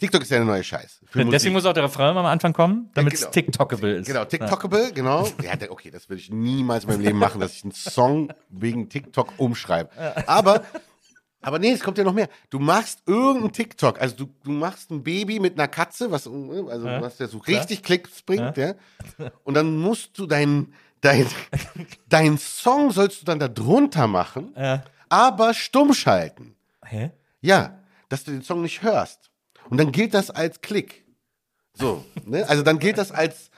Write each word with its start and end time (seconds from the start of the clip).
TikTok 0.00 0.22
ist 0.22 0.30
ja 0.30 0.38
der 0.38 0.46
neue 0.46 0.64
Scheiß. 0.64 1.00
Für 1.06 1.18
Deswegen 1.18 1.30
Musik. 1.30 1.52
muss 1.52 1.66
auch 1.66 1.72
der 1.72 1.84
Refrain 1.84 2.16
am 2.16 2.26
Anfang 2.26 2.52
kommen, 2.52 2.90
damit 2.94 3.12
es 3.14 3.20
genau. 3.20 3.30
TikTokable 3.32 3.94
ist. 3.96 4.06
Genau, 4.06 4.24
TikTokable, 4.24 4.92
genau. 4.92 5.28
Ja, 5.42 5.54
da- 5.56 5.70
okay, 5.70 5.90
das 5.90 6.08
würde 6.08 6.20
ich 6.20 6.30
niemals 6.30 6.84
in 6.84 6.90
meinem 6.90 7.00
Leben 7.02 7.18
machen, 7.18 7.40
dass 7.40 7.54
ich 7.54 7.62
einen 7.64 7.72
Song 7.72 8.32
wegen 8.48 8.88
TikTok 8.88 9.34
umschreibe. 9.38 9.90
Aber, 10.26 10.64
aber 11.42 11.58
nee, 11.58 11.70
es 11.72 11.80
kommt 11.80 11.98
ja 11.98 12.04
noch 12.04 12.12
mehr. 12.14 12.28
Du 12.50 12.58
machst 12.58 13.02
irgendeinen 13.06 13.52
TikTok, 13.52 14.00
also 14.00 14.16
du, 14.16 14.26
du 14.42 14.50
machst 14.50 14.90
ein 14.90 15.02
Baby 15.02 15.38
mit 15.38 15.58
einer 15.58 15.68
Katze, 15.68 16.10
was, 16.10 16.26
also 16.26 16.84
was 16.86 17.16
der 17.18 17.28
so 17.28 17.38
richtig 17.38 17.82
Klicks 17.82 18.22
bringt, 18.22 18.56
ja. 18.56 18.74
Und 19.44 19.54
dann 19.54 19.76
musst 19.78 20.18
du 20.18 20.26
dein, 20.26 20.72
dein, 21.00 21.26
dein 22.08 22.38
Song 22.38 22.90
sollst 22.90 23.20
du 23.22 23.26
dann 23.26 23.38
da 23.38 23.48
drunter 23.48 24.06
machen, 24.06 24.54
Ja. 24.56 24.82
aber 25.08 25.54
stumm 25.54 25.92
schalten. 25.94 26.54
Hä? 26.84 27.10
Ja, 27.40 27.78
dass 28.08 28.24
du 28.24 28.32
den 28.32 28.42
Song 28.42 28.62
nicht 28.62 28.82
hörst. 28.82 29.29
Und 29.70 29.78
dann 29.78 29.92
gilt 29.92 30.14
das 30.14 30.30
als 30.30 30.60
Klick. 30.60 31.04
So, 31.74 32.04
ne? 32.26 32.46
Also 32.48 32.62
dann 32.62 32.78
gilt 32.78 32.98
das 32.98 33.12
als, 33.12 33.50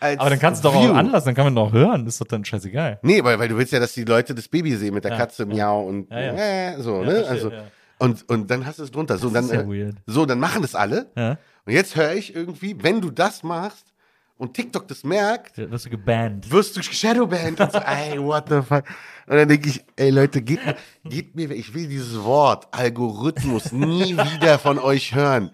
als 0.00 0.18
Aber 0.20 0.30
dann 0.30 0.38
kannst 0.38 0.64
du 0.64 0.68
doch 0.68 0.74
View. 0.74 0.90
auch 0.92 0.96
anlassen, 0.96 1.26
dann 1.26 1.34
kann 1.34 1.44
man 1.44 1.54
doch 1.54 1.72
hören. 1.72 2.04
Das 2.04 2.14
ist 2.14 2.20
doch 2.20 2.26
dann 2.26 2.44
scheißegal. 2.44 2.98
Nee, 3.02 3.22
weil, 3.24 3.38
weil 3.38 3.48
du 3.48 3.56
willst 3.56 3.72
ja, 3.72 3.78
dass 3.80 3.92
die 3.94 4.04
Leute 4.04 4.34
das 4.34 4.48
Baby 4.48 4.74
sehen 4.76 4.92
mit 4.94 5.04
der 5.04 5.16
Katze, 5.16 5.46
miau 5.46 5.82
und 5.86 6.10
Ja, 6.10 6.20
ja. 6.20 6.32
Äh, 6.34 6.80
so, 6.82 7.02
Ja, 7.02 7.12
ne? 7.12 7.24
Also, 7.28 7.50
ja. 7.50 7.64
und, 7.98 8.28
und 8.28 8.50
dann 8.50 8.66
hast 8.66 8.78
du 8.78 8.82
es 8.82 8.90
drunter. 8.90 9.16
So, 9.18 9.30
dann, 9.30 9.44
ist 9.44 9.52
ja 9.52 9.60
äh, 9.62 9.68
weird. 9.68 9.96
so, 10.06 10.26
dann 10.26 10.40
machen 10.40 10.62
das 10.62 10.74
alle. 10.74 11.10
Ja. 11.16 11.38
Und 11.64 11.72
jetzt 11.72 11.94
höre 11.96 12.14
ich 12.14 12.34
irgendwie, 12.34 12.82
wenn 12.82 13.00
du 13.00 13.10
das 13.10 13.42
machst 13.42 13.89
und 14.40 14.54
TikTok 14.54 14.88
das 14.88 15.04
merkt, 15.04 15.58
Da 15.58 15.70
wirst 15.70 15.86
du 15.86 15.90
gebannt. 15.90 16.50
wirst 16.50 16.76
du 16.76 16.82
Shadowband 16.82 17.60
und 17.60 17.72
so, 17.72 17.78
ey, 17.78 18.18
what 18.22 18.48
the 18.48 18.60
fuck. 18.62 18.84
Und 19.26 19.36
dann 19.36 19.48
denke 19.48 19.68
ich, 19.68 19.84
ey 19.96 20.10
Leute, 20.10 20.42
geht, 20.42 20.64
mir- 20.64 20.76
geht 21.04 21.36
mir, 21.36 21.50
ich 21.52 21.72
will 21.74 21.86
dieses 21.86 22.20
Wort 22.24 22.66
Algorithmus 22.72 23.70
nie 23.72 24.16
wieder 24.16 24.58
von 24.58 24.78
euch 24.78 25.14
hören. 25.14 25.50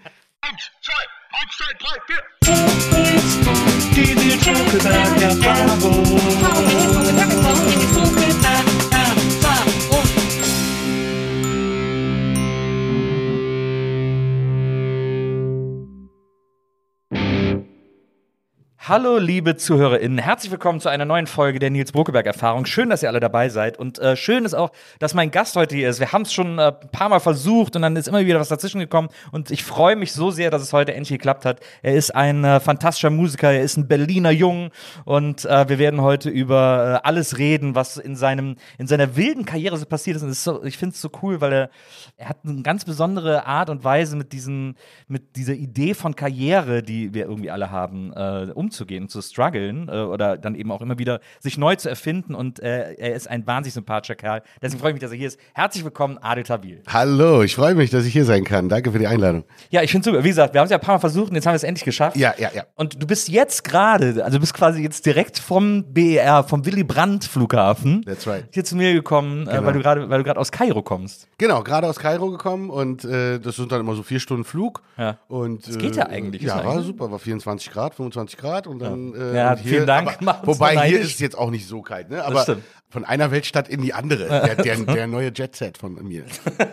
Hallo, 18.89 19.19
liebe 19.19 19.57
ZuhörerInnen. 19.57 20.19
Herzlich 20.19 20.53
willkommen 20.53 20.79
zu 20.79 20.89
einer 20.89 21.05
neuen 21.05 21.27
Folge 21.27 21.59
der 21.59 21.71
Nils 21.71 21.91
Bruckeberg-Erfahrung. 21.91 22.67
Schön, 22.67 22.89
dass 22.89 23.03
ihr 23.03 23.09
alle 23.09 23.19
dabei 23.19 23.49
seid. 23.49 23.81
Und 23.81 23.99
äh, 23.99 24.15
schön 24.15 24.45
ist 24.45 24.55
auch, 24.55 24.71
dass 25.01 25.13
mein 25.13 25.33
Gast 25.33 25.57
heute 25.57 25.75
hier 25.75 25.89
ist. 25.89 25.99
Wir 25.99 26.13
haben 26.13 26.23
es 26.23 26.33
schon 26.33 26.61
äh, 26.61 26.73
ein 26.81 26.89
paar 26.93 27.09
Mal 27.09 27.19
versucht 27.19 27.75
und 27.75 27.83
dann 27.83 27.97
ist 27.97 28.07
immer 28.07 28.25
wieder 28.25 28.39
was 28.39 28.49
dazwischen 28.49 28.79
gekommen. 28.79 29.09
Und 29.33 29.51
ich 29.51 29.65
freue 29.65 29.97
mich 29.97 30.13
so 30.13 30.31
sehr, 30.31 30.53
dass 30.53 30.63
es 30.63 30.73
heute 30.73 30.95
endlich 30.95 31.09
geklappt 31.09 31.45
hat. 31.45 31.59
Er 31.83 31.97
ist 31.97 32.15
ein 32.15 32.45
äh, 32.45 32.61
fantastischer 32.61 33.11
Musiker, 33.11 33.51
er 33.51 33.63
ist 33.63 33.77
ein 33.77 33.89
Berliner 33.89 34.31
Jung. 34.31 34.71
Und 35.05 35.45
äh, 35.47 35.69
wir 35.69 35.81
werden 35.81 36.01
heute 36.01 36.31
über 36.31 37.01
äh, 37.03 37.09
alles 37.09 37.39
reden, 37.39 37.75
was 37.75 37.97
in, 37.97 38.15
seinem, 38.15 38.55
in 38.79 38.87
seiner 38.87 39.17
wilden 39.17 39.45
Karriere 39.45 39.79
so 39.79 39.87
passiert 39.87 40.17
ist. 40.17 40.23
Und 40.23 40.29
ist 40.29 40.45
so, 40.45 40.63
ich 40.63 40.79
finde 40.79 40.95
es 40.95 41.01
so 41.01 41.11
cool, 41.23 41.41
weil 41.41 41.53
er, 41.53 41.71
er 42.19 42.29
hat 42.29 42.37
eine 42.45 42.63
ganz 42.63 42.85
besondere 42.85 43.47
Art 43.47 43.69
und 43.69 43.83
Weise 43.83 44.15
mit, 44.15 44.33
diesen, 44.33 44.77
mit 45.09 45.35
dieser 45.35 45.55
Idee 45.55 45.95
von 45.95 46.15
Karriere, 46.15 46.85
die 46.85 47.13
wir 47.13 47.25
irgendwie 47.25 47.51
alle 47.51 47.73
haben, 47.73 48.13
äh, 48.13 48.53
umzugehen, 48.77 49.09
zu 49.09 49.23
strugglen 49.23 49.89
äh, 49.89 49.93
oder 50.03 50.37
dann 50.37 50.55
eben 50.55 50.71
auch 50.71 50.81
immer 50.83 50.99
wieder 50.99 51.21
sich 51.41 51.57
neu 51.57 51.77
zu 51.77 51.89
erfinden. 51.89 52.35
Und 52.35 52.61
äh, 52.61 52.93
er 52.95 53.15
ist 53.15 53.29
ein 53.29 53.47
wahnsinnig 53.47 53.75
sympathischer 53.75 54.15
Kerl. 54.17 54.43
Deswegen 54.61 54.81
freue 54.81 54.91
ich 54.91 54.95
mich, 54.95 55.01
dass 55.03 55.11
er 55.13 55.17
hier 55.17 55.29
ist. 55.29 55.41
Herzlich 55.55 55.83
willkommen, 55.85 56.19
Adel 56.21 56.45
Tawil. 56.45 56.83
Hallo, 56.89 57.43
ich 57.43 57.55
freue 57.55 57.75
mich, 57.75 57.91
dass 57.91 58.05
ich 58.05 58.13
hier 58.13 58.25
sein 58.27 58.45
kann. 58.45 58.69
Danke 58.69 58.93
für 58.93 58.99
die 58.99 59.07
Einladung. 59.07 59.45
Ja, 59.71 59.83
ich 59.83 59.91
finde 59.91 60.05
super. 60.11 60.23
Wie 60.25 60.29
gesagt, 60.29 60.53
wir 60.55 60.61
haben 60.61 60.67
es 60.67 60.71
ja 60.71 60.77
ein 60.77 60.83
paar 60.83 60.97
Mal 60.97 61.01
versucht 61.01 61.31
und 61.31 61.37
jetzt 61.37 61.47
haben 61.47 61.53
wir 61.53 61.57
es 61.57 61.63
endlich 61.65 61.85
geschafft. 61.85 62.17
Ja, 62.17 62.35
ja, 62.39 62.51
ja. 62.55 62.65
Und 62.75 63.03
du 63.03 63.07
bist 63.07 63.29
jetzt 63.29 63.65
gerade, 63.65 64.23
also 64.25 64.37
du 64.37 64.41
bist 64.41 64.53
quasi 64.55 64.83
jetzt 64.83 65.07
direkt 65.07 65.39
vom 65.39 65.85
BER, 65.93 66.45
vom 66.45 66.67
Willy 66.67 66.85
Brandt 66.85 67.25
Flughafen, 67.25 68.03
That's 68.03 68.27
right. 68.27 68.45
hier 68.53 68.65
zu 68.65 68.77
mir 68.77 68.93
gekommen, 68.93 69.47
äh, 69.47 69.53
Genau. 69.53 69.65
weil 69.67 69.73
du 69.73 69.81
gerade, 69.81 70.11
weil 70.11 70.19
du 70.19 70.25
gerade 70.25 70.41
aus 70.41 70.53
Kairo 70.53 70.83
kommst. 70.83 71.29
Genau, 71.39 71.63
gerade 71.63 71.89
aus 71.89 71.97
Kairo 71.99 72.31
gekommen 72.31 72.69
und 72.71 73.05
äh, 73.05 73.39
das 73.39 73.57
sind 73.57 73.73
dann 73.73 73.81
immer 73.81 73.95
so 73.95 74.03
vier 74.03 74.21
Stunden 74.21 74.45
Flug. 74.45 74.83
Ja. 74.99 75.19
Und, 75.29 75.67
Das 75.67 75.79
geht 75.79 75.97
ja 75.97 76.07
eigentlich, 76.07 76.43
ist 76.43 76.49
Ja, 76.49 76.59
ja 76.59 76.65
war 76.65 76.73
eigentlich- 76.75 76.87
super, 76.87 77.11
war 77.11 77.19
24 77.19 77.71
Grad, 77.71 77.95
25 77.95 78.37
Grad 78.39 78.66
und 78.67 78.79
dann. 78.81 79.15
Äh, 79.15 79.37
Ja, 79.37 79.53
und 79.53 79.61
vielen 79.61 79.87
Dank, 79.87 80.17
Aber, 80.21 80.41
wobei 80.47 80.87
hier 80.89 81.01
ist 81.01 81.15
es 81.15 81.19
jetzt 81.21 81.37
auch 81.37 81.51
nicht 81.51 81.67
so 81.69 81.83
kalt, 81.83 82.11
ne? 82.11 82.25
Aber 82.25 82.45
von 82.89 83.05
einer 83.05 83.31
Weltstadt 83.31 83.69
in 83.69 83.83
die 83.83 83.93
andere. 83.95 84.27
Der, 84.29 84.55
der, 84.57 84.77
der 84.77 85.07
neue 85.07 85.33
Jetset 85.35 85.77
von 85.79 85.95
mir. 86.07 86.25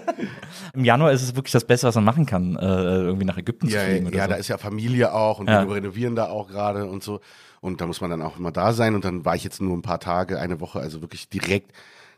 Im 0.73 0.85
Januar 0.85 1.11
ist 1.11 1.21
es 1.23 1.35
wirklich 1.35 1.51
das 1.51 1.65
Beste, 1.65 1.87
was 1.87 1.95
man 1.95 2.03
machen 2.03 2.25
kann, 2.25 2.55
äh, 2.55 2.59
irgendwie 2.65 3.25
nach 3.25 3.37
Ägypten 3.37 3.67
Ja, 3.67 3.79
zu 3.79 3.85
fliegen 3.87 4.07
oder 4.07 4.17
ja 4.17 4.23
so. 4.25 4.29
da 4.31 4.35
ist 4.35 4.47
ja 4.47 4.57
Familie 4.57 5.13
auch 5.13 5.39
und 5.39 5.49
Ja. 5.49 5.67
wir 5.67 5.75
renovieren 5.75 6.15
da 6.15 6.27
auch 6.29 6.47
gerade 6.47 6.85
und 6.85 7.03
so. 7.03 7.19
Und 7.61 7.81
da 7.81 7.87
muss 7.87 8.01
man 8.01 8.09
dann 8.09 8.21
auch 8.21 8.37
immer 8.37 8.51
da 8.51 8.73
sein. 8.73 8.93
Und 8.95 9.05
dann 9.05 9.25
war 9.25 9.35
ich 9.35 9.43
jetzt 9.43 9.61
nur 9.61 9.75
ein 9.75 9.81
paar 9.81 9.99
Tage, 9.99 10.39
eine 10.39 10.59
Woche, 10.59 10.79
also 10.79 11.01
wirklich 11.01 11.29
direkt 11.29 11.71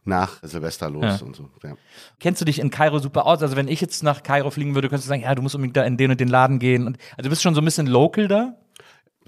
nach 0.03 0.37
Silvester 0.43 0.89
los 0.89 1.19
Ja. 1.21 1.25
und 1.25 1.35
so. 1.35 1.49
Ja. 1.63 1.75
Kennst 2.19 2.41
du 2.41 2.45
dich 2.45 2.59
in 2.59 2.69
Kairo 2.69 2.99
super 2.99 3.25
aus? 3.25 3.41
Also 3.41 3.55
wenn 3.55 3.67
ich 3.67 3.81
jetzt 3.81 4.03
nach 4.03 4.23
Kairo 4.23 4.51
fliegen 4.51 4.75
würde, 4.75 4.89
könntest 4.89 5.07
du 5.07 5.09
sagen, 5.09 5.21
ja, 5.23 5.33
du 5.35 5.41
musst 5.41 5.55
unbedingt 5.55 5.77
da 5.77 5.83
in 5.83 5.97
den 5.97 6.11
und 6.11 6.19
den 6.19 6.27
Laden 6.27 6.59
gehen. 6.59 6.85
Und, 6.85 6.97
also 7.17 7.23
du 7.23 7.29
bist 7.29 7.41
schon 7.41 7.55
so 7.55 7.61
ein 7.61 7.65
bisschen 7.65 7.87
local 7.87 8.27
da? 8.27 8.55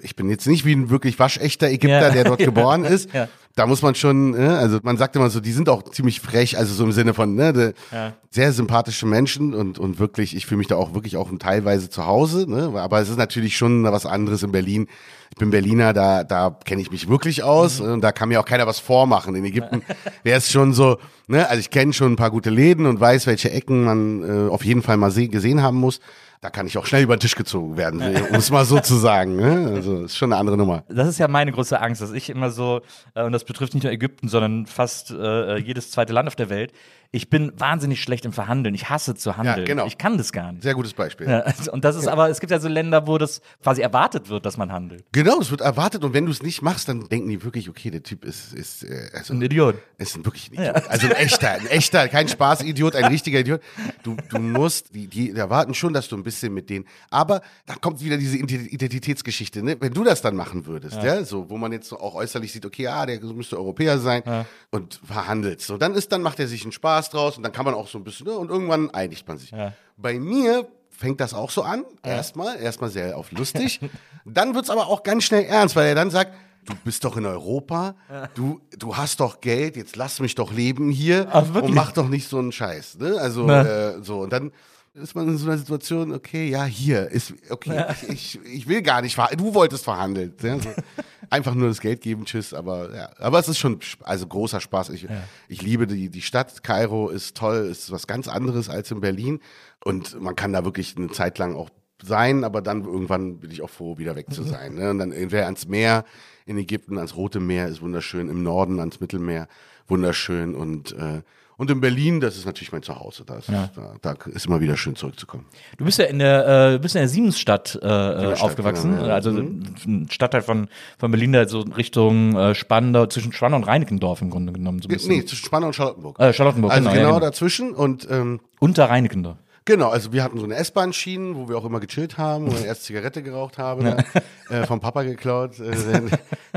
Ich 0.02 0.16
bin 0.16 0.30
jetzt 0.30 0.48
nicht 0.48 0.66
wie 0.66 0.74
ein 0.74 0.90
wirklich 0.90 1.18
waschechter 1.20 1.68
Ägypter, 1.70 2.08
Ja. 2.08 2.12
der 2.12 2.24
dort 2.26 2.40
geboren 2.46 2.84
ist. 2.86 3.14
Ja. 3.14 3.28
Da 3.56 3.66
muss 3.66 3.82
man 3.82 3.96
schon, 3.96 4.32
ne, 4.32 4.56
also 4.56 4.78
man 4.84 4.98
sagt 4.98 5.16
immer 5.16 5.32
so, 5.32 5.40
die 5.40 5.52
sind 5.52 5.68
auch 5.68 5.82
ziemlich 5.90 6.22
frech, 6.22 6.60
also 6.60 6.76
so 6.76 6.84
im 6.84 6.92
Sinne 6.92 7.16
von, 7.16 7.34
ne, 7.34 7.74
Ja. 7.92 8.14
sehr 8.30 8.54
sympathische 8.54 9.08
Menschen 9.08 9.56
und, 9.56 9.80
und 9.80 9.98
wirklich, 9.98 10.36
ich 10.36 10.46
fühle 10.46 10.60
mich 10.60 10.68
da 10.68 10.76
auch 10.76 10.94
wirklich 10.94 11.18
auch 11.18 11.32
teilweise 11.40 11.90
zu 11.90 12.06
Hause, 12.06 12.46
ne, 12.48 12.72
aber 12.80 13.02
es 13.02 13.10
ist 13.10 13.18
natürlich 13.18 13.58
schon 13.58 13.84
was 13.84 14.06
anderes 14.06 14.44
in 14.44 14.52
Berlin. 14.52 14.88
Ich 15.32 15.38
bin 15.38 15.50
Berliner, 15.50 15.94
da, 15.94 16.24
da 16.24 16.56
kenne 16.66 16.82
ich 16.84 16.92
mich 16.92 17.10
wirklich 17.10 17.42
aus 17.42 17.80
Mhm. 17.80 17.94
und 17.94 18.02
da 18.02 18.12
kann 18.12 18.30
mir 18.30 18.40
auch 18.40 18.46
keiner 18.46 18.68
was 18.68 18.78
vormachen. 18.78 19.34
In 19.34 19.44
Ägypten 19.44 19.82
wäre 20.24 20.38
es 20.38 20.52
schon 20.52 20.74
so, 20.74 20.98
ne, 21.28 21.50
also 21.50 21.60
ich 21.60 21.72
kenne 21.72 21.94
schon 21.94 22.14
ein 22.14 22.16
paar 22.16 22.30
gute 22.32 22.52
Läden 22.52 22.86
und 22.86 23.00
weiß, 23.00 23.26
welche 23.26 23.50
Ecken 23.50 23.86
man 23.86 24.22
äh, 24.48 24.50
auf 24.52 24.64
jeden 24.64 24.84
Fall 24.84 24.98
mal 24.98 25.10
se 25.10 25.28
gesehen 25.30 25.64
haben 25.64 25.78
muss. 25.78 26.00
Da 26.42 26.50
kann 26.50 26.68
ich 26.68 26.78
auch 26.78 26.86
schnell 26.86 27.04
über 27.04 27.16
den 27.16 27.20
Tisch 27.20 27.36
gezogen 27.36 27.78
werden, 27.78 28.02
um 28.30 28.36
es 28.36 28.52
mal 28.52 28.66
so 28.66 28.80
zu 28.80 28.96
sagen. 28.96 29.36
Ne? 29.36 29.72
Also 29.76 30.04
ist 30.04 30.18
schon 30.18 30.32
eine 30.32 30.40
andere 30.40 30.58
Nummer. 30.58 30.84
Das 30.88 31.08
ist 31.08 31.18
ja 31.18 31.28
meine 31.28 31.52
große 31.52 31.80
Angst, 31.80 32.02
dass 32.02 32.12
ich 32.12 32.30
immer 32.30 32.52
so, 32.52 32.82
äh, 33.16 33.24
und 33.24 33.32
das 33.32 33.44
betrifft 33.44 33.74
nicht 33.74 33.84
nur 33.84 33.92
Ägypten, 33.92 34.28
sondern 34.28 34.66
fast 34.66 35.12
äh, 35.12 35.58
jedes 35.58 35.92
zweite 35.92 36.14
Land 36.14 36.28
auf 36.28 36.36
der 36.36 36.50
Welt, 36.50 36.74
ich 37.12 37.30
bin 37.30 37.52
wahnsinnig 37.58 38.02
schlecht 38.02 38.26
im 38.26 38.34
Verhandeln. 38.34 38.76
Ich 38.76 38.90
hasse 38.90 39.16
zu 39.16 39.38
handeln. 39.38 39.66
genau. 39.66 39.86
Ich 39.88 39.98
kann 39.98 40.18
das 40.18 40.32
gar 40.32 40.52
nicht. 40.52 40.64
Sehr 40.64 40.74
gutes 40.74 40.94
Beispiel. 40.94 41.28
Ja, 41.30 41.40
also, 41.40 41.72
und 41.72 41.86
das 41.86 41.96
ist 41.96 42.08
aber, 42.08 42.30
es 42.30 42.40
gibt 42.40 42.52
ja 42.52 42.60
so 42.60 42.68
Länder, 42.68 43.08
wo 43.08 43.18
das 43.18 43.42
quasi 43.64 43.82
erwartet 43.82 44.30
wird, 44.30 44.46
dass 44.46 44.58
man 44.58 44.72
handelt. 44.72 45.06
Genau, 45.12 45.40
es 45.40 45.50
wird 45.52 45.62
erwartet 45.62 46.04
und 46.04 46.14
wenn 46.14 46.26
du 46.26 46.32
es 46.32 46.44
nicht 46.44 46.62
machst, 46.62 46.88
dann 46.90 47.08
denken 47.08 47.30
die 47.30 47.44
wirklich, 47.44 47.70
okay, 47.70 47.90
der 47.92 48.04
Typ 48.04 48.26
ist, 48.26 48.54
ist 48.54 48.84
äh, 48.84 49.10
also, 49.14 49.34
Ein 49.34 49.42
Idiot. 49.42 49.76
ist 49.98 50.16
ein 50.18 50.26
wirklich 50.26 50.50
ein 50.52 50.56
Idiot. 50.56 50.88
Also 50.90 51.08
ein 51.08 51.14
echter, 51.14 51.52
ein 51.52 51.68
echter, 51.68 52.08
kein 52.10 52.28
Spaß-Idiot, 52.28 52.96
ein 52.96 53.06
richtiger 53.06 53.40
Idiot. 53.40 53.62
Du, 54.04 54.18
du 54.30 54.40
musst, 54.40 54.94
die, 54.94 55.08
die 55.08 55.32
erwarten 55.32 55.74
schon, 55.74 55.94
dass 55.94 56.08
du 56.10 56.18
ein 56.18 56.24
bisschen 56.24 56.54
mit 56.54 56.70
denen, 56.70 56.86
aber 57.10 57.42
da 57.66 57.76
kommt 57.76 58.02
wieder 58.04 58.18
diese 58.18 58.38
Ident- 58.38 58.68
Identitätsgeschichte, 58.70 59.64
ne? 59.64 59.78
Wenn 59.80 59.94
du 59.94 60.04
das 60.04 60.22
dann 60.22 60.36
machen 60.36 60.66
würdest, 60.66 61.02
ja, 61.04 61.24
so, 61.24 61.50
wo 61.50 61.58
man 61.58 61.72
jetzt 61.72 61.88
so 61.90 62.00
auch 62.00 62.16
äußerlich 62.16 62.52
sieht, 62.52 62.66
okay, 62.66 62.88
ah, 62.88 63.06
der 63.06 63.22
müsste 63.22 63.58
Europäer 63.58 63.98
sein 64.00 64.24
und 64.72 65.00
verhandelst. 65.06 65.68
So, 65.68 65.78
dann 65.78 65.94
ist, 65.96 66.12
dann 66.12 66.22
macht 66.22 66.40
er 66.40 66.48
sich 66.48 66.64
einen 66.64 66.72
Spaß 66.72 66.97
draus 67.10 67.38
und 67.38 67.44
dann 67.44 67.52
kann 67.52 67.66
man 67.66 67.74
auch 67.74 67.88
so 67.88 67.98
ein 67.98 68.04
bisschen, 68.04 68.28
ne? 68.28 68.38
Und 68.38 68.50
irgendwann 68.50 68.92
einigt 68.92 69.28
man 69.28 69.38
sich. 69.38 69.52
Bei 69.98 70.20
mir 70.20 70.68
fängt 70.90 71.20
das 71.20 71.34
auch 71.34 71.52
so 71.52 71.62
an, 71.62 71.86
erstmal, 72.04 72.60
erstmal 72.60 72.90
sehr 72.90 73.18
auf 73.18 73.32
lustig. 73.32 73.80
dann 74.26 74.56
wird's 74.56 74.70
aber 74.70 74.88
auch 74.88 75.04
ganz 75.04 75.24
schnell 75.24 75.46
ernst, 75.46 75.76
weil 75.76 75.88
er 75.88 75.96
dann 75.96 76.10
sagt, 76.10 76.34
du 76.66 76.74
bist 76.84 77.04
doch 77.04 77.16
in 77.18 77.26
Europa, 77.26 77.96
du, 78.34 78.62
du 78.78 78.98
hast 78.98 79.20
doch 79.20 79.40
Geld, 79.40 79.78
jetzt 79.78 79.96
lass 79.96 80.20
mich 80.20 80.36
doch 80.36 80.52
leben 80.52 80.90
hier 80.90 81.28
Ach, 81.32 81.46
und 81.56 81.74
mach 81.74 81.92
doch 81.92 82.10
nicht 82.10 82.28
so 82.28 82.40
einen 82.40 82.52
Scheiß. 82.52 82.98
Ne? 82.98 83.18
Also 83.20 83.50
äh, 83.50 84.04
so 84.04 84.22
und 84.22 84.34
dann 84.34 84.52
ist 84.94 85.16
man 85.16 85.28
in 85.28 85.38
so 85.38 85.48
einer 85.48 85.58
Situation, 85.58 86.12
okay, 86.12 86.50
ja, 86.50 86.66
hier 86.66 87.08
ist, 87.10 87.34
okay, 87.50 87.86
ich, 88.08 88.40
ich, 88.40 88.46
ich 88.46 88.68
will 88.68 88.82
gar 88.82 89.02
nicht 89.02 89.16
verhandeln, 89.16 89.46
du 89.46 89.54
wolltest 89.54 89.84
verhandeln. 89.84 90.34
Ja, 90.42 90.60
so. 90.60 90.70
Einfach 91.30 91.56
nur 91.56 91.68
das 91.68 91.82
Geld 91.82 92.02
geben, 92.02 92.26
tschüss, 92.26 92.54
aber 92.54 92.96
ja, 92.96 93.10
aber 93.18 93.40
es 93.40 93.48
ist 93.48 93.60
schon, 93.60 93.80
also 94.04 94.28
großer 94.28 94.62
Spaß. 94.62 94.90
Ich, 94.92 95.08
ich 95.48 95.62
liebe 95.62 95.88
die, 95.88 96.10
die 96.10 96.22
Stadt, 96.22 96.64
Kairo 96.64 97.10
ist 97.10 97.36
toll, 97.36 97.68
ist 97.70 97.92
was 97.92 98.08
ganz 98.08 98.28
anderes 98.28 98.70
als 98.70 98.92
in 98.92 99.02
Berlin 99.02 99.40
und 99.84 100.20
man 100.22 100.36
kann 100.36 100.54
da 100.54 100.64
wirklich 100.66 100.96
eine 100.98 101.10
Zeit 101.10 101.38
lang 101.38 101.56
auch 101.56 101.70
sein, 102.04 102.44
aber 102.44 102.62
dann 102.62 102.86
irgendwann 102.86 103.40
bin 103.40 103.52
ich 103.52 103.62
auch 103.62 103.70
froh, 103.70 103.98
wieder 103.98 104.16
weg 104.16 104.28
zu 104.32 104.44
sein. 104.44 104.76
Ne? 104.76 104.92
Und 104.92 105.00
dann 105.00 105.12
entweder 105.12 105.46
ans 105.46 105.68
Meer 105.68 106.06
in 106.46 106.58
Ägypten, 106.58 106.98
ans 106.98 107.16
Rote 107.16 107.40
Meer 107.40 107.68
ist 107.68 107.82
wunderschön, 107.82 108.30
im 108.30 108.44
Norden 108.44 108.80
ans 108.80 109.00
Mittelmeer 109.00 109.48
wunderschön 109.88 110.56
und 110.56 110.94
äh, 110.94 111.22
und 111.58 111.72
in 111.72 111.82
Berlin, 111.82 112.20
das 112.20 112.38
ist 112.38 112.46
natürlich 112.46 112.72
mein 112.72 112.84
Zuhause. 112.84 113.24
Da 113.26 113.38
ist, 113.38 113.50
da, 113.50 113.70
da 114.00 114.16
ist 114.28 114.46
immer 114.46 114.62
wieder 114.62 114.78
schön 114.78 114.96
zurückzukommen. 114.96 115.46
Du 115.78 115.86
bist 115.86 115.98
ja 115.98 116.06
in 116.06 116.20
der, 116.20 116.76
äh, 116.76 116.80
bist 116.80 116.96
in 116.96 117.00
der 117.00 117.10
Siemensstadt 117.10 117.76
äh, 117.76 117.80
Siemensstadt, 117.80 118.42
aufgewachsen, 118.42 118.92
genau, 118.96 119.08
ja. 119.08 119.14
also 119.16 119.32
ein 119.32 120.08
Stadtteil 120.12 120.44
von, 120.44 120.68
von 121.00 121.10
Berlin, 121.10 121.32
der 121.32 121.50
so 121.50 121.62
Richtung 121.62 122.38
äh, 122.38 122.54
Spandau, 122.54 123.08
zwischen 123.08 123.34
Spandau 123.34 123.58
und 123.58 123.64
Reinickendorf 123.64 124.22
im 124.22 124.30
Grunde 124.30 124.54
genommen. 124.54 124.82
So 124.84 124.88
ein 124.88 124.94
bisschen. 124.94 125.12
Nee, 125.12 125.26
zwischen 125.26 125.46
Spandau 125.46 125.68
und 125.68 125.74
Charlottenburg. 125.74 126.20
Äh, 126.20 126.32
Charlottenburg, 126.32 126.72
also 126.72 126.84
genau, 126.84 126.94
genau, 126.94 127.08
ja, 127.08 127.16
genau. 127.16 127.26
dazwischen 127.26 127.74
und 127.74 128.08
ähm, 128.10 128.40
Unter 128.60 128.90
Reinickendorf. 128.90 129.38
Genau, 129.68 129.90
also 129.90 130.14
wir 130.14 130.24
hatten 130.24 130.38
so 130.38 130.46
eine 130.46 130.56
S-Bahn-Schienen, 130.56 131.36
wo 131.36 131.50
wir 131.50 131.58
auch 131.58 131.66
immer 131.66 131.82
gechillt 131.82 132.18
haben, 132.18 132.50
wo 132.50 132.56
ich 132.56 132.64
erst 132.64 132.86
Zigarette 132.86 133.22
geraucht 133.22 133.58
habe, 133.58 133.84
ne? 133.84 134.06
äh, 134.50 134.66
vom 134.66 134.80
Papa 134.80 135.04
geklaut. 135.04 135.60
Äh, 135.60 135.76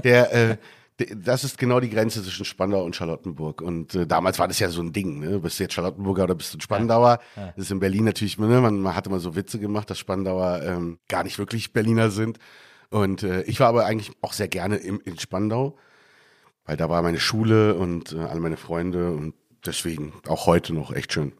der, 0.04 0.32
äh, 0.32 0.46
der, 0.46 0.58
das 1.16 1.44
ist 1.44 1.58
genau 1.58 1.80
die 1.80 1.90
Grenze 1.90 2.22
zwischen 2.22 2.44
Spandau 2.44 2.84
und 2.84 2.96
Charlottenburg. 2.96 3.60
Und 3.60 3.94
äh, 3.94 4.06
damals 4.06 4.38
war 4.38 4.48
das 4.48 4.58
ja 4.58 4.68
so 4.68 4.82
ein 4.82 4.92
Ding, 4.92 5.20
ne? 5.20 5.38
Bist 5.40 5.58
du 5.58 5.64
jetzt 5.64 5.74
Charlottenburger 5.74 6.24
oder 6.24 6.34
bist 6.34 6.52
du 6.52 6.58
ein 6.58 6.60
Spandauer? 6.60 7.18
Das 7.56 7.66
ist 7.66 7.70
in 7.70 7.80
Berlin 7.80 8.04
natürlich, 8.04 8.38
ne? 8.38 8.60
man, 8.60 8.80
man 8.80 8.94
hat 8.94 9.06
immer 9.06 9.20
so 9.20 9.36
Witze 9.36 9.58
gemacht, 9.58 9.90
dass 9.90 9.98
Spandauer 9.98 10.62
ähm, 10.62 10.98
gar 11.08 11.24
nicht 11.24 11.38
wirklich 11.38 11.72
Berliner 11.72 12.10
sind. 12.10 12.38
Und 12.90 13.22
äh, 13.22 13.42
ich 13.42 13.60
war 13.60 13.68
aber 13.68 13.86
eigentlich 13.86 14.12
auch 14.20 14.32
sehr 14.32 14.48
gerne 14.48 14.76
im, 14.76 15.00
in 15.04 15.18
Spandau, 15.18 15.76
weil 16.64 16.76
da 16.76 16.88
war 16.88 17.02
meine 17.02 17.20
Schule 17.20 17.74
und 17.74 18.12
äh, 18.12 18.18
alle 18.18 18.40
meine 18.40 18.56
Freunde 18.56 19.12
und 19.12 19.34
deswegen 19.64 20.12
auch 20.26 20.46
heute 20.46 20.74
noch 20.74 20.92
echt 20.92 21.12
schön. 21.12 21.32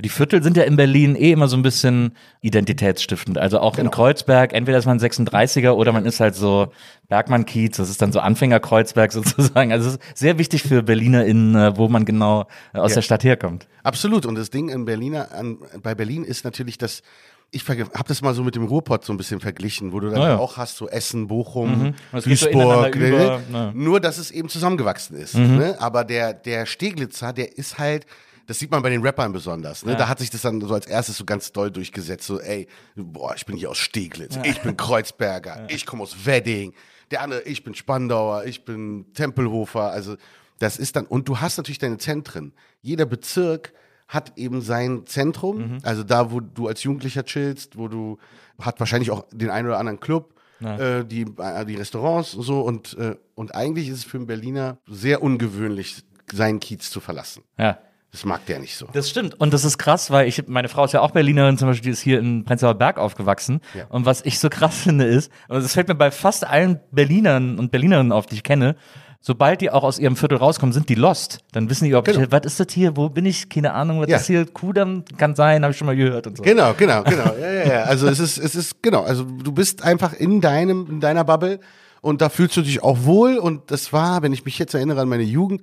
Die 0.00 0.08
Viertel 0.08 0.42
sind 0.44 0.56
ja 0.56 0.62
in 0.62 0.76
Berlin 0.76 1.16
eh 1.16 1.32
immer 1.32 1.48
so 1.48 1.56
ein 1.56 1.62
bisschen 1.62 2.12
identitätsstiftend. 2.40 3.38
Also 3.38 3.58
auch 3.60 3.76
Genau. 3.76 3.86
in 3.86 3.90
Kreuzberg, 3.90 4.52
entweder 4.52 4.78
ist 4.78 4.86
man 4.86 4.98
36er 5.00 5.70
oder 5.72 5.92
man 5.92 6.06
ist 6.06 6.20
halt 6.20 6.34
so 6.34 6.72
Bergmann-Kiez, 7.08 7.76
das 7.76 7.90
ist 7.90 8.00
dann 8.02 8.12
so 8.12 8.20
Anfänger-Kreuzberg 8.20 9.12
sozusagen. 9.12 9.72
Also 9.72 9.88
es 9.88 9.94
ist 9.96 10.02
sehr 10.18 10.38
wichtig 10.38 10.62
für 10.62 10.82
BerlinerInnen, 10.82 11.54
äh, 11.54 11.76
wo 11.76 11.88
man 11.88 12.04
genau 12.04 12.46
äh, 12.74 12.78
aus 12.78 12.92
Ja. 12.92 12.96
der 12.96 13.02
Stadt 13.02 13.24
herkommt. 13.24 13.66
Absolut. 13.82 14.26
Und 14.26 14.34
das 14.36 14.50
Ding 14.50 14.68
in 14.68 14.84
Berliner, 14.84 15.32
an, 15.32 15.58
bei 15.82 15.94
Berlin 15.94 16.24
ist 16.24 16.44
natürlich, 16.44 16.78
dass 16.78 17.02
ich 17.50 17.66
habe 17.66 18.04
das 18.06 18.20
mal 18.20 18.34
so 18.34 18.44
mit 18.44 18.56
dem 18.56 18.66
Ruhrpott 18.66 19.06
so 19.06 19.12
ein 19.14 19.16
bisschen 19.16 19.40
verglichen, 19.40 19.92
wo 19.94 20.00
du 20.00 20.10
dann 20.10 20.20
ja. 20.20 20.36
auch 20.36 20.58
hast, 20.58 20.76
so 20.76 20.86
Essen, 20.86 21.28
Bochum, 21.28 21.94
Das 22.12 22.24
so 22.24 22.28
Duisburg, 22.30 22.52
ineinander 22.94 22.98
ne? 22.98 23.08
über, 23.08 23.40
ne. 23.50 23.72
nur 23.74 24.00
dass 24.00 24.18
es 24.18 24.30
eben 24.30 24.50
zusammengewachsen 24.50 25.16
ist. 25.16 25.34
Ne? 25.34 25.74
Aber 25.80 26.04
der, 26.04 26.34
der 26.34 26.66
Steglitzer, 26.66 27.32
der 27.32 27.56
ist 27.56 27.78
halt, 27.78 28.04
das 28.48 28.58
sieht 28.58 28.70
man 28.70 28.82
bei 28.82 28.88
den 28.88 29.02
Rappern 29.02 29.30
besonders. 29.30 29.84
Ne? 29.84 29.94
Da 29.94 30.08
hat 30.08 30.18
sich 30.18 30.30
das 30.30 30.40
dann 30.40 30.58
so 30.62 30.72
als 30.72 30.86
erstes 30.86 31.18
so 31.18 31.26
ganz 31.26 31.52
doll 31.52 31.70
durchgesetzt. 31.70 32.26
So, 32.26 32.40
ey, 32.40 32.66
boah, 32.96 33.34
ich 33.36 33.44
bin 33.44 33.56
hier 33.56 33.68
aus 33.68 33.76
Steglitz, 33.76 34.38
ich 34.42 34.62
bin 34.62 34.74
Kreuzberger, 34.76 35.66
ich 35.68 35.84
komme 35.84 36.02
aus 36.02 36.24
Wedding, 36.24 36.72
der 37.10 37.20
andere, 37.20 37.42
ich 37.42 37.62
bin 37.62 37.74
Spandauer, 37.74 38.46
ich 38.46 38.64
bin 38.64 39.04
Tempelhofer. 39.12 39.90
Also 39.90 40.16
das 40.58 40.78
ist 40.78 40.96
dann, 40.96 41.04
und 41.04 41.28
du 41.28 41.40
hast 41.40 41.58
natürlich 41.58 41.78
deine 41.78 41.98
Zentren. 41.98 42.54
Jeder 42.80 43.04
Bezirk 43.04 43.74
hat 44.08 44.38
eben 44.38 44.62
sein 44.62 45.04
Zentrum, 45.04 45.80
also 45.82 46.02
da, 46.02 46.32
wo 46.32 46.40
du 46.40 46.68
als 46.68 46.82
Jugendlicher 46.82 47.24
chillst, 47.24 47.76
wo 47.76 47.88
du, 47.88 48.16
hat 48.58 48.80
wahrscheinlich 48.80 49.10
auch 49.10 49.26
den 49.30 49.50
einen 49.50 49.68
oder 49.68 49.78
anderen 49.78 50.00
Club, 50.00 50.32
äh, 50.62 51.04
die, 51.04 51.26
äh, 51.36 51.66
die 51.66 51.74
Restaurants 51.74 52.32
und 52.34 52.42
so 52.44 52.62
und, 52.62 52.96
äh, 52.96 53.16
und 53.34 53.54
eigentlich 53.54 53.88
ist 53.88 53.98
es 53.98 54.04
für 54.04 54.16
einen 54.16 54.26
Berliner 54.26 54.78
sehr 54.86 55.22
ungewöhnlich, 55.22 56.02
seinen 56.32 56.60
Kiez 56.60 56.90
zu 56.90 57.00
verlassen. 57.00 57.42
Ja. 57.58 57.78
Das 58.10 58.24
mag 58.24 58.46
der 58.46 58.58
nicht 58.58 58.76
so. 58.76 58.86
Das 58.92 59.10
stimmt. 59.10 59.38
Und 59.38 59.52
das 59.52 59.64
ist 59.64 59.76
krass, 59.76 60.10
weil 60.10 60.28
ich, 60.28 60.48
meine 60.48 60.68
Frau 60.68 60.84
ist 60.84 60.92
ja 60.92 61.00
auch 61.00 61.10
Berlinerin, 61.10 61.58
zum 61.58 61.68
Beispiel, 61.68 61.84
die 61.88 61.92
ist 61.92 62.00
hier 62.00 62.18
in 62.18 62.44
Prenzlauer 62.44 62.74
Berg 62.74 62.96
aufgewachsen. 62.98 63.60
Und 63.90 64.06
was 64.06 64.24
ich 64.24 64.38
so 64.38 64.48
krass 64.48 64.76
finde 64.82 65.04
ist, 65.04 65.30
und 65.48 65.62
das 65.62 65.74
fällt 65.74 65.88
mir 65.88 65.94
bei 65.94 66.10
fast 66.10 66.46
allen 66.46 66.80
Berlinern 66.90 67.58
und 67.58 67.70
Berlinerinnen 67.70 68.12
auf, 68.12 68.24
die 68.26 68.36
ich 68.36 68.42
kenne, 68.44 68.76
sobald 69.20 69.60
die 69.60 69.70
auch 69.70 69.82
aus 69.84 69.98
ihrem 69.98 70.16
Viertel 70.16 70.38
rauskommen, 70.38 70.72
sind 70.72 70.88
die 70.88 70.94
lost. 70.94 71.40
Dann 71.52 71.68
wissen 71.68 71.84
die, 71.84 71.94
ob 71.94 72.06
Genau. 72.06 72.20
ich, 72.20 72.32
was 72.32 72.42
ist 72.46 72.60
das 72.60 72.68
hier, 72.72 72.96
wo 72.96 73.10
bin 73.10 73.26
ich, 73.26 73.50
keine 73.50 73.74
Ahnung, 73.74 74.00
was 74.00 74.08
Ja. 74.08 74.16
ist 74.16 74.26
hier, 74.26 74.46
Kudamm 74.46 75.04
kann 75.18 75.34
sein, 75.34 75.62
habe 75.62 75.72
ich 75.72 75.76
schon 75.78 75.86
mal 75.86 75.96
gehört 75.96 76.26
und 76.26 76.38
so. 76.38 76.42
Genau, 76.44 76.72
genau, 76.78 77.02
genau. 77.04 77.34
Ja, 77.38 77.52
ja, 77.52 77.68
ja. 77.68 77.82
Also 77.82 78.06
es 78.08 78.20
ist, 78.20 78.38
es 78.38 78.54
ist, 78.54 78.82
genau, 78.82 79.02
also 79.02 79.24
du 79.24 79.52
bist 79.52 79.82
einfach 79.82 80.14
in 80.14 80.40
deinem, 80.40 80.86
in 80.88 81.00
deiner 81.00 81.24
Bubble 81.24 81.60
und 82.00 82.22
da 82.22 82.30
fühlst 82.30 82.56
du 82.56 82.62
dich 82.62 82.82
auch 82.82 83.04
wohl 83.04 83.36
und 83.36 83.70
das 83.70 83.92
war, 83.92 84.22
wenn 84.22 84.32
ich 84.32 84.44
mich 84.46 84.58
jetzt 84.58 84.72
erinnere 84.72 85.00
an 85.02 85.08
meine 85.08 85.24
Jugend, 85.24 85.60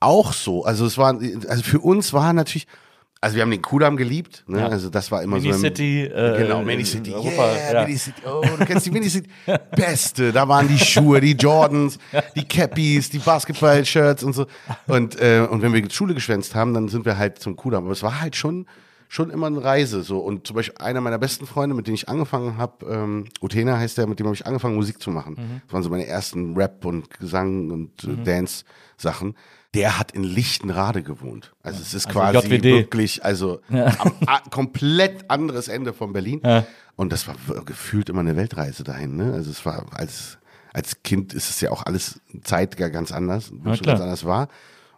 auch 0.00 0.32
so. 0.32 0.64
Also 0.64 0.86
es 0.86 0.98
war, 0.98 1.18
also 1.48 1.62
für 1.62 1.78
uns 1.80 2.12
war 2.12 2.32
natürlich, 2.32 2.66
also 3.20 3.36
wir 3.36 3.42
haben 3.42 3.50
den 3.50 3.60
Kudamm 3.60 3.98
geliebt, 3.98 4.44
ne? 4.46 4.60
Ja. 4.60 4.68
Also 4.68 4.88
das 4.88 5.10
war 5.10 5.22
immer 5.22 5.38
so. 5.38 5.44
im- 5.44 5.50
Mini-City, 5.50 6.04
äh, 6.04 6.38
genau, 6.38 6.60
in 6.60 6.66
Mini 6.66 6.84
City. 6.86 7.12
Europa, 7.12 7.52
yeah, 7.52 7.72
ja. 7.74 7.84
Mini 7.84 7.98
City. 7.98 8.22
Oh, 8.26 8.40
du 8.58 8.64
kennst 8.64 8.86
die 8.86 8.90
Mini 8.90 9.10
City. 9.10 9.28
Beste. 9.76 10.32
Da 10.32 10.48
waren 10.48 10.66
die 10.68 10.78
Schuhe, 10.78 11.20
die 11.20 11.32
Jordans, 11.32 11.98
die 12.34 12.44
Cappies, 12.48 13.10
die 13.10 13.18
Basketball-Shirts 13.18 14.24
und 14.24 14.32
so. 14.32 14.46
Und, 14.86 15.20
äh, 15.20 15.46
und 15.50 15.60
wenn 15.60 15.74
wir 15.74 15.90
Schule 15.90 16.14
geschwänzt 16.14 16.54
haben, 16.54 16.72
dann 16.72 16.88
sind 16.88 17.04
wir 17.04 17.18
halt 17.18 17.38
zum 17.40 17.56
Kudamm. 17.56 17.84
Aber 17.84 17.92
es 17.92 18.02
war 18.02 18.22
halt 18.22 18.36
schon, 18.36 18.64
schon 19.08 19.28
immer 19.28 19.48
eine 19.48 19.62
Reise. 19.62 20.02
So. 20.02 20.20
Und 20.20 20.46
zum 20.46 20.56
Beispiel 20.56 20.78
einer 20.78 21.02
meiner 21.02 21.18
besten 21.18 21.44
Freunde, 21.46 21.76
mit 21.76 21.88
denen 21.88 21.96
ich 21.96 22.08
angefangen 22.08 22.56
habe, 22.56 22.86
ähm, 22.90 23.26
Utena 23.42 23.76
heißt 23.76 23.98
der, 23.98 24.06
mit 24.06 24.18
dem 24.18 24.26
habe 24.28 24.34
ich 24.36 24.46
angefangen, 24.46 24.76
Musik 24.76 25.02
zu 25.02 25.10
machen. 25.10 25.34
Mhm. 25.34 25.60
Das 25.66 25.74
waren 25.74 25.82
so 25.82 25.90
meine 25.90 26.06
ersten 26.06 26.56
Rap- 26.56 26.86
und 26.86 27.10
Gesang- 27.20 27.70
und 27.70 28.04
äh, 28.04 28.24
Dance-Sachen. 28.24 29.34
Der 29.74 29.98
hat 29.98 30.10
in 30.12 30.24
Lichtenrade 30.24 31.02
gewohnt. 31.02 31.52
Also 31.62 31.80
es 31.80 31.94
ist 31.94 32.06
Also 32.08 32.18
quasi 32.18 32.48
JWD. 32.48 32.64
wirklich, 32.64 33.24
also 33.24 33.60
am 33.70 34.12
a, 34.26 34.40
komplett 34.50 35.30
anderes 35.30 35.68
Ende 35.68 35.92
von 35.92 36.12
Berlin. 36.12 36.40
Und 36.96 37.12
das 37.12 37.28
war 37.28 37.36
gefühlt 37.64 38.08
immer 38.08 38.20
eine 38.20 38.36
Weltreise 38.36 38.82
dahin. 38.84 39.16
Ne? 39.16 39.32
Also 39.32 39.50
es 39.50 39.64
war 39.64 39.86
als 39.92 40.38
als 40.72 41.02
Kind 41.02 41.34
ist 41.34 41.50
es 41.50 41.60
ja 41.60 41.70
auch 41.72 41.84
alles 41.84 42.20
Zeit 42.42 42.76
gar 42.76 42.90
ganz 42.90 43.10
anders, 43.10 43.50
Ja, 43.64 43.74
schon 43.74 43.82
klar. 43.82 43.94
ganz 43.96 44.00
anders 44.02 44.24
war. 44.24 44.48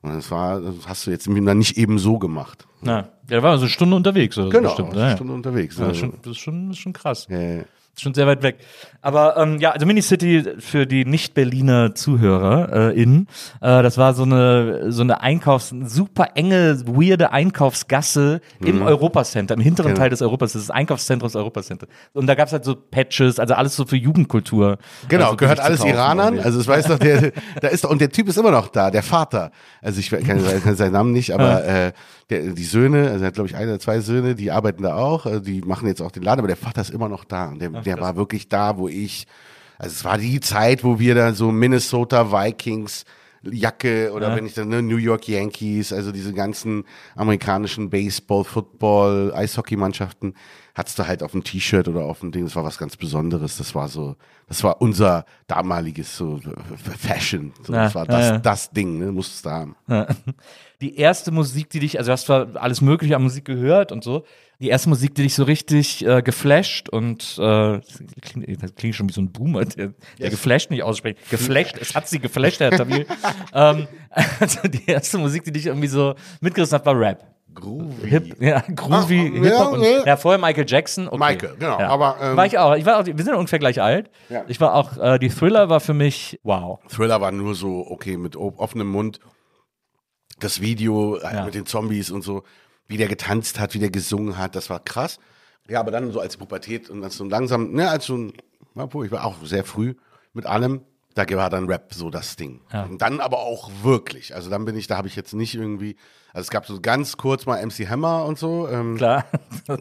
Und 0.03 0.15
das 0.15 0.31
war, 0.31 0.61
das 0.61 0.75
hast 0.87 1.07
du 1.07 1.11
jetzt 1.11 1.29
nicht 1.29 1.79
eben 1.79 1.99
so 1.99 2.19
gemacht. 2.19 2.67
Na, 2.83 2.93
ja, 3.01 3.09
da 3.29 3.43
war 3.43 3.51
man 3.53 3.59
so 3.59 3.65
eine 3.65 3.71
Stunde 3.71 3.97
unterwegs 3.97 4.37
oder 4.37 4.47
so 4.47 4.51
Genau, 4.51 4.69
bestimmt. 4.69 4.93
eine 4.93 5.01
Ja, 5.01 5.09
ja. 5.11 5.15
Stunde 5.17 5.33
unterwegs. 5.33 5.79
Ja, 5.79 5.85
das, 5.87 5.93
ist 5.93 6.01
schon, 6.01 6.13
das, 6.23 6.31
ist 6.33 6.39
schon, 6.39 6.69
das 6.69 6.77
ist 6.77 6.83
schon 6.83 6.93
krass. 6.93 7.27
Ja, 7.31 7.39
ja. 7.41 7.61
Ist 7.95 8.01
schon 8.03 8.13
sehr 8.13 8.27
weit 8.27 8.43
weg. 8.43 8.59
Aber 9.03 9.37
ähm, 9.37 9.59
ja, 9.59 9.73
also 9.73 9.85
Minicity 9.85 10.45
für 10.59 10.87
die 10.87 11.05
Nicht-Berliner 11.05 11.95
Zuhörer 11.95 12.93
äh, 12.93 13.03
in, 13.03 13.27
äh, 13.61 13.83
das 13.83 13.99
war 13.99 14.15
so 14.15 14.23
eine 14.23 14.93
so 14.93 15.03
eine 15.03 15.21
Einkaufs 15.21 15.75
super 15.85 16.29
enge 16.37 16.81
weirde 16.87 17.33
Einkaufsgasse 17.33 18.41
im 18.61 18.83
Europacenter, 18.83 19.55
im 19.55 19.61
hinteren 19.61 19.89
Genau. 19.93 20.01
Teil 20.01 20.11
des 20.11 20.23
Europas, 20.23 20.53
des 20.53 20.71
Einkaufszentrums 20.71 21.35
Europacenter. 21.37 21.87
Und 22.13 22.27
da 22.29 22.35
gab's 22.35 22.53
halt 22.53 22.65
so 22.65 22.77
Patches, 22.77 23.39
also 23.39 23.55
alles 23.55 23.75
so 23.75 23.85
für 23.85 23.97
Jugendkultur. 23.97 24.79
Genau, 25.09 25.25
also 25.25 25.37
gehört 25.37 25.59
alles 25.61 25.81
kaufen 25.81 25.91
Iranern. 25.93 26.27
irgendwie. 26.35 26.45
Also 26.47 26.61
es 26.61 26.69
weiß 26.69 26.87
doch 26.87 26.99
der, 26.99 27.33
da 27.61 27.69
ist 27.69 27.83
doch, 27.85 27.91
und 27.91 28.01
der 28.01 28.11
Typ 28.11 28.29
ist 28.29 28.39
immer 28.39 28.53
noch 28.53 28.69
da, 28.69 28.91
der 28.91 29.03
Vater. 29.03 29.51
Also 29.81 29.99
ich 29.99 30.11
kann, 30.11 30.41
kann 30.63 30.77
seinen 30.77 30.93
Namen 30.93 31.13
nicht, 31.13 31.33
aber 31.35 31.65
äh, 31.65 31.93
der, 32.31 32.41
die 32.53 32.65
Söhne, 32.65 33.11
also 33.11 33.25
er 33.25 33.27
hat 33.29 33.35
glaube 33.35 33.49
ich 33.49 33.57
ein 33.57 33.69
oder 33.69 33.81
zwei 33.81 34.01
Söhne, 34.01 34.35
die 34.37 34.51
arbeiten 34.53 34.85
da 34.85 34.95
auch, 34.95 35.27
äh, 35.27 35.41
die 35.41 35.61
machen 35.61 35.89
jetzt 35.89 36.01
auch 36.01 36.13
den 36.13 36.23
Laden, 36.23 36.39
aber 36.39 36.49
der 36.49 36.57
Vater 36.57 36.81
ist 36.81 36.91
immer 36.91 37.09
noch 37.09 37.25
da. 37.25 37.49
Und 37.49 37.61
der, 37.61 37.71
der 37.71 38.01
war 38.01 38.17
wirklich 38.17 38.49
da, 38.49 38.79
wo 38.79 38.89
ich, 38.93 39.27
also 39.79 39.93
es 39.93 40.05
war 40.05 40.19
die 40.19 40.41
Zeit, 40.41 40.85
wo 40.85 40.99
wir 40.99 41.15
da 41.15 41.33
so 41.33 41.51
Minnesota 41.51 42.31
Vikings 42.33 43.05
Jacke 43.51 44.13
oder 44.13 44.37
wenn 44.37 44.47
ich 44.47 44.55
dann 44.55 44.69
ne, 44.69 44.83
New 44.83 44.99
York 44.99 45.27
Yankees, 45.27 45.93
also 45.93 46.13
diese 46.13 46.33
ganzen 46.33 46.85
amerikanischen 47.17 47.91
Baseball, 47.91 48.45
Football, 48.45 49.33
Eishockeymannschaften, 49.35 50.35
hattest 50.75 50.99
du 50.99 51.07
halt 51.07 51.23
auf 51.23 51.33
dem 51.33 51.45
T-Shirt 51.45 51.89
oder 51.89 52.05
auf 52.05 52.21
dem 52.21 52.33
Ding. 52.33 52.45
Das 52.45 52.57
war 52.57 52.65
was 52.65 52.79
ganz 52.79 52.97
Besonderes. 52.97 53.59
Das 53.59 53.75
war 53.75 53.89
so, 53.89 54.17
das 54.49 54.63
war 54.63 54.81
unser 54.81 55.25
damaliges 55.47 56.17
so 56.17 56.41
Fashion. 56.99 57.53
So, 57.63 57.73
Ja, 57.73 57.85
das 57.85 57.95
war 57.95 58.07
das, 58.07 58.21
ja, 58.21 58.33
ja. 58.33 58.39
das 58.39 58.71
Ding, 58.71 58.99
ne? 58.99 59.13
Musstest 59.13 59.45
du 59.45 59.51
haben. 59.51 59.77
Die 60.81 60.97
erste 60.97 61.31
Musik, 61.31 61.71
die 61.71 61.79
dich, 61.79 61.99
also 61.99 62.09
du 62.09 62.13
hast 62.13 62.27
zwar 62.27 62.57
alles 62.57 62.81
Mögliche 62.81 63.15
an 63.15 63.23
Musik 63.23 63.45
gehört 63.45 63.93
und 63.93 64.03
so, 64.03 64.25
die 64.63 64.69
erste 64.69 64.89
Musik, 64.89 65.15
die 65.15 65.23
dich 65.25 65.35
so 65.35 65.45
richtig 65.45 66.07
äh, 66.07 66.23
geflasht 66.23 66.89
und 66.89 67.37
äh, 67.39 67.43
das 67.81 67.99
klingt, 68.23 68.63
das 68.63 68.75
klingt 68.75 68.95
schon 68.95 69.09
wie 69.09 69.13
so 69.13 69.21
ein 69.21 69.31
Boomer, 69.33 69.65
der, 69.65 69.93
der 70.19 70.31
geflasht 70.31 70.71
nicht 70.71 70.83
ausspricht. 70.83 71.19
Geflasht, 71.31 71.77
es 71.81 71.95
hat 71.95 72.09
sie 72.09 72.19
geflasht, 72.21 72.61
Herr 72.61 72.71
Tamil. 72.71 73.07
ähm, 73.53 73.87
also 74.41 74.61
die 74.69 74.87
erste 74.87 75.19
Musik, 75.19 75.45
die 75.45 75.53
dich 75.53 75.67
irgendwie 75.67 75.89
so 75.89 76.15
mitgerissen 76.41 76.77
hat, 76.79 76.87
war 76.87 76.99
Rap. 76.99 77.27
Groovy. 77.55 78.09
Hip, 78.09 78.37
ja, 78.41 78.61
groovy, 78.75 79.19
Ah, 79.19 79.43
Hip-Hop. 79.43 79.45
ja, 79.45 79.63
und, 79.65 79.81
nee. 79.81 79.99
ja, 80.07 80.17
vorher 80.17 80.41
Michael 80.41 80.65
Jackson. 80.67 81.07
Okay. 81.07 81.19
Michael, 81.19 81.55
genau, 81.59 81.79
Ja. 81.79 81.89
aber, 81.89 82.17
ähm, 82.23 82.35
war 82.37 82.47
ich 82.47 82.57
auch. 82.57 82.75
Ich 82.77 82.87
war 82.87 82.99
auch, 82.99 83.05
wir 83.05 83.15
sind 83.23 83.35
ungefähr 83.35 83.59
gleich 83.59 83.83
alt. 83.83 84.11
Ja. 84.31 84.45
Ich 84.49 84.59
war 84.59 84.75
auch, 84.75 84.97
äh, 84.97 85.19
die 85.19 85.29
Thriller 85.29 85.69
war 85.69 85.81
für 85.81 85.93
mich, 85.93 86.41
wow. 86.45 86.79
Thriller 86.89 87.21
war 87.21 87.31
nur 87.31 87.55
so, 87.55 87.87
okay, 87.91 88.17
mit 88.17 88.37
offenem 88.37 88.87
Mund. 88.89 89.21
Das 90.41 90.61
Video 90.63 91.17
äh, 91.17 91.35
Ja. 91.35 91.45
mit 91.45 91.55
den 91.55 91.67
Zombies 91.67 92.11
und 92.11 92.23
so, 92.23 92.43
wie 92.93 92.97
der 92.99 93.09
getanzt 93.09 93.59
hat, 93.59 93.75
wie 93.75 93.79
der 93.79 93.91
gesungen 93.91 94.39
hat, 94.39 94.55
das 94.55 94.71
war 94.71 94.81
krass. 94.81 95.19
Ja, 95.69 95.81
aber 95.81 95.91
dann 95.91 96.13
so 96.13 96.21
als 96.21 96.37
Pubertät 96.37 96.91
und 96.91 97.03
als 97.03 97.17
so 97.17 97.25
langsam, 97.25 97.73
ne, 97.73 97.89
als 97.89 98.05
so 98.07 98.29
ich 99.05 99.11
war 99.11 99.25
auch 99.25 99.37
sehr 99.45 99.65
früh 99.65 99.95
mit 100.33 100.47
allem, 100.47 100.83
da 101.15 101.29
war 101.31 101.51
dann 101.51 101.67
Rap 101.67 101.93
so 101.93 102.09
das 102.09 102.37
Ding. 102.37 102.61
Und 102.89 103.03
dann 103.03 103.21
aber 103.21 103.41
auch 103.41 103.71
wirklich. 103.83 104.35
Also 104.35 104.49
dann 104.49 104.65
bin 104.65 104.77
ich, 104.77 104.87
da 104.87 104.97
habe 104.97 105.09
ich 105.09 105.15
jetzt 105.17 105.35
nicht 105.35 105.55
irgendwie, 105.55 105.97
also 106.33 106.47
es 106.47 106.51
gab 106.51 106.65
so 106.67 106.81
ganz 106.81 107.19
kurz 107.19 107.45
mal 107.45 107.65
MC 107.65 107.87
Hammer 107.89 108.25
und 108.25 108.39
so. 108.39 108.67
Ähm, 108.69 108.97
Klar. 108.97 109.27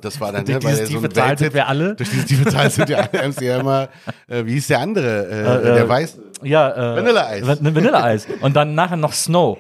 Das 0.02 0.20
war 0.20 0.34
dann, 0.34 0.44
Durch 0.46 0.58
ne, 0.58 0.64
weil 0.64 0.72
dieses 0.76 0.90
so 0.90 0.96
tiefe 0.96 1.10
Tal 1.10 1.38
sind 1.38 1.54
wir 1.54 1.68
alle. 1.70 1.96
Durch 1.96 2.10
dieses 2.10 2.26
tiefe 2.26 2.46
Tal 2.50 2.70
sind 2.70 2.90
wir 2.90 2.98
alle. 3.00 3.30
MC 3.30 3.50
Hammer. 3.50 3.88
Äh, 4.28 4.46
wie 4.46 4.54
hieß 4.54 4.68
der 4.68 4.80
andere? 4.80 5.28
Äh, 5.28 5.74
der 5.76 5.90
weiß. 5.90 6.18
Ja, 6.44 6.70
äh, 6.94 6.96
Vanilleeis. 6.98 7.48
Van- 7.48 7.76
Vanilleeis. 7.76 8.28
Und 8.42 8.54
dann 8.56 8.76
nachher 8.76 8.98
noch 8.98 9.14
Snow. 9.14 9.58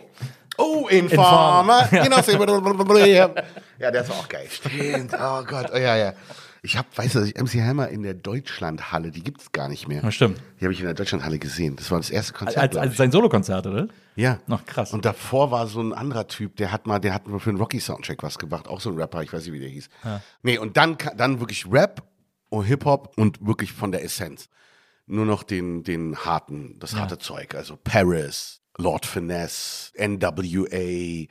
Oh, 0.61 0.87
Informer. 0.87 1.87
Informer. 1.91 2.03
Genau. 2.03 3.35
ja, 3.79 3.91
der 3.91 4.01
ist 4.01 4.11
auch 4.11 4.29
geil. 4.29 4.47
Stimmt. 4.49 5.13
Oh 5.13 5.43
Gott. 5.43 5.71
Oh, 5.73 5.77
ja, 5.77 5.95
ja. 5.95 6.13
Ich 6.63 6.77
habe, 6.77 6.87
weißt 6.95 7.15
du, 7.15 7.21
MC 7.21 7.55
Hammer 7.55 7.89
in 7.89 8.03
der 8.03 8.13
Deutschlandhalle, 8.13 9.09
die 9.09 9.23
gibt 9.23 9.41
es 9.41 9.51
gar 9.51 9.67
nicht 9.67 9.87
mehr. 9.87 10.03
Ja, 10.03 10.11
stimmt. 10.11 10.39
Die 10.59 10.65
habe 10.65 10.73
ich 10.73 10.79
in 10.79 10.85
der 10.85 10.93
Deutschlandhalle 10.93 11.39
gesehen. 11.39 11.75
Das 11.75 11.89
war 11.89 11.97
das 11.97 12.11
erste 12.11 12.33
Konzert. 12.33 12.59
Als, 12.59 12.77
als 12.77 12.97
sein 12.97 13.11
Solokonzert, 13.11 13.65
oder? 13.65 13.87
ja. 14.15 14.39
Ach, 14.47 14.63
krass. 14.67 14.93
Und 14.93 15.03
davor 15.05 15.49
war 15.49 15.65
so 15.65 15.81
ein 15.81 15.91
anderer 15.91 16.27
Typ, 16.27 16.55
der 16.57 16.71
hat 16.71 16.85
mal, 16.85 16.99
der 16.99 17.15
hat 17.15 17.27
mal 17.27 17.39
für 17.39 17.49
einen 17.49 17.57
Rocky-Soundtrack 17.57 18.21
was 18.21 18.37
gemacht. 18.37 18.67
Auch 18.67 18.79
so 18.79 18.91
ein 18.91 18.95
Rapper, 18.95 19.23
ich 19.23 19.33
weiß 19.33 19.43
nicht, 19.45 19.53
wie 19.53 19.59
der 19.59 19.69
hieß. 19.69 19.89
Nee, 20.43 20.59
und 20.59 20.77
dann, 20.77 20.97
dann 21.17 21.39
wirklich 21.39 21.65
Rap 21.71 22.03
und 22.49 22.65
Hip-Hop 22.65 23.13
und 23.17 23.43
wirklich 23.45 23.73
von 23.73 23.91
der 23.91 24.03
Essenz. 24.03 24.47
Nur 25.07 25.25
noch 25.25 25.41
den, 25.41 25.83
den 25.83 26.15
harten, 26.15 26.77
das 26.79 26.95
harte 26.95 27.17
Zeug. 27.17 27.55
Also 27.55 27.75
Paris, 27.83 28.60
Lord 28.81 29.05
Finesse, 29.05 29.91
NWA, 29.97 31.27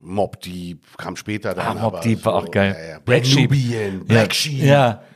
Mob 0.00 0.40
Deep 0.40 0.80
kam 0.98 1.16
später 1.16 1.54
dann. 1.54 1.66
Ah, 1.66 1.74
Mob 1.74 1.94
aber 1.94 2.00
Deep 2.00 2.24
war 2.24 2.40
so, 2.40 2.46
auch 2.46 2.50
geil. 2.50 2.76
Ja, 2.78 2.88
ja. 2.94 2.98
Black 2.98 3.24
Sheep. 3.24 3.50
Nubian, 3.50 4.04
Black 4.04 4.34
Sheep. 4.34 4.64
Ja. 4.64 5.02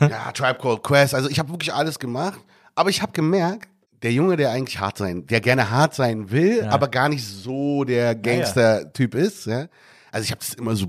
Ja, 0.00 0.30
Tribe 0.32 0.58
Called 0.60 0.82
Quest. 0.82 1.14
Also 1.14 1.30
ich 1.30 1.38
habe 1.38 1.48
wirklich 1.50 1.72
alles 1.72 1.98
gemacht. 1.98 2.38
Aber 2.74 2.90
ich 2.90 3.00
habe 3.00 3.12
gemerkt, 3.12 3.70
der 4.02 4.12
Junge, 4.12 4.36
der 4.36 4.50
eigentlich 4.50 4.78
hart 4.78 4.98
sein, 4.98 5.26
der 5.26 5.40
gerne 5.40 5.70
hart 5.70 5.94
sein 5.94 6.30
will, 6.30 6.64
aber 6.64 6.88
gar 6.88 7.08
nicht 7.08 7.24
so 7.26 7.84
der 7.84 8.14
Gangster-Typ 8.14 9.14
ist. 9.14 9.46
Ja? 9.46 9.68
Also 10.12 10.24
ich 10.24 10.30
habe 10.32 10.40
das 10.40 10.54
immer 10.54 10.74
so 10.74 10.86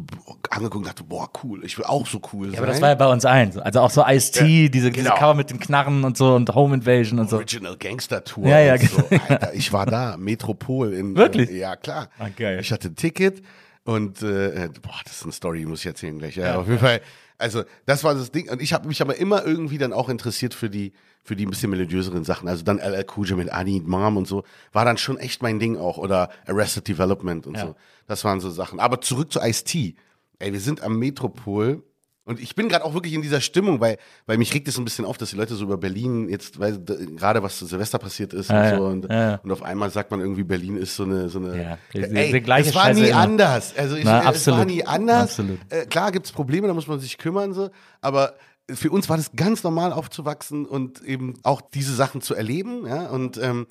angeguckt 0.49 0.75
und 0.77 0.87
dachte, 0.87 1.03
boah, 1.03 1.29
cool, 1.43 1.63
ich 1.63 1.77
will 1.77 1.85
auch 1.85 2.07
so 2.07 2.19
cool 2.33 2.47
sein. 2.47 2.53
Ja, 2.55 2.59
aber 2.59 2.67
das 2.67 2.81
war 2.81 2.89
ja 2.89 2.95
bei 2.95 3.07
uns 3.07 3.23
allen. 3.25 3.51
so. 3.51 3.61
Also 3.61 3.79
auch 3.81 3.89
so 3.91 4.03
Ice-T, 4.05 4.39
Ja, 4.63 4.69
diese, 4.69 4.89
diese 4.91 4.91
genau. 4.91 5.15
Cover 5.15 5.35
mit 5.35 5.49
den 5.49 5.59
Knarren 5.59 6.03
und 6.03 6.17
so 6.17 6.33
und 6.35 6.53
Home 6.55 6.75
Invasion 6.75 7.19
und 7.19 7.29
so. 7.29 7.35
Original 7.37 7.77
Gangster 7.77 8.23
Tour. 8.23 8.47
Ja, 8.47 8.59
ja, 8.59 8.73
und 8.73 8.81
so. 8.81 9.01
genau. 9.09 9.23
Alter, 9.29 9.53
ich 9.53 9.71
war 9.71 9.85
da, 9.85 10.17
Metropol 10.17 10.93
in. 10.93 11.15
Wirklich? 11.15 11.49
Äh, 11.51 11.59
ja, 11.59 11.75
klar. 11.75 12.09
Ah, 12.17 12.29
geil. 12.35 12.59
Ich 12.61 12.71
hatte 12.71 12.87
ein 12.89 12.95
Ticket 12.95 13.41
und 13.83 14.21
äh, 14.23 14.69
boah, 14.81 14.99
das 15.03 15.17
ist 15.17 15.23
eine 15.23 15.31
Story, 15.33 15.65
muss 15.65 15.81
ich 15.81 15.85
erzählen 15.87 16.17
gleich. 16.17 16.35
Ja, 16.35 16.57
auf 16.59 16.67
jeden 16.67 16.79
Fall. 16.79 17.01
Also 17.37 17.63
das 17.87 18.03
war 18.03 18.13
das 18.13 18.31
Ding 18.31 18.49
und 18.51 18.61
ich 18.61 18.71
habe 18.73 18.87
mich 18.87 19.01
aber 19.01 19.15
immer 19.17 19.43
irgendwie 19.45 19.79
dann 19.79 19.93
auch 19.93 20.09
interessiert 20.09 20.53
für 20.53 20.69
die 20.69 20.93
für 21.23 21.35
die 21.35 21.45
ein 21.45 21.49
bisschen 21.51 21.69
melodiöseren 21.69 22.23
Sachen. 22.23 22.47
Also 22.47 22.63
dann 22.63 22.77
LL 22.79 23.05
Cool 23.15 23.27
J 23.27 23.37
mit 23.37 23.49
I 23.55 23.63
Need 23.63 23.87
Mom 23.87 24.17
und 24.17 24.27
so 24.27 24.43
war 24.73 24.85
dann 24.85 24.97
schon 24.97 25.17
echt 25.17 25.41
mein 25.43 25.59
Ding 25.59 25.77
auch 25.77 25.97
oder 25.97 26.29
Arrested 26.47 26.87
Development 26.87 27.45
und 27.47 27.55
Ja. 27.57 27.61
so. 27.67 27.75
Das 28.11 28.25
waren 28.25 28.41
so 28.41 28.49
Sachen. 28.49 28.81
Aber 28.81 28.99
zurück 28.99 29.31
zu 29.31 29.39
Ice 29.39 29.63
T. 29.63 29.95
Ey, 30.37 30.51
wir 30.51 30.59
sind 30.59 30.83
am 30.83 30.99
Metropol 30.99 31.81
und 32.25 32.41
ich 32.41 32.55
bin 32.55 32.67
gerade 32.67 32.83
auch 32.83 32.93
wirklich 32.93 33.13
in 33.13 33.21
dieser 33.21 33.39
Stimmung, 33.39 33.79
weil, 33.79 33.97
weil 34.25 34.37
mich 34.37 34.53
regt 34.53 34.67
es 34.67 34.77
ein 34.77 34.83
bisschen 34.83 35.05
auf, 35.05 35.17
dass 35.17 35.29
die 35.29 35.37
Leute 35.37 35.55
so 35.55 35.63
über 35.63 35.77
Berlin 35.77 36.27
jetzt, 36.27 36.59
weil 36.59 36.77
gerade 36.83 37.41
was 37.41 37.57
zu 37.57 37.65
Silvester 37.65 37.99
passiert 37.99 38.33
ist 38.33 38.49
Ja, 38.49 38.73
und 38.73 38.77
so 38.77 38.85
und, 38.85 39.09
ja, 39.09 39.35
und 39.35 39.51
auf 39.51 39.63
einmal 39.63 39.89
sagt 39.91 40.11
man 40.11 40.19
irgendwie, 40.19 40.43
Berlin 40.43 40.75
ist 40.75 40.93
so 40.97 41.03
eine, 41.03 41.29
so 41.29 41.39
eine, 41.39 41.57
Ja, 41.57 41.77
ey, 41.93 42.35
es 42.35 42.75
war 42.75 42.83
Scheiße 42.83 42.99
nie 42.99 43.07
immer. 43.07 43.19
anders. 43.21 43.73
Also 43.77 43.95
ich, 43.95 44.03
Na, 44.03 44.29
es 44.29 44.45
war 44.45 44.65
nie 44.65 44.83
anders. 44.85 45.39
Äh, 45.69 45.85
klar 45.85 46.11
gibt's 46.11 46.33
Probleme, 46.33 46.67
da 46.67 46.73
muss 46.73 46.87
man 46.87 46.99
sich 46.99 47.17
kümmern 47.17 47.53
so, 47.53 47.69
aber 48.01 48.35
für 48.69 48.91
uns 48.91 49.07
war 49.07 49.15
das 49.15 49.31
ganz 49.37 49.63
normal 49.63 49.93
aufzuwachsen 49.93 50.65
und 50.65 51.01
eben 51.03 51.35
auch 51.43 51.61
diese 51.61 51.95
Sachen 51.95 52.19
zu 52.19 52.35
erleben, 52.35 52.85
ja, 52.87 53.07
und 53.07 53.37
ähm, 53.37 53.67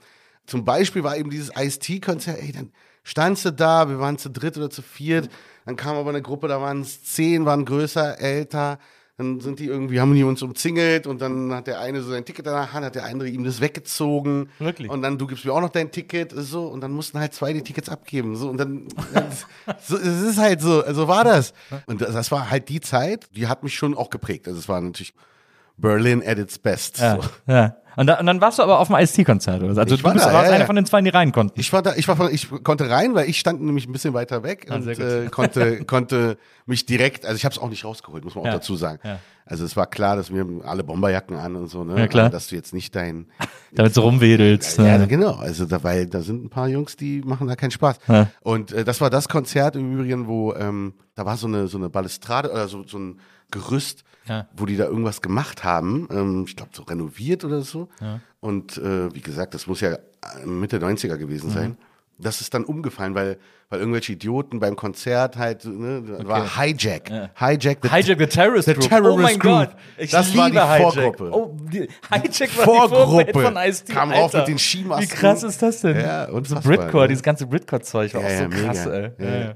zum 0.46 0.64
Beispiel 0.64 1.04
war 1.04 1.18
eben 1.18 1.28
dieses 1.28 1.50
Ice-T-Konzert, 1.54 2.38
ey, 2.40 2.52
dann 2.52 2.72
standst 3.02 3.44
du 3.44 3.52
da, 3.52 3.88
wir 3.88 3.98
waren 3.98 4.18
zu 4.18 4.30
dritt 4.30 4.56
oder 4.56 4.70
zu 4.70 4.82
viert, 4.82 5.28
dann 5.66 5.76
kam 5.76 5.96
aber 5.96 6.10
eine 6.10 6.22
Gruppe, 6.22 6.48
da 6.48 6.60
waren 6.60 6.80
es 6.82 7.02
zehn, 7.04 7.44
waren 7.46 7.64
größer, 7.64 8.18
älter, 8.20 8.78
dann 9.16 9.38
sind 9.40 9.58
die 9.58 9.66
irgendwie, 9.66 10.00
haben 10.00 10.14
die 10.14 10.24
uns 10.24 10.40
umzingelt 10.42 11.06
und 11.06 11.20
dann 11.20 11.52
hat 11.52 11.66
der 11.66 11.78
eine 11.80 12.00
so 12.00 12.10
sein 12.10 12.24
Ticket 12.24 12.46
danach, 12.46 12.72
hat 12.72 12.94
der 12.94 13.04
andere 13.04 13.28
ihm 13.28 13.44
das 13.44 13.60
weggezogen. 13.60 14.48
Wirklich? 14.58 14.88
Und 14.90 15.02
dann, 15.02 15.18
du 15.18 15.26
gibst 15.26 15.44
mir 15.44 15.52
auch 15.52 15.60
noch 15.60 15.68
dein 15.68 15.90
Ticket, 15.90 16.32
so, 16.34 16.66
und 16.68 16.80
dann 16.80 16.92
mussten 16.92 17.18
halt 17.18 17.34
zwei 17.34 17.52
die 17.52 17.62
Tickets 17.62 17.90
abgeben, 17.90 18.34
so, 18.36 18.48
und 18.48 18.56
dann, 18.56 18.88
so, 19.86 19.96
es 19.98 20.22
ist 20.22 20.38
halt 20.38 20.62
so, 20.62 20.82
so 20.94 21.06
war 21.06 21.24
das. 21.24 21.52
Und 21.86 22.00
das, 22.00 22.14
das 22.14 22.30
war 22.30 22.50
halt 22.50 22.70
die 22.70 22.80
Zeit, 22.80 23.28
die 23.36 23.46
hat 23.46 23.62
mich 23.62 23.74
schon 23.74 23.94
auch 23.94 24.08
geprägt. 24.08 24.48
Also 24.48 24.58
es 24.58 24.68
war 24.68 24.80
natürlich 24.80 25.12
Berlin 25.76 26.22
at 26.26 26.38
its 26.38 26.58
best. 26.58 26.98
Ja, 26.98 27.20
So. 27.20 27.28
ja. 27.46 27.76
Und, 28.00 28.06
da, 28.06 28.18
und 28.18 28.24
dann 28.24 28.40
warst 28.40 28.58
du 28.58 28.62
aber 28.62 28.78
auf 28.78 28.86
dem 28.88 28.96
Ice-T-Konzert. 28.96 29.62
oder 29.62 29.74
so. 29.74 29.80
Also 29.80 29.94
Ich 29.94 30.00
du 30.00 30.06
war 30.06 30.14
bist, 30.14 30.24
da, 30.24 30.32
warst 30.32 30.46
ja, 30.46 30.50
einer 30.52 30.60
ja. 30.60 30.66
von 30.66 30.74
den 30.76 30.86
zwei, 30.86 31.02
die 31.02 31.10
rein 31.10 31.32
konnten. 31.32 31.60
Ich 31.60 31.70
war 31.72 31.82
da, 31.82 31.94
ich 31.96 32.08
war 32.08 32.16
von, 32.16 32.32
ich 32.32 32.48
konnte 32.64 32.88
rein, 32.88 33.14
weil 33.14 33.28
ich 33.28 33.38
stand 33.38 33.60
nämlich 33.60 33.86
ein 33.86 33.92
bisschen 33.92 34.14
weiter 34.14 34.42
weg 34.42 34.68
und 34.70 34.84
sehr 34.84 34.94
gut. 34.94 35.04
äh, 35.04 35.26
konnte, 35.28 35.84
konnte 35.84 36.38
mich 36.64 36.86
direkt, 36.86 37.26
also 37.26 37.36
ich 37.36 37.44
habe 37.44 37.52
es 37.52 37.58
auch 37.60 37.68
nicht 37.68 37.84
rausgeholt, 37.84 38.24
muss 38.24 38.34
man 38.34 38.42
auch 38.42 38.46
Ja, 38.46 38.52
dazu 38.54 38.74
sagen. 38.76 39.00
ja. 39.04 39.18
Also 39.44 39.64
es 39.64 39.76
war 39.76 39.86
klar, 39.88 40.14
dass 40.16 40.32
wir 40.32 40.46
alle 40.64 40.82
Bomberjacken 40.84 41.36
an 41.36 41.56
und 41.56 41.66
so, 41.68 41.82
ne? 41.84 41.98
Ja, 41.98 42.06
klar. 42.08 42.26
Aber 42.26 42.32
dass 42.32 42.46
du 42.46 42.54
jetzt 42.54 42.72
nicht 42.72 42.94
dein 42.94 43.26
Damit 43.74 43.94
du 43.96 44.00
rumwedelst. 44.00 44.78
Ja, 44.78 44.96
ne? 44.96 45.06
genau. 45.06 45.34
Also 45.34 45.66
da, 45.66 45.82
weil 45.82 46.06
da 46.06 46.22
sind 46.22 46.44
ein 46.44 46.50
paar 46.50 46.68
Jungs, 46.68 46.96
die 46.96 47.20
machen 47.22 47.48
da 47.48 47.56
keinen 47.56 47.72
Spaß. 47.72 47.98
Und 48.42 48.72
äh, 48.72 48.84
das 48.84 49.00
war 49.02 49.10
das 49.10 49.28
Konzert 49.28 49.76
im 49.76 49.92
Übrigen, 49.92 50.26
wo 50.26 50.54
ähm, 50.54 50.94
da 51.16 51.26
war 51.26 51.36
so 51.36 51.48
eine 51.48 51.66
so 51.66 51.76
eine 51.76 51.90
Balustrade 51.90 52.50
oder 52.50 52.66
so, 52.68 52.84
so 52.86 52.98
ein 52.98 53.18
Gerüst, 53.50 54.04
Ja. 54.28 54.46
wo 54.56 54.64
die 54.66 54.76
da 54.76 54.84
irgendwas 54.84 55.20
gemacht 55.20 55.64
haben. 55.64 56.06
Ähm, 56.12 56.44
ich 56.46 56.54
glaube 56.54 56.70
so 56.72 56.84
renoviert 56.84 57.44
oder 57.44 57.62
so. 57.62 57.88
Und 58.40 58.78
äh, 58.78 59.14
wie 59.14 59.20
gesagt, 59.20 59.54
das 59.54 59.66
muss 59.66 59.80
ja 59.80 59.98
Mitte 60.44 60.78
90er 60.78 61.16
gewesen 61.16 61.48
Mhm. 61.50 61.54
sein. 61.54 61.76
Das 62.22 62.42
ist 62.42 62.52
dann 62.52 62.64
umgefallen, 62.64 63.14
weil, 63.14 63.38
weil 63.70 63.80
irgendwelche 63.80 64.12
Idioten 64.12 64.60
beim 64.60 64.76
Konzert 64.76 65.38
halt, 65.38 65.64
ne, 65.64 66.02
da 66.18 66.28
war 66.28 66.58
Hijack. 66.58 67.08
Hijack, 67.34 67.78
the, 67.82 67.88
Hijack 67.88 68.18
the 68.18 68.26
Terrorist 68.26 68.66
The 68.68 68.74
Group. 68.74 68.88
Terrorist 68.90 69.18
oh 69.18 69.22
mein 69.22 69.38
Group. 69.38 69.52
Gott. 69.52 69.76
Ich 69.96 70.10
Das 70.10 70.28
liebe 70.34 70.38
war 70.42 70.50
die 70.50 70.58
Hijack. 70.58 70.92
Vorgruppe. 71.16 71.30
Oh, 71.32 71.56
die, 71.72 71.78
Hijack 71.78 72.10
war 72.10 72.20
die 72.20 72.48
Vorgruppe. 72.48 72.94
Vorgruppe 72.96 73.40
von 73.42 73.56
Ice-T. 73.56 73.92
Kam 73.94 74.10
Alter. 74.12 74.38
mit 74.40 74.48
den 74.48 74.58
Skimasken. 74.58 75.08
Wie 75.10 75.14
krass 75.14 75.42
ist 75.42 75.62
das 75.62 75.80
denn? 75.80 75.96
Ja, 75.98 76.26
so 76.26 76.32
unfassbar, 76.34 76.76
Britcore, 76.76 77.02
ne? 77.04 77.08
dieses 77.08 77.22
ganze 77.22 77.46
Britcore-Zeug 77.46 78.12
war 78.12 78.20
Ja, 78.20 78.26
auch 78.26 78.50
so 78.50 78.56
ja, 78.58 78.72
krass, 78.72 78.86
ey. 78.86 79.50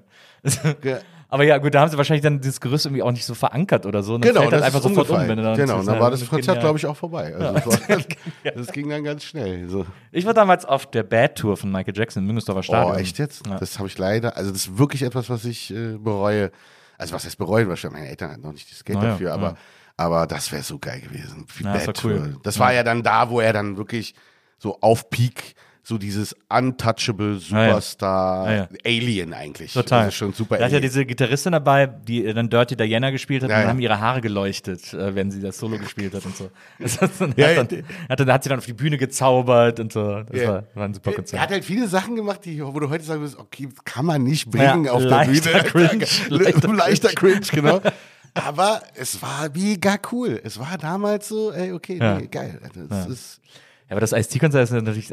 Ja, 1.34 1.42
Ja, 1.42 1.50
ja. 1.50 1.56
ja. 1.56 1.58
Ja. 1.58 1.58
Aber 1.58 1.58
ja, 1.58 1.58
gut, 1.58 1.74
da 1.74 1.80
haben 1.80 1.90
sie 1.90 1.98
wahrscheinlich 1.98 2.22
dann 2.22 2.40
dieses 2.40 2.60
Gerüst 2.60 2.86
irgendwie 2.86 3.02
auch 3.02 3.10
nicht 3.10 3.24
so 3.24 3.34
verankert 3.34 3.86
oder 3.86 4.04
so. 4.04 4.14
Und 4.14 4.20
Genau, 4.20 4.42
fällt 4.42 4.52
das 4.52 4.62
einfach 4.62 4.80
sofort 4.80 5.10
um, 5.10 5.16
wenn 5.16 5.36
du 5.36 5.42
dann 5.42 5.56
Genau, 5.56 5.80
und 5.80 5.86
dann 5.86 5.98
war 5.98 6.12
das 6.12 6.28
Konzert, 6.28 6.60
glaube 6.60 6.78
ich, 6.78 6.86
auch 6.86 6.96
vorbei. 6.96 7.34
Also 7.34 7.52
das, 7.54 7.88
war, 7.88 7.98
das 8.54 8.66
ging 8.68 8.88
dann 8.88 9.02
ganz 9.02 9.24
schnell. 9.24 9.68
So. 9.68 9.84
Ich 10.12 10.26
war 10.26 10.32
damals 10.32 10.64
auf 10.64 10.88
der 10.88 11.02
Bad 11.02 11.34
Tour 11.34 11.56
von 11.56 11.72
Michael 11.72 11.96
Jackson 11.96 12.22
im 12.22 12.28
Müngersdorfer 12.28 12.62
Stadion. 12.62 12.94
Oh, 12.94 12.96
echt 12.96 13.18
jetzt? 13.18 13.44
Ja. 13.48 13.58
Das 13.58 13.80
habe 13.80 13.88
ich 13.88 13.98
leider, 13.98 14.36
also 14.36 14.52
das 14.52 14.66
ist 14.66 14.78
wirklich 14.78 15.02
etwas, 15.02 15.28
was 15.28 15.44
ich 15.44 15.74
äh, 15.74 15.96
bereue. 15.98 16.52
Also 16.98 17.14
was 17.14 17.24
heißt 17.24 17.36
bereuen? 17.36 17.68
Wahrscheinlich 17.68 17.98
meine 17.98 18.10
Eltern 18.10 18.30
hatten 18.30 18.42
noch 18.42 18.52
nicht 18.52 18.70
das 18.70 18.84
Geld 18.84 19.02
ja, 19.02 19.08
dafür, 19.08 19.34
aber, 19.34 19.48
ja. 19.48 19.56
aber 19.96 20.28
das 20.28 20.52
wäre 20.52 20.62
so 20.62 20.78
geil 20.78 21.00
gewesen. 21.00 21.46
Wie 21.56 21.64
Ja, 21.64 21.72
das 21.72 21.86
Bad 21.86 22.04
war 22.04 22.10
cool. 22.12 22.30
Tour. 22.30 22.40
Das 22.44 22.60
war 22.60 22.72
ja 22.72 22.84
dann 22.84 23.02
da, 23.02 23.28
wo 23.28 23.40
er 23.40 23.52
dann 23.52 23.76
wirklich 23.76 24.14
so 24.56 24.78
auf 24.80 25.10
Peak 25.10 25.56
so 25.86 25.98
dieses 25.98 26.34
untouchable 26.48 27.34
ja. 27.34 27.38
Superstar 27.40 28.46
Ah, 28.46 28.52
ja. 28.54 28.68
Alien 28.86 29.34
eigentlich. 29.34 29.74
Total. 29.74 30.06
Das 30.06 30.14
ist 30.14 30.18
schon 30.18 30.32
super 30.32 30.56
Da 30.56 30.64
hat 30.64 30.72
ja 30.72 30.80
diese 30.80 31.04
Gitarristin 31.04 31.52
dabei, 31.52 31.86
die 31.86 32.24
äh, 32.24 32.32
dann 32.32 32.48
Dirty 32.48 32.74
Diana 32.74 33.10
gespielt 33.10 33.42
hat 33.42 33.50
Ja, 33.50 33.56
und 33.56 33.60
ja. 33.60 33.66
dann 33.66 33.76
haben 33.76 33.80
ihre 33.82 34.00
Haare 34.00 34.22
geleuchtet, 34.22 34.94
äh, 34.94 35.14
wenn 35.14 35.30
sie 35.30 35.42
das 35.42 35.58
Solo 35.58 35.76
gespielt 35.78 36.14
hat 36.14 36.24
und 36.24 36.34
so. 36.36 36.50
Das 36.78 36.98
hat, 37.00 37.10
dann, 37.18 37.34
Ja, 37.36 37.48
hat, 37.48 37.56
ja. 37.56 37.64
dann, 37.64 37.84
hat, 38.08 38.20
dann, 38.20 38.32
hat 38.32 38.42
sie 38.44 38.48
dann 38.48 38.58
auf 38.58 38.64
die 38.66 38.72
Bühne 38.72 38.96
gezaubert 38.96 39.78
und 39.78 39.92
so. 39.92 40.22
Das 40.22 40.40
Ja. 40.40 40.48
war, 40.48 40.64
war 40.74 40.84
ein 40.86 40.94
super 40.94 41.10
Er 41.10 41.16
Konzert. 41.16 41.42
hat 41.42 41.50
halt 41.50 41.64
viele 41.66 41.86
Sachen 41.86 42.16
gemacht, 42.16 42.40
die, 42.46 42.64
wo 42.64 42.80
du 42.80 42.88
heute 42.88 43.04
sagen 43.04 43.20
würdest, 43.20 43.38
okay, 43.38 43.68
kann 43.84 44.06
man 44.06 44.22
nicht 44.22 44.50
bringen 44.50 44.86
Ja, 44.86 44.92
auf 44.92 45.02
der 45.02 45.26
Bühne. 45.26 45.40
Cringe, 45.64 46.06
leichter, 46.30 46.72
leichter 46.72 47.08
cringe, 47.10 47.46
genau. 47.52 47.80
Aber 48.34 48.82
es 48.96 49.20
war 49.22 49.48
mega 49.54 49.96
cool. 50.10 50.40
Es 50.42 50.58
war 50.58 50.76
damals 50.78 51.28
so, 51.28 51.52
ey, 51.52 51.72
okay, 51.72 51.98
Ja. 52.00 52.18
nee, 52.18 52.26
geil. 52.26 52.58
Das 52.88 53.06
ist 53.06 53.40
Ja, 53.86 53.90
aber 53.90 54.00
das 54.00 54.12
Ice-T-Konzert 54.12 54.64
ist 54.64 54.70
natürlich 54.72 55.12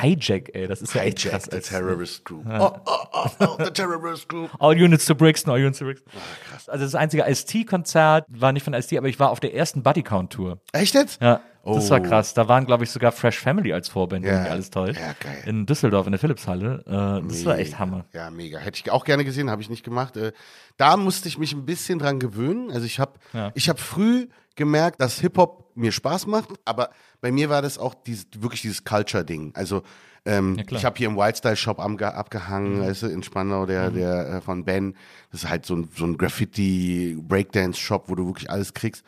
Hijack, 0.00 0.50
ey. 0.54 0.68
Das 0.68 0.80
ist 0.80 0.94
ja 0.94 1.02
echt 1.02 1.18
Hijack, 1.20 1.32
krass. 1.42 1.48
the 1.50 1.58
Terrorist 1.60 2.24
Group. 2.24 2.44
Oh, 2.48 2.70
oh, 2.86 2.96
oh, 3.12 3.26
oh, 3.40 3.64
the 3.64 3.70
Terrorist 3.70 4.28
Group. 4.28 4.50
All 4.60 4.74
Units 4.80 5.06
to 5.06 5.14
Brixton, 5.14 5.52
All 5.52 5.58
Units 5.60 5.78
to 5.80 5.84
Brixton. 5.84 6.10
Ah, 6.14 6.20
krass. 6.50 6.68
Also 6.68 6.84
das 6.84 6.94
einzige 6.94 7.24
Ice-T-Konzert 7.28 8.24
war 8.28 8.52
nicht 8.52 8.62
von 8.62 8.74
Ice-T, 8.74 8.96
aber 8.96 9.08
ich 9.08 9.18
war 9.18 9.30
auf 9.30 9.40
der 9.40 9.54
ersten 9.54 9.82
Buddy 9.82 10.02
Count 10.04 10.32
Tour. 10.32 10.60
Echt 10.72 10.94
jetzt? 10.94 11.20
Ja, 11.20 11.40
das 11.64 11.86
Oh. 11.88 11.90
war 11.90 12.00
krass. 12.00 12.32
Da 12.34 12.46
waren, 12.48 12.64
glaube 12.64 12.84
ich, 12.84 12.90
sogar 12.90 13.10
Fresh 13.12 13.38
Family 13.40 13.72
als 13.72 13.88
Vorband, 13.88 14.24
Ja. 14.24 14.44
alles 14.44 14.70
täuscht. 14.70 15.00
Ja, 15.00 15.14
geil. 15.18 15.42
In 15.46 15.66
Düsseldorf, 15.66 16.06
in 16.06 16.12
der 16.12 16.18
Philipshalle. 16.20 16.82
Äh, 16.86 17.26
das 17.28 17.44
war 17.44 17.58
echt 17.58 17.78
Hammer. 17.80 18.04
Ja, 18.12 18.30
mega. 18.30 18.58
Hätte 18.58 18.80
ich 18.84 18.90
auch 18.92 19.04
gerne 19.04 19.24
gesehen, 19.24 19.50
habe 19.50 19.62
ich 19.62 19.68
nicht 19.70 19.84
gemacht. 19.84 20.16
Äh, 20.16 20.32
da 20.76 20.96
musste 20.96 21.28
ich 21.28 21.38
mich 21.38 21.52
ein 21.52 21.64
bisschen 21.64 21.98
dran 21.98 22.20
gewöhnen. 22.20 22.70
Also 22.70 22.86
ich 22.86 23.00
habe 23.00 23.12
Ja. 23.32 23.50
ich 23.54 23.68
habe 23.68 23.80
früh 23.80 24.28
gemerkt, 24.54 25.00
dass 25.00 25.18
Hip-Hop 25.20 25.72
mir 25.74 25.90
Spaß 25.92 26.26
macht, 26.26 26.50
aber 26.64 26.90
bei 27.22 27.32
mir 27.32 27.48
war 27.48 27.62
das 27.62 27.78
auch 27.78 27.94
dieses, 27.94 28.26
wirklich 28.36 28.60
dieses 28.60 28.84
Culture-Ding. 28.84 29.52
Also 29.54 29.82
ähm, 30.24 30.56
Ja. 30.56 30.64
Mhm. 30.64 30.76
ich 30.76 30.84
habe 30.84 30.98
hier 30.98 31.08
im 31.08 31.16
Wildstyle-Shop 31.16 31.80
abgehangen, 31.80 32.80
weißt 32.80 33.04
du, 33.04 33.06
in 33.06 33.22
Spandau, 33.22 33.64
der, 33.66 33.90
der 33.90 34.28
äh, 34.34 34.40
von 34.40 34.64
Ben. 34.64 34.94
Das 35.30 35.44
ist 35.44 35.48
halt 35.48 35.64
so 35.66 35.74
ein, 35.76 35.88
so 35.96 36.04
ein 36.04 36.18
Graffiti-Breakdance-Shop, 36.18 38.04
wo 38.08 38.14
du 38.14 38.26
wirklich 38.26 38.50
alles 38.50 38.74
kriegst. 38.74 39.04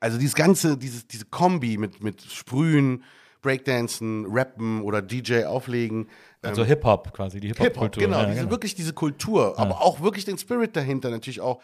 Also 0.00 0.18
dieses 0.18 0.34
ganze, 0.34 0.76
dieses, 0.76 1.06
diese 1.06 1.24
Kombi 1.24 1.76
mit, 1.78 2.02
mit 2.02 2.22
Sprühen, 2.22 3.02
Breakdancen, 3.42 4.26
Rappen 4.28 4.82
oder 4.82 5.00
DJ 5.02 5.44
auflegen. 5.44 6.08
Also 6.42 6.64
Hip-Hop 6.64 7.12
quasi, 7.12 7.40
die 7.40 7.48
Hip-Hop, 7.48 7.64
Hip-Hop-Kultur. 7.66 8.02
genau, 8.02 8.20
Ja, 8.20 8.26
diese, 8.26 8.38
genau. 8.40 8.50
wirklich 8.50 8.74
diese 8.74 8.92
Kultur, 8.92 9.58
aber 9.58 9.80
auch 9.80 10.00
wirklich 10.00 10.24
den 10.24 10.38
Spirit 10.38 10.76
dahinter, 10.76 11.10
natürlich 11.10 11.40
auch 11.40 11.60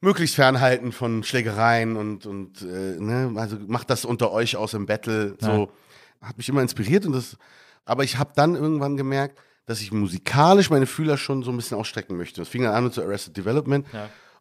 möglichst 0.00 0.36
fernhalten 0.36 0.92
von 0.92 1.22
Schlägereien 1.24 1.96
und, 1.96 2.26
und 2.26 2.62
äh, 2.62 2.98
ne, 3.00 3.32
also 3.36 3.56
macht 3.66 3.90
das 3.90 4.04
unter 4.04 4.30
euch 4.32 4.56
aus 4.56 4.74
im 4.74 4.86
Battle, 4.86 5.36
so 5.40 5.70
hat 6.22 6.36
mich 6.36 6.48
immer 6.48 6.62
inspiriert 6.62 7.06
und 7.06 7.12
das, 7.12 7.36
aber 7.84 8.04
ich 8.04 8.18
habe 8.18 8.32
dann 8.34 8.54
irgendwann 8.54 8.96
gemerkt, 8.96 9.38
dass 9.66 9.80
ich 9.80 9.92
musikalisch 9.92 10.70
meine 10.70 10.86
Fühler 10.86 11.16
schon 11.16 11.42
so 11.42 11.50
ein 11.50 11.56
bisschen 11.56 11.76
ausstrecken 11.76 12.16
möchte. 12.16 12.40
Das 12.40 12.48
fing 12.48 12.62
dann 12.62 12.74
an 12.74 12.84
mit 12.84 12.94
so 12.94 13.02
Arrested 13.02 13.36
Development, 13.36 13.86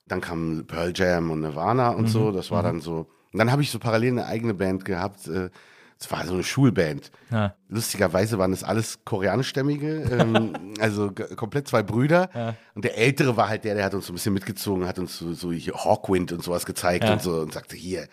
dann 0.08 0.22
kam 0.22 0.66
Pearl 0.68 0.94
Jam 0.96 1.32
und 1.32 1.42
Nirvana 1.42 1.90
und 1.90 2.08
so, 2.08 2.32
das 2.32 2.52
war 2.52 2.62
dann 2.64 2.80
so, 2.82 3.08
und 3.32 3.40
dann 3.40 3.52
habe 3.52 3.62
ich 3.62 3.72
so 3.72 3.80
parallel 3.80 4.12
eine 4.12 4.26
eigene 4.28 4.54
Band 4.54 4.86
gehabt, 4.86 5.28
äh, 5.28 5.50
es 6.00 6.12
war 6.12 6.26
so 6.26 6.34
eine 6.34 6.44
Schulband. 6.44 7.10
Ja. 7.32 7.56
Lustigerweise 7.70 8.38
waren 8.38 8.52
das 8.52 8.64
alles 8.64 9.00
koreanischstämmige, 9.06 10.02
ähm, 10.20 10.54
also 10.80 11.12
komplett 11.36 11.68
zwei 11.68 11.84
Brüder. 11.84 12.30
Und 12.74 12.84
der 12.86 12.98
Ältere 12.98 13.38
war 13.38 13.48
halt 13.50 13.64
der, 13.64 13.76
der 13.76 13.86
hat 13.86 13.94
uns 13.94 14.08
so 14.08 14.12
ein 14.14 14.16
bisschen 14.16 14.34
mitgezogen, 14.34 14.86
hat 14.88 15.00
uns 15.00 15.18
so, 15.18 15.34
so 15.34 15.52
hier 15.52 15.74
Hawkwind 15.74 16.32
und 16.32 16.44
sowas 16.44 16.66
gezeigt 16.66 17.04
Ja. 17.06 17.14
und 17.14 17.22
so 17.22 17.40
und 17.40 17.54
sagte, 17.54 17.76
hier, 17.76 18.08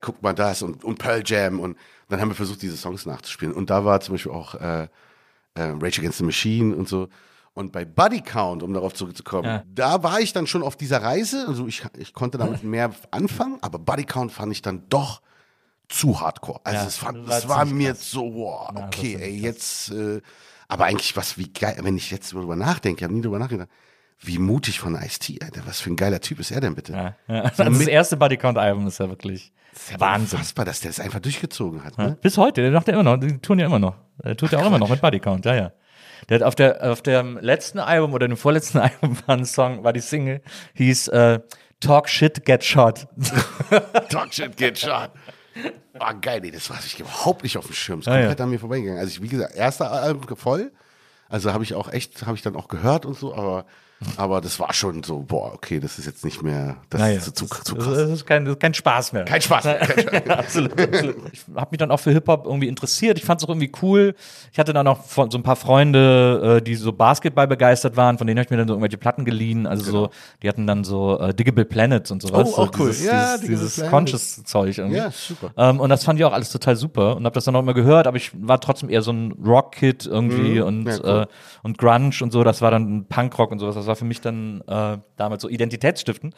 guck 0.00 0.22
mal 0.22 0.32
das 0.32 0.62
und, 0.62 0.82
und 0.84 0.98
Pearl 0.98 1.22
Jam. 1.24 1.60
Und 1.60 1.76
dann 2.08 2.20
haben 2.20 2.28
wir 2.30 2.34
versucht, 2.34 2.62
diese 2.62 2.76
Songs 2.76 3.04
nachzuspielen. 3.06 3.54
Und 3.54 3.68
da 3.70 3.84
war 3.84 4.00
zum 4.00 4.14
Beispiel 4.14 4.32
auch 4.32 4.54
äh, 4.54 4.84
äh, 4.84 5.62
Rage 5.62 6.00
Against 6.00 6.18
the 6.18 6.24
Machine 6.24 6.74
und 6.74 6.88
so. 6.88 7.08
Und 7.54 7.72
bei 7.72 7.84
Buddy 7.86 8.20
Count, 8.20 8.62
um 8.62 8.74
darauf 8.74 8.92
zurückzukommen, 8.94 9.46
Ja. 9.48 9.62
da 9.74 10.02
war 10.02 10.20
ich 10.20 10.32
dann 10.34 10.46
schon 10.46 10.62
auf 10.62 10.76
dieser 10.76 11.02
Reise. 11.02 11.46
Also 11.48 11.66
ich, 11.66 11.82
ich 11.98 12.12
konnte 12.12 12.36
damit 12.38 12.62
mehr 12.64 12.90
anfangen, 13.10 13.58
aber 13.62 13.78
Buddy 13.78 14.04
Count 14.04 14.32
fand 14.32 14.52
ich 14.52 14.62
dann 14.62 14.82
doch 14.90 15.22
zu 15.88 16.20
hardcore. 16.20 16.60
Also 16.64 16.80
Ja, 16.80 16.86
es 16.86 16.96
fand, 16.96 17.18
war 17.18 17.34
das 17.34 17.48
war 17.48 17.64
mir 17.64 17.92
krass. 17.92 18.10
so, 18.10 18.34
wow, 18.34 18.70
Ja, 18.74 18.86
okay, 18.86 19.14
war 19.14 19.22
ey, 19.22 19.38
jetzt, 19.40 19.90
äh, 19.90 20.20
aber 20.68 20.86
eigentlich 20.86 21.16
was, 21.16 21.38
wie 21.38 21.52
geil, 21.52 21.76
wenn 21.82 21.96
ich 21.96 22.10
jetzt 22.10 22.32
darüber 22.32 22.56
nachdenke, 22.56 22.98
ich 23.00 23.04
habe 23.04 23.14
nie 23.14 23.20
darüber 23.22 23.38
nachgedacht, 23.38 23.68
wie 24.20 24.38
mutig 24.38 24.80
von 24.80 24.94
Ice-T, 24.94 25.40
Alter, 25.42 25.60
was 25.66 25.80
für 25.80 25.90
ein 25.90 25.96
geiler 25.96 26.20
Typ 26.20 26.40
ist 26.40 26.50
er 26.50 26.60
denn 26.60 26.74
bitte? 26.74 26.92
Ja, 26.92 27.16
ja. 27.28 27.42
Also 27.42 27.64
das 27.64 27.80
erste 27.86 28.16
Buddy 28.16 28.36
Count 28.38 28.56
Album 28.58 28.86
ist 28.86 28.98
ja 28.98 29.08
wirklich 29.08 29.52
Wahnsinn. 29.98 30.38
Unfassbar, 30.38 30.64
dass 30.64 30.80
der 30.80 30.90
das 30.90 31.00
einfach 31.00 31.20
durchgezogen 31.20 31.84
hat, 31.84 31.98
Ja. 31.98 32.06
ne? 32.08 32.18
Bis 32.22 32.38
heute, 32.38 32.62
der 32.62 32.70
macht 32.70 32.88
ja 32.88 32.94
immer 32.94 33.02
noch, 33.02 33.18
die 33.18 33.38
tun 33.38 33.58
ja 33.58 33.66
immer 33.66 33.78
noch. 33.78 33.94
Der 34.24 34.36
tut 34.36 34.52
ja 34.52 34.58
auch 34.58 34.66
immer 34.66 34.78
noch 34.78 34.88
mit 34.88 35.02
Buddy 35.02 35.20
Count, 35.20 35.44
ja, 35.44 35.54
ja. 35.54 35.72
Der 36.30 36.36
hat 36.36 36.42
auf 36.46 36.54
der 36.54 36.90
auf 36.90 37.02
dem 37.02 37.36
letzten 37.38 37.78
Album 37.78 38.14
oder 38.14 38.26
dem 38.26 38.38
vorletzten 38.38 38.78
Album 38.80 39.18
war 39.26 39.36
ein 39.36 39.44
Song, 39.44 39.84
war 39.84 39.92
die 39.92 40.00
Single, 40.00 40.40
hieß 40.74 41.08
äh, 41.08 41.40
Talk 41.78 42.08
Shit, 42.08 42.46
Get 42.46 42.64
Shot. 42.64 43.06
Talk 44.08 44.32
shit, 44.32 44.56
get 44.56 44.78
shot. 44.78 45.10
Ah, 45.98 46.12
geil, 46.12 46.40
nee, 46.42 46.50
das 46.50 46.68
war 46.70 46.78
ich 46.84 47.00
überhaupt 47.00 47.42
nicht 47.42 47.56
auf 47.56 47.66
dem 47.66 47.74
Schirm. 47.74 48.00
Ist 48.00 48.08
Ah, 48.08 48.12
ja. 48.14 48.18
komplett 48.26 48.40
an 48.42 48.50
mir 48.50 48.58
vorbeigegangen. 48.58 48.98
Also, 49.00 49.10
ich, 49.12 49.22
wie 49.22 49.28
gesagt, 49.28 49.54
erster 49.54 49.90
Album 49.90 50.36
voll. 50.36 50.72
Also 51.28 51.52
habe 51.52 51.64
ich 51.64 51.74
auch 51.74 51.92
echt, 51.92 52.24
habe 52.26 52.36
ich 52.36 52.42
dann 52.42 52.54
auch 52.54 52.68
gehört 52.68 53.04
und 53.06 53.16
so, 53.18 53.34
aber, 53.34 53.66
aber 54.18 54.40
das 54.42 54.60
war 54.60 54.72
schon 54.74 55.02
so, 55.02 55.20
boah, 55.20 55.54
okay, 55.54 55.80
das 55.80 55.98
ist 55.98 56.04
jetzt 56.06 56.24
nicht 56.24 56.42
mehr, 56.42 56.76
das 56.90 57.00
Naja, 57.00 57.16
ist 57.16 57.24
zu, 57.24 57.32
zu, 57.32 57.46
das, 57.48 57.64
zu 57.64 57.74
krass. 57.76 57.86
das 57.96 58.10
ist 58.10 58.26
kein, 58.26 58.44
das 58.44 58.54
ist 58.54 58.60
kein 58.60 58.74
Spaß 58.74 59.12
mehr. 59.14 59.24
Kein 59.24 59.40
Spaß. 59.40 59.64
mehr, 59.64 59.78
Kein 59.78 60.06
Spaß. 60.22 60.38
Absolut, 60.38 60.80
absolut. 60.80 61.16
Ich 61.32 61.44
habe 61.54 61.68
mich 61.70 61.78
dann 61.78 61.90
auch 61.90 62.00
für 62.00 62.10
Hip-Hop 62.12 62.44
irgendwie 62.44 62.68
interessiert. 62.68 63.16
Ich 63.18 63.24
fand 63.24 63.40
es 63.40 63.44
auch 63.46 63.50
irgendwie 63.50 63.72
cool. 63.82 64.14
Ich 64.52 64.58
hatte 64.58 64.72
dann 64.74 64.86
auch 64.86 65.02
von, 65.02 65.30
so 65.30 65.38
ein 65.38 65.42
paar 65.42 65.56
Freunde, 65.56 66.58
äh, 66.58 66.62
die 66.62 66.74
so 66.74 66.92
Basketball 66.92 67.46
begeistert 67.46 67.96
waren, 67.96 68.18
von 68.18 68.26
denen 68.26 68.38
habe 68.38 68.44
ich 68.44 68.50
mir 68.50 68.58
dann 68.58 68.68
so 68.68 68.74
irgendwelche 68.74 68.98
Platten 68.98 69.24
geliehen. 69.24 69.66
Also 69.66 69.90
so, 69.90 70.10
die 70.42 70.48
hatten 70.48 70.66
dann 70.66 70.84
so 70.84 71.18
äh, 71.18 71.32
Diggable 71.32 71.64
Planets 71.64 72.10
und 72.10 72.20
sowas. 72.20 72.44
Genau. 72.44 72.50
Oh, 72.50 72.56
so 72.56 72.62
auch 72.70 72.78
cool. 72.78 72.88
Dieses, 72.88 73.06
Ja, 73.06 73.36
dieses, 73.38 73.48
dieses 73.48 73.74
Planets. 73.76 73.90
Conscious-Zeug 73.90 74.78
irgendwie. 74.78 74.98
Ja, 74.98 75.10
super. 75.10 75.50
Ähm, 75.56 75.80
und 75.80 75.88
das 75.88 76.04
fand 76.04 76.18
ich 76.18 76.24
auch 76.26 76.32
alles 76.34 76.50
total 76.50 76.76
super 76.76 77.16
und 77.16 77.24
habe 77.24 77.34
das 77.34 77.44
dann 77.44 77.56
auch 77.56 77.60
immer 77.60 77.74
gehört, 77.74 78.06
aber 78.06 78.18
ich 78.18 78.30
war 78.34 78.60
trotzdem 78.60 78.90
eher 78.90 79.00
so 79.02 79.10
ein 79.12 79.32
Rock-Kid 79.44 80.04
irgendwie 80.06 80.60
und, 80.60 80.76
Mhm. 80.84 80.86
Ja, 80.86 80.98
cool. 81.02 81.22
äh, 81.22 81.26
und 81.62 81.78
Grunge 81.78 82.10
und 82.20 82.32
so. 82.32 82.44
Das 82.44 82.60
war 82.60 82.70
dann 82.70 83.06
Punkrock 83.06 83.50
und 83.52 83.58
sowas. 83.58 83.85
Das 83.86 83.88
war 83.88 83.96
für 83.96 84.04
mich 84.04 84.20
dann 84.20 84.62
äh, 84.66 84.98
damals 85.16 85.42
so 85.42 85.48
identitätsstiftend. 85.48 86.34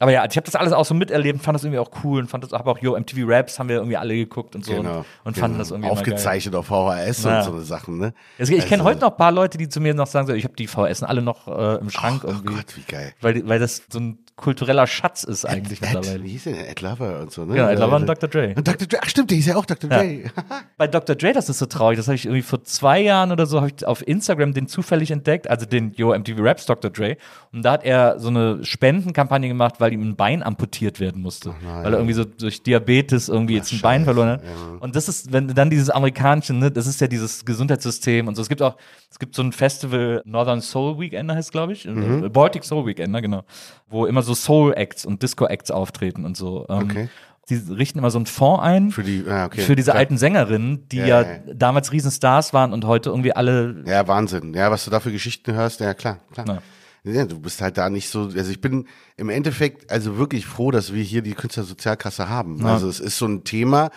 Aber 0.00 0.10
ja, 0.10 0.24
ich 0.28 0.36
habe 0.36 0.44
das 0.46 0.56
alles 0.56 0.72
auch 0.72 0.84
so 0.84 0.94
miterlebt, 0.94 1.40
fand 1.42 1.54
das 1.54 1.62
irgendwie 1.62 1.78
auch 1.78 1.90
cool 2.02 2.20
und 2.20 2.28
fand 2.28 2.42
das 2.42 2.52
aber 2.52 2.72
auch, 2.72 2.78
yo, 2.78 2.98
MTV 2.98 3.18
Raps 3.28 3.58
haben 3.58 3.68
wir 3.68 3.76
irgendwie 3.76 3.96
alle 3.98 4.14
geguckt 4.14 4.54
und 4.56 4.64
so 4.64 4.72
Genau, 4.74 4.98
und, 4.98 5.04
und 5.24 5.34
genau. 5.34 5.44
fanden 5.44 5.58
das 5.58 5.70
irgendwie. 5.70 5.90
Aufgezeichnet 5.90 6.54
auf 6.54 6.66
VHS 6.66 7.24
Ja. 7.24 7.38
und 7.38 7.44
so 7.44 7.52
eine 7.52 7.60
Sachen, 7.60 7.98
ne? 7.98 8.14
Also, 8.38 8.52
ich 8.54 8.60
kenne 8.66 8.82
Also- 8.82 8.84
heute 8.84 9.00
noch 9.02 9.10
ein 9.12 9.16
paar 9.16 9.30
Leute, 9.32 9.58
die 9.58 9.68
zu 9.68 9.78
mir 9.80 9.92
noch 9.94 10.06
sagen, 10.06 10.26
so, 10.26 10.32
ich 10.32 10.44
habe 10.44 10.54
die 10.56 10.66
VHS 10.66 11.02
alle 11.02 11.22
noch 11.22 11.46
äh, 11.48 11.76
im 11.80 11.90
Schrank 11.90 12.22
Oh 12.24 12.28
irgendwie. 12.28 12.54
Gott, 12.54 12.76
wie 12.76 12.82
geil. 12.90 13.12
Weil, 13.20 13.46
weil 13.46 13.58
das 13.58 13.82
so 13.92 14.00
ein 14.00 14.18
kultureller 14.36 14.86
Schatz 14.86 15.22
ist 15.22 15.44
eigentlich 15.44 15.82
Ed, 15.82 15.92
mittlerweile. 15.92 16.24
wie 16.24 16.28
hieß 16.30 16.44
der 16.44 16.54
denn? 16.54 16.64
Ed 16.64 16.80
Lover 16.80 17.20
und 17.20 17.30
so, 17.30 17.44
ne? 17.44 17.56
Genau, 17.56 17.68
Ed 17.68 17.78
Lover 17.78 17.96
und 17.96 18.02
Äh, 18.04 18.06
Dr. 18.06 18.28
Dre. 18.30 18.54
Und 18.56 18.66
Dr. 18.66 18.86
Dre, 18.88 19.00
ach 19.02 19.08
stimmt, 19.10 19.30
der 19.30 19.36
hieß 19.36 19.46
ja 19.48 19.56
auch 19.56 19.66
Dr. 19.66 19.90
Dre. 19.90 20.30
Bei 20.78 20.86
Dr. 20.86 21.14
Dre, 21.14 21.34
das 21.34 21.50
ist 21.50 21.58
so 21.58 21.66
traurig. 21.66 21.98
Das 21.98 22.06
habe 22.06 22.14
ich 22.14 22.24
irgendwie 22.24 22.40
vor 22.40 22.64
zwei 22.64 23.00
Jahren 23.00 23.32
oder 23.32 23.44
so 23.44 23.60
hab 23.60 23.68
ich 23.68 23.86
auf 23.86 24.06
Instagram 24.08 24.54
den 24.54 24.66
zufällig 24.66 25.10
entdeckt, 25.10 25.46
also 25.50 25.66
den 25.66 25.92
Yo 25.92 26.16
MTV 26.18 26.38
Raps 26.40 26.64
Dr. 26.64 26.79
Dre. 26.88 27.16
Und 27.52 27.62
da 27.64 27.72
hat 27.72 27.84
er 27.84 28.18
so 28.18 28.28
eine 28.28 28.64
Spendenkampagne 28.64 29.48
gemacht, 29.48 29.74
weil 29.80 29.92
ihm 29.92 30.00
ein 30.02 30.16
Bein 30.16 30.42
amputiert 30.42 31.00
werden 31.00 31.20
musste. 31.20 31.54
weil 31.62 31.92
er 31.92 31.98
irgendwie 31.98 32.14
so 32.14 32.24
durch 32.24 32.62
Diabetes 32.62 33.28
irgendwie 33.28 33.56
jetzt 33.56 33.72
ein 33.72 33.80
Bein 33.82 34.04
verloren 34.04 34.28
hat. 34.30 34.42
Und 34.80 34.96
das 34.96 35.08
ist, 35.08 35.32
wenn 35.32 35.48
dann 35.48 35.68
dieses 35.68 35.90
amerikanische, 35.90 36.54
ne, 36.54 36.70
das 36.70 36.86
ist 36.86 37.00
ja 37.00 37.06
dieses 37.08 37.44
Gesundheitssystem 37.44 38.26
und 38.28 38.36
so. 38.36 38.42
Es 38.42 38.48
gibt 38.48 38.62
auch, 38.62 38.76
es 39.10 39.18
gibt 39.18 39.34
so 39.34 39.42
ein 39.42 39.52
Festival, 39.52 40.22
Northern 40.24 40.60
Soul 40.62 40.98
Weekender 40.98 41.34
heißt, 41.34 41.52
glaube 41.52 41.72
ich. 41.74 41.84
Mhm. 41.84 42.30
Baltic 42.32 42.64
Soul 42.64 42.86
Weekender, 42.86 43.20
genau. 43.20 43.42
Wo 43.88 44.06
immer 44.06 44.22
so 44.22 44.34
Soul 44.34 44.72
Acts 44.76 45.04
und 45.04 45.22
Disco 45.22 45.46
Acts 45.46 45.70
auftreten 45.70 46.24
und 46.24 46.36
so. 46.36 46.64
Ähm, 46.70 46.78
Okay. 46.90 47.08
Die 47.50 47.72
richten 47.72 47.98
immer 47.98 48.10
so 48.10 48.18
einen 48.18 48.26
Fonds 48.26 48.62
ein 48.62 48.90
Für 48.90 49.02
die, 49.02 49.24
ah, 49.28 49.46
okay. 49.46 49.60
für 49.60 49.76
diese 49.76 49.90
Klar. 49.90 49.98
alten 49.98 50.16
Sängerinnen, 50.16 50.88
die 50.88 50.98
Ja, 50.98 51.06
ja, 51.06 51.22
ja, 51.22 51.54
damals 51.54 51.92
Riesenstars 51.92 52.52
waren 52.52 52.72
und 52.72 52.84
heute 52.84 53.10
irgendwie 53.10 53.34
alle. 53.34 53.82
Ja, 53.86 54.06
Wahnsinn. 54.08 54.54
Ja, 54.54 54.70
was 54.70 54.84
du 54.84 54.90
da 54.90 55.00
für 55.00 55.12
Geschichten 55.12 55.52
hörst, 55.52 55.80
ja 55.80 55.92
klar, 55.94 56.18
klar. 56.32 56.46
Ja. 56.46 56.58
Ja, 57.02 57.24
du 57.24 57.40
bist 57.40 57.62
halt 57.62 57.78
da 57.78 57.88
nicht 57.88 58.10
so, 58.10 58.24
also 58.24 58.50
ich 58.50 58.60
bin 58.60 58.86
im 59.16 59.30
Endeffekt 59.30 59.90
also 59.90 60.18
wirklich 60.18 60.44
froh, 60.44 60.70
dass 60.70 60.92
wir 60.92 61.02
hier 61.02 61.22
die 61.22 61.32
Künstlersozialkasse 61.32 62.28
haben. 62.28 62.64
Also 62.66 62.88
es 62.88 63.00
ist 63.00 63.16
so 63.16 63.26
ein 63.26 63.42
Thema, 63.42 63.90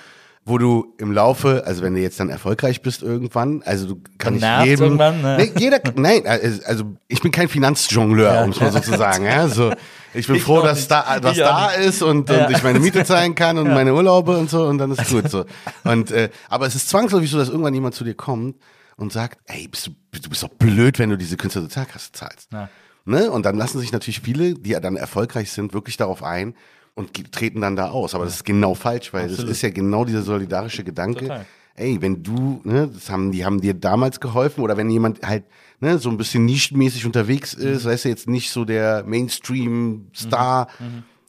wo 0.46 0.58
du 0.58 0.94
im 0.98 1.12
Laufe, 1.14 1.64
also 1.66 1.84
wenn 1.84 1.94
du 1.96 2.02
jetzt 2.02 2.20
dann 2.20 2.30
erfolgreich 2.30 2.82
bist 2.82 3.02
irgendwann, 3.02 3.62
also 3.64 3.88
du 3.88 3.96
kann 4.18 4.34
Dann 4.34 4.36
ich 4.36 4.42
nervt's 4.42 4.66
jedem, 4.68 4.84
irgendwann, 4.84 5.22
ne? 5.22 5.38
nee, 5.38 5.52
jeder, 5.58 5.80
nein, 5.96 6.28
also 6.28 6.62
also 6.66 6.84
ich 7.08 7.22
bin 7.22 7.32
kein 7.32 7.48
Finanzjongleur, 7.48 8.44
um 8.44 8.50
es 8.52 8.60
mal 8.60 8.72
so 8.72 8.80
zu 8.80 8.98
sagen, 8.98 9.26
ja, 9.26 9.48
so 9.48 9.72
ich 10.14 10.28
bin 10.28 10.36
Ich 10.36 10.44
froh, 10.44 10.62
dass 10.62 10.80
nicht. 10.80 10.92
da 10.92 11.18
was 11.22 11.38
da 11.38 11.72
nicht. 11.78 11.88
ist 11.88 12.02
und, 12.02 12.30
Ja. 12.30 12.46
und 12.48 12.52
ich 12.56 12.62
meine 12.62 12.80
Miete 12.80 13.04
zahlen 13.06 13.36
kann 13.36 13.58
und 13.58 13.68
meine 13.74 13.94
Urlaube 13.94 14.38
und 14.38 14.50
so 14.50 14.66
und 14.66 14.78
dann 14.78 14.92
ist 14.92 15.10
gut 15.10 15.30
so. 15.30 15.46
Und 15.86 16.12
äh, 16.12 16.30
aber 16.50 16.68
es 16.68 16.76
ist 16.76 16.90
zwangsläufig 16.90 17.32
so, 17.32 17.38
dass 17.38 17.50
irgendwann 17.50 17.74
jemand 17.74 17.96
zu 17.96 18.04
dir 18.04 18.14
kommt 18.14 18.58
und 18.98 19.12
sagt, 19.14 19.40
ey, 19.46 19.68
bist 19.70 19.88
du, 19.88 19.92
du 20.22 20.30
bist 20.30 20.44
doch 20.44 20.50
blöd, 20.50 21.00
wenn 21.00 21.10
du 21.10 21.18
diese 21.18 21.38
Künstlersozialkasse 21.38 22.12
zahlst. 22.12 22.52
Ja. 22.52 22.70
Ne? 23.06 23.32
Und 23.32 23.46
dann 23.46 23.56
lassen 23.58 23.80
sich 23.80 23.92
natürlich 23.92 24.22
viele, 24.22 24.54
die 24.54 24.70
ja 24.72 24.80
dann 24.80 24.98
erfolgreich 24.98 25.52
sind, 25.52 25.74
wirklich 25.74 25.98
darauf 25.98 26.22
ein 26.22 26.54
und 26.96 27.32
treten 27.32 27.62
dann 27.62 27.76
da 27.76 27.90
aus. 27.90 28.14
Aber 28.16 28.26
das 28.26 28.36
ist 28.36 28.46
genau 28.46 28.74
falsch, 28.74 29.14
weil 29.14 29.24
das 29.24 29.34
Absolut. 29.34 29.52
ist 29.52 29.62
ja 29.62 29.70
genau 29.70 30.06
dieser 30.06 30.22
solidarische 30.22 30.84
Gedanke. 30.84 31.22
Total. 31.22 31.46
ey, 31.76 32.02
wenn 32.02 32.22
du, 32.22 32.62
ne, 32.64 32.88
das 32.94 33.10
haben, 33.10 33.32
die 33.32 33.46
haben 33.46 33.62
dir 33.62 33.74
damals 33.74 34.20
geholfen 34.20 34.64
oder 34.64 34.78
wenn 34.78 34.90
jemand 34.90 35.26
halt, 35.28 35.46
ne, 35.80 35.98
so 35.98 36.10
ein 36.10 36.18
bisschen 36.18 36.46
nischenmäßig 36.46 37.06
unterwegs 37.06 37.54
ist, 37.54 37.86
weißt 37.86 38.06
du, 38.06 38.10
jetzt 38.10 38.28
nicht 38.30 38.52
so 38.52 38.64
der 38.64 39.04
Mainstream-Star, 39.06 40.68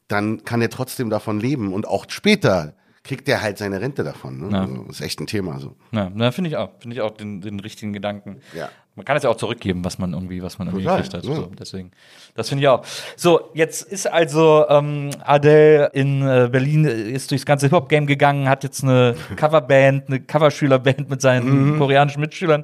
dann 0.07 0.43
kann 0.43 0.61
er 0.61 0.69
trotzdem 0.69 1.09
davon 1.09 1.39
leben 1.39 1.73
und 1.73 1.87
auch 1.87 2.05
später 2.09 2.75
kriegt 3.03 3.29
er 3.29 3.41
halt 3.41 3.57
seine 3.57 3.81
Rente 3.81 4.03
davon. 4.03 4.39
Ne? 4.39 4.51
Ja. 4.51 4.61
Also, 4.61 4.85
ist 4.89 5.01
echt 5.01 5.19
ein 5.19 5.27
Thema 5.27 5.59
so. 5.59 5.75
Ja, 5.91 6.11
na, 6.13 6.31
finde 6.31 6.49
ich 6.49 6.57
auch. 6.57 6.71
Finde 6.79 6.95
ich 6.95 7.01
auch 7.01 7.11
den, 7.11 7.39
den 7.39 7.59
richtigen 7.59 7.93
Gedanken. 7.93 8.37
Ja. 8.55 8.69
Man 8.95 9.03
kann 9.03 9.17
es 9.17 9.23
ja 9.23 9.29
auch 9.29 9.35
zurückgeben, 9.35 9.83
was 9.83 9.97
man 9.99 10.13
irgendwie, 10.13 10.41
was 10.41 10.57
man 10.57 10.69
irgendwie 10.69 10.85
gekriegt 10.85 11.13
hat. 11.13 11.25
ja. 11.25 11.35
So, 11.35 11.51
deswegen, 11.59 11.91
das 12.33 12.47
finde 12.47 12.63
ich 12.63 12.67
auch. 12.69 12.85
So, 13.17 13.49
jetzt 13.53 13.81
ist 13.81 14.07
also 14.09 14.65
ähm, 14.69 15.09
Adele 15.21 15.89
in 15.93 16.21
äh, 16.21 16.47
Berlin, 16.49 16.85
äh, 16.85 17.11
ist 17.11 17.29
durchs 17.29 17.45
ganze 17.45 17.65
Hip-Hop-Game 17.65 18.07
gegangen, 18.07 18.47
hat 18.47 18.63
jetzt 18.63 18.83
eine 18.83 19.15
Coverband, 19.35 20.07
eine 20.07 20.21
Coverschülerband 20.21 21.09
mit 21.09 21.21
seinen 21.21 21.73
Mhm. 21.73 21.77
koreanischen 21.77 22.21
Mitschülern. 22.21 22.63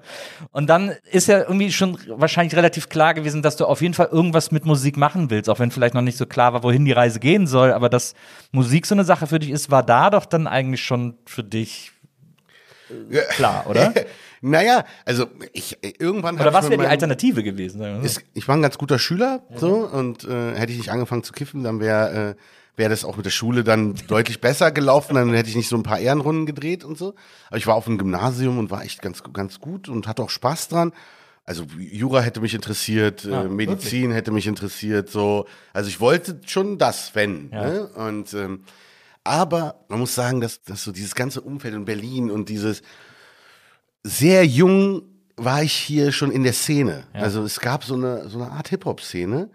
Und 0.52 0.67
dann 0.70 0.94
ist 1.12 1.28
ja 1.28 1.39
irgendwie 1.39 1.72
schon 1.72 1.98
wahrscheinlich 2.08 2.56
relativ 2.56 2.88
klar 2.88 3.13
gewesen, 3.13 3.41
dass 3.41 3.58
du 3.58 3.65
auf 3.65 3.82
jeden 3.82 3.94
Fall 3.94 4.08
irgendwas 4.10 4.52
mit 4.52 4.63
Musik 4.65 4.96
machen 4.96 5.30
willst, 5.32 5.50
auch 5.50 5.60
wenn 5.60 5.70
vielleicht 5.72 5.96
noch 5.96 6.02
nicht 6.02 6.17
so 6.17 6.26
klar 6.26 6.54
war, 6.54 6.63
wohin 6.63 6.86
die 6.86 6.94
Reise 6.94 7.20
gehen 7.20 7.46
soll. 7.46 7.74
Aber 7.74 7.89
dass 7.89 8.13
Musik 8.54 8.86
so 8.86 8.96
eine 8.96 9.04
Sache 9.04 9.28
für 9.28 9.39
dich 9.39 9.50
ist, 9.50 9.70
war 9.70 9.84
da 9.84 10.10
doch 10.10 10.26
dann 10.26 10.48
eigentlich 10.48 10.82
schon 10.82 11.15
für 11.26 11.44
dich 11.44 11.91
äh, 13.10 13.17
klar, 13.34 13.65
oder? 13.67 13.94
Naja, 14.41 14.86
also 15.06 15.27
ich 15.54 15.77
irgendwann 15.99 16.36
Oder 16.36 16.51
was 16.51 16.69
wäre 16.69 16.82
die 16.82 16.88
Alternative 16.88 17.43
gewesen? 17.43 18.04
ist, 18.04 18.23
ich 18.34 18.47
war 18.47 18.56
ein 18.56 18.62
ganz 18.62 18.77
guter 18.77 18.97
Schüler 18.97 19.43
so 19.56 19.88
und 19.88 20.23
äh, 20.23 20.56
hätte 20.56 20.71
ich 20.71 20.80
nicht 20.80 20.89
angefangen 20.89 21.23
zu 21.23 21.32
kiffen, 21.32 21.63
dann 21.63 21.80
wäre 21.80 22.32
äh, 22.32 22.36
wäre 22.75 22.89
das 22.89 23.06
auch 23.06 23.17
mit 23.17 23.25
der 23.25 23.32
Schule 23.32 23.63
dann 23.63 23.95
deutlich 24.08 24.41
besser 24.41 24.71
gelaufen, 24.71 25.15
dann 25.15 25.32
hätte 25.34 25.49
ich 25.49 25.56
nicht 25.56 25.69
so 25.69 25.75
ein 25.75 25.84
paar 25.84 25.99
Ehrenrunden 25.99 26.47
gedreht 26.47 26.84
und 26.84 26.97
so. 26.97 27.13
Aber 27.49 27.58
ich 27.58 27.67
war 27.67 27.75
auf 27.75 27.86
dem 27.86 27.99
Gymnasium 27.99 28.58
und 28.58 28.71
war 28.71 28.84
echt 28.84 29.01
ganz 29.01 29.21
ganz 29.32 29.60
gut 29.60 29.88
und 29.88 30.08
hatte 30.08 30.23
auch 30.23 30.32
Spaß 30.32 30.69
dran. 30.69 30.91
Also 31.43 31.65
Jura 31.77 32.21
hätte 32.21 32.39
mich 32.39 32.54
interessiert, 32.54 33.25
äh, 33.25 33.43
Medizin 33.45 34.12
hätte 34.12 34.32
mich 34.32 34.47
interessiert, 34.47 35.10
so. 35.10 35.47
Also 35.73 35.89
ich 35.89 35.99
wollte 35.99 36.39
schon 36.45 36.77
das, 36.77 37.13
wenn. 37.13 37.49
Ja. 37.51 37.67
Ne? 37.67 37.88
Und 37.88 38.34
ähm, 38.34 38.63
aber 39.23 39.84
man 39.88 39.99
muss 39.99 40.15
sagen, 40.15 40.41
dass, 40.41 40.63
dass 40.63 40.84
so 40.84 40.91
dieses 40.91 41.13
ganze 41.13 41.41
Umfeld 41.41 41.75
in 41.75 41.86
Berlin 41.86 42.32
und 42.32 42.49
dieses 42.49 42.82
sehr 44.03 44.45
jung 44.45 45.03
war 45.37 45.63
ich 45.63 45.73
hier 45.73 46.11
schon 46.11 46.31
in 46.31 46.43
der 46.43 46.53
Szene. 46.53 47.03
Also 47.13 47.43
es 47.43 47.59
gab 47.59 47.83
so 47.83 47.95
eine, 47.95 48.29
so 48.29 48.41
eine 48.41 48.51
Art 48.51 48.67
Hip-Hop-Szene. 48.69 49.49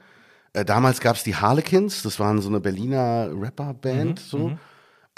Äh, 0.53 0.65
damals 0.65 1.01
gab 1.01 1.17
es 1.17 1.23
die 1.23 1.37
Harlequins, 1.37 2.03
das 2.03 2.19
waren 2.19 2.41
so 2.41 2.49
eine 2.49 2.61
Berliner 2.61 3.31
Rapper-Band. 3.33 4.19
so. 4.19 4.53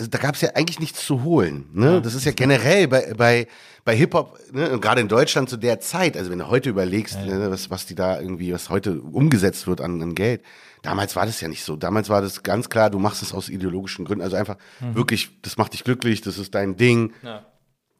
Also 0.00 0.10
da 0.10 0.18
gab 0.18 0.36
es 0.36 0.42
ja 0.42 0.50
eigentlich 0.54 0.78
nichts 0.78 1.04
zu 1.04 1.24
holen. 1.24 1.66
Ne? 1.72 2.00
Das 2.00 2.14
ist 2.14 2.24
ja 2.24 2.30
generell 2.30 2.86
bei, 2.86 3.14
bei, 3.16 3.48
bei 3.84 3.96
Hip-Hop, 3.96 4.38
ne? 4.52 4.78
gerade 4.78 5.00
in 5.00 5.08
Deutschland 5.08 5.48
zu 5.48 5.56
der 5.56 5.80
Zeit, 5.80 6.16
also 6.16 6.30
wenn 6.30 6.38
du 6.38 6.48
heute 6.48 6.70
überlegst, 6.70 7.18
ne, 7.24 7.50
was, 7.50 7.68
was 7.68 7.84
die 7.86 7.96
da 7.96 8.20
irgendwie, 8.20 8.52
was 8.52 8.70
heute 8.70 9.00
umgesetzt 9.00 9.66
wird 9.66 9.80
an, 9.80 10.00
an 10.00 10.14
Geld, 10.14 10.42
damals 10.82 11.16
war 11.16 11.26
das 11.26 11.40
ja 11.40 11.48
nicht 11.48 11.64
so. 11.64 11.74
Damals 11.74 12.08
war 12.08 12.22
das 12.22 12.44
ganz 12.44 12.68
klar, 12.68 12.90
du 12.90 13.00
machst 13.00 13.22
es 13.22 13.34
aus 13.34 13.48
ideologischen 13.48 14.04
Gründen. 14.04 14.22
Also 14.22 14.36
einfach 14.36 14.56
wirklich, 14.94 15.30
das 15.42 15.56
macht 15.56 15.72
dich 15.72 15.82
glücklich, 15.82 16.20
das 16.20 16.38
ist 16.38 16.54
dein 16.54 16.76
Ding 16.76 17.12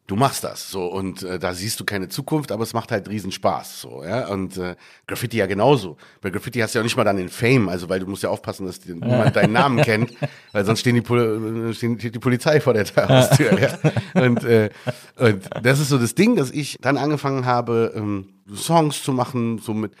du 0.09 0.15
machst 0.15 0.43
das 0.43 0.71
so 0.71 0.85
und 0.87 1.21
äh, 1.21 1.37
da 1.37 1.53
siehst 1.53 1.79
du 1.79 1.85
keine 1.85 2.09
Zukunft, 2.09 2.51
aber 2.51 2.63
es 2.63 2.73
macht 2.73 2.91
halt 2.91 3.07
riesen 3.09 3.31
Spaß 3.31 3.81
so, 3.81 4.03
ja 4.03 4.27
und 4.27 4.57
äh, 4.57 4.75
Graffiti 5.07 5.37
ja 5.37 5.45
genauso. 5.45 5.97
Bei 6.21 6.31
Graffiti 6.31 6.59
hast 6.59 6.73
du 6.73 6.79
ja 6.79 6.81
auch 6.81 6.85
nicht 6.85 6.97
mal 6.97 7.03
dann 7.03 7.17
den 7.17 7.29
Fame, 7.29 7.69
also 7.69 7.87
weil 7.89 7.99
du 7.99 8.07
musst 8.07 8.23
ja 8.23 8.29
aufpassen, 8.29 8.65
dass 8.65 8.79
die, 8.79 8.93
niemand 8.93 9.35
deinen 9.35 9.53
Namen 9.53 9.81
kennt, 9.83 10.13
weil 10.51 10.65
sonst 10.65 10.79
stehen 10.79 10.95
die, 10.95 11.01
Pol 11.01 11.69
äh, 11.69 11.73
stehen, 11.73 11.99
steht 11.99 12.15
die 12.15 12.19
Polizei 12.19 12.59
vor 12.59 12.73
der 12.73 12.85
Tür, 12.85 13.07
Haustür, 13.07 13.59
ja. 13.59 13.77
Und, 14.19 14.43
äh, 14.43 14.71
und 15.15 15.43
das 15.61 15.79
ist 15.79 15.89
so 15.89 15.99
das 15.99 16.15
Ding, 16.15 16.35
dass 16.35 16.49
ich 16.49 16.77
dann 16.81 16.97
angefangen 16.97 17.45
habe, 17.45 17.93
ähm, 17.95 18.29
Songs 18.53 19.03
zu 19.03 19.13
machen, 19.13 19.59
so 19.59 19.75
mit 19.75 19.93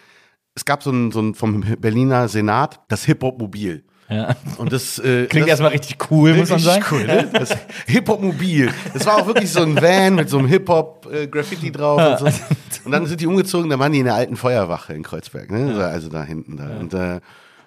es 0.55 0.65
gab 0.65 0.83
so 0.83 0.91
ein, 0.91 1.11
so 1.11 1.21
ein 1.21 1.35
vom 1.35 1.61
Berliner 1.79 2.27
Senat 2.27 2.81
das 2.89 3.05
Hip-Hop-Mobil. 3.05 3.85
Ja. 4.09 4.35
Und 4.57 4.73
das 4.73 4.97
äh, 4.99 5.25
Klingt 5.27 5.43
das, 5.45 5.51
erstmal 5.51 5.71
richtig 5.71 5.97
cool, 6.09 6.33
muss 6.33 6.49
man 6.49 6.59
Richtig 6.59 6.83
sagen. 6.83 6.85
cool, 6.91 7.05
ne? 7.05 7.29
Das 7.31 7.55
Hip-Hop-Mobil. 7.87 8.71
Das 8.93 9.05
war 9.05 9.17
auch 9.17 9.27
wirklich 9.27 9.51
so 9.51 9.61
ein 9.61 9.75
Van 9.75 10.15
mit 10.15 10.29
so 10.29 10.39
einem 10.39 10.47
Hip-Hop-Graffiti 10.47 11.71
drauf 11.71 12.21
und 12.23 12.31
so. 12.31 12.39
Und 12.85 12.91
dann 12.91 13.05
sind 13.05 13.21
die 13.21 13.27
umgezogen, 13.27 13.69
da 13.69 13.77
waren 13.77 13.91
die 13.91 13.99
in 13.99 14.05
der 14.05 14.15
alten 14.15 14.35
Feuerwache 14.35 14.93
in 14.93 15.03
Kreuzberg, 15.03 15.51
ne? 15.51 15.67
Also- 15.67 15.81
Also 15.81 16.09
da 16.09 16.23
hinten 16.23 16.57
da. 16.57 16.69
Und, 16.79 16.93
äh, 16.93 17.19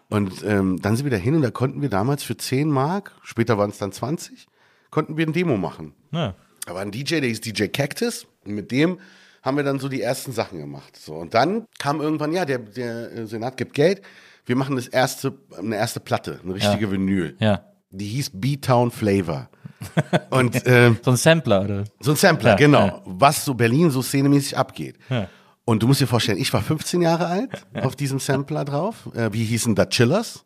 und 0.09 0.45
ähm, 0.45 0.79
dann 0.83 0.97
sind 0.97 1.05
wir 1.07 1.11
da 1.11 1.17
hin 1.17 1.35
und 1.37 1.43
da 1.43 1.51
konnten 1.51 1.81
wir 1.81 1.89
damals 1.89 2.23
für 2.23 2.37
10 2.37 2.69
Mark, 2.69 3.13
später 3.23 3.57
waren 3.57 3.71
es 3.71 3.79
dann 3.79 3.93
20, 3.93 4.47
konnten 4.91 5.17
wir 5.17 5.27
ein 5.27 5.33
Demo 5.33 5.57
machen. 5.57 5.93
Ja. 6.11 6.35
Da 6.67 6.75
war 6.75 6.83
ein 6.83 6.91
DJ, 6.91 7.21
der 7.21 7.29
hieß 7.29 7.41
DJ 7.41 7.67
Cactus. 7.69 8.27
Und 8.45 8.55
mit 8.55 8.71
dem 8.73 8.99
haben 9.43 9.57
wir 9.57 9.65
dann 9.65 9.79
so 9.79 9.89
die 9.89 10.03
ersten 10.03 10.33
Sachen 10.33 10.59
gemacht. 10.59 10.97
So. 10.97 11.15
Und 11.15 11.35
dann 11.35 11.67
kam 11.79 12.01
irgendwann, 12.01 12.33
ja, 12.33 12.45
der, 12.45 12.59
der 12.59 13.13
äh, 13.13 13.27
Senat 13.27 13.57
gibt 13.57 13.75
Geld. 13.75 14.03
Wir 14.45 14.57
machen 14.57 14.77
das 14.77 14.89
erste, 14.89 15.33
eine 15.59 15.77
erste 15.77 16.01
Platte, 16.01 16.41
eine 16.45 16.55
richtige 16.55 16.91
Vinyl. 16.91 17.37
ja. 17.39 17.61
Die 17.95 18.07
hieß 18.07 18.31
B-Town 18.33 18.91
Flavor. 18.91 19.51
Und 20.31 20.63
ähm, 20.67 20.97
So 21.05 21.11
ein 21.11 21.17
Sampler, 21.19 21.63
oder? 21.63 21.85
so 22.01 22.13
ein 22.13 22.17
Sampler, 22.17 22.51
Ja, 22.53 22.57
genau. 22.57 22.87
ja. 22.87 23.03
Was 23.05 23.45
so 23.45 23.53
Berlin 23.53 23.91
so 23.91 24.01
szenemäßig 24.01 24.57
abgeht. 24.57 24.97
Ja. 25.11 25.29
Und 25.67 25.83
du 25.83 25.87
musst 25.89 26.01
dir 26.01 26.07
vorstellen, 26.07 26.39
ich 26.39 26.51
war 26.55 26.63
15 26.63 27.03
Jahre 27.03 27.27
alt 27.27 27.51
auf 27.83 27.95
diesem 27.95 28.19
Sampler 28.19 28.65
drauf. 28.65 29.11
Äh, 29.15 29.29
wie 29.33 29.45
hießen 29.45 29.75
da 29.75 29.85
Chillers? 29.85 30.45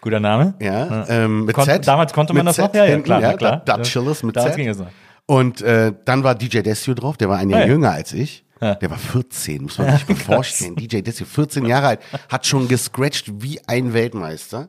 Guter 0.00 0.18
Name. 0.18 0.54
Ja, 0.60 1.06
ähm, 1.08 1.44
mit 1.44 1.54
Kon 1.54 1.64
Z. 1.66 1.86
damals 1.86 2.12
konnte 2.12 2.34
man 2.34 2.46
das 2.46 2.56
Z 2.56 2.64
noch? 2.66 2.74
Ja, 2.74 2.84
ja, 2.84 2.90
hinten, 2.90 3.04
klar, 3.04 3.34
klar. 3.34 3.62
Da, 3.64 3.76
da 3.76 3.82
Chillers 3.84 4.24
mit 4.24 4.34
Damals 4.36 4.54
Z. 4.54 4.60
ging 4.60 4.68
es 4.68 4.78
noch. 4.78 4.88
Und 5.26 5.60
äh, 5.62 5.92
dann 6.04 6.24
war 6.24 6.34
DJ 6.34 6.60
Desio 6.62 6.94
drauf, 6.94 7.16
der 7.16 7.28
war 7.28 7.38
ein 7.38 7.48
Jahr 7.50 7.60
Ah, 7.60 7.64
ja. 7.64 7.68
jünger 7.68 7.92
als 7.92 8.12
ich. 8.12 8.44
Ja. 8.60 8.74
Der 8.74 8.90
war 8.90 8.98
14, 8.98 9.62
muss 9.62 9.78
man 9.78 9.96
sich 9.96 10.08
mal 10.08 10.16
vorstellen. 10.36 10.76
DJ 10.76 11.00
Desio, 11.02 11.26
14 11.26 11.64
Jahre 11.66 11.86
alt, 11.88 12.00
hat 12.28 12.46
schon 12.46 12.68
gescratcht 12.68 13.26
wie 13.42 13.60
ein 13.68 13.92
Weltmeister. 13.94 14.68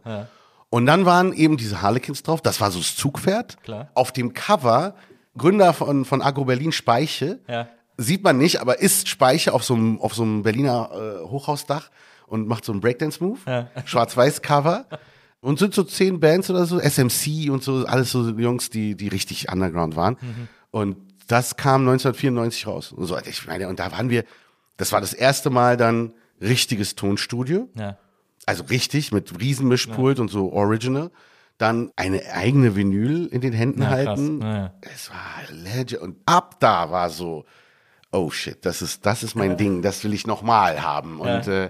Und 0.70 0.86
dann 0.86 1.06
waren 1.06 1.34
eben 1.34 1.58
diese 1.58 1.82
Harlequins 1.82 2.22
drauf, 2.24 2.42
das 2.42 2.62
war 2.62 2.70
so 2.72 2.80
das 2.80 2.96
Zugpferd. 2.96 3.62
Klar. 3.64 3.90
Auf 3.96 4.12
dem 4.12 4.34
Cover, 4.34 4.94
Gründer 5.38 5.74
von, 5.74 6.06
von 6.06 6.22
Agro 6.22 6.46
Berlin 6.46 6.72
Speiche, 6.72 7.40
Ja. 7.48 7.68
sieht 7.98 8.24
man 8.24 8.38
nicht, 8.38 8.62
aber 8.62 8.80
ist 8.80 9.08
Speiche 9.08 9.54
auf 9.54 9.64
so 9.64 9.74
einem, 9.74 10.00
auf 10.00 10.14
so 10.14 10.22
einem 10.24 10.44
Berliner 10.44 10.90
äh, 11.24 11.26
Hochhausdach 11.28 11.90
und 12.28 12.48
macht 12.48 12.64
so 12.66 12.72
einen 12.72 12.82
Breakdance-Move. 12.82 13.40
Schwarz-Weiß-Cover. 13.86 14.86
Und 15.42 15.58
sind 15.58 15.74
so 15.74 15.84
zehn 15.84 16.20
Bands 16.20 16.50
oder 16.50 16.66
so, 16.66 16.80
SMC 16.80 17.50
und 17.50 17.64
so, 17.64 17.86
alles 17.86 18.12
so 18.12 18.28
Jungs, 18.30 18.70
die, 18.70 18.96
die 18.96 19.08
richtig 19.08 19.50
underground 19.52 19.96
waren. 19.96 20.18
Und 20.70 20.98
das 21.30 21.56
kam 21.58 21.82
1994 21.82 22.68
raus. 22.68 22.92
Und 22.92 23.06
so, 23.06 23.18
ich 23.20 23.48
meine, 23.48 23.70
und 23.70 23.80
da 23.80 23.92
waren 23.92 24.10
wir, 24.10 24.24
das 24.78 24.92
war 24.92 25.00
das 25.00 25.14
erste 25.14 25.50
Mal 25.50 25.78
dann 25.78 26.14
richtiges 26.42 26.96
Tonstudio. 26.96 27.70
Ja. 27.76 27.98
Also 28.46 28.64
richtig, 28.64 29.12
mit 29.12 29.40
Riesenmischpult 29.40 30.20
und 30.20 30.30
so 30.30 30.52
Original. 30.52 31.12
Dann 31.60 31.92
eine 31.96 32.24
eigene 32.34 32.76
Vinyl 32.76 33.28
in 33.28 33.42
den 33.42 33.54
Händen 33.54 33.84
Ja, 33.84 33.90
halten. 33.90 34.42
Ja, 34.42 34.56
ja. 34.56 34.74
Es 34.82 35.12
war 35.12 35.56
legend. 35.56 36.02
Und 36.02 36.18
ab 36.26 36.60
da 36.60 36.90
war 36.90 37.10
so, 37.12 37.46
oh 38.12 38.32
shit, 38.32 38.66
das 38.66 38.82
ist, 38.82 39.06
das 39.06 39.22
ist 39.22 39.36
mein 39.36 39.56
Ding, 39.56 39.84
das 39.84 40.04
will 40.04 40.14
ich 40.14 40.26
nochmal 40.26 40.82
haben. 40.82 41.20
Und 41.20 41.48
äh, 41.48 41.70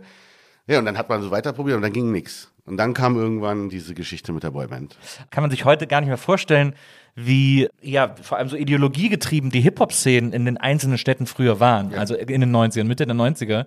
ja, 0.68 0.80
und 0.80 0.86
dann 0.86 0.98
hat 0.98 1.10
man 1.10 1.22
so 1.22 1.32
weiter 1.32 1.52
probiert 1.52 1.76
und 1.76 1.82
dann 1.82 1.92
ging 1.92 2.12
nix. 2.12 2.50
Und 2.66 2.78
dann 2.78 2.94
kam 2.94 3.18
irgendwann 3.18 3.68
diese 3.68 3.96
Geschichte 3.96 4.32
mit 4.32 4.44
der 4.44 4.52
Boyband. 4.52 4.96
Kann 5.32 5.42
man 5.42 5.50
sich 5.50 5.66
heute 5.66 5.88
gar 5.88 6.00
nicht 6.02 6.08
mehr 6.08 6.18
vorstellen, 6.20 6.76
wie, 7.22 7.68
ja, 7.82 8.16
vor 8.22 8.38
allem 8.38 8.48
so 8.50 8.56
ideologiegetrieben 8.56 9.50
die 9.50 9.62
Hip-Hop-Szenen 9.62 10.32
in 10.32 10.46
den 10.46 10.58
einzelnen 10.58 10.98
Städten 10.98 11.26
früher 11.26 11.60
waren. 11.60 11.94
Also 11.94 12.16
in 12.16 12.40
den 12.42 12.56
90ern, 12.56 12.86
Mitte 12.86 13.06
der 13.06 13.16
90er. 13.16 13.66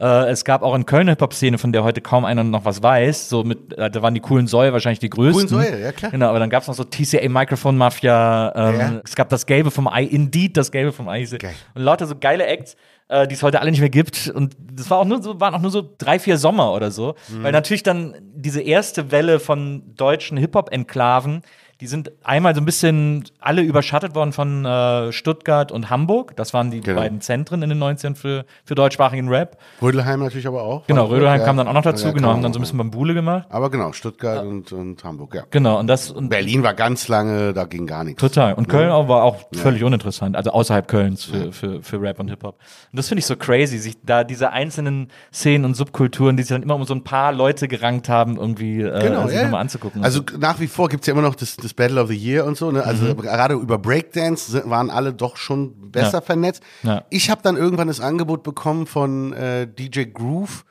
Äh, 0.00 0.30
es 0.30 0.44
gab 0.44 0.62
auch 0.62 0.74
in 0.74 0.86
Köln 0.86 1.02
eine 1.02 1.10
Hip-Hop-Szene, 1.12 1.58
von 1.58 1.72
der 1.72 1.84
heute 1.84 2.00
kaum 2.00 2.24
einer 2.24 2.44
noch 2.44 2.64
was 2.64 2.82
weiß. 2.82 3.28
So 3.28 3.44
mit, 3.44 3.76
äh, 3.76 3.90
da 3.90 4.00
waren 4.02 4.14
die 4.14 4.20
coolen 4.20 4.46
Säue 4.46 4.72
wahrscheinlich 4.72 5.00
die 5.00 5.10
größten. 5.10 5.48
Coolen 5.48 5.64
Säue, 5.72 5.80
ja, 5.82 5.92
klar. 5.92 6.10
Genau, 6.12 6.28
aber 6.28 6.38
dann 6.38 6.50
gab 6.50 6.62
es 6.62 6.68
noch 6.68 6.74
so 6.74 6.84
TCA 6.84 7.28
Microphone 7.28 7.76
Mafia, 7.76 8.52
ähm, 8.54 8.78
Ja. 8.80 9.00
es 9.04 9.14
gab 9.14 9.28
das 9.28 9.44
Gelbe 9.44 9.70
vom 9.70 9.86
Ei, 9.86 10.04
Indeed, 10.04 10.56
das 10.56 10.70
Gelbe 10.72 10.92
vom 10.92 11.08
Ei. 11.08 11.24
Geil. 11.24 11.54
Und 11.74 11.82
lauter 11.82 12.06
so 12.06 12.14
geile 12.18 12.46
Acts, 12.46 12.76
äh, 13.08 13.26
die 13.28 13.34
es 13.34 13.42
heute 13.42 13.60
alle 13.60 13.70
nicht 13.70 13.80
mehr 13.80 13.90
gibt. 13.90 14.30
Und 14.34 14.56
das 14.58 14.88
war 14.90 14.98
auch 14.98 15.04
nur 15.04 15.22
so, 15.22 15.40
waren 15.40 15.54
auch 15.54 15.60
nur 15.60 15.70
so 15.70 15.82
drei, 15.98 16.18
vier 16.18 16.38
Sommer 16.38 16.72
oder 16.72 16.90
so. 16.90 17.14
Mhm. 17.28 17.42
Weil 17.42 17.52
natürlich 17.52 17.82
dann 17.82 18.14
diese 18.34 18.62
erste 18.62 19.10
Welle 19.10 19.40
von 19.40 19.94
deutschen 19.94 20.38
Hip-Hop-Enklaven, 20.38 21.42
die 21.84 21.88
sind 21.88 22.12
einmal 22.22 22.54
so 22.54 22.62
ein 22.62 22.64
bisschen 22.64 23.24
alle 23.40 23.60
überschattet 23.60 24.14
worden 24.14 24.32
von 24.32 24.64
äh, 24.64 25.12
Stuttgart 25.12 25.70
und 25.70 25.90
Hamburg. 25.90 26.34
Das 26.34 26.54
waren 26.54 26.70
die 26.70 26.80
Genau. 26.80 26.98
beiden 26.98 27.20
Zentren 27.20 27.60
in 27.62 27.68
den 27.68 27.78
90ern 27.78 28.14
für, 28.14 28.46
für 28.64 28.74
deutschsprachigen 28.74 29.28
Rap. 29.28 29.58
Rödelheim 29.82 30.20
natürlich 30.20 30.46
aber 30.46 30.62
auch. 30.62 30.86
Genau, 30.86 31.02
War- 31.02 31.10
Rödelheim 31.16 31.40
ja. 31.40 31.44
kam 31.44 31.58
dann 31.58 31.68
auch 31.68 31.74
noch 31.74 31.82
dazu, 31.82 32.06
Ja, 32.06 32.12
genau, 32.12 32.28
haben 32.28 32.40
dann 32.40 32.54
so 32.54 32.58
ein 32.58 32.62
bisschen 32.62 32.78
Bambule 32.78 33.12
gemacht. 33.12 33.48
Aber 33.50 33.68
genau, 33.70 33.92
Stuttgart 33.92 34.46
und, 34.46 34.72
und 34.72 35.04
Hamburg, 35.04 35.34
ja. 35.34 35.42
Genau, 35.50 35.78
und 35.78 35.86
das 35.86 36.10
und 36.10 36.30
Berlin 36.30 36.62
war 36.62 36.72
ganz 36.72 37.06
lange, 37.08 37.52
da 37.52 37.64
ging 37.64 37.86
gar 37.86 38.02
nichts. 38.02 38.18
Total. 38.18 38.54
Und 38.54 38.70
Köln 38.70 38.90
auch, 38.90 39.06
war 39.08 39.22
auch 39.22 39.36
völlig 39.54 39.84
uninteressant, 39.84 40.34
also 40.34 40.50
außerhalb 40.52 40.88
Kölns 40.88 41.24
für, 41.24 41.52
für, 41.52 41.82
für 41.82 42.00
Rap 42.00 42.18
und 42.18 42.28
Hip-Hop. 42.30 42.54
Und 42.92 42.96
das 42.96 43.08
finde 43.08 43.18
ich 43.18 43.26
so 43.26 43.36
crazy, 43.36 43.76
sich 43.76 43.96
da 44.02 44.24
diese 44.24 44.52
einzelnen 44.52 45.08
Szenen 45.34 45.66
und 45.66 45.74
Subkulturen, 45.74 46.38
die 46.38 46.44
sich 46.44 46.50
dann 46.54 46.62
immer 46.62 46.76
um 46.76 46.84
so 46.84 46.94
ein 46.94 47.04
paar 47.04 47.30
Leute 47.34 47.68
gerankt 47.68 48.08
haben, 48.08 48.38
irgendwie 48.38 48.80
äh, 48.80 49.02
sich 49.28 49.42
nochmal 49.42 49.60
anzugucken. 49.60 50.02
Also 50.02 50.22
nach 50.38 50.60
wie 50.60 50.66
vor 50.66 50.88
gibt's 50.88 51.06
ja 51.06 51.12
immer 51.12 51.20
noch 51.22 51.34
das, 51.34 51.56
das 51.56 51.73
dieses 51.74 51.88
Battle 51.88 52.00
of 52.02 52.08
the 52.08 52.16
Year 52.16 52.44
und 52.44 52.56
so. 52.56 52.70
Ne? 52.70 52.82
Also 52.84 53.14
gerade 53.14 53.54
über 53.54 53.78
Breakdance 53.78 54.50
sind- 54.50 54.70
waren 54.70 54.90
alle 54.90 55.12
doch 55.12 55.36
schon 55.36 55.90
besser 55.90 56.08
Mhm. 56.08 56.12
Ja. 56.14 56.20
vernetzt. 56.22 56.62
Ja. 56.82 57.04
Ich 57.10 57.30
habe 57.30 57.42
dann 57.42 57.56
irgendwann 57.56 57.88
das 57.88 58.00
Angebot 58.00 58.42
bekommen 58.42 58.86
von 58.86 59.32
äh, 59.32 59.66
DJ 59.66 60.04
Groove 60.12 60.64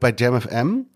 bei 0.00 0.14
Jam 0.16 0.40
FM 0.40 0.86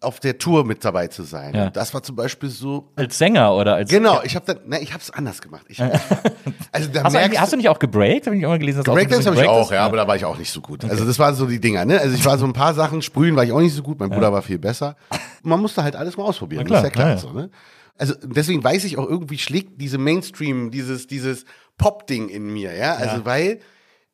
auf 0.00 0.20
der 0.20 0.38
Tour 0.38 0.64
mit 0.64 0.84
dabei 0.84 1.08
zu 1.08 1.24
sein. 1.24 1.54
Ja. 1.56 1.70
Das 1.70 1.92
war 1.92 2.04
zum 2.04 2.14
Beispiel 2.14 2.48
so. 2.50 2.92
Als 2.94 3.18
Sänger 3.18 3.52
oder 3.54 3.74
als. 3.74 3.90
Genau, 3.90 4.20
ich 4.22 4.36
habe 4.36 4.46
dann, 4.46 4.68
ne, 4.68 4.80
ich 4.80 4.92
habe 4.92 5.02
es 5.02 5.10
anders 5.10 5.42
gemacht. 5.42 5.64
Ich, 5.68 5.80
also 5.82 5.92
da 5.92 5.98
Hast 5.98 6.84
du, 6.84 6.92
merkst 6.92 7.16
eigentlich, 7.16 7.40
hast 7.40 7.52
du 7.52 7.56
nicht 7.56 7.68
auch 7.68 7.80
gebreakt? 7.80 8.26
Habe 8.26 8.36
ich 8.36 8.46
auch 8.46 8.50
mal 8.50 8.60
gelesen, 8.60 8.78
dass 8.78 8.84
du 8.84 8.92
Breakdance 8.92 9.28
habe 9.28 9.40
ich 9.40 9.48
auch, 9.48 9.72
ja, 9.72 9.84
aber 9.84 9.96
da 9.96 10.06
war 10.06 10.14
ich 10.14 10.24
auch 10.24 10.38
nicht 10.38 10.52
so 10.52 10.60
gut. 10.60 10.84
Also 10.84 11.04
das 11.04 11.18
waren 11.18 11.34
so 11.34 11.46
die 11.46 11.60
Dinger, 11.60 11.84
ne? 11.84 11.98
Also 12.00 12.14
ich 12.14 12.24
war 12.24 12.38
so 12.38 12.44
ein 12.46 12.52
paar 12.52 12.74
Sachen, 12.74 13.02
sprühen 13.02 13.34
war 13.34 13.42
ich 13.42 13.50
auch 13.50 13.58
nicht 13.60 13.74
so 13.74 13.82
gut, 13.82 13.98
mein 13.98 14.10
Bruder 14.10 14.32
war 14.32 14.42
viel 14.42 14.58
besser. 14.60 14.94
Man 15.42 15.60
musste 15.60 15.82
halt 15.82 15.96
alles 15.96 16.16
mal 16.16 16.22
ausprobieren, 16.24 16.62
Na 16.68 16.80
klar, 16.80 16.82
das 16.82 16.90
ist 16.90 16.96
ja 16.96 17.02
klar 17.02 17.10
ja. 17.14 17.18
so, 17.18 17.32
ne? 17.32 17.50
Also 17.98 18.14
deswegen 18.22 18.62
weiß 18.64 18.84
ich 18.84 18.96
auch 18.96 19.08
irgendwie 19.08 19.38
schlägt 19.38 19.80
diese 19.80 19.98
Mainstream, 19.98 20.70
dieses 20.70 21.06
dieses 21.06 21.44
Pop-Ding 21.76 22.28
in 22.28 22.52
mir, 22.52 22.74
ja? 22.74 22.94
Also 22.94 23.24
weil 23.24 23.60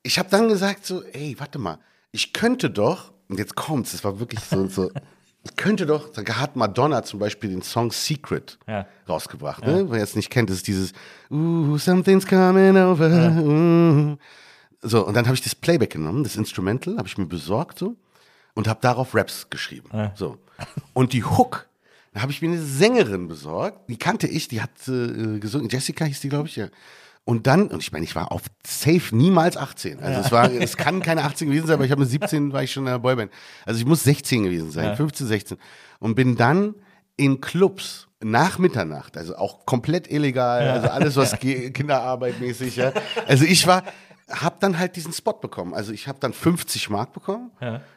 ich 0.03 0.19
habe 0.19 0.29
dann 0.31 0.49
gesagt 0.49 0.85
so, 0.87 1.03
ey, 1.05 1.37
warte 1.39 1.59
mal, 1.59 1.79
ich 2.11 2.33
könnte 2.33 2.71
doch 2.71 3.13
und 3.29 3.39
jetzt 3.39 3.55
kommt's, 3.55 3.93
das 3.93 4.03
war 4.05 4.19
wirklich 4.19 4.41
so 4.41 4.67
so 4.69 4.91
ich 5.47 5.57
könnte 5.57 5.85
doch, 5.85 6.11
da 6.11 6.23
hat 6.37 6.57
Madonna 6.57 7.03
zum 7.03 7.19
Beispiel 7.21 7.51
den 7.51 7.61
Song 7.63 7.93
Secret 7.93 8.59
Ja. 8.67 8.87
rausgebracht, 9.09 9.65
ne? 9.67 9.85
Wer 9.91 9.99
jetzt 9.99 10.17
nicht 10.17 10.31
kennt, 10.31 10.49
das 10.49 10.57
ist 10.59 10.67
dieses 10.67 10.93
Ooh, 11.31 11.77
something's 11.79 12.27
coming 12.27 12.77
over. 12.77 13.37
ooh. 13.45 14.17
So, 14.87 15.07
und 15.07 15.15
dann 15.15 15.25
habe 15.25 15.35
ich 15.35 15.41
das 15.41 15.55
Playback 15.55 15.91
genommen, 15.95 16.25
das 16.25 16.37
Instrumental, 16.37 16.99
habe 16.99 17.09
ich 17.09 17.17
mir 17.17 17.25
besorgt 17.25 17.79
so 17.79 17.97
und 18.53 18.69
habe 18.69 18.81
darauf 18.83 19.15
Raps 19.15 19.49
geschrieben. 19.49 19.89
So. 20.15 20.37
Und 20.93 21.15
die 21.15 21.25
Hook, 21.25 21.67
da 22.15 22.23
habe 22.23 22.33
ich 22.33 22.41
mir 22.41 22.49
eine 22.49 22.63
Sängerin 22.63 23.29
besorgt, 23.29 23.91
die 23.91 23.99
kannte 23.99 24.27
ich, 24.27 24.49
die 24.49 24.63
hat 24.63 24.71
äh, 24.89 25.39
gesungen, 25.39 25.69
Jessica 25.69 26.07
hieß 26.07 26.21
die, 26.21 26.31
glaube 26.31 26.49
ich, 26.49 26.57
ja. 26.57 26.69
Und 27.27 27.47
dann, 27.47 27.69
und 27.69 27.83
ich 27.83 27.91
meine, 27.91 28.05
ich 28.05 28.15
war 28.15 28.31
auf 28.33 28.43
safe 28.67 29.15
niemals 29.17 29.57
18. 29.57 30.01
Also 30.01 30.21
es 30.21 30.31
war, 30.33 30.51
es 30.53 30.77
kann 30.79 31.01
keine 31.03 31.25
18 31.25 31.49
gewesen 31.49 31.67
sein, 31.67 31.75
aber 31.75 31.85
ich 31.87 31.91
habe 31.91 32.03
mit 32.03 32.11
17 32.11 32.53
war 32.53 32.63
ich 32.63 32.71
schon 32.73 32.85
in 32.87 32.93
der 32.93 32.99
Boyband. 32.99 33.33
Also 33.67 33.81
ich 33.81 33.87
muss 33.87 34.03
16 34.05 34.45
gewesen 34.45 34.71
sein, 34.71 34.95
15, 34.97 35.27
16. 35.27 35.59
Und 36.01 36.15
bin 36.15 36.37
dann 36.37 36.75
in 37.17 37.41
Clubs 37.41 38.09
nach 38.23 38.59
Mitternacht, 38.59 39.17
also 39.17 39.37
auch 39.37 39.65
komplett 39.67 40.11
illegal, 40.11 40.69
also 40.71 40.89
alles 40.89 41.17
was 41.17 41.39
Ge- 41.39 41.71
Kinderarbeit 41.73 42.41
mäßig, 42.41 42.77
ja. 42.77 42.93
Also 43.27 43.45
ich 43.45 43.67
war, 43.67 43.85
hab 44.29 44.61
dann 44.61 44.79
halt 44.79 44.97
diesen 44.97 45.13
Spot 45.15 45.33
bekommen. 45.35 45.73
Also 45.75 45.93
ich 45.93 46.07
habe 46.09 46.19
dann 46.21 46.33
50 46.35 46.91
Mark 46.91 47.13
bekommen 47.15 47.51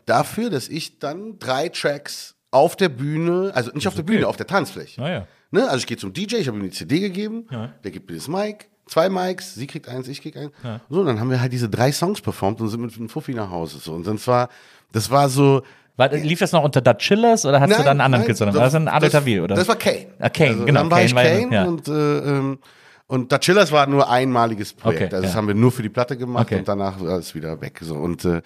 dafür, 0.05 0.49
dass 0.49 0.69
ich 0.69 0.99
dann 0.99 1.37
drei 1.39 1.67
Tracks 1.69 2.35
auf 2.51 2.75
der 2.75 2.89
Bühne, 2.89 3.51
also 3.53 3.71
nicht 3.73 3.87
auf 3.87 3.95
der 3.95 4.03
Bühne, 4.03 4.27
auf 4.27 4.37
der 4.37 4.47
Tanzfläche. 4.47 5.01
Naja. 5.01 5.27
Ne? 5.51 5.63
Also 5.65 5.77
ich 5.77 5.87
gehe 5.87 5.97
zum 5.97 6.13
DJ, 6.13 6.35
ich 6.37 6.47
habe 6.47 6.57
ihm 6.57 6.63
die 6.63 6.71
CD 6.71 6.99
gegeben, 6.99 7.45
der 7.83 7.91
gibt 7.91 8.09
mir 8.09 8.15
das 8.15 8.27
Mic, 8.27 8.65
zwei 8.85 9.09
Mics, 9.09 9.55
sie 9.55 9.67
kriegt 9.67 9.87
eins, 9.87 10.07
ich 10.07 10.21
krieg 10.21 10.35
eins. 10.37 10.51
So, 10.89 11.03
dann 11.03 11.19
haben 11.19 11.29
wir 11.29 11.41
halt 11.41 11.51
diese 11.53 11.69
drei 11.69 11.91
Songs 11.91 12.21
performt 12.21 12.61
und 12.61 12.69
sind 12.69 12.81
mit 12.81 12.95
einem 12.97 13.09
Fuffi 13.09 13.33
nach 13.33 13.49
Hause. 13.49 13.79
So. 13.79 13.93
Und 13.93 14.07
dann 14.07 14.19
war, 14.27 14.49
das 14.91 15.09
war 15.11 15.29
so. 15.29 15.61
War, 15.97 16.09
lief 16.13 16.37
das 16.39 16.51
noch 16.51 16.63
unter 16.63 16.79
Da 16.79 16.93
Chillers 16.93 17.43
oder 17.45 17.59
hast 17.59 17.71
du 17.71 17.77
dann 17.77 17.87
einen 17.87 18.01
anderen 18.01 18.21
nein, 18.21 18.25
Künstler? 18.27 18.45
das- 18.47 18.55
War 18.55 18.63
das 18.65 18.75
ein 18.75 18.87
Adel 18.87 19.09
das- 19.09 19.19
Tawil, 19.19 19.41
oder? 19.41 19.55
Das 19.55 19.67
war 19.67 19.75
Kane. 19.77 20.07
Ah, 20.19 20.29
Kane, 20.29 20.49
also, 20.51 20.65
genau, 20.65 20.79
Dann 20.81 20.91
war 20.91 20.97
Kane 20.99 21.05
ich 21.09 21.13
ja- 21.13 21.39
Kane 21.41 21.55
ja. 21.55 21.63
und, 21.63 21.87
äh, 21.87 22.19
ähm, 22.19 22.59
und 23.07 23.31
Da 23.31 23.39
Chillers 23.39 23.71
war 23.71 23.87
nur 23.87 24.07
einmaliges 24.07 24.73
Projekt. 24.73 25.05
Okay, 25.05 25.15
also 25.15 25.23
das 25.23 25.31
ja. 25.33 25.37
haben 25.37 25.47
wir 25.47 25.55
nur 25.55 25.71
für 25.71 25.81
die 25.81 25.89
Platte 25.89 26.15
gemacht 26.15 26.45
Okay. 26.45 26.59
und 26.59 26.67
danach 26.67 27.01
war 27.01 27.17
es 27.17 27.33
wieder 27.33 27.59
weg. 27.61 27.79
So. 27.81 27.95
Und, 27.95 28.25
äh, 28.25 28.41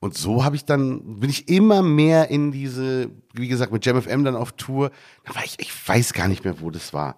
und 0.00 0.16
so 0.16 0.44
habe 0.44 0.56
ich 0.56 0.64
dann, 0.64 1.20
bin 1.20 1.30
ich 1.30 1.48
immer 1.48 1.82
mehr 1.82 2.30
in 2.30 2.52
diese, 2.52 3.10
wie 3.32 3.48
gesagt, 3.48 3.72
mit 3.72 3.84
Jam 3.84 4.00
FM 4.00 4.24
dann 4.24 4.36
auf 4.36 4.52
Tour. 4.52 4.90
Da 5.24 5.34
war 5.34 5.44
ich, 5.44 5.56
ich 5.58 5.88
weiß 5.88 6.12
gar 6.12 6.28
nicht 6.28 6.44
mehr, 6.44 6.60
wo 6.60 6.70
das 6.70 6.92
war. 6.92 7.16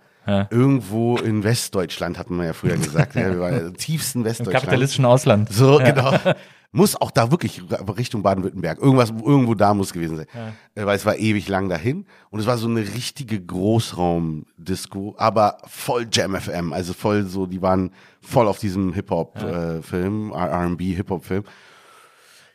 Irgendwo 0.50 1.16
in 1.16 1.42
Westdeutschland 1.42 2.18
hatten 2.18 2.36
wir 2.36 2.44
ja 2.44 2.52
früher 2.52 2.76
gesagt. 2.76 3.14
ja, 3.14 3.30
wir 3.30 3.40
waren 3.40 3.66
im 3.68 3.76
tiefsten 3.78 4.18
Im 4.18 4.24
Westdeutschland. 4.26 4.62
kapitalistischen 4.62 5.06
Ausland. 5.06 5.50
So, 5.50 5.78
genau. 5.78 6.12
Muss 6.70 7.00
auch 7.00 7.10
da 7.10 7.30
wirklich 7.30 7.62
Richtung 7.96 8.22
Baden-Württemberg. 8.22 8.78
Irgendwas, 8.78 9.08
irgendwo 9.08 9.54
da 9.54 9.72
muss 9.72 9.90
gewesen 9.94 10.18
sein. 10.18 10.26
Äh, 10.74 10.84
Weil 10.84 10.96
es 10.96 11.06
war 11.06 11.16
ewig 11.16 11.48
lang 11.48 11.70
dahin. 11.70 12.04
Und 12.28 12.40
es 12.40 12.46
war 12.46 12.58
so 12.58 12.68
eine 12.68 12.80
richtige 12.80 13.40
Großraum-Disco, 13.40 15.14
aber 15.16 15.58
voll 15.66 16.06
Jam 16.12 16.36
FM. 16.38 16.74
Also 16.74 16.92
voll 16.92 17.24
so, 17.24 17.46
die 17.46 17.62
waren 17.62 17.90
voll 18.20 18.48
auf 18.48 18.58
diesem 18.58 18.92
Hip-Hop-Film, 18.92 20.32
RB 20.32 20.80
Hip-Hop-Film. 20.82 21.44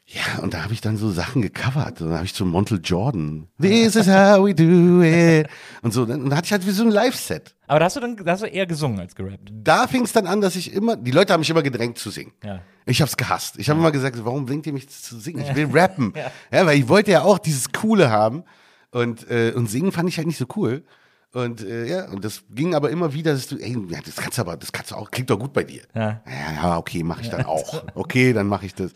Ja, 0.06 0.42
und 0.42 0.54
da 0.54 0.64
habe 0.64 0.74
ich 0.74 0.82
dann 0.82 0.98
so 0.98 1.10
Sachen 1.12 1.42
gecovert. 1.42 2.02
Und 2.02 2.10
da 2.10 2.16
habe 2.16 2.26
ich 2.26 2.34
so 2.34 2.44
Montel 2.46 2.80
Jordan. 2.84 3.48
This 3.60 3.96
is 3.96 4.08
how 4.08 4.46
we 4.46 4.54
do 4.54 5.02
it. 5.02 5.48
Und 5.82 5.94
so. 5.94 6.04
Und 6.04 6.30
da 6.30 6.36
hatte 6.36 6.46
ich 6.46 6.52
halt 6.52 6.68
wie 6.68 6.72
so 6.72 6.84
ein 6.84 6.92
Live-Set. 6.92 7.56
Aber 7.68 7.80
da 7.80 7.86
hast 7.86 7.96
du 7.96 8.02
dann 8.02 8.18
da 8.18 8.34
hast 8.34 8.44
du 8.44 8.48
eher 8.48 8.66
gesungen 8.66 9.00
als 9.00 9.16
gerappt. 9.16 9.50
Da 9.52 9.88
fing 9.88 10.04
es 10.04 10.12
dann 10.12 10.28
an, 10.28 10.42
dass 10.42 10.58
ich 10.58 10.74
immer, 10.74 10.98
die 10.98 11.12
Leute 11.12 11.32
haben 11.32 11.40
mich 11.40 11.50
immer 11.50 11.64
gedrängt 11.64 11.98
zu 11.98 12.10
singen. 12.10 12.34
Ja. 12.44 12.62
Ich 12.86 13.00
habe 13.02 13.08
es 13.08 13.16
gehasst. 13.16 13.58
Ich 13.58 13.70
habe 13.70 13.80
immer 13.80 13.92
gesagt, 13.92 14.18
warum 14.26 14.46
bringt 14.46 14.68
ihr 14.68 14.74
mich 14.74 14.90
zu 14.90 15.18
singen? 15.20 15.40
Ich 15.42 15.56
will 15.56 15.70
rappen. 15.74 16.14
ja. 16.52 16.66
weil 16.66 16.78
ich 16.78 16.90
wollte 16.90 17.12
ja 17.12 17.22
auch 17.22 17.40
dieses 17.40 17.72
Coole 17.72 18.12
haben. 18.12 18.44
Und, 18.92 19.30
äh, 19.32 19.54
und 19.56 19.68
singen 19.70 19.92
fand 19.92 20.10
ich 20.10 20.18
halt 20.18 20.28
nicht 20.28 20.38
so 20.38 20.46
cool. 20.56 20.84
Und 21.32 21.64
äh, 21.64 21.88
ja, 21.88 22.10
und 22.12 22.24
das 22.24 22.44
ging 22.52 22.76
aber 22.76 22.92
immer 22.92 23.14
wieder, 23.14 23.34
dass 23.34 23.48
du, 23.48 23.58
ey, 23.58 23.76
ja, 23.90 24.00
das 24.06 24.18
kannst 24.18 24.38
du 24.38 24.42
aber, 24.44 24.56
das 24.56 24.72
kannst 24.72 24.92
du 24.92 24.96
auch, 24.96 25.10
klingt 25.10 25.32
doch 25.32 25.40
gut 25.40 25.52
bei 25.52 25.64
dir. 25.64 25.82
Ja. 25.96 26.22
ja, 26.28 26.54
ja 26.56 26.78
okay, 26.78 27.02
mache 27.04 27.22
ich 27.22 27.30
dann 27.30 27.46
auch. 27.46 27.84
Okay, 27.96 28.34
dann 28.34 28.48
mache 28.48 28.68
ich 28.68 28.76
das. 28.76 28.92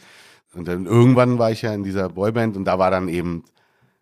Und 0.54 0.68
dann 0.68 0.86
irgendwann 0.86 1.38
war 1.38 1.52
ich 1.52 1.62
ja 1.62 1.74
in 1.74 1.84
dieser 1.84 2.10
Boyband 2.10 2.58
und 2.58 2.66
da 2.66 2.80
war 2.80 2.92
dann 2.92 3.10
eben, 3.10 3.44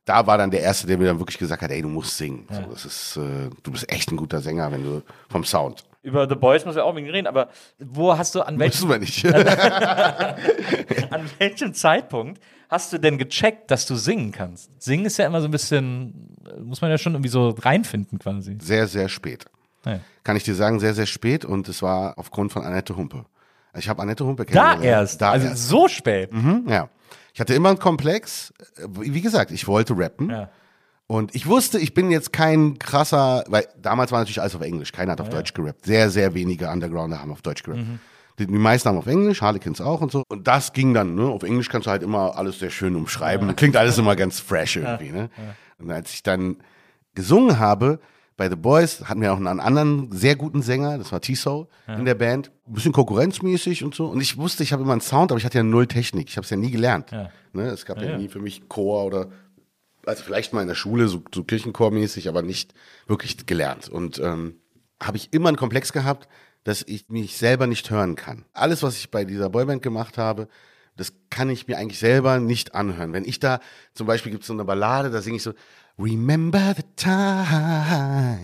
da 0.06 0.28
war 0.28 0.38
dann 0.38 0.52
der 0.52 0.62
Erste, 0.62 0.88
der 0.88 0.98
mir 0.98 1.06
dann 1.06 1.20
wirklich 1.20 1.38
gesagt 1.38 1.62
hat, 1.62 1.72
ey, 1.72 1.82
du 1.82 1.90
musst 1.90 2.18
singen. 2.18 2.48
So, 2.52 2.62
das 2.72 2.86
ist, 2.86 3.18
äh, 3.18 3.50
du 3.64 3.72
bist 3.72 3.92
echt 3.92 4.12
ein 4.12 4.18
guter 4.18 4.40
Sänger, 4.40 4.72
wenn 4.72 4.84
du 4.84 5.02
vom 5.30 5.44
Sound. 5.44 5.84
Über 6.04 6.30
The 6.30 6.36
Boys 6.36 6.64
müssen 6.66 6.78
wir 6.78 6.86
auch 6.86 6.94
bisschen 6.94 7.10
reden, 7.10 7.26
aber 7.26 7.50
wo 7.80 8.16
hast 8.16 8.36
du, 8.36 8.42
an 8.42 8.60
welchem, 8.60 8.90
wir 8.90 9.00
nicht. 9.00 9.26
an 11.12 11.30
welchem 11.40 11.74
Zeitpunkt 11.74 12.40
hast 12.70 12.94
du 12.94 13.00
denn 13.00 13.18
gecheckt, 13.18 13.72
dass 13.72 13.88
du 13.88 13.96
singen 13.96 14.32
kannst? 14.32 14.70
Singen 14.82 15.06
ist 15.06 15.18
ja 15.18 15.26
immer 15.26 15.42
so 15.42 15.48
ein 15.48 15.52
bisschen, 15.52 16.30
muss 16.64 16.82
man 16.82 16.92
ja 16.92 17.00
schon 17.00 17.14
irgendwie 17.14 17.30
so 17.30 17.50
reinfinden 17.50 18.20
quasi. 18.20 18.58
sehr, 18.62 18.88
sehr 18.88 19.10
spät. 19.10 19.46
Ja. 19.84 20.00
Kann 20.24 20.38
ich 20.38 20.44
dir 20.44 20.54
sagen, 20.54 20.80
sehr, 20.80 20.94
sehr 20.94 21.08
spät 21.08 21.44
und 21.44 21.68
es 21.70 21.82
war 21.82 22.18
aufgrund 22.18 22.52
von 22.52 22.64
Annette 22.64 22.96
Humpe. 22.96 23.26
Ich 23.78 23.90
habe 23.90 24.02
Annette 24.02 24.26
Humpe 24.26 24.46
Da 24.46 24.52
kennengelernt. 24.72 24.84
erst, 24.86 25.22
Da 25.22 25.32
also 25.32 25.48
erst. 25.48 25.68
so 25.68 25.88
spät. 25.88 26.34
Mhm, 26.34 26.66
ja. 26.68 26.90
Ich 27.34 27.40
hatte 27.42 27.54
immer 27.54 27.70
einen 27.70 27.80
Komplex. 27.80 28.54
Wie 28.88 29.22
gesagt, 29.22 29.52
ich 29.52 29.68
wollte 29.68 29.98
rappen. 29.98 30.30
Ja. 30.30 30.50
Und 31.08 31.36
ich 31.36 31.46
wusste, 31.48 31.78
ich 31.78 31.94
bin 31.94 32.10
jetzt 32.10 32.34
kein 32.34 32.80
krasser, 32.80 33.44
weil 33.48 33.68
damals 33.80 34.12
war 34.12 34.20
natürlich 34.20 34.42
alles 34.42 34.56
auf 34.56 34.62
Englisch. 34.62 34.92
Keiner 34.92 35.12
hat 35.12 35.22
auf 35.22 35.30
Deutsch 35.30 35.54
gerappt. 35.54 35.86
Sehr, 35.86 36.10
sehr 36.10 36.34
wenige 36.34 36.70
Undergrounder 36.70 37.20
haben 37.22 37.32
auf 37.32 37.42
Deutsch 37.42 37.62
gerappt. 37.64 37.82
Mhm. 37.88 38.00
Die, 38.40 38.48
die 38.48 38.54
meisten 38.58 38.90
haben 38.90 38.98
auf 38.98 39.06
Englisch, 39.08 39.42
Harlequins 39.42 39.80
auch 39.82 40.02
und 40.02 40.12
so. 40.12 40.24
Und 40.30 40.48
das 40.48 40.74
ging 40.74 40.94
dann, 40.94 41.16
ne? 41.16 41.24
Auf 41.28 41.44
Englisch 41.44 41.70
kannst 41.70 41.86
du 41.88 41.92
halt 41.92 42.04
immer 42.04 42.36
alles 42.38 42.60
sehr 42.60 42.70
schön 42.70 42.96
umschreiben. 42.96 43.56
Klingt 43.56 43.78
alles 43.78 43.98
immer 43.98 44.16
ganz 44.16 44.40
fresh 44.40 44.78
irgendwie, 44.78 45.12
ne? 45.12 45.30
Und 45.78 45.92
als 45.92 46.12
ich 46.14 46.24
dann 46.24 46.58
gesungen 47.14 47.60
habe, 47.60 48.00
bei 48.38 48.50
The 48.50 48.56
Boys 48.56 49.06
hatten 49.06 49.22
wir 49.22 49.34
auch 49.34 49.38
einen 49.38 49.60
anderen 49.60 50.12
sehr 50.12 50.36
guten 50.36 50.62
Sänger, 50.62 50.98
das 50.98 51.12
war 51.12 51.22
T-Soul 51.22 51.68
in 51.88 52.06
der 52.06 52.16
Band. 52.16 52.52
Ein 52.68 52.74
bisschen 52.74 52.92
konkurrenzmäßig 52.92 53.84
und 53.84 53.96
so. 53.96 54.08
Und 54.08 54.20
ich 54.20 54.38
wusste, 54.38 54.64
ich 54.64 54.74
habe 54.74 54.84
immer 54.84 54.92
einen 54.92 55.02
Sound, 55.02 55.32
aber 55.32 55.40
ich 55.40 55.46
hatte 55.46 55.58
ja 55.58 55.64
null 55.64 55.88
Technik. 55.88 56.28
Ich 56.30 56.36
habe 56.36 56.44
es 56.44 56.50
ja 56.50 56.58
nie 56.58 56.72
gelernt. 56.72 57.12
Ja. 57.12 57.30
Ne? 57.54 57.68
Es 57.68 57.86
gab 57.86 57.98
ja, 58.00 58.12
ja. 58.12 58.18
nie 58.18 58.28
für 58.28 58.40
mich 58.40 58.68
Chor 58.68 59.06
oder 59.06 59.30
also 60.06 60.24
vielleicht 60.24 60.54
mal 60.54 60.62
in 60.62 60.68
der 60.68 60.76
Schule, 60.76 61.08
so, 61.08 61.24
so 61.34 61.44
Kirchenchormäßig, 61.44 62.30
aber 62.30 62.42
nicht 62.42 62.74
wirklich 63.08 63.46
gelernt. 63.46 63.90
Und 63.90 64.20
ähm, 64.20 64.60
habe 65.02 65.18
ich 65.18 65.34
immer 65.34 65.50
einen 65.50 65.58
Komplex 65.58 65.94
gehabt, 65.94 66.28
dass 66.64 66.84
ich 66.84 67.10
mich 67.10 67.38
selber 67.38 67.68
nicht 67.68 67.90
hören 67.90 68.16
kann. 68.16 68.46
Alles, 68.54 68.84
was 68.84 68.98
ich 68.98 69.12
bei 69.12 69.26
dieser 69.26 69.50
Boyband 69.50 69.82
gemacht 69.82 70.18
habe, 70.18 70.48
das 70.98 71.14
kann 71.30 71.50
ich 71.50 71.68
mir 71.68 71.78
eigentlich 71.78 72.00
selber 72.00 72.40
nicht 72.40 72.74
anhören. 72.74 73.14
Wenn 73.14 73.26
ich 73.26 73.40
da, 73.40 73.60
zum 73.94 74.08
Beispiel 74.08 74.32
gibt 74.32 74.44
es 74.44 74.48
so 74.48 74.54
eine 74.54 74.64
Ballade, 74.64 75.10
da 75.10 75.22
singe 75.22 75.38
ich 75.38 75.44
so, 75.44 75.54
Remember 75.98 76.74
the 76.76 76.84
time. 76.96 78.42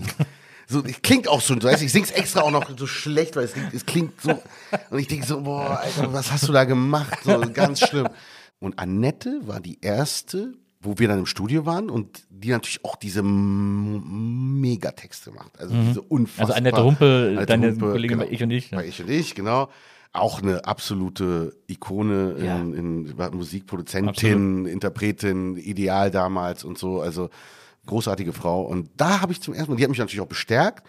So, 0.67 0.81
klingt 1.03 1.27
auch 1.27 1.41
so, 1.41 1.61
weißt, 1.61 1.83
ich 1.83 1.91
sing's 1.91 2.11
extra 2.11 2.41
auch 2.43 2.51
noch 2.51 2.65
so 2.77 2.87
schlecht, 2.87 3.35
weil 3.35 3.43
es, 3.43 3.53
klingt- 3.53 3.73
es 3.73 3.85
klingt 3.85 4.21
so, 4.21 4.41
und 4.89 4.99
ich 4.99 5.07
denke 5.07 5.25
so, 5.25 5.41
boah, 5.41 5.81
Alter, 5.81 6.13
was 6.13 6.31
hast 6.31 6.47
du 6.47 6.53
da 6.53 6.63
gemacht? 6.63 7.19
So, 7.25 7.41
ganz 7.53 7.81
schlimm. 7.85 8.07
Und 8.59 8.79
Annette 8.79 9.41
war 9.43 9.59
die 9.59 9.79
erste, 9.81 10.53
wo 10.79 10.97
wir 10.97 11.09
dann 11.09 11.19
im 11.19 11.25
Studio 11.25 11.65
waren 11.65 11.89
und 11.89 12.23
die 12.29 12.51
natürlich 12.51 12.85
auch 12.85 12.95
diese 12.95 13.21
Megatexte 14.31 15.31
macht. 15.31 15.59
Also 15.59 15.75
diese 15.75 16.01
unfassbar. 16.01 16.45
Also 16.47 16.57
Annette 16.57 16.81
Rumpel, 16.81 17.29
Annette 17.37 17.45
deine 17.47 17.75
Kollegin 17.77 18.19
bei 18.19 18.27
Ich 18.29 18.41
und 18.43 18.51
Ich, 18.51 18.71
ja. 18.71 18.77
Bei 18.77 18.85
Ich 18.85 19.01
und 19.01 19.09
Ich, 19.09 19.35
genau. 19.35 19.69
Auch 20.13 20.41
eine 20.41 20.65
absolute 20.65 21.55
Ikone 21.67 22.35
Ja. 22.43 22.57
in, 22.57 22.73
in 23.07 23.15
Musikproduzentin, 23.33 24.65
Interpretin, 24.65 25.55
Ideal 25.57 26.11
damals 26.11 26.63
und 26.63 26.77
so. 26.77 27.01
Also 27.01 27.29
großartige 27.85 28.33
Frau. 28.33 28.63
Und 28.63 28.89
da 28.97 29.21
habe 29.21 29.31
ich 29.31 29.41
zum 29.41 29.53
ersten 29.53 29.71
Mal, 29.71 29.77
die 29.77 29.83
hat 29.83 29.89
mich 29.89 29.99
natürlich 29.99 30.21
auch 30.21 30.27
bestärkt. 30.27 30.85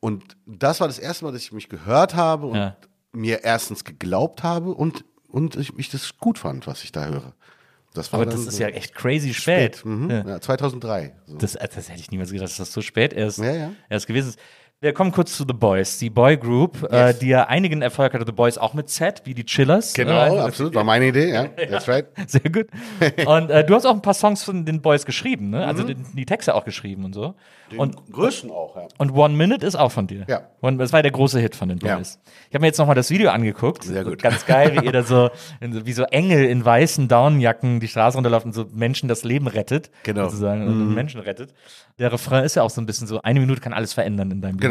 Und 0.00 0.36
das 0.46 0.80
war 0.80 0.88
das 0.88 0.98
erste 0.98 1.24
Mal, 1.24 1.32
dass 1.32 1.42
ich 1.42 1.52
mich 1.52 1.68
gehört 1.68 2.14
habe 2.14 2.46
und 2.46 2.56
Ja. 2.56 2.76
mir 3.12 3.44
erstens 3.44 3.84
geglaubt 3.84 4.42
habe 4.42 4.74
und, 4.74 5.04
und 5.28 5.56
ich, 5.56 5.72
ich 5.78 5.88
das 5.90 6.18
gut 6.18 6.38
fand, 6.38 6.66
was 6.66 6.82
ich 6.84 6.92
da 6.92 7.06
höre. 7.06 7.34
Das 7.94 8.12
war 8.12 8.20
Aber 8.20 8.30
das 8.30 8.40
ist 8.46 8.56
so 8.56 8.62
ja 8.62 8.68
echt 8.68 8.94
crazy 8.94 9.32
spät. 9.32 9.82
Mhm. 9.84 10.10
Ja. 10.10 10.26
Ja, 10.28 10.40
2003. 10.40 11.14
So. 11.26 11.38
Das, 11.38 11.52
das 11.54 11.88
hätte 11.88 12.00
ich 12.00 12.10
niemals 12.10 12.30
gedacht, 12.30 12.50
dass 12.50 12.58
das 12.58 12.72
so 12.72 12.82
spät 12.82 13.14
erst, 13.14 13.38
Ja, 13.38 13.52
ja. 13.54 13.72
erst 13.88 14.06
gewesen 14.06 14.28
ist. 14.30 14.38
Wir 14.82 14.92
kommen 14.92 15.10
kurz 15.10 15.34
zu 15.34 15.44
The 15.48 15.54
Boys, 15.54 15.96
die 15.98 16.10
Boy 16.10 16.36
Group, 16.36 16.86
äh, 16.92 17.06
Yes. 17.06 17.18
die 17.20 17.28
ja 17.28 17.44
einigen 17.46 17.80
Erfolg 17.80 18.12
hatte. 18.12 18.26
The 18.26 18.32
Boys 18.32 18.58
auch 18.58 18.74
mit 18.74 18.90
Z, 18.90 19.22
wie 19.24 19.32
die 19.32 19.46
Chillers. 19.46 19.94
Genau, 19.94 20.36
Äh, 20.36 20.40
absolut. 20.40 20.74
War 20.74 20.84
meine 20.84 21.06
Idee, 21.06 21.32
ja. 21.32 21.44
That's 21.44 21.88
right. 21.88 22.04
Sehr 22.26 22.42
gut. 22.42 22.66
Und 23.26 23.50
äh, 23.50 23.64
du 23.64 23.74
hast 23.74 23.86
auch 23.86 23.94
ein 23.94 24.02
paar 24.02 24.12
Songs 24.12 24.44
von 24.44 24.66
den 24.66 24.82
Boys 24.82 25.06
geschrieben, 25.06 25.48
ne? 25.48 25.66
Also 25.66 25.82
die, 25.82 25.94
die 25.94 26.26
Texte 26.26 26.54
auch 26.54 26.66
geschrieben 26.66 27.06
und 27.06 27.14
so. 27.14 27.34
Und, 27.78 27.96
größten 28.12 28.50
auch, 28.50 28.76
ja. 28.76 28.86
und 28.98 29.12
One 29.12 29.34
Minute 29.34 29.66
ist 29.66 29.74
auch 29.76 29.90
von 29.90 30.06
dir. 30.06 30.24
Ja. 30.28 30.42
Und 30.60 30.76
das 30.78 30.92
war 30.92 31.02
der 31.02 31.10
große 31.10 31.40
Hit 31.40 31.56
von 31.56 31.68
den 31.70 31.78
Ja. 31.78 31.96
Boys. 31.96 32.20
Ich 32.48 32.54
habe 32.54 32.60
mir 32.60 32.66
jetzt 32.68 32.78
nochmal 32.78 32.94
das 32.94 33.10
Video 33.10 33.30
angeguckt. 33.30 33.82
Sehr 33.82 34.04
gut. 34.04 34.22
Ganz 34.22 34.44
geil, 34.44 34.76
wie 34.78 34.84
ihr 34.84 34.92
da 34.92 35.02
so, 35.02 35.30
in, 35.60 35.86
wie 35.86 35.92
so 35.92 36.02
Engel 36.04 36.44
in 36.44 36.64
weißen 36.64 37.08
Downjacken 37.08 37.80
die 37.80 37.88
Straße 37.88 38.16
runterlaufen 38.18 38.50
und 38.50 38.52
so 38.52 38.66
Menschen 38.72 39.08
das 39.08 39.24
Leben 39.24 39.46
rettet. 39.48 39.90
Genau. 40.02 40.24
Sozusagen, 40.24 40.66
und 40.68 40.94
Menschen 40.94 41.20
rettet. 41.20 41.54
Der 41.98 42.12
Refrain 42.12 42.44
ist 42.44 42.54
ja 42.56 42.62
auch 42.62 42.68
so 42.70 42.80
ein 42.80 42.86
bisschen 42.86 43.06
so, 43.06 43.22
eine 43.22 43.40
Minute 43.40 43.60
kann 43.62 43.72
alles 43.72 43.94
verändern 43.94 44.30
in 44.30 44.42
deinem 44.42 44.58
Leben. 44.58 44.65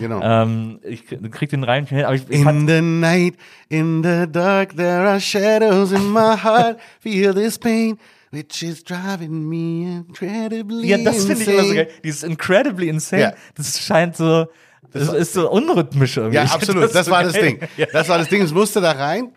Genau. 0.00 0.20
Ähm, 0.22 0.80
ich 0.82 1.04
krieg 1.06 1.50
den 1.50 1.64
rein, 1.64 1.86
aber 2.04 2.14
ich, 2.14 2.28
ich 2.28 2.40
In 2.40 2.66
the 2.68 2.80
night, 2.80 3.34
in 3.68 4.02
the 4.02 4.26
dark, 4.30 4.76
there 4.76 5.08
are 5.08 5.20
shadows 5.20 5.92
in 5.92 6.12
my 6.12 6.36
heart. 6.36 6.78
Feel 7.00 7.34
this 7.34 7.58
pain, 7.58 7.98
which 8.30 8.62
is 8.62 8.82
driving 8.84 9.48
me 9.48 10.04
incredibly 10.08 10.88
Ja, 10.88 10.98
das 10.98 11.24
finde 11.24 11.42
ich 11.42 11.48
immer 11.48 11.56
so 11.62 11.68
insane. 11.68 11.84
geil. 11.86 11.88
Dieses 12.04 12.22
incredibly 12.22 12.88
insane, 12.88 13.22
Ja. 13.22 13.32
das 13.54 13.78
scheint 13.80 14.16
so, 14.16 14.46
das 14.92 15.12
ist 15.12 15.32
so 15.34 15.50
unrhythmisch 15.50 16.16
irgendwie. 16.16 16.36
Ja, 16.36 16.44
absolut. 16.44 16.94
Das, 16.94 17.06
so 17.06 17.10
war 17.12 17.22
das. 17.24 17.32
Ding. 17.32 17.60
Das 17.92 18.08
war 18.08 18.18
das 18.18 18.28
Ding. 18.28 18.42
Es 18.42 18.52
musste 18.52 18.80
da 18.80 18.92
rein. 18.92 19.32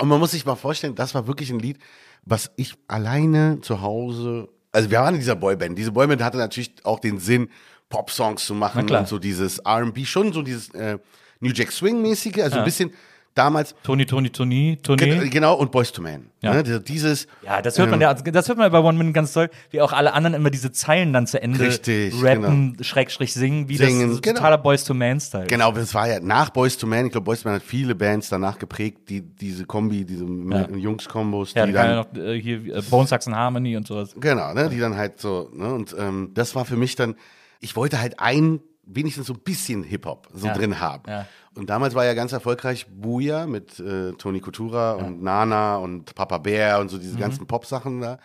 Und 0.00 0.08
man 0.08 0.18
muss 0.18 0.30
sich 0.32 0.44
mal 0.46 0.56
vorstellen, 0.56 0.94
das 0.94 1.14
war 1.14 1.26
wirklich 1.26 1.50
ein 1.50 1.58
Lied, 1.58 1.78
was 2.24 2.50
ich 2.56 2.74
alleine 2.88 3.58
zu 3.62 3.80
Hause. 3.82 4.48
Also 4.72 4.90
wir 4.90 4.98
waren 5.00 5.14
in 5.14 5.20
dieser 5.20 5.34
Boyband. 5.36 5.76
Diese 5.76 5.90
Boyband 5.92 6.22
hatte 6.22 6.38
natürlich 6.38 6.72
auch 6.84 7.00
den 7.00 7.18
Sinn, 7.18 7.48
Pop-Songs 7.90 8.46
zu 8.46 8.54
machen 8.54 8.88
und 8.88 9.08
so 9.08 9.18
dieses 9.18 9.58
R&B, 9.58 10.06
schon 10.06 10.32
so 10.32 10.40
dieses 10.40 10.70
äh, 10.70 10.98
New 11.40 11.52
Jack 11.52 11.72
Swing-mäßige, 11.72 12.38
also 12.42 12.58
ein 12.58 12.64
bisschen 12.64 12.92
damals. 13.34 13.74
Toni, 13.82 14.06
Toni, 14.06 14.30
Toni, 14.30 14.78
Gen 14.82 14.98
Toni. 14.98 15.28
genau, 15.30 15.54
und 15.54 15.70
Boys 15.70 15.92
to 15.92 16.02
Man. 16.02 16.26
Ja. 16.40 16.54
Ne, 16.54 16.80
dieses. 16.80 17.26
Ja, 17.44 17.60
das 17.62 17.78
hört 17.78 17.90
man 17.90 17.98
ähm, 17.98 18.02
ja, 18.02 18.08
also 18.08 18.24
das 18.24 18.48
hört 18.48 18.58
man 18.58 18.66
ja 18.66 18.68
bei 18.80 18.86
One 18.86 18.96
Minute 18.96 19.12
ganz 19.14 19.32
toll, 19.32 19.50
wie 19.70 19.80
auch 19.80 19.92
alle 19.92 20.12
anderen 20.12 20.34
immer 20.34 20.50
diese 20.50 20.72
Zeilen 20.72 21.12
dann 21.12 21.26
zu 21.26 21.40
Ende 21.42 21.60
Richtig, 21.60 22.14
rappen, 22.22 22.76
Schrägstrich 22.80 23.32
singen, 23.32 23.68
wie 23.68 23.76
Singen, 23.76 24.08
das 24.08 24.16
so 24.16 24.20
genau. 24.22 24.36
totaler 24.36 24.58
Boys 24.58 24.84
to 24.84 24.94
Man 24.94 25.20
Style. 25.20 25.46
Genau, 25.46 25.72
das 25.72 25.94
war 25.94 26.08
ja 26.08 26.20
nach 26.20 26.50
Boys 26.50 26.76
to 26.76 26.86
Man. 26.86 27.06
Ich 27.06 27.12
glaube, 27.12 27.24
Boys 27.24 27.42
to 27.42 27.48
Man 27.48 27.56
hat 27.56 27.62
viele 27.62 27.94
Bands 27.94 28.28
danach 28.28 28.58
geprägt, 28.58 29.08
die 29.08 29.22
diese 29.22 29.64
Kombi, 29.64 30.04
diese 30.04 30.24
Jungs-Kombos, 30.24 31.54
Ja, 31.54 31.66
die 31.66 31.72
dann 31.72 31.90
ja 31.90 31.96
noch 31.96 32.14
äh, 32.14 32.40
hier 32.40 32.76
äh, 32.76 32.82
Bone 32.82 33.06
Saxon 33.06 33.34
Harmony 33.34 33.76
und 33.76 33.86
sowas. 33.86 34.14
Genau, 34.18 34.54
ne, 34.54 34.68
die 34.68 34.78
dann 34.78 34.96
halt 34.96 35.20
so, 35.20 35.50
ne, 35.52 35.72
und 35.72 35.94
ähm, 35.98 36.30
das 36.34 36.54
war 36.54 36.64
für 36.64 36.76
mich 36.76 36.96
dann, 36.96 37.14
ich 37.60 37.76
wollte 37.76 38.00
halt 38.00 38.18
ein, 38.20 38.60
wenigstens 38.84 39.26
so 39.28 39.34
ein 39.34 39.40
bisschen 39.40 39.82
Hip-Hop 39.84 40.28
so 40.34 40.48
Ja, 40.48 40.54
drin 40.54 40.80
haben. 40.80 41.04
ja. 41.08 41.26
Und 41.54 41.68
damals 41.70 41.94
war 41.94 42.04
ja 42.04 42.14
ganz 42.14 42.32
erfolgreich 42.32 42.86
Booyah 42.88 43.46
mit 43.46 43.78
äh, 43.80 44.12
Tony 44.12 44.40
Coutura 44.40 44.92
und 44.92 45.22
Nana 45.22 45.76
und 45.76 46.14
Papa 46.14 46.38
Bear 46.38 46.80
und 46.80 46.88
so 46.88 46.98
diese 46.98 47.16
Mhm. 47.16 47.20
ganzen 47.20 47.46
Pop-Sachen 47.46 48.00
da. 48.00 48.18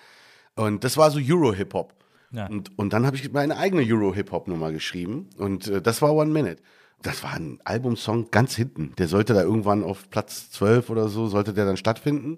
Und 0.56 0.84
das 0.84 0.95
war 0.98 1.12
so 1.12 1.19
Euro-Hip-Hop. 1.21 1.93
Ja. 2.32 2.48
Und, 2.48 2.78
und 2.78 2.93
dann 2.93 3.06
habe 3.06 3.15
ich 3.15 3.32
meine 3.34 3.58
eigene 3.58 3.84
Euro-Hip-Hop-Nummer 3.84 4.71
geschrieben 4.71 5.30
und 5.38 5.67
äh, 5.67 5.82
das 5.82 6.02
war 6.02 6.13
One 6.13 6.32
Minute. 6.32 6.62
Das 7.02 7.24
war 7.24 7.34
ein 7.34 7.60
Albumsong 7.65 8.32
ganz 8.32 8.56
hinten. 8.56 8.93
Der 8.98 9.08
sollte 9.08 9.34
da 9.34 9.41
irgendwann 9.41 9.84
auf 9.84 10.10
Platz 10.10 10.50
12 10.52 10.89
oder 10.89 11.08
so, 11.10 11.28
sollte 11.28 11.54
der 11.54 11.65
dann 11.65 11.78
stattfinden. 11.78 12.38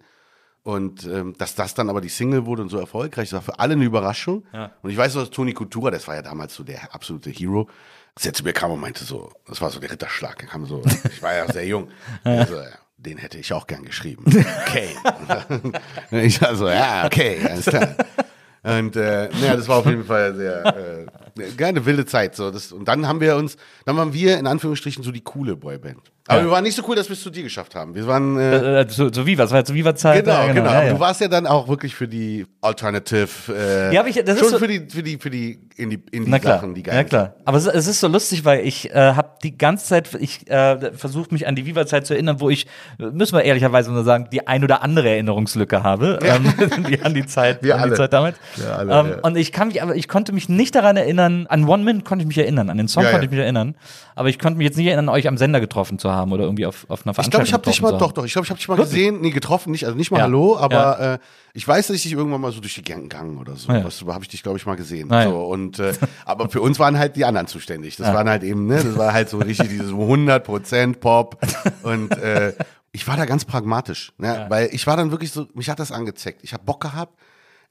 Und 0.68 1.06
ähm, 1.06 1.34
dass 1.38 1.56
das 1.56 1.76
dann 1.76 1.90
aber 1.90 2.02
die 2.02 2.10
Single 2.10 2.46
wurde 2.46 2.62
und 2.62 2.68
so 2.68 2.78
erfolgreich, 2.78 3.30
das 3.30 3.36
war 3.36 3.54
für 3.54 3.58
alle 3.58 3.72
eine 3.72 3.86
Überraschung. 3.86 4.44
Und 4.82 4.90
ich 4.90 4.98
weiß 4.98 5.16
noch, 5.16 5.22
dass 5.22 5.30
Toni 5.30 5.54
Coutura, 5.54 5.92
das 5.92 6.06
war 6.10 6.16
ja 6.16 6.22
damals 6.22 6.56
so 6.56 6.64
der 6.66 6.94
absolute 6.94 7.30
Hero, 7.30 7.70
als 8.14 8.26
er 8.26 8.34
zu 8.34 8.44
mir 8.44 8.52
kam 8.52 8.72
und 8.72 8.82
meinte 8.82 9.06
so, 9.06 9.32
das 9.48 9.62
war 9.62 9.70
so 9.70 9.80
der 9.80 9.92
Ritterschlag, 9.92 10.44
er 10.44 10.50
kam 10.50 10.66
so, 10.66 10.82
ich 11.10 11.24
war 11.24 11.34
ja 11.34 11.50
sehr 11.50 11.66
jung. 11.66 11.88
Also, 12.26 12.56
ja, 12.56 12.66
den 12.98 13.18
hätte 13.18 13.38
ich 13.38 13.54
auch 13.54 13.66
gern 13.66 13.86
geschrieben. 13.86 14.26
Okay. 14.28 14.90
Ich 16.12 16.42
war 16.42 16.54
so, 16.54 16.68
ja, 16.68 17.06
okay, 17.06 17.40
alles 17.50 17.64
klar. 17.64 17.96
Und 18.64 18.98
äh, 18.98 19.30
naja, 19.30 19.56
das 19.56 19.70
war 19.70 19.78
auf 19.78 19.86
jeden 19.86 20.04
Fall 20.04 20.36
sehr 20.36 21.08
äh, 21.40 21.64
eine 21.64 21.86
wilde 21.86 22.06
Zeit. 22.06 22.36
So. 22.36 22.52
Das, 22.52 22.74
und 22.74 22.90
dann 22.90 23.08
haben 23.08 23.22
wir 23.22 23.38
uns, 23.38 23.56
dann 23.86 23.96
waren 23.96 24.12
wir 24.12 24.38
in 24.38 24.48
Anführungsstrichen 24.48 25.02
so 25.02 25.14
die 25.14 25.22
coole 25.22 25.56
Boyband. 25.56 26.12
Aber 26.28 26.40
Ja. 26.40 26.46
wir 26.46 26.52
waren 26.52 26.64
nicht 26.64 26.76
so 26.76 26.84
cool, 26.88 26.96
dass 26.96 27.08
wir 27.10 27.14
es 27.14 27.22
zu 27.24 27.30
dir 27.30 27.44
geschafft 27.44 27.74
haben. 27.76 27.96
Wir 27.96 28.06
waren 28.08 28.38
äh, 28.38 28.82
Äh, 28.82 28.86
so, 28.90 29.12
so 29.12 29.26
Viva, 29.26 29.44
das 29.44 29.52
war 29.52 29.60
jetzt 29.60 29.70
so 29.70 29.74
Viva-Zeit. 29.74 30.26
Genau, 30.26 30.38
ja, 30.46 30.54
genau. 30.54 30.66
Ja, 30.70 30.78
Aber 30.78 30.86
ja. 30.88 30.94
du 30.94 31.00
warst 31.00 31.22
ja 31.22 31.28
dann 31.28 31.48
auch 31.48 31.68
wirklich 31.68 31.96
für 31.96 32.08
die 32.08 32.46
Alternative. 32.62 33.28
Äh, 33.50 33.94
Ja, 33.94 34.02
aber 34.02 34.10
ich- 34.10 34.16
das 34.24 34.36
ist 34.36 34.40
schon 34.42 34.50
so- 34.50 34.60
für 34.60 34.68
die, 34.68 34.88
für 34.90 35.04
die, 35.04 35.18
für 35.18 35.30
die, 35.30 35.60
in 35.78 35.90
die, 35.90 36.00
in 36.12 36.26
die 36.26 36.32
Na 36.32 36.40
klar, 36.40 36.56
Sachen, 36.60 36.74
die 36.74 36.84
geil 36.84 36.96
ja 36.96 37.04
klar. 37.04 37.34
Aber 37.46 37.58
es, 37.58 37.66
es 37.68 37.88
ist 37.88 38.00
so 38.00 38.08
lustig, 38.08 38.44
weil 38.46 38.66
ich 38.66 38.90
äh, 38.92 38.94
habe 39.14 39.30
die 39.44 39.58
ganze 39.58 39.86
Zeit, 39.86 40.10
ich 40.20 40.50
äh, 40.50 40.92
versuche 40.96 41.28
mich 41.32 41.48
an 41.48 41.56
die 41.56 41.66
Viva-Zeit 41.66 42.06
zu 42.08 42.14
erinnern, 42.14 42.40
wo 42.40 42.50
ich, 42.50 42.66
äh, 43.00 43.06
müssen 43.06 43.36
wir 43.38 43.44
ehrlicherweise 43.44 43.92
nur 43.92 44.04
sagen, 44.04 44.28
die 44.32 44.48
ein 44.48 44.64
oder 44.64 44.82
andere 44.84 45.10
Erinnerungslücke 45.10 45.84
habe, 45.84 46.20
ähm, 46.24 46.54
die 46.90 47.02
an 47.04 47.14
die 47.14 47.26
Zeit, 47.26 47.64
Wir 47.64 47.76
an 47.76 47.82
alle. 47.82 47.92
die 47.92 47.98
Zeit 47.98 48.12
damals. 48.14 48.38
Wir 48.56 48.76
alle, 48.76 48.94
ähm, 49.00 49.08
ja. 49.12 49.18
Und 49.22 49.38
ich 49.38 49.52
kann 49.52 49.70
mich, 49.70 49.82
aber 49.82 49.96
ich 49.96 50.08
konnte 50.08 50.34
mich 50.34 50.50
nicht 50.50 50.76
daran 50.76 50.98
erinnern, 50.98 51.46
an 51.48 51.68
One 51.68 51.84
Minute 51.84 52.04
konnte 52.04 52.24
ich 52.24 52.28
mich 52.28 52.38
erinnern, 52.38 52.70
an 52.70 52.78
den 52.78 52.88
Song 52.88 53.04
Ja, 53.04 53.12
konnte 53.12 53.26
ja. 53.26 53.30
ich 53.30 53.32
mich 53.32 53.40
erinnern, 53.40 53.76
aber 54.16 54.30
ich 54.30 54.40
konnte 54.40 54.58
mich 54.58 54.66
jetzt 54.66 54.78
nicht 54.78 54.88
erinnern, 54.88 55.10
euch 55.10 55.28
am 55.28 55.38
Sender 55.38 55.60
getroffen 55.60 56.00
zu 56.00 56.12
haben 56.12 56.17
oder 56.24 56.44
irgendwie 56.44 56.66
auf, 56.66 56.86
auf 56.90 57.06
einer 57.06 57.12
Ich 57.12 57.16
Veranstaltung 57.16 57.32
glaube, 57.32 57.44
ich 57.48 57.54
habe 57.54 57.64
dich 57.64 57.82
mal, 57.82 57.92
doch, 57.92 58.02
haben. 58.10 58.14
doch, 58.16 58.26
ich 58.26 58.34
glaube, 58.34 58.46
ich 58.46 58.50
habe 58.50 58.58
dich 58.58 58.68
mal 58.68 58.76
gesehen, 58.78 59.22
nee, 59.22 59.30
getroffen, 59.32 59.72
nicht, 59.72 59.86
also 59.86 59.96
nicht 59.98 60.12
mal 60.12 60.18
Ja. 60.18 60.24
Hallo, 60.24 60.58
aber 60.58 61.00
äh, 61.00 61.20
ich 61.54 61.68
weiß, 61.68 61.88
dass 61.88 61.96
ich 61.96 62.04
dich 62.04 62.14
irgendwann 62.14 62.42
mal 62.42 62.52
so 62.52 62.60
durch 62.60 62.76
die 62.76 62.82
Gegend 62.84 63.10
gegangen 63.10 63.38
oder 63.38 63.56
so. 63.56 63.72
Ja. 63.72 63.84
Was 63.84 64.02
habe 64.06 64.24
ich 64.24 64.28
dich, 64.30 64.44
glaube 64.44 64.58
ich, 64.58 64.66
mal 64.66 64.76
gesehen. 64.76 65.12
Ah, 65.12 65.24
ja. 65.24 65.30
so, 65.30 65.46
und, 65.46 65.80
äh, 65.80 65.94
aber 66.26 66.50
für 66.50 66.62
uns 66.62 66.80
waren 66.80 66.98
halt 66.98 67.16
die 67.16 67.26
anderen 67.26 67.48
zuständig. 67.48 67.96
Das 67.98 68.14
waren 68.14 68.30
halt 68.30 68.44
eben, 68.44 68.66
ne, 68.68 68.84
das 68.84 68.98
war 68.98 69.14
halt 69.14 69.30
so 69.30 69.38
richtig 69.38 69.70
dieses 69.70 69.92
100% 69.92 70.98
Pop 71.00 71.38
und 71.84 72.12
äh, 72.18 72.54
ich 72.92 73.08
war 73.08 73.16
da 73.18 73.26
ganz 73.26 73.46
pragmatisch, 73.46 74.14
ne, 74.18 74.46
weil 74.50 74.70
ich 74.72 74.88
war 74.88 74.98
dann 74.98 75.12
wirklich 75.12 75.32
so, 75.32 75.48
mich 75.54 75.70
hat 75.70 75.80
das 75.80 75.92
angezeckt. 75.92 76.42
Ich 76.44 76.54
habe 76.54 76.64
Bock 76.64 76.82
gehabt. 76.82 77.18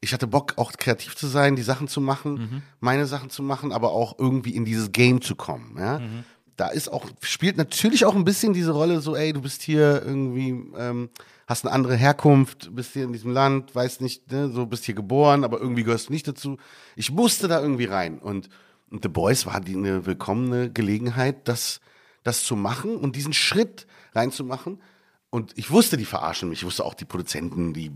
Ich 0.03 0.13
hatte 0.13 0.27
Bock, 0.27 0.53
auch 0.57 0.73
kreativ 0.73 1.17
zu 1.17 1.27
sein, 1.27 1.57
die 1.57 1.63
Sachen 1.63 1.89
zu 1.89 2.03
machen, 2.03 2.35
Mhm. 2.35 2.63
meine 2.81 3.07
Sachen 3.07 3.31
zu 3.31 3.43
machen, 3.43 3.73
aber 3.73 3.93
auch 3.93 4.17
irgendwie 4.19 4.55
in 4.55 4.67
dieses 4.67 4.93
Game 4.93 5.23
zu 5.23 5.35
kommen. 5.37 5.75
Ja? 5.79 6.01
Mhm. 6.01 6.25
Da 6.57 6.69
ist 6.69 6.89
auch, 6.89 7.07
spielt 7.21 7.57
natürlich 7.57 8.05
auch 8.05 8.15
ein 8.15 8.25
bisschen 8.25 8.53
diese 8.53 8.73
Rolle 8.73 9.01
so, 9.01 9.15
ey, 9.15 9.33
du 9.33 9.43
bist 9.43 9.63
hier 9.63 10.03
irgendwie, 10.05 10.51
ähm, 10.79 11.11
hast 11.47 11.65
eine 11.65 11.75
andere 11.75 11.97
Herkunft, 11.97 12.75
bist 12.75 12.95
hier 12.95 13.05
in 13.05 13.13
diesem 13.13 13.33
Land, 13.33 13.75
weißt 13.75 14.01
nicht, 14.01 14.33
ne, 14.33 14.49
so 14.49 14.67
bist 14.67 14.85
hier 14.85 14.95
geboren, 14.95 15.45
aber 15.45 15.61
irgendwie 15.61 15.85
gehörst 15.85 16.09
du 16.09 16.13
nicht 16.13 16.27
dazu. 16.27 16.57
Ich 16.97 17.11
musste 17.11 17.47
da 17.47 17.61
irgendwie 17.61 17.85
rein. 17.85 18.19
Und, 18.19 18.49
und 18.91 19.03
The 19.03 19.09
Boys 19.09 19.45
war 19.47 19.61
die 19.61 19.77
eine 19.77 20.07
willkommene 20.07 20.71
Gelegenheit, 20.71 21.47
das, 21.47 21.81
das 22.23 22.45
zu 22.45 22.57
machen 22.57 22.97
und 22.97 23.17
diesen 23.17 23.35
Schritt 23.35 23.87
reinzumachen. 24.15 24.81
Und 25.29 25.53
ich 25.57 25.71
wusste, 25.71 25.97
die 25.97 26.05
verarschen 26.07 26.49
mich. 26.49 26.61
Ich 26.61 26.65
wusste 26.65 26.85
auch, 26.85 26.95
die 26.95 27.05
Produzenten, 27.05 27.75
die 27.75 27.91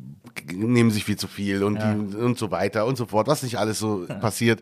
nehmen 0.52 0.90
sich 0.90 1.04
viel 1.04 1.16
zu 1.16 1.28
viel 1.28 1.62
und, 1.62 1.76
die, 1.80 2.16
und 2.16 2.38
so 2.38 2.50
weiter 2.50 2.84
und 2.84 2.96
so 2.96 3.06
fort, 3.06 3.28
was 3.28 3.42
nicht 3.42 3.58
alles 3.58 3.78
so 3.78 4.04
passiert. 4.20 4.60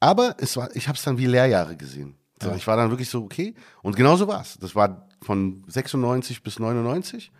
Aber 0.00 0.36
es 0.38 0.56
war, 0.56 0.74
ich 0.76 0.88
habe 0.88 0.96
es 0.96 1.02
dann 1.02 1.16
wie 1.16 1.26
Lehrjahre 1.26 1.76
gesehen. 1.76 2.14
So, 2.42 2.52
Ich 2.52 2.66
war 2.66 2.76
dann 2.76 2.90
wirklich 2.90 3.08
so, 3.10 3.22
okay. 3.22 3.54
Und 3.82 3.96
genau 3.96 4.16
so 4.16 4.28
war 4.28 4.40
es. 4.40 4.58
Das 4.58 4.74
war 4.74 5.06
von 5.22 5.64
96 5.66 6.42
bis 6.42 6.58
99. 6.58 7.30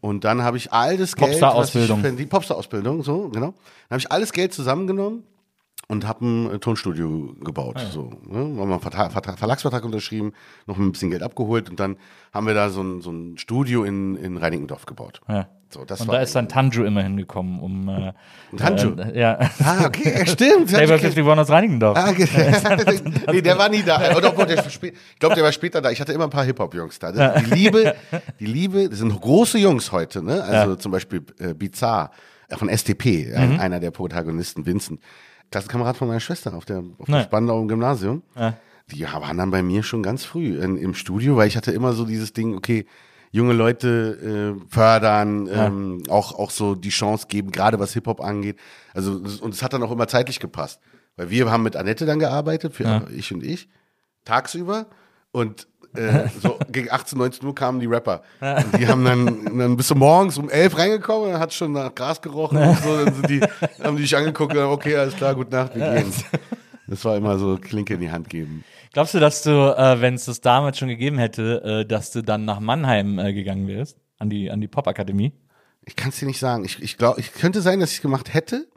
Und 0.00 0.24
dann 0.24 0.42
habe 0.42 0.56
ich 0.56 0.72
all 0.72 0.96
das 0.98 1.16
Geld. 1.16 1.30
Popstar-Ausbildung. 1.30 2.16
Die 2.16 2.26
Popstar-Ausbildung, 2.26 3.02
so, 3.02 3.28
genau. 3.30 3.54
Dann 3.88 3.90
habe 3.90 3.98
ich 4.00 4.12
alles 4.12 4.32
Geld 4.32 4.52
zusammengenommen 4.52 5.22
und 5.88 6.06
habe 6.06 6.26
ein 6.26 6.50
äh, 6.50 6.58
Tonstudio 6.58 7.34
gebaut. 7.40 7.78
So, 7.90 8.10
ne? 8.26 8.38
Haben 8.38 8.56
wir 8.56 8.62
einen 8.64 8.80
Vertrag, 8.80 9.12
Vertrag, 9.12 9.38
Verlagsvertrag 9.38 9.84
unterschrieben, 9.84 10.32
noch 10.66 10.78
ein 10.78 10.92
bisschen 10.92 11.10
Geld 11.10 11.22
abgeholt 11.22 11.70
und 11.70 11.80
dann 11.80 11.96
haben 12.32 12.46
wir 12.46 12.54
da 12.54 12.70
so 12.70 12.82
ein, 12.82 13.00
so 13.00 13.10
ein 13.10 13.38
Studio 13.38 13.84
in, 13.84 14.16
in 14.16 14.36
Reinickendorf 14.36 14.86
gebaut. 14.86 15.20
Ja. 15.28 15.48
So, 15.74 15.84
das 15.84 16.00
Und 16.02 16.12
da 16.12 16.20
ist 16.22 16.36
dann 16.36 16.48
Tanju 16.48 16.84
immer 16.84 17.02
hingekommen, 17.02 17.58
um. 17.58 17.88
Äh, 17.88 18.12
Tanju? 18.56 18.94
Äh, 18.96 19.18
ja. 19.18 19.38
Ah, 19.62 19.86
okay, 19.86 20.14
ja, 20.18 20.24
stimmt. 20.24 20.68
Flavor 20.70 20.94
51 20.94 21.24
aus 21.26 21.50
Reinickendorf. 21.50 21.98
Ah, 21.98 22.10
okay. 22.10 22.28
nee, 23.32 23.42
der 23.42 23.58
war 23.58 23.68
nie 23.68 23.82
da. 23.82 24.16
Oder, 24.16 24.28
obwohl, 24.28 24.46
der 24.46 24.64
ich 24.64 24.80
glaube, 25.18 25.34
der 25.34 25.42
war 25.42 25.50
später 25.50 25.82
da. 25.82 25.90
Ich 25.90 26.00
hatte 26.00 26.12
immer 26.12 26.24
ein 26.24 26.30
paar 26.30 26.44
Hip-Hop-Jungs 26.44 27.00
da. 27.00 27.10
Die 27.10 27.50
Liebe, 27.52 27.96
die 28.38 28.46
Liebe, 28.46 28.88
das 28.88 29.00
sind 29.00 29.20
große 29.20 29.58
Jungs 29.58 29.90
heute, 29.90 30.22
ne? 30.22 30.44
Also 30.44 30.76
zum 30.76 30.92
Beispiel 30.92 31.22
äh, 31.40 31.54
Bizarre 31.54 32.10
äh, 32.48 32.56
von 32.56 32.68
STP, 32.68 33.26
Mhm. 33.30 33.36
ein, 33.36 33.60
einer 33.60 33.80
der 33.80 33.90
Protagonisten, 33.90 34.64
Vincent. 34.64 35.00
Klassenkamerad 35.50 35.96
von 35.96 36.06
meiner 36.06 36.20
Schwester 36.20 36.54
auf 36.54 36.64
der, 36.66 36.84
auf 36.98 37.08
Ja. 37.08 37.16
der 37.18 37.24
Spandau 37.24 37.60
im 37.60 37.66
Gymnasium. 37.68 38.22
Ja. 38.36 38.54
Die 38.92 39.04
waren 39.04 39.38
dann 39.38 39.50
bei 39.50 39.62
mir 39.64 39.82
schon 39.82 40.04
ganz 40.04 40.24
früh 40.24 40.60
in, 40.62 40.76
im 40.76 40.94
Studio, 40.94 41.36
weil 41.36 41.48
ich 41.48 41.56
hatte 41.56 41.72
immer 41.72 41.92
so 41.94 42.04
dieses 42.04 42.32
Ding, 42.32 42.54
okay, 42.56 42.86
junge 43.34 43.52
Leute 43.52 44.54
äh, 44.56 44.72
fördern, 44.72 45.48
ähm, 45.52 46.02
auch, 46.08 46.38
auch 46.38 46.52
so 46.52 46.76
die 46.76 46.90
Chance 46.90 47.26
geben, 47.28 47.50
gerade 47.50 47.80
was 47.80 47.92
Hip-Hop 47.92 48.20
angeht. 48.20 48.60
Also, 48.94 49.14
und 49.40 49.52
es 49.52 49.60
hat 49.60 49.72
dann 49.72 49.82
auch 49.82 49.90
immer 49.90 50.06
zeitlich 50.06 50.38
gepasst. 50.38 50.80
Weil 51.16 51.30
wir 51.30 51.50
haben 51.50 51.64
mit 51.64 51.74
Annette 51.74 52.06
dann 52.06 52.20
gearbeitet, 52.20 52.74
für 52.74 53.08
ich 53.12 53.34
und 53.34 53.42
ich, 53.42 53.68
tagsüber. 54.24 54.86
Und 55.32 55.66
äh, 55.96 56.28
so 56.40 56.60
gegen 56.70 56.92
18, 56.92 57.18
19 57.18 57.44
Uhr 57.44 57.56
kamen 57.56 57.80
die 57.80 57.86
Rapper. 57.86 58.22
Und 58.40 58.78
die 58.78 58.86
haben 58.86 59.04
dann, 59.04 59.58
dann 59.58 59.76
bist 59.76 59.90
du 59.90 59.96
morgens 59.96 60.38
um 60.38 60.48
11 60.48 60.78
reingekommen, 60.78 61.32
dann 61.32 61.40
hat 61.40 61.52
schon 61.52 61.72
nach 61.72 61.92
Gras 61.92 62.22
gerochen 62.22 62.58
und 62.58 62.78
so. 62.84 63.04
Dann 63.04 63.14
sind 63.14 63.30
die, 63.30 63.40
haben 63.82 63.96
die 63.96 64.02
dich 64.02 64.16
angeguckt 64.16 64.52
und 64.52 64.58
gesagt, 64.58 64.72
okay, 64.72 64.96
alles 64.96 65.16
klar, 65.16 65.34
gute 65.34 65.50
Nacht, 65.50 65.74
wir 65.74 65.92
gehen. 65.92 66.12
Das 66.86 67.04
war 67.04 67.16
immer 67.16 67.36
so 67.36 67.58
Klinke 67.60 67.94
in 67.94 68.00
die 68.00 68.12
Hand 68.12 68.30
geben. 68.30 68.62
Glaubst 68.94 69.12
du, 69.12 69.18
dass 69.18 69.42
du, 69.42 69.50
äh, 69.50 70.00
wenn 70.00 70.14
es 70.14 70.26
das 70.26 70.40
damals 70.40 70.78
schon 70.78 70.86
gegeben 70.86 71.18
hätte, 71.18 71.82
äh, 71.82 71.84
dass 71.84 72.12
du 72.12 72.22
dann 72.22 72.44
nach 72.44 72.60
Mannheim 72.60 73.18
äh, 73.18 73.32
gegangen 73.32 73.66
wärst? 73.66 73.98
An 74.18 74.30
die, 74.30 74.52
an 74.52 74.60
die 74.60 74.68
Popakademie? 74.68 75.32
Ich 75.84 75.96
kann 75.96 76.10
es 76.10 76.20
dir 76.20 76.26
nicht 76.26 76.38
sagen. 76.38 76.64
Ich, 76.64 76.80
ich 76.80 76.96
glaube, 76.96 77.18
ich 77.18 77.34
könnte 77.34 77.60
sein, 77.60 77.80
dass 77.80 77.90
ich 77.90 77.96
es 77.96 78.02
gemacht 78.02 78.32
hätte. 78.32 78.68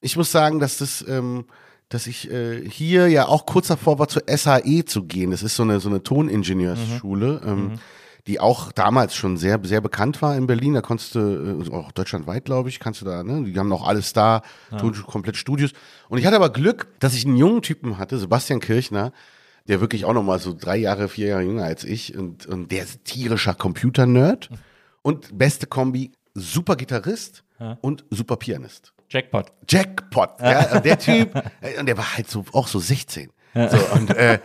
Ich 0.00 0.16
muss 0.16 0.32
sagen, 0.32 0.60
dass 0.60 0.78
das, 0.78 1.04
ähm, 1.06 1.44
dass 1.90 2.06
ich 2.06 2.30
äh, 2.30 2.66
hier 2.70 3.08
ja 3.08 3.26
auch 3.26 3.44
kurz 3.44 3.68
davor 3.68 3.98
war, 3.98 4.08
zur 4.08 4.22
SAE 4.26 4.86
zu 4.86 5.04
gehen. 5.04 5.30
Das 5.30 5.42
ist 5.42 5.56
so 5.56 5.62
eine 5.62 5.78
so 5.78 5.90
eine 5.90 6.02
Toningenieursschule, 6.02 7.42
ähm, 7.44 7.72
die 8.26 8.40
auch 8.40 8.72
damals 8.72 9.14
schon 9.14 9.36
sehr 9.36 9.60
sehr 9.62 9.82
bekannt 9.82 10.22
war 10.22 10.38
in 10.38 10.46
Berlin. 10.46 10.72
Da 10.72 10.80
konntest 10.80 11.16
du 11.16 11.64
äh, 11.68 11.70
auch 11.70 11.92
deutschlandweit, 11.92 12.46
glaube 12.46 12.70
ich, 12.70 12.80
kannst 12.80 13.02
du 13.02 13.04
da. 13.04 13.22
Ne, 13.22 13.44
die 13.44 13.58
haben 13.58 13.70
auch 13.74 13.86
alles 13.86 14.14
da, 14.14 14.40
Ton, 14.78 14.94
komplett 15.06 15.36
Studios. 15.36 15.72
Und 16.08 16.16
ich 16.16 16.24
hatte 16.24 16.36
aber 16.36 16.48
Glück, 16.48 16.88
dass 16.98 17.12
ich 17.12 17.26
einen 17.26 17.36
jungen 17.36 17.60
Typen 17.60 17.98
hatte, 17.98 18.18
Sebastian 18.18 18.60
Kirchner. 18.60 19.12
Der 19.70 19.80
wirklich 19.80 20.04
auch 20.04 20.12
noch 20.12 20.22
mal 20.22 20.38
so 20.38 20.52
drei 20.52 20.76
Jahre, 20.76 21.08
vier 21.08 21.28
Jahre 21.28 21.42
jünger 21.42 21.64
als 21.64 21.84
ich 21.84 22.16
und, 22.16 22.44
und 22.46 22.70
der 22.72 22.82
ist 22.82 23.04
tierischer 23.04 23.54
Computer-Nerd 23.54 24.50
und 25.02 25.38
beste 25.38 25.66
Kombi, 25.66 26.12
super 26.34 26.76
Gitarrist 26.76 27.44
und 27.80 28.04
super 28.10 28.36
Pianist. 28.36 28.92
Jackpot. 29.08 29.52
Jackpot. 29.68 30.30
Ja, 30.40 30.76
und 30.76 30.84
der 30.84 30.98
Typ, 30.98 31.34
und 31.78 31.86
der 31.86 31.96
war 31.96 32.16
halt 32.16 32.28
so 32.30 32.44
auch 32.52 32.68
so 32.68 32.78
16. 32.78 33.30
So, 33.54 33.60
und, 33.94 34.10
äh, 34.10 34.38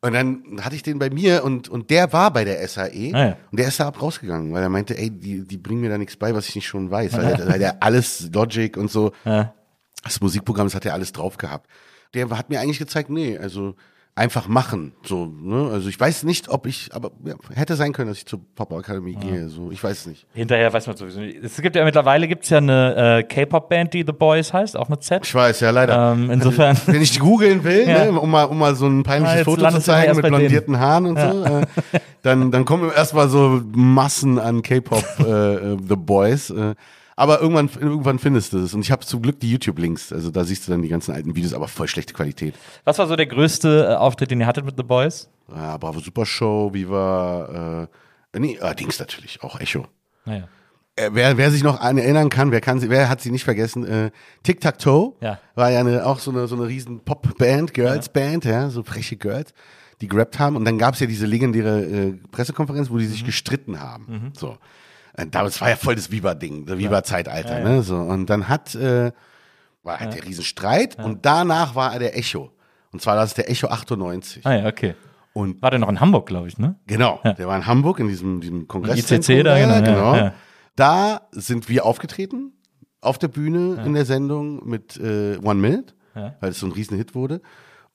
und 0.00 0.12
dann 0.14 0.60
hatte 0.62 0.74
ich 0.76 0.82
den 0.82 0.98
bei 0.98 1.10
mir 1.10 1.42
und, 1.44 1.68
und 1.68 1.90
der 1.90 2.12
war 2.12 2.32
bei 2.32 2.44
der 2.44 2.66
SAE 2.68 3.12
Ah, 3.14 3.26
ja. 3.26 3.36
und 3.50 3.58
der 3.60 3.68
ist 3.68 3.78
da 3.80 3.86
ab 3.88 4.00
rausgegangen, 4.02 4.52
weil 4.52 4.62
er 4.62 4.68
meinte, 4.68 4.96
ey, 4.98 5.10
die, 5.10 5.46
die 5.46 5.58
bringen 5.58 5.80
mir 5.80 5.90
da 5.90 5.98
nichts 5.98 6.16
bei, 6.16 6.34
was 6.34 6.48
ich 6.48 6.54
nicht 6.56 6.66
schon 6.66 6.90
weiß. 6.90 7.12
Weil, 7.14 7.36
der, 7.36 7.48
weil 7.48 7.58
der 7.58 7.82
alles 7.82 8.30
Logic 8.32 8.76
und 8.76 8.90
so, 8.90 9.12
Ja. 9.24 9.54
das 10.02 10.20
Musikprogramm, 10.20 10.66
das 10.66 10.74
hat 10.74 10.84
er 10.86 10.94
alles 10.94 11.12
drauf 11.12 11.36
gehabt. 11.36 11.68
Der 12.14 12.28
hat 12.30 12.50
mir 12.50 12.60
eigentlich 12.60 12.78
gezeigt, 12.78 13.10
nee, 13.10 13.38
also 13.38 13.74
einfach 14.14 14.46
machen. 14.46 14.92
So, 15.04 15.24
ne? 15.26 15.70
Also 15.72 15.88
ich 15.88 15.98
weiß 15.98 16.24
nicht, 16.24 16.50
ob 16.50 16.66
ich, 16.66 16.90
aber 16.92 17.12
ja, 17.24 17.34
hätte 17.54 17.76
sein 17.76 17.92
können, 17.94 18.08
dass 18.08 18.18
ich 18.18 18.26
zur 18.26 18.40
Pop 18.54 18.70
Akademie 18.72 19.14
gehe. 19.14 19.48
So, 19.48 19.70
ich 19.70 19.82
weiß 19.82 20.06
nicht. 20.06 20.26
Hinterher 20.34 20.70
weiß 20.70 20.86
man 20.86 20.96
sowieso 20.96 21.20
nicht. 21.20 21.42
Es 21.42 21.60
gibt 21.62 21.76
ja 21.76 21.84
mittlerweile 21.84 22.28
gibt's 22.28 22.50
ja 22.50 22.58
eine 22.58 23.20
äh, 23.20 23.22
K-Pop-Band, 23.22 23.94
die 23.94 24.04
The 24.06 24.12
Boys 24.12 24.52
heißt, 24.52 24.76
auch 24.76 24.90
mit 24.90 25.02
Z. 25.02 25.24
Ich 25.24 25.34
weiß, 25.34 25.60
ja, 25.60 25.70
leider. 25.70 26.12
Ähm, 26.12 26.30
insofern. 26.30 26.76
Wenn 26.86 27.00
ich 27.00 27.12
die 27.12 27.20
googeln 27.20 27.64
will, 27.64 27.88
Ja. 27.88 28.04
ne, 28.04 28.20
um, 28.20 28.30
mal, 28.30 28.44
um 28.44 28.58
mal 28.58 28.74
so 28.74 28.86
ein 28.86 29.02
peinliches 29.02 29.42
Foto 29.44 29.66
zu 29.70 29.80
zeigen 29.80 30.14
mit 30.14 30.22
bei 30.22 30.28
denen. 30.28 30.38
blondierten 30.40 30.78
Haaren 30.78 31.06
und 31.06 31.18
so, 31.18 31.44
äh, 31.44 31.66
dann, 32.20 32.50
dann 32.50 32.66
kommen 32.66 32.90
erstmal 32.94 33.30
so 33.30 33.62
Massen 33.72 34.38
an 34.38 34.60
K-Pop 34.62 35.04
äh, 35.20 35.54
äh, 35.72 35.76
The 35.88 35.96
Boys. 35.96 36.50
Äh, 36.50 36.74
aber 37.16 37.40
irgendwann, 37.40 37.68
irgendwann 37.80 38.18
findest 38.18 38.52
du 38.52 38.58
es. 38.58 38.74
Und 38.74 38.80
ich 38.80 38.90
habe 38.90 39.04
zum 39.04 39.22
Glück 39.22 39.38
die 39.40 39.50
YouTube-Links. 39.52 40.12
Also 40.12 40.30
da 40.30 40.44
siehst 40.44 40.66
du 40.66 40.72
dann 40.72 40.82
die 40.82 40.88
ganzen 40.88 41.12
alten 41.12 41.34
Videos, 41.36 41.52
aber 41.54 41.68
voll 41.68 41.88
schlechte 41.88 42.14
Qualität. 42.14 42.54
Was 42.84 42.98
war 42.98 43.06
so 43.06 43.16
der 43.16 43.26
größte 43.26 43.88
äh, 43.90 43.94
Auftritt, 43.96 44.30
den 44.30 44.40
ihr 44.40 44.46
hattet 44.46 44.64
mit 44.64 44.76
The 44.76 44.82
Boys? 44.82 45.28
Ja, 45.54 45.76
Bravo 45.76 46.00
Super 46.00 46.24
Show, 46.26 46.70
Viva, 46.72 47.88
äh, 48.34 48.38
nee, 48.38 48.58
äh, 48.60 48.74
Dings 48.74 48.98
natürlich, 48.98 49.42
auch 49.42 49.60
Echo. 49.60 49.86
Naja. 50.24 50.48
Äh, 50.96 51.10
wer, 51.12 51.36
wer 51.38 51.50
sich 51.50 51.62
noch 51.62 51.80
an 51.80 51.96
erinnern 51.98 52.28
kann, 52.28 52.50
wer 52.52 52.60
kann 52.60 52.78
sie, 52.78 52.90
wer 52.90 53.08
hat 53.08 53.20
sie 53.22 53.30
nicht 53.30 53.44
vergessen? 53.44 53.86
Äh, 53.86 54.10
Tic 54.42 54.60
Tac 54.60 54.78
Toe 54.78 55.14
Ja. 55.20 55.38
war 55.54 55.70
ja 55.70 55.80
eine, 55.80 56.04
auch 56.06 56.18
so 56.18 56.30
eine 56.30 56.46
so 56.46 56.54
eine 56.56 56.66
riesen 56.66 57.00
Pop-Band, 57.00 57.72
Girls-Band, 57.74 58.44
ja, 58.44 58.68
so 58.70 58.82
freche 58.82 59.16
Girls, 59.16 59.54
die 60.02 60.08
gerappt 60.08 60.38
haben. 60.38 60.54
Und 60.56 60.64
dann 60.66 60.76
gab's 60.78 61.00
ja 61.00 61.06
diese 61.06 61.24
legendäre 61.26 61.82
äh, 61.82 62.12
Pressekonferenz, 62.30 62.90
wo 62.90 62.98
die 62.98 63.04
Mhm. 63.06 63.10
sich 63.10 63.24
gestritten 63.24 63.80
haben. 63.80 64.32
So, 64.36 64.58
äh, 65.14 65.26
das 65.26 65.60
war 65.60 65.68
ja 65.70 65.76
voll 65.76 65.94
das 65.94 66.10
Viva-Ding, 66.10 66.66
das 66.66 66.78
Viva-Zeitalter, 66.78 67.60
ne? 67.60 67.82
So 67.82 67.96
und 67.96 68.26
dann 68.30 68.48
hat 68.48 68.74
äh, 68.74 69.12
war 69.82 69.98
halt 70.00 70.14
der 70.14 70.24
Riesenstreit 70.24 70.96
und 71.02 71.24
danach 71.26 71.74
war 71.74 71.92
er 71.92 71.98
der 71.98 72.16
Echo. 72.16 72.52
Und 72.92 73.00
zwar 73.02 73.16
das 73.16 73.30
ist 73.30 73.38
der 73.38 73.50
Echo 73.50 73.68
98. 73.68 74.46
Ah 74.46 74.54
ja, 74.54 74.66
okay. 74.66 74.94
Und 75.34 75.62
War 75.62 75.70
der 75.70 75.78
noch 75.80 75.88
in 75.88 75.98
Hamburg, 75.98 76.26
glaube 76.26 76.48
ich, 76.48 76.58
ne? 76.58 76.76
Genau, 76.86 77.18
der 77.24 77.48
war 77.48 77.56
in 77.56 77.66
Hamburg 77.66 77.98
in 78.00 78.08
diesem, 78.08 78.40
diesem 78.42 78.68
Kongress. 78.68 78.98
ICC 79.10 79.42
da, 79.42 79.58
genau, 79.58 80.14
ja, 80.14 80.16
ja. 80.16 80.34
Da 80.76 81.22
sind 81.32 81.70
wir 81.70 81.86
aufgetreten 81.86 82.52
auf 83.00 83.18
der 83.18 83.28
Bühne 83.28 83.82
in 83.84 83.94
der 83.94 84.04
Sendung 84.04 84.68
mit 84.68 84.96
äh, 84.98 85.38
One 85.42 85.54
Minute, 85.60 85.94
Ja. 86.14 86.34
weil 86.40 86.50
es 86.50 86.60
so 86.60 86.66
ein 86.66 86.72
Riesenhit 86.72 87.14
wurde. 87.14 87.40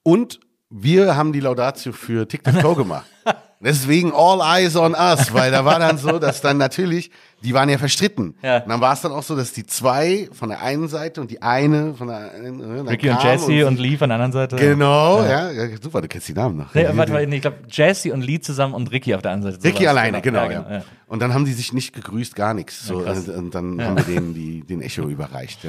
Und 0.03 0.39
wir 0.69 1.15
haben 1.15 1.31
die 1.31 1.39
Laudatio 1.39 1.91
für 1.93 2.27
Tac 2.27 2.43
Toe 2.59 2.75
gemacht. 2.75 3.05
Deswegen 3.59 4.13
all 4.13 4.39
eyes 4.41 4.75
on 4.75 4.93
us, 4.93 5.33
weil 5.33 5.51
da 5.51 5.65
war 5.65 5.79
dann 5.79 5.97
so, 5.97 6.19
dass 6.19 6.41
dann 6.41 6.57
natürlich, 6.57 7.09
die 7.47 7.53
waren 7.53 7.69
ja 7.69 7.77
verstritten. 7.77 8.35
Ja. 8.43 8.57
Und 8.57 8.67
dann 8.67 8.81
war 8.81 8.91
es 8.91 8.99
dann 8.99 9.13
auch 9.13 9.23
so, 9.23 9.33
dass 9.33 9.53
die 9.53 9.65
zwei 9.65 10.27
von 10.33 10.49
der 10.49 10.61
einen 10.61 10.89
Seite 10.89 11.21
und 11.21 11.31
die 11.31 11.41
eine 11.41 11.93
von 11.93 12.09
der 12.09 12.33
anderen. 12.33 12.59
äh, 12.59 12.77
dann 12.77 12.87
Ricky 12.89 13.09
und 13.09 13.23
Jesse 13.23 13.65
und, 13.65 13.79
Lee 13.79 13.95
von 13.95 14.09
der 14.09 14.15
anderen 14.15 14.33
Seite. 14.33 14.57
Genau, 14.57 15.23
ja. 15.23 15.49
ja, 15.49 15.67
super, 15.81 16.01
du 16.01 16.09
kennst 16.09 16.27
die 16.27 16.33
Namen 16.33 16.57
noch. 16.57 16.73
Nee, 16.73 16.85
warte 16.91 17.13
mal, 17.13 17.25
nee, 17.25 17.37
ich 17.37 17.41
glaube 17.41 17.59
Jesse 17.69 18.11
und 18.11 18.21
Lee 18.21 18.41
zusammen 18.41 18.73
und 18.73 18.91
Ricky 18.91 19.15
auf 19.15 19.21
der 19.21 19.31
anderen 19.31 19.53
Seite. 19.53 19.63
Ricky 19.63 19.83
Sowas. 19.83 19.89
alleine, 19.91 20.21
genau, 20.21 20.43
ja, 20.43 20.65
ja. 20.69 20.83
Und 21.07 21.21
dann 21.21 21.33
haben 21.33 21.45
die 21.45 21.53
sich 21.53 21.71
nicht 21.71 21.93
gegrüßt, 21.93 22.35
gar 22.35 22.53
nichts. 22.53 22.85
So, 22.85 22.97
und, 22.97 23.29
und 23.29 23.55
dann 23.55 23.81
haben 23.81 23.95
wir 23.95 24.03
denen 24.03 24.33
die, 24.33 24.59
den 24.67 24.81
Echo 24.81 25.07
überreicht. 25.07 25.59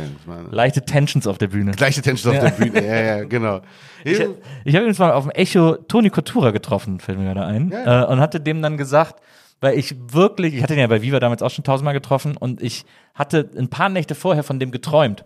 Leichte 0.51 0.85
Tensions 0.85 1.29
auf 1.29 1.39
der 1.39 1.47
Bühne. 1.47 1.71
gleiche 1.73 2.03
Tension 2.03 2.35
auf 2.37 2.43
der 2.43 2.51
Bühne. 2.51 2.85
Ja, 2.85 3.01
ja, 3.19 3.25
genau. 3.25 3.61
Ich, 4.03 4.19
ich 4.19 4.75
habe 4.75 4.83
übrigens 4.83 4.99
mal 4.99 5.13
auf 5.13 5.25
dem 5.25 5.31
Echo 5.31 5.77
Toni 5.77 6.11
Coutura 6.11 6.51
getroffen, 6.51 6.99
fällt 6.99 7.19
mir 7.19 7.33
gerade 7.33 7.47
ein, 7.47 7.71
Äh, 7.71 8.05
und 8.07 8.19
hatte 8.19 8.41
dem 8.41 8.63
dann 8.63 8.77
gesagt, 8.77 9.23
weil 9.61 9.79
ich 9.79 9.95
wirklich, 10.13 10.55
ich 10.55 10.63
hatte 10.63 10.75
ihn 10.75 10.81
ja 10.81 10.87
bei 10.87 11.03
Viva 11.03 11.21
damals 11.21 11.43
auch 11.43 11.51
schon 11.51 11.65
tausendmal 11.65 11.95
getroffen 11.95 12.37
und 12.37 12.63
ich 12.63 12.85
hatte 13.19 13.51
ein 13.59 13.69
paar 13.69 13.89
Nächte 13.89 14.15
vorher 14.15 14.45
von 14.45 14.61
dem 14.61 14.71
geträumt 14.71 15.25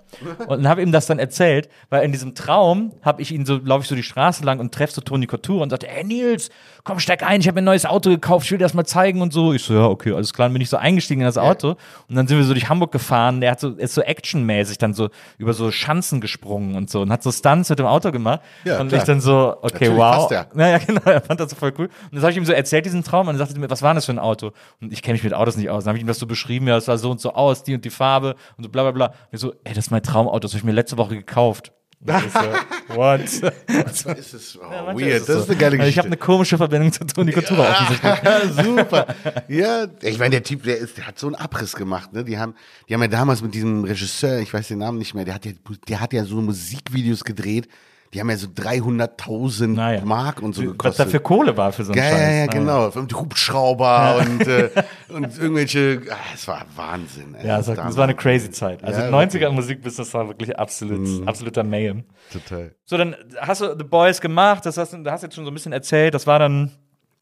und 0.48 0.66
habe 0.66 0.80
ihm 0.82 0.92
das 0.92 1.06
dann 1.06 1.18
erzählt, 1.18 1.68
weil 1.90 2.02
in 2.04 2.10
diesem 2.12 2.34
Traum 2.34 2.92
habe 3.02 3.20
ich 3.20 3.30
ihn 3.32 3.44
so, 3.44 3.60
laufe 3.62 3.82
ich 3.82 3.88
so 3.88 3.94
die 3.94 4.02
Straße 4.02 4.44
lang 4.44 4.60
und 4.60 4.72
treffe 4.74 4.94
so 4.94 5.00
Toni 5.02 5.26
Coutura 5.26 5.62
und 5.62 5.70
sagte, 5.70 5.86
hey 5.88 6.02
Nils, 6.02 6.48
komm, 6.84 6.98
steig 6.98 7.22
ein, 7.22 7.40
ich 7.42 7.46
habe 7.48 7.56
mir 7.56 7.62
ein 7.62 7.66
neues 7.66 7.84
Auto 7.84 8.08
gekauft, 8.10 8.46
ich 8.46 8.50
will 8.50 8.58
dir 8.58 8.64
das 8.64 8.72
mal 8.74 8.84
zeigen 8.86 9.20
und 9.20 9.32
so. 9.32 9.52
Ich 9.52 9.62
so, 9.62 9.74
ja, 9.74 9.84
okay, 9.86 10.12
alles 10.12 10.32
klar, 10.32 10.46
dann 10.48 10.54
bin 10.54 10.62
ich 10.62 10.70
so 10.70 10.78
eingestiegen 10.78 11.20
in 11.20 11.26
das 11.26 11.36
Auto 11.38 11.76
und 12.08 12.16
dann 12.16 12.26
sind 12.26 12.38
wir 12.38 12.44
so 12.44 12.54
durch 12.54 12.68
Hamburg 12.70 12.92
gefahren, 12.92 13.40
der 13.42 13.50
hat 13.52 13.60
so, 13.60 13.68
ist 13.70 13.94
so 13.94 14.00
actionmäßig 14.00 14.78
dann 14.78 14.94
so 14.94 15.10
über 15.36 15.52
so 15.52 15.70
Schanzen 15.70 16.20
gesprungen 16.22 16.74
und 16.76 16.88
so 16.88 17.02
und 17.02 17.12
hat 17.12 17.22
so 17.22 17.30
Stunts 17.30 17.68
mit 17.68 17.78
dem 17.78 17.86
Auto 17.86 18.10
gemacht 18.10 18.40
Ja, 18.64 18.80
und 18.80 18.88
klar. 18.88 19.00
ich 19.02 19.06
dann 19.06 19.20
so, 19.20 19.56
okay, 19.60 19.88
Natürlich 19.88 19.96
wow. 19.98 20.28
passt. 20.28 20.54
Naja, 20.56 20.78
genau, 20.78 21.02
er 21.04 21.20
fand 21.20 21.40
das 21.40 21.50
so 21.50 21.56
voll 21.56 21.72
cool. 21.78 21.86
Und 21.86 22.14
das 22.14 22.22
habe 22.22 22.32
ich 22.32 22.38
ihm 22.38 22.44
so 22.46 22.52
erzählt, 22.52 22.86
diesen 22.86 23.04
Traum, 23.04 23.28
und 23.28 23.34
er 23.34 23.38
sagte 23.38 23.58
mir, 23.60 23.68
was 23.68 23.82
war 23.82 23.92
das 23.94 24.06
für 24.06 24.12
ein 24.12 24.18
Auto? 24.18 24.52
Und 24.80 24.92
ich 24.92 25.02
kenne 25.02 25.12
mich 25.14 25.24
mit 25.24 25.34
Autos 25.34 25.56
nicht 25.56 25.68
aus. 25.68 25.84
Dann 25.84 25.90
habe 25.90 25.98
ich 25.98 26.04
ihm 26.04 26.08
das 26.08 26.18
so 26.18 26.26
beschrieben, 26.26 26.66
ja, 26.68 26.76
es 26.76 26.86
sah 26.86 26.96
so 26.96 27.10
und 27.10 27.20
so 27.20 27.34
aus, 27.34 27.62
die 27.64 27.74
und 27.74 27.81
die 27.84 27.90
Farbe 27.90 28.36
und 28.56 28.64
so 28.64 28.70
bla 28.70 28.82
bla 28.82 28.92
bla. 28.92 29.06
Und 29.08 29.14
ich 29.32 29.40
so, 29.40 29.52
ey, 29.64 29.74
das 29.74 29.86
ist 29.86 29.90
mein 29.90 30.02
Traumauto, 30.02 30.38
das 30.40 30.52
habe 30.52 30.58
ich 30.58 30.64
mir 30.64 30.72
letzte 30.72 30.96
Woche 30.96 31.16
gekauft. 31.16 31.72
Und 32.04 32.10
ich 32.26 32.32
so, 32.32 32.40
what? 32.96 33.20
Manchmal 33.68 34.16
ist 34.18 34.34
es 34.34 34.58
oh, 34.58 34.62
Manchmal 34.68 34.96
weird. 35.00 35.20
es 35.20 35.26
das 35.26 35.36
so. 35.36 35.42
ist 35.42 35.50
eine 35.50 35.58
geile 35.58 35.72
Also 35.72 35.74
Ich 35.74 35.78
Geschichte. 35.78 35.98
habe 36.00 36.06
eine 36.08 36.16
komische 36.16 36.56
Verbindung 36.56 36.92
zu 36.92 37.04
Toni 37.06 37.32
offensichtlich. 37.36 38.02
ja, 38.02 38.40
super. 38.64 39.06
Ja, 39.46 39.86
ich 40.00 40.18
meine, 40.18 40.30
der 40.30 40.42
Typ, 40.42 40.64
der, 40.64 40.78
ist, 40.78 40.96
der 40.96 41.06
hat 41.06 41.18
so 41.20 41.28
einen 41.28 41.36
Abriss 41.36 41.76
gemacht. 41.76 42.12
Ne? 42.12 42.24
Die, 42.24 42.38
haben, 42.38 42.54
die 42.88 42.94
haben 42.94 43.02
ja 43.02 43.08
damals 43.08 43.40
mit 43.40 43.54
diesem 43.54 43.84
Regisseur, 43.84 44.40
ich 44.40 44.52
weiß 44.52 44.66
den 44.66 44.78
Namen 44.78 44.98
nicht 44.98 45.14
mehr, 45.14 45.24
der 45.24 45.34
hat 45.34 45.44
ja, 45.46 45.52
der 45.88 46.00
hat 46.00 46.12
ja 46.12 46.24
so 46.24 46.36
Musikvideos 46.40 47.22
gedreht. 47.22 47.68
Die 48.12 48.20
haben 48.20 48.28
ja 48.28 48.36
so 48.36 48.46
300.000 48.48 49.68
Naja. 49.68 50.04
Mark 50.04 50.42
und 50.42 50.54
so 50.54 50.62
Was 50.62 50.68
gekostet. 50.72 51.06
da 51.06 51.10
für 51.10 51.20
Kohle 51.20 51.56
war 51.56 51.72
für 51.72 51.84
so 51.84 51.92
einen 51.92 52.02
Ja, 52.02 52.10
Scheiß. 52.10 52.20
ja, 52.20 52.30
ja, 52.30 52.46
Naja. 52.46 52.46
genau. 52.46 52.88
Und 52.90 53.14
Hubschrauber 53.18 54.16
und, 54.20 54.46
äh, 54.46 54.70
und 55.08 55.38
irgendwelche. 55.38 56.02
Ah, 56.10 56.16
es 56.34 56.46
war 56.46 56.64
Wahnsinn. 56.76 57.34
Ey. 57.34 57.46
Ja, 57.46 57.58
es 57.60 57.68
war, 57.68 57.76
das 57.76 57.96
war 57.96 58.04
eine 58.04 58.14
crazy 58.14 58.50
Zeit. 58.50 58.84
Also 58.84 59.00
Ja, 59.00 59.08
90er 59.08 59.48
im 59.48 59.54
Musikbusiness 59.54 60.12
war 60.14 60.28
wirklich 60.28 60.58
absolut, 60.58 61.26
absoluter 61.26 61.64
Mayhem. 61.64 62.04
Total. 62.32 62.74
So, 62.84 62.96
dann 62.98 63.16
hast 63.40 63.60
du 63.62 63.76
The 63.78 63.84
Boys 63.84 64.20
gemacht, 64.20 64.66
das 64.66 64.76
hast 64.76 64.92
du 64.92 65.10
hast 65.10 65.22
jetzt 65.22 65.34
schon 65.34 65.44
so 65.44 65.50
ein 65.50 65.54
bisschen 65.54 65.72
erzählt, 65.72 66.12
das 66.14 66.26
war 66.26 66.38
dann, 66.38 66.70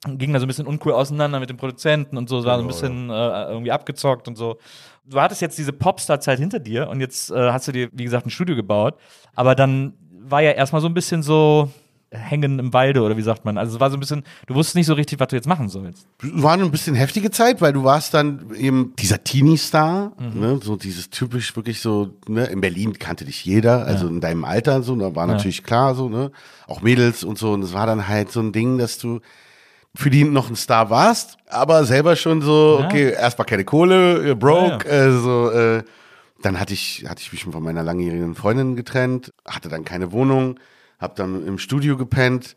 ging 0.07 0.33
da 0.33 0.41
so 0.41 0.47
ein 0.47 0.49
bisschen 0.49 0.67
uncool 0.67 0.93
auseinander 0.93 1.39
mit 1.39 1.51
dem 1.51 1.57
Produzenten 1.57 2.17
und 2.17 2.29
so, 2.29 2.41
es 2.41 2.45
war 2.47 2.57
so 2.57 2.65
ein 2.65 2.69
bisschen 2.69 3.11
äh, 3.11 3.45
irgendwie 3.49 3.71
abgezockt 3.71 4.27
und 4.29 4.37
so. 4.37 4.59
Du 5.05 5.21
hattest 5.21 5.41
jetzt 5.41 5.59
diese 5.59 5.73
Popstar-Zeit 5.73 6.39
hinter 6.39 6.59
dir 6.59 6.89
und 6.89 7.01
jetzt 7.01 7.31
äh, 7.31 7.51
hast 7.53 7.69
du 7.69 7.73
dir, 7.73 7.89
wie 7.93 8.05
gesagt, 8.05 8.27
ein 8.27 8.31
Studio 8.31 8.57
gebaut, 8.57 8.95
aber 9.35 9.55
dann 9.55 9.95
war 10.31 10.43
ja 10.43 10.53
erstmal 10.53 10.81
so 10.83 10.89
ein 10.89 10.95
bisschen 10.95 11.23
so 11.23 11.71
hängen 12.13 12.59
im 12.59 12.73
Walde 12.73 13.03
oder 13.03 13.17
wie 13.17 13.23
sagt 13.23 13.45
man. 13.45 13.57
Also 13.57 13.75
es 13.77 13.81
war 13.81 13.89
so 13.89 13.97
ein 13.97 14.01
bisschen, 14.01 14.25
du 14.49 14.55
wusstest 14.57 14.75
nicht 14.75 14.87
so 14.87 14.95
richtig, 14.95 15.21
was 15.21 15.29
du 15.29 15.37
jetzt 15.37 15.47
machen 15.47 15.69
sollst. 15.69 16.09
War 16.21 16.55
eine 16.55 16.65
ein 16.65 16.73
bisschen 16.73 16.97
heftige 16.97 17.31
Zeit, 17.31 17.61
weil 17.61 17.73
du 17.73 17.85
warst 17.85 18.15
dann 18.15 18.51
eben 18.57 18.95
dieser 18.99 19.23
Teenie-Star, 19.23 20.11
ne, 20.19 20.59
so 20.61 20.75
dieses 20.75 21.11
typisch 21.11 21.55
wirklich 21.55 21.81
so, 21.81 22.15
ne, 22.27 22.47
in 22.47 22.61
Berlin 22.61 22.99
kannte 22.99 23.25
dich 23.25 23.45
jeder, 23.45 23.87
also 23.87 24.09
in 24.09 24.21
deinem 24.21 24.45
Alter 24.45 24.83
so, 24.83 24.97
da 24.97 25.15
war 25.15 25.29
natürlich 25.29 25.63
klar 25.63 25.95
so, 25.95 26.09
ne, 26.09 26.33
auch 26.67 26.83
Mädels 26.83 27.23
und 27.23 27.39
so. 27.39 27.53
Und 27.53 27.63
es 27.63 27.73
war 27.75 27.87
dann 27.87 28.09
halt 28.09 28.33
so 28.33 28.41
ein 28.41 28.51
Ding, 28.53 28.77
dass 28.79 28.99
du 28.99 29.21
für 29.95 30.11
die 30.11 30.25
noch 30.25 30.51
ein 30.51 30.57
Star 30.57 30.91
warst, 30.91 31.37
aber 31.49 31.85
selber 31.85 32.17
schon 32.17 32.43
so, 32.43 32.79
Ja. 32.81 32.87
okay, 32.87 33.13
erstmal 33.13 33.47
keine 33.47 33.65
Kohle, 33.65 34.31
äh, 34.31 34.35
broke, 34.35 34.85
Ja, 34.89 35.07
Äh, 35.07 35.13
so, 35.13 35.51
äh, 35.51 35.83
dann 36.43 36.59
hatte 36.59 36.75
ich, 36.75 37.05
hatte 37.09 37.23
ich 37.23 37.33
mich 37.33 37.43
schon 37.43 37.53
von 37.53 37.63
meiner 37.63 37.83
langjährigen 37.83 38.35
Freundin 38.35 38.77
getrennt, 38.77 39.33
hatte 39.47 39.69
dann 39.69 39.85
keine 39.85 40.13
Wohnung, 40.13 40.59
hab 40.99 41.17
dann 41.17 41.47
im 41.47 41.59
Studio 41.59 41.97
gepennt. 41.97 42.57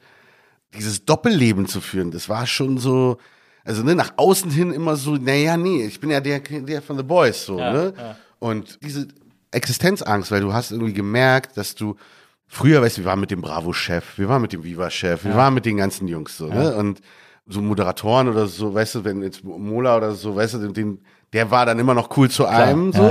Dieses 0.76 1.06
Doppelleben 1.06 1.68
zu 1.68 1.82
führen, 1.82 2.12
das 2.12 2.30
war 2.30 2.48
schon 2.48 2.78
so, 2.78 3.18
also 3.64 3.84
ne, 3.84 3.96
nach 3.96 4.14
außen 4.18 4.50
hin 4.50 4.72
immer 4.74 4.96
so, 4.96 5.16
naja, 5.16 5.56
nee, 5.56 5.86
ich 5.86 6.00
bin 6.00 6.10
ja 6.10 6.20
der, 6.20 6.40
der 6.40 6.82
von 6.82 6.98
The 6.98 7.04
Boys, 7.04 7.46
so, 7.46 7.60
Ja, 7.60 7.72
ne? 7.74 7.94
ja. 7.96 8.16
Und 8.40 8.80
diese 8.84 9.08
Existenzangst, 9.52 10.32
weil 10.32 10.42
du 10.42 10.52
hast 10.52 10.72
irgendwie 10.72 10.94
gemerkt, 10.94 11.58
dass 11.58 11.76
du 11.76 11.96
früher, 12.48 12.82
weißt 12.82 12.98
du, 12.98 13.02
wir 13.02 13.06
waren 13.06 13.20
mit 13.20 13.32
dem 13.32 13.42
Bravo-Chef, 13.42 14.18
wir 14.18 14.28
waren 14.28 14.42
mit 14.42 14.52
dem 14.52 14.64
Viva-Chef, 14.64 15.24
wir 15.26 15.36
waren 15.36 15.54
mit 15.54 15.66
den 15.66 15.78
ganzen 15.78 16.08
Jungs 16.08 16.38
so, 16.38 16.48
ne? 16.48 16.76
Und 16.76 17.02
so 17.46 17.62
Moderatoren 17.62 18.30
oder 18.30 18.48
so, 18.48 18.74
weißt 18.74 18.96
du, 18.96 19.04
wenn 19.04 19.22
jetzt 19.22 19.44
Mola 19.44 19.98
oder 19.98 20.14
so, 20.14 20.36
weißt 20.36 20.56
du, 20.56 20.68
den, 20.70 21.00
der 21.34 21.52
war 21.52 21.66
dann 21.66 21.78
immer 21.78 21.94
noch 21.94 22.16
cool 22.18 22.30
zu 22.30 22.46
einem, 22.46 22.92
so. 22.94 23.02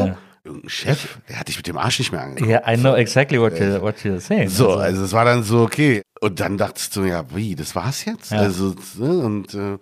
Irgendein 0.44 0.70
Chef, 0.70 1.18
der 1.28 1.38
hat 1.38 1.46
dich 1.46 1.56
mit 1.56 1.68
dem 1.68 1.78
Arsch 1.78 2.00
nicht 2.00 2.10
mehr 2.10 2.22
angeguckt. 2.22 2.50
Yeah, 2.50 2.72
I 2.72 2.76
know 2.76 2.94
exactly 2.96 3.38
what 3.38 3.52
you're, 3.52 3.80
what 3.80 3.96
you're 3.98 4.18
saying. 4.18 4.48
So, 4.48 4.72
also 4.74 5.04
es 5.04 5.12
war 5.12 5.24
dann 5.24 5.44
so, 5.44 5.60
okay. 5.62 6.02
Und 6.20 6.40
dann 6.40 6.58
dachtest 6.58 6.96
du, 6.96 7.04
ja, 7.04 7.24
wie, 7.32 7.54
das 7.54 7.76
war's 7.76 8.04
jetzt? 8.04 8.32
Ja. 8.32 8.38
Also, 8.38 8.74
ne, 8.96 9.18
und 9.18 9.54
äh, 9.54 9.78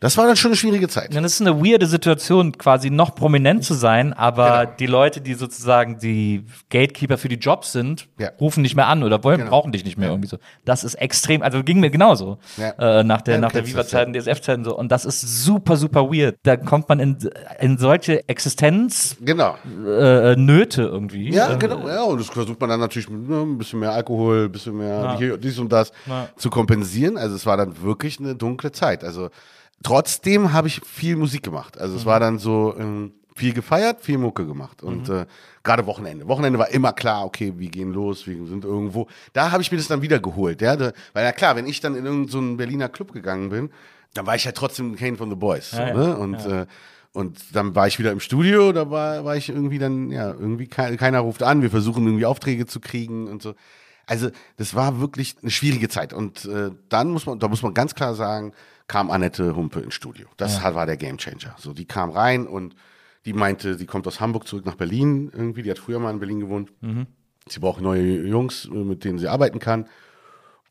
das 0.00 0.16
war 0.18 0.26
dann 0.26 0.36
schon 0.36 0.50
eine 0.50 0.56
schwierige 0.56 0.88
Zeit. 0.88 1.14
Dann 1.14 1.24
ist 1.24 1.34
es 1.34 1.40
eine 1.40 1.58
weirde 1.64 1.86
Situation, 1.86 2.52
quasi 2.58 2.90
noch 2.90 3.14
prominent 3.14 3.64
zu 3.64 3.74
sein, 3.74 4.12
aber 4.12 4.60
Genau. 4.64 4.72
die 4.78 4.86
Leute, 4.86 5.20
die 5.20 5.34
sozusagen 5.34 5.98
die 5.98 6.44
Gatekeeper 6.70 7.16
für 7.18 7.28
die 7.28 7.36
Jobs 7.36 7.72
sind, 7.72 8.08
Ja. 8.18 8.30
rufen 8.40 8.62
nicht 8.62 8.76
mehr 8.76 8.88
an 8.88 9.02
oder 9.02 9.24
wollen, 9.24 9.38
Genau. 9.38 9.50
brauchen 9.50 9.72
dich 9.72 9.84
nicht 9.84 9.96
mehr 9.96 10.08
irgendwie 10.10 10.28
so. 10.28 10.36
Das 10.64 10.84
ist 10.84 10.94
extrem, 10.96 11.42
also 11.42 11.62
ging 11.62 11.80
mir 11.80 11.90
genauso 11.90 12.38
Ja. 12.56 12.70
äh, 13.00 13.04
nach 13.04 13.22
der, 13.22 13.34
Ja, 13.36 13.40
nach 13.40 13.52
der 13.52 13.66
Viva-Zeit 13.66 14.06
und 14.08 14.14
DSF-Zeiten 14.14 14.64
so. 14.64 14.76
Und 14.76 14.92
das 14.92 15.04
ist 15.04 15.20
super, 15.44 15.76
super 15.76 16.10
weird. 16.12 16.36
Da 16.42 16.56
kommt 16.56 16.88
man 16.88 17.00
in, 17.00 17.16
in 17.60 17.78
solche 17.78 18.28
Existenznöte 18.28 19.24
Genau. 19.24 19.56
äh, 19.86 20.36
Nöte 20.36 20.82
irgendwie. 20.82 21.30
Ja, 21.32 21.52
Äh, 21.52 21.56
genau. 21.58 21.86
Ja, 21.88 22.02
und 22.02 22.20
das 22.20 22.28
versucht 22.28 22.60
man 22.60 22.70
dann 22.70 22.80
natürlich 22.80 23.08
mit 23.08 23.28
ne, 23.28 23.42
ein 23.42 23.58
bisschen 23.58 23.80
mehr 23.80 23.92
Alkohol, 23.92 24.44
ein 24.46 24.52
bisschen 24.52 24.76
mehr 24.76 25.16
dies 25.38 25.58
und 25.58 25.72
das 25.72 25.92
zu 26.36 26.50
kompensieren. 26.50 27.16
Also 27.16 27.36
es 27.36 27.46
war 27.46 27.56
dann 27.56 27.82
wirklich 27.82 28.18
eine 28.20 28.34
dunkle 28.34 28.72
Zeit. 28.72 29.04
Also 29.04 29.30
trotzdem 29.82 30.52
habe 30.52 30.68
ich 30.68 30.80
viel 30.84 31.16
Musik 31.16 31.42
gemacht. 31.42 31.78
Also 31.78 31.96
es 31.96 32.06
war 32.06 32.20
dann 32.20 32.38
so 32.38 32.74
ähm, 32.78 33.12
viel 33.34 33.52
gefeiert, 33.52 34.00
viel 34.00 34.18
Mucke 34.18 34.46
gemacht. 34.46 34.82
Und 34.82 35.08
äh, 35.08 35.26
gerade 35.62 35.86
Wochenende. 35.86 36.28
Wochenende 36.28 36.58
war 36.58 36.70
immer 36.70 36.92
klar, 36.92 37.24
okay, 37.24 37.52
wir 37.56 37.68
gehen 37.68 37.92
los, 37.92 38.26
wir 38.26 38.46
sind 38.46 38.64
irgendwo. 38.64 39.08
Da 39.32 39.50
habe 39.50 39.62
ich 39.62 39.72
mir 39.72 39.78
das 39.78 39.88
dann 39.88 40.02
wieder 40.02 40.20
geholt. 40.20 40.62
Ja? 40.62 40.76
Da, 40.76 40.92
weil 41.12 41.24
ja 41.24 41.32
klar, 41.32 41.56
wenn 41.56 41.66
ich 41.66 41.80
dann 41.80 41.94
in 41.94 42.04
irgendeinen 42.04 42.28
so 42.28 42.38
einen 42.38 42.56
Berliner 42.56 42.88
Club 42.88 43.12
gegangen 43.12 43.50
bin, 43.50 43.70
dann 44.14 44.26
war 44.26 44.36
ich 44.36 44.44
ja 44.44 44.52
trotzdem 44.52 44.94
Kane 44.96 45.16
von 45.16 45.28
the 45.30 45.36
Boys. 45.36 45.72
So, 45.72 45.78
Ja, 45.78 45.88
ja. 45.88 45.94
Ne? 45.94 46.16
Und 46.16 46.46
äh, 46.46 46.66
und 47.14 47.54
dann 47.54 47.76
war 47.76 47.86
ich 47.86 48.00
wieder 48.00 48.10
im 48.10 48.18
Studio, 48.18 48.72
da 48.72 48.90
war, 48.90 49.24
war 49.24 49.36
ich 49.36 49.48
irgendwie 49.48 49.78
dann, 49.78 50.10
ja, 50.10 50.30
irgendwie 50.32 50.66
ke 50.66 50.96
keiner 50.96 51.20
ruft 51.20 51.44
an, 51.44 51.62
wir 51.62 51.70
versuchen 51.70 52.04
irgendwie 52.04 52.26
Aufträge 52.26 52.66
zu 52.66 52.80
kriegen 52.80 53.28
und 53.28 53.40
so. 53.40 53.54
Also 54.04 54.30
das 54.56 54.74
war 54.74 55.00
wirklich 55.00 55.36
eine 55.40 55.52
schwierige 55.52 55.88
Zeit. 55.88 56.12
Und 56.12 56.44
äh, 56.44 56.72
dann 56.88 57.10
muss 57.10 57.24
man, 57.24 57.38
da 57.38 57.46
muss 57.46 57.62
man 57.62 57.72
ganz 57.72 57.94
klar 57.94 58.16
sagen, 58.16 58.52
kam 58.86 59.10
Annette 59.10 59.56
Humpe 59.56 59.80
ins 59.80 59.94
Studio. 59.94 60.28
Das 60.36 60.60
hat, 60.62 60.74
war 60.74 60.86
der 60.86 60.96
Gamechanger. 60.96 61.54
So, 61.58 61.72
die 61.72 61.86
kam 61.86 62.10
rein 62.10 62.46
und 62.46 62.74
die 63.24 63.32
meinte, 63.32 63.76
sie 63.76 63.86
kommt 63.86 64.06
aus 64.06 64.20
Hamburg 64.20 64.46
zurück 64.46 64.66
nach 64.66 64.74
Berlin 64.74 65.30
irgendwie. 65.32 65.62
Die 65.62 65.70
hat 65.70 65.78
früher 65.78 65.98
mal 65.98 66.10
in 66.10 66.18
Berlin 66.18 66.40
gewohnt. 66.40 66.70
Sie 67.48 67.60
braucht 67.60 67.80
neue 67.80 68.26
Jungs, 68.26 68.66
äh, 68.66 68.74
mit 68.74 69.04
denen 69.04 69.18
sie 69.18 69.28
arbeiten 69.28 69.58
kann. 69.58 69.86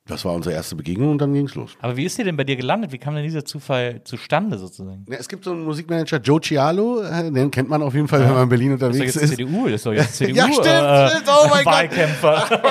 Das 0.05 0.25
war 0.25 0.33
unsere 0.33 0.53
erste 0.53 0.75
Begegnung 0.75 1.11
und 1.11 1.17
dann 1.19 1.33
ging's 1.33 1.55
los. 1.55 1.77
Aber 1.79 1.95
wie 1.95 2.03
ist 2.03 2.17
die 2.17 2.25
denn 2.25 2.35
bei 2.35 2.43
dir 2.43 2.57
gelandet? 2.57 2.91
Wie 2.91 2.97
kam 2.97 3.15
denn 3.15 3.23
dieser 3.23 3.45
Zufall 3.45 4.01
zustande 4.03 4.57
sozusagen? 4.57 5.05
Ja, 5.09 5.15
es 5.17 5.29
gibt 5.29 5.45
so 5.45 5.51
einen 5.51 5.63
Musikmanager, 5.63 6.17
Joe 6.17 6.41
Cialo, 6.41 7.01
äh, 7.03 7.31
den 7.31 7.49
kennt 7.49 7.69
man 7.69 7.81
auf 7.81 7.93
jeden 7.93 8.09
Fall, 8.09 8.19
wenn 8.19 8.33
man 8.33 8.43
in 8.43 8.49
Berlin 8.49 8.71
Das 8.71 8.75
ist 8.75 8.81
doch 8.81 8.87
unterwegs 8.87 9.15
jetzt 9.15 9.23
ist. 9.23 9.29
CDU, 9.37 9.63
das 9.63 9.75
ist 9.75 9.85
doch 9.85 9.93
jetzt 9.93 10.15
CDU. 10.17 10.35
Ja, 10.35 10.51
stimmt, 10.51 10.67
äh, 10.67 11.09
stimmt, 11.09 11.23
oh 11.29 11.47
mein 11.49 11.63
Gott. 11.63 11.73
Wahlkämpfer. 11.73 12.61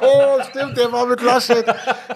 Oh, 0.00 0.42
stimmt, 0.48 0.76
der 0.78 0.90
war 0.90 1.06
mit 1.06 1.20
Laschet. 1.20 1.66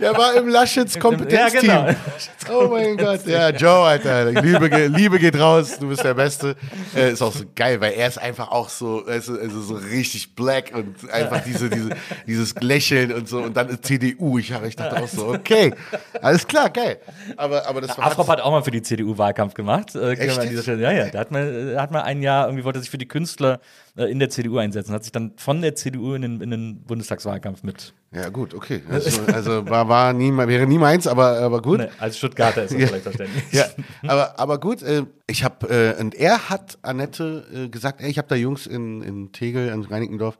Der 0.00 0.16
war 0.16 0.34
im 0.36 0.48
Laschets 0.48 0.98
Kompetenzteam. 0.98 1.70
Ja, 1.70 1.86
genau. 1.86 1.98
Oh 2.50 2.68
mein 2.68 2.96
Gott, 2.96 3.24
ja, 3.26 3.50
Joe, 3.50 3.86
Alter. 3.86 4.32
Liebe, 4.32 4.88
Liebe 4.88 5.18
geht 5.20 5.38
raus, 5.38 5.78
du 5.78 5.88
bist 5.88 6.02
der 6.02 6.14
Beste. 6.14 6.56
Äh, 6.96 7.12
ist 7.12 7.22
auch 7.22 7.32
so 7.32 7.44
geil, 7.54 7.80
weil 7.80 7.92
er 7.92 8.08
ist 8.08 8.18
einfach 8.18 8.50
auch 8.50 8.68
so, 8.68 9.04
also, 9.06 9.38
also 9.38 9.60
so 9.60 9.74
richtig 9.74 10.34
black 10.34 10.72
und 10.74 11.08
einfach 11.12 11.44
diese, 11.44 11.70
diese, 11.70 11.90
dieses 12.26 12.54
Lächeln 12.60 13.12
und 13.12 13.28
so. 13.28 13.42
Und 13.42 13.56
dann 13.56 13.68
ist 13.68 13.84
CDU. 13.84 14.38
Ich, 14.38 14.52
ich 14.68 14.76
dachte 14.76 15.02
auch 15.02 15.08
so, 15.08 15.28
okay, 15.28 15.74
alles 16.20 16.46
klar, 16.46 16.70
geil. 16.70 16.98
Aber, 17.36 17.66
aber 17.66 17.80
das 17.80 17.96
war. 17.96 18.06
Afrop 18.06 18.28
hat 18.28 18.40
auch 18.40 18.50
mal 18.50 18.62
für 18.62 18.70
die 18.70 18.82
CDU 18.82 19.18
Wahlkampf 19.18 19.54
gemacht. 19.54 19.94
Äh, 19.94 20.12
Echt 20.12 20.20
man 20.20 20.30
an 20.30 20.42
dieser 20.42 20.54
jetzt? 20.54 20.62
Stelle, 20.62 20.82
ja, 20.82 20.92
ja. 20.92 21.10
Da 21.10 21.18
hat 21.20 21.30
man, 21.30 21.76
hat 21.76 21.90
man 21.90 22.02
ein 22.02 22.22
Jahr 22.22 22.46
irgendwie 22.46 22.64
wollte 22.64 22.80
sich 22.80 22.90
für 22.90 22.98
die 22.98 23.08
Künstler 23.08 23.60
äh, 23.96 24.04
in 24.04 24.18
der 24.18 24.30
CDU 24.30 24.58
einsetzen, 24.58 24.94
hat 24.94 25.04
sich 25.04 25.12
dann 25.12 25.32
von 25.36 25.60
der 25.60 25.74
CDU 25.74 26.14
in 26.14 26.22
den, 26.22 26.40
in 26.40 26.50
den 26.50 26.82
Bundestagswahlkampf 26.82 27.62
mit. 27.62 27.92
Ja, 28.14 28.28
gut, 28.28 28.54
okay. 28.54 28.82
Also, 28.90 29.22
also 29.32 29.68
war, 29.68 29.88
war 29.88 30.12
nie, 30.12 30.30
wäre 30.36 30.66
nie 30.66 30.78
meins, 30.78 31.06
aber, 31.06 31.38
aber 31.38 31.62
gut. 31.62 31.78
Ne, 31.78 31.90
als 31.98 32.18
Stuttgarter 32.18 32.64
ist 32.64 32.74
das 32.74 32.82
vielleicht 32.82 33.02
verständlich. 33.04 33.44
Ja, 33.52 33.64
aber, 34.06 34.38
aber 34.38 34.60
gut, 34.60 34.82
äh, 34.82 35.04
ich 35.26 35.44
habe, 35.44 35.68
äh, 35.68 36.00
und 36.00 36.14
er 36.14 36.50
hat 36.50 36.78
Annette 36.82 37.46
äh, 37.52 37.68
gesagt, 37.68 38.00
ey, 38.00 38.10
ich 38.10 38.18
habe 38.18 38.28
da 38.28 38.34
Jungs 38.34 38.66
in, 38.66 39.02
in 39.02 39.32
Tegel, 39.32 39.68
in 39.68 39.82
Reinickendorf, 39.82 40.36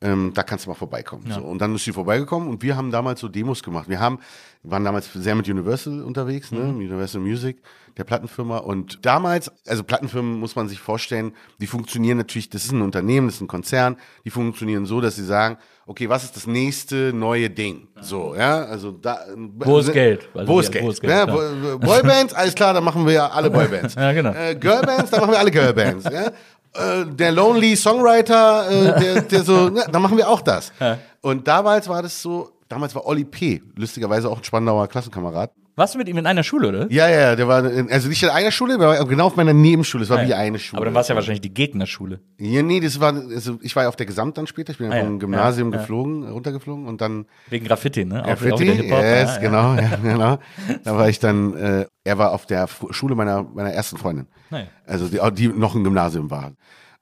ähm, 0.00 0.32
da 0.34 0.42
kannst 0.44 0.64
du 0.66 0.70
mal 0.70 0.76
vorbeikommen. 0.76 1.24
So, 1.32 1.40
und 1.40 1.58
dann 1.60 1.74
ist 1.74 1.84
sie 1.84 1.92
vorbeigekommen 1.92 2.48
und 2.48 2.62
wir 2.62 2.76
haben 2.76 2.90
damals 2.90 3.18
so 3.20 3.28
Demos 3.28 3.62
gemacht. 3.62 3.88
Wir 3.88 3.98
haben, 3.98 4.20
waren 4.62 4.84
damals 4.84 5.12
sehr 5.12 5.34
mit 5.34 5.48
Universal 5.48 6.02
unterwegs, 6.02 6.52
ne? 6.52 6.60
Universal 6.68 7.20
Music, 7.20 7.60
der 7.96 8.04
Plattenfirma. 8.04 8.58
Und 8.58 9.04
damals, 9.04 9.50
also 9.66 9.82
Plattenfirmen 9.82 10.38
muss 10.38 10.54
man 10.54 10.68
sich 10.68 10.78
vorstellen, 10.78 11.32
die 11.60 11.66
funktionieren 11.66 12.16
natürlich, 12.18 12.48
das 12.48 12.64
ist 12.64 12.72
ein 12.72 12.82
Unternehmen, 12.82 13.26
das 13.26 13.36
ist 13.36 13.40
ein 13.40 13.48
Konzern, 13.48 13.96
die 14.24 14.30
funktionieren 14.30 14.86
so, 14.86 15.00
dass 15.00 15.16
sie 15.16 15.24
sagen, 15.24 15.58
okay, 15.86 16.08
was 16.08 16.22
ist 16.22 16.36
das 16.36 16.46
nächste 16.46 17.12
neue 17.12 17.50
Ding? 17.50 17.88
So, 18.00 18.36
ja, 18.36 18.62
also 18.66 18.92
da. 18.92 19.18
Wo 19.36 19.78
ist 19.78 19.92
Geld? 19.92 20.28
Also 20.34 20.46
wo 20.52 20.56
ja, 20.56 20.60
ist 20.60 20.70
Geld? 20.72 20.84
wo 20.84 20.90
ist 20.90 21.00
Geld, 21.00 21.12
Ja. 21.12 21.26
Bo- 21.26 21.78
Boybands, 21.78 22.34
alles 22.34 22.54
klar, 22.54 22.72
dann 22.74 22.84
machen 22.84 23.04
wir 23.06 23.14
ja 23.14 23.28
alle 23.30 23.50
Boybands. 23.58 23.94
Ja, 23.96 24.12
genau. 24.12 24.32
Äh, 24.32 24.54
Girlbands, 24.54 25.10
dann 25.10 25.20
machen 25.22 25.32
wir 25.32 25.38
alle 25.40 25.50
Girlbands. 25.50 26.04
ja? 26.04 26.30
äh, 26.74 27.04
der 27.06 27.32
Lonely 27.32 27.76
Songwriter, 27.76 28.70
äh, 28.70 29.00
der, 29.00 29.22
der 29.22 29.42
so, 29.42 29.68
ne, 29.68 29.84
dann 29.90 30.02
machen 30.02 30.16
wir 30.16 30.28
auch 30.28 30.40
das. 30.40 30.72
Und 31.20 31.46
damals 31.48 31.88
war 31.88 32.02
das 32.02 32.20
so, 32.22 32.50
damals 32.68 32.94
war 32.94 33.06
Olli 33.06 33.24
P., 33.24 33.62
lustigerweise 33.76 34.28
auch 34.28 34.38
ein 34.38 34.44
Spandauer 34.44 34.86
Klassenkamerad. 34.88 35.50
Warst 35.78 35.94
du 35.94 35.98
mit 35.98 36.08
ihm 36.08 36.18
in 36.18 36.26
einer 36.26 36.42
Schule, 36.42 36.68
oder? 36.68 36.86
Ja, 36.90 37.08
ja, 37.08 37.36
der 37.36 37.48
war, 37.48 37.64
in, 37.70 37.90
also 37.90 38.08
nicht 38.08 38.22
in 38.22 38.28
einer 38.28 38.50
Schule, 38.50 38.78
war 38.78 39.02
genau 39.06 39.26
auf 39.26 39.36
meiner 39.36 39.52
Nebenschule, 39.54 40.02
es 40.04 40.10
war 40.10 40.26
wie 40.26 40.34
eine 40.34 40.58
Schule. 40.58 40.78
Aber 40.78 40.84
dann 40.86 40.94
war 40.94 41.02
es 41.02 41.08
ja 41.08 41.14
wahrscheinlich 41.14 41.40
die 41.40 41.54
Gegnerschule. 41.54 42.20
Ja, 42.38 42.62
nee, 42.62 42.80
das 42.80 43.00
war, 43.00 43.14
also 43.14 43.58
ich 43.62 43.74
war 43.76 43.84
ja 43.84 43.88
auf 43.88 43.96
der 43.96 44.06
Gesamt 44.06 44.36
dann 44.36 44.46
später, 44.46 44.72
ich 44.72 44.78
bin 44.78 44.88
ja 44.88 44.92
Ah, 44.92 44.96
ja. 44.98 45.04
vom 45.04 45.18
Gymnasium 45.18 45.70
Ja, 45.70 45.76
ja. 45.76 45.80
geflogen, 45.80 46.28
runtergeflogen 46.28 46.86
und 46.88 47.00
dann 47.00 47.26
Wegen 47.48 47.64
Graffiti, 47.66 48.04
ne? 48.04 48.16
Auch- 48.16 48.24
auch 48.24 48.26
Graffiti, 48.40 48.66
Hip-Hop, 48.66 49.00
yes, 49.02 49.28
ja, 49.28 49.34
ja. 49.34 49.38
genau, 49.38 49.74
ja, 49.80 49.96
genau. 50.02 50.38
Da 50.84 50.96
war 50.96 51.08
ich 51.08 51.18
dann, 51.20 51.54
äh, 51.56 51.86
er 52.04 52.18
war 52.18 52.32
auf 52.32 52.44
der 52.46 52.66
Fu- 52.66 52.92
Schule 52.92 53.14
meiner, 53.14 53.44
meiner 53.44 53.70
ersten 53.72 53.96
Freundin. 53.96 54.26
Naja. 54.50 54.66
Also 54.86 55.08
die, 55.08 55.20
die 55.34 55.48
noch 55.48 55.74
im 55.74 55.84
Gymnasium 55.84 56.30
war. 56.30 56.52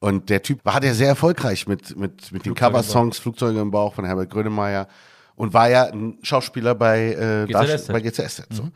Und 0.01 0.29
der 0.29 0.43
Typ 0.43 0.61
war 0.65 0.79
der 0.81 0.93
sehr 0.95 1.09
erfolgreich 1.09 1.67
mit, 1.67 1.97
mit, 1.97 2.31
mit 2.31 2.45
den 2.45 2.55
Cover-Songs, 2.55 3.19
Flugzeuge 3.19 3.59
im 3.61 3.71
Bauch 3.71 3.95
von 3.95 4.05
Herbert 4.05 4.29
Grönemeyer 4.29 4.87
und 5.37 5.55
war 5.55 5.69
ja 5.71 5.85
ein 5.85 6.19
Schauspieler 6.23 6.75
bei, 6.75 7.13
äh, 7.13 7.47
GZSZ. 7.47 7.89
Bei 7.93 8.01
GZSZ. 8.01 8.47
So. 8.51 8.71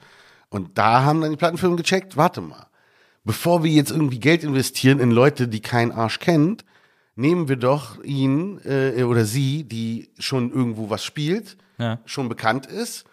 Und 0.49 0.79
da 0.79 1.03
haben 1.05 1.21
dann 1.21 1.31
die 1.31 1.37
Plattenfirmen 1.37 1.77
gecheckt, 1.77 2.17
warte 2.17 2.41
mal, 2.41 2.67
bevor 3.25 3.65
wir 3.65 3.71
jetzt 3.71 3.91
irgendwie 3.91 4.21
Geld 4.21 4.45
investieren 4.45 4.99
in 5.01 5.11
Leute, 5.11 5.49
die 5.49 5.61
kein 5.61 5.93
Arsch 5.93 6.19
kennt, 6.21 6.65
nehmen 7.17 7.49
wir 7.49 7.57
doch 7.57 8.03
ihn 8.03 8.61
äh, 8.65 9.03
oder 9.05 9.25
sie, 9.25 9.65
die 9.65 10.11
schon 10.19 10.53
irgendwo 10.53 10.91
was 10.91 11.05
spielt, 11.05 11.57
Ja. 11.79 11.99
schon 12.05 12.29
bekannt 12.29 12.67
ist, 12.67 13.05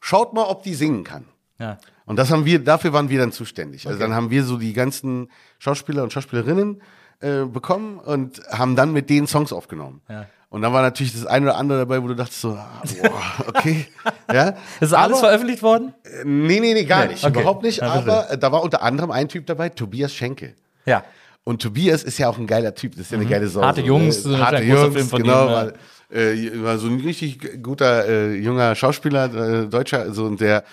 schaut 0.00 0.34
mal, 0.34 0.44
ob 0.44 0.62
die 0.62 0.74
singen 0.74 1.04
kann. 1.04 1.24
Ja. 1.58 1.78
Und 2.04 2.16
das 2.16 2.30
haben 2.30 2.44
wir, 2.44 2.60
dafür 2.62 2.92
waren 2.92 3.08
wir 3.08 3.18
dann 3.18 3.32
zuständig. 3.32 3.86
Also 3.86 3.98
dann 3.98 4.14
haben 4.14 4.30
wir 4.30 4.44
so 4.44 4.56
die 4.58 4.72
ganzen 4.72 5.28
Schauspieler 5.58 6.02
und 6.04 6.12
Schauspielerinnen 6.12 6.80
äh, 7.20 7.44
bekommen 7.44 7.98
und 7.98 8.40
haben 8.50 8.76
dann 8.76 8.92
mit 8.92 9.10
denen 9.10 9.26
Songs 9.26 9.52
aufgenommen. 9.52 10.02
Ja. 10.08 10.26
Und 10.48 10.62
dann 10.62 10.72
war 10.72 10.80
natürlich 10.82 11.12
das 11.12 11.26
eine 11.26 11.46
oder 11.46 11.56
andere 11.56 11.78
dabei, 11.80 12.02
wo 12.02 12.06
du 12.08 12.14
dachtest 12.14 12.40
so, 12.40 12.50
ah, 12.52 12.82
boah, 13.02 13.22
okay. 13.48 13.86
ja. 14.32 14.54
Ist 14.80 14.92
alles 14.94 15.18
Aber- 15.18 15.28
veröffentlicht 15.28 15.62
worden? 15.62 15.92
äh, 16.04 16.24
Nee, 16.24 16.60
nee, 16.60 16.72
nee, 16.74 16.84
gar 16.84 17.04
Nee, 17.06 17.12
nicht. 17.12 17.24
okay. 17.24 17.40
Überhaupt 17.40 17.62
nicht. 17.62 17.78
Ja, 17.78 17.90
aber 17.92 18.30
äh, 18.30 18.38
da 18.38 18.52
war 18.52 18.62
unter 18.62 18.82
anderem 18.82 19.10
ein 19.10 19.28
Typ 19.28 19.44
dabei, 19.46 19.68
Tobias 19.70 20.14
Schenke. 20.14 20.54
Ja. 20.86 21.02
Und 21.44 21.62
Tobias 21.62 22.02
ist 22.04 22.18
ja 22.18 22.28
auch 22.28 22.38
ein 22.38 22.46
geiler 22.46 22.74
Typ, 22.74 22.92
das 22.92 23.02
ist 23.02 23.12
ja 23.12 23.18
eine 23.18 23.26
geile 23.28 23.48
Sau. 23.48 23.60
Mhm. 23.60 23.64
Harte 23.66 23.80
so, 23.80 23.86
Jungs, 23.86 24.24
ne? 24.24 24.30
das 24.32 24.40
ist 24.40 24.44
harte 24.46 24.62
Jungs, 24.64 25.10
genau, 25.10 25.46
ja. 25.48 25.52
war, 25.52 25.72
äh, 26.16 26.62
war 26.62 26.78
so 26.78 26.86
ein 26.88 27.00
richtig 27.00 27.62
guter 27.62 28.06
äh, 28.08 28.34
junger 28.36 28.74
Schauspieler, 28.74 29.62
äh, 29.62 29.66
Deutscher, 29.68 30.12
so 30.12 30.24
und 30.26 30.40
der, 30.40 30.64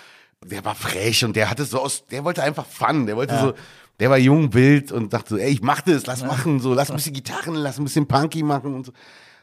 der 0.44 0.64
war 0.64 0.74
frech 0.74 1.24
und 1.24 1.34
der 1.36 1.50
hatte 1.50 1.64
so 1.64 1.80
aus, 1.80 2.04
der 2.06 2.24
wollte 2.24 2.42
einfach 2.42 2.66
Fun, 2.66 3.06
der 3.06 3.16
wollte 3.16 3.38
so, 3.38 3.54
der 4.00 4.10
war 4.10 4.18
jung, 4.18 4.52
wild 4.54 4.90
und 4.92 5.12
dachte 5.12 5.30
so, 5.30 5.36
ey, 5.36 5.50
ich 5.50 5.62
mach 5.62 5.80
das, 5.80 6.06
lass 6.06 6.24
machen, 6.24 6.58
so, 6.60 6.74
lass 6.74 6.90
ein 6.90 6.96
bisschen 6.96 7.12
Gitarren, 7.14 7.54
lass 7.54 7.78
ein 7.78 7.84
bisschen 7.84 8.06
Punky 8.06 8.42
machen 8.42 8.74
und 8.74 8.86
so. 8.86 8.92